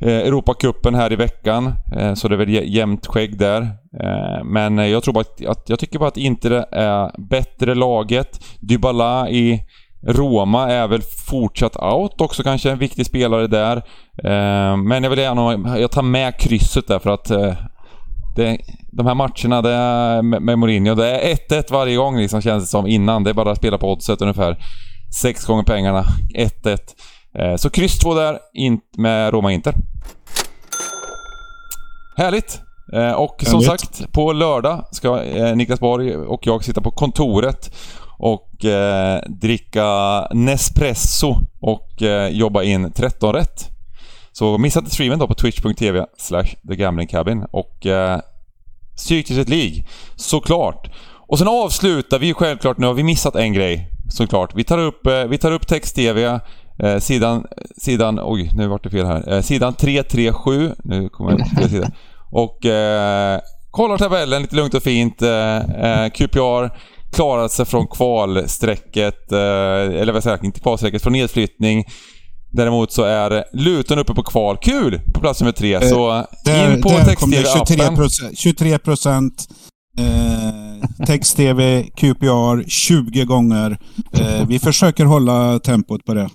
eh, 0.00 0.18
Europacupen 0.18 0.94
här 0.94 1.12
i 1.12 1.16
veckan. 1.16 1.72
Eh, 1.96 2.14
så 2.14 2.28
det 2.28 2.34
är 2.34 2.38
väl 2.38 2.74
jämnt 2.74 3.06
skägg 3.06 3.38
där. 3.38 3.62
Eh, 4.00 4.44
men 4.44 4.78
jag 4.78 5.02
tror 5.02 5.14
bara 5.14 5.20
att, 5.20 5.46
att 5.46 5.68
jag 5.68 5.78
tycker 5.78 5.98
bara 5.98 6.08
att 6.08 6.16
Inter 6.16 6.50
är 6.72 7.20
bättre 7.28 7.74
laget. 7.74 8.40
Dybala 8.60 9.30
i 9.30 9.62
Roma 10.06 10.72
är 10.72 10.88
väl 10.88 11.02
fortsatt 11.02 11.76
out 11.76 12.20
också 12.20 12.42
kanske, 12.42 12.70
en 12.70 12.78
viktig 12.78 13.06
spelare 13.06 13.46
där. 13.46 13.76
Eh, 14.24 14.76
men 14.76 15.02
jag 15.02 15.10
vill 15.10 15.18
gärna, 15.18 15.78
jag 15.78 15.90
tar 15.90 16.02
med 16.02 16.38
krysset 16.38 16.88
där 16.88 16.98
för 16.98 17.10
att 17.10 17.30
eh, 17.30 17.54
det, 18.36 18.58
de 18.92 19.06
här 19.06 19.14
matcherna 19.14 19.62
det 19.62 19.72
är 19.72 20.22
med, 20.22 20.58
Mourinho, 20.58 20.94
det 20.94 21.10
är 21.10 21.34
1-1 21.34 21.72
varje 21.72 21.96
gång 21.96 22.18
liksom 22.18 22.42
känns 22.42 22.64
det 22.64 22.68
som 22.68 22.86
innan. 22.86 23.24
Det 23.24 23.30
är 23.30 23.34
bara 23.34 23.50
att 23.50 23.58
spela 23.58 23.78
på 23.78 23.92
oddset 23.92 24.22
ungefär. 24.22 24.56
Sex 25.22 25.44
gånger 25.44 25.62
pengarna, 25.62 26.04
1-1. 26.38 26.78
Eh, 27.38 27.56
så 27.56 27.70
kryss 27.70 27.98
2 27.98 28.14
där, 28.14 28.38
med 28.98 29.32
Roma-Inter. 29.32 29.74
Härligt! 32.16 32.60
Och 33.16 33.42
som 33.46 33.62
sagt, 33.62 34.12
på 34.12 34.32
lördag 34.32 34.84
ska 34.92 35.22
Niklas 35.54 35.80
Borg 35.80 36.16
och 36.16 36.46
jag 36.46 36.64
sitta 36.64 36.80
på 36.80 36.90
kontoret 36.90 37.70
och 38.18 38.64
eh, 38.64 39.20
dricka 39.28 40.20
Nespresso 40.32 41.36
och 41.60 42.02
eh, 42.02 42.28
jobba 42.28 42.62
in 42.62 42.92
13 42.92 43.32
rätt. 43.32 43.70
Så 44.32 44.58
missa 44.58 44.78
inte 44.78 44.90
streamen 44.90 45.18
då 45.18 45.26
på 45.26 45.34
twitch.tv 45.34 46.06
slash 46.18 46.46
thegamblingcabin 46.68 47.44
och 47.50 47.86
eh, 47.86 48.20
Stryktipset 48.96 49.48
League, 49.48 49.84
såklart. 50.16 50.90
Och 51.28 51.38
sen 51.38 51.48
avslutar 51.48 52.18
vi 52.18 52.34
självklart, 52.34 52.78
nu 52.78 52.86
har 52.86 52.94
vi 52.94 53.02
missat 53.02 53.36
en 53.36 53.52
grej, 53.52 53.90
såklart. 54.08 54.54
Vi 54.54 54.64
tar 54.64 54.78
upp, 54.78 55.06
eh, 55.06 55.24
vi 55.24 55.38
tar 55.38 55.52
upp 55.52 55.66
text-tv, 55.66 56.40
eh, 56.78 56.98
sidan, 56.98 57.46
sidan, 57.76 58.20
oj 58.22 58.50
nu 58.54 58.66
vart 58.66 58.84
det 58.84 58.90
fel 58.90 59.06
här, 59.06 59.32
eh, 59.32 59.40
sidan 59.40 59.74
337, 59.74 60.72
nu 60.84 61.08
kommer 61.08 61.30
jag 61.30 61.70
fel. 61.70 61.86
Och 62.30 62.66
eh, 62.66 63.40
kollar 63.70 63.98
tabellen 63.98 64.42
lite 64.42 64.56
lugnt 64.56 64.74
och 64.74 64.82
fint. 64.82 65.22
Eh, 65.22 65.56
eh, 65.56 66.10
QPR 66.10 66.70
klarat 67.16 67.52
sig 67.52 67.66
från 67.66 67.86
kvalstrecket, 67.86 69.32
eh, 69.32 69.38
eller 70.00 70.12
vad 70.12 70.22
säger 70.22 70.36
jag, 70.36 70.44
inte 70.44 70.60
kvalstrecket, 70.60 71.02
från 71.02 71.12
nedflyttning. 71.12 71.84
Däremot 72.52 72.92
så 72.92 73.02
är 73.02 73.44
Luton 73.52 73.98
uppe 73.98 74.14
på 74.14 74.22
kval. 74.22 74.56
Kul! 74.56 75.00
På 75.14 75.20
plats 75.20 75.40
nummer 75.40 75.52
tre. 75.52 75.88
Så 75.88 76.26
in 76.46 76.82
på 76.82 76.88
där 76.88 77.04
det 77.04 77.16
23 77.20 77.42
text-tv-appen. 77.42 77.96
procent. 77.96 78.38
23 78.38 78.78
procent. 78.78 79.48
Eh, 79.98 81.06
Text-tv, 81.06 81.82
QPR 81.96 82.68
20 82.68 83.24
gånger. 83.24 83.78
Eh, 84.12 84.46
vi 84.48 84.58
försöker 84.58 85.04
hålla 85.04 85.58
tempot 85.58 86.04
på 86.04 86.14
det. 86.14 86.28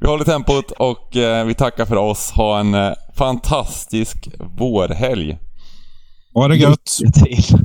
Vi 0.00 0.06
håller 0.06 0.24
tempot 0.24 0.70
och 0.70 1.16
eh, 1.16 1.46
vi 1.46 1.54
tackar 1.54 1.86
för 1.86 1.96
oss. 1.96 2.30
Ha 2.30 2.60
en 2.60 2.74
eh, 2.74 2.92
fantastisk 3.16 4.28
vårhelg. 4.58 5.38
Ha 6.34 6.48
det 6.48 6.56
gött! 6.56 6.98
Lycka 7.00 7.12
till. 7.24 7.63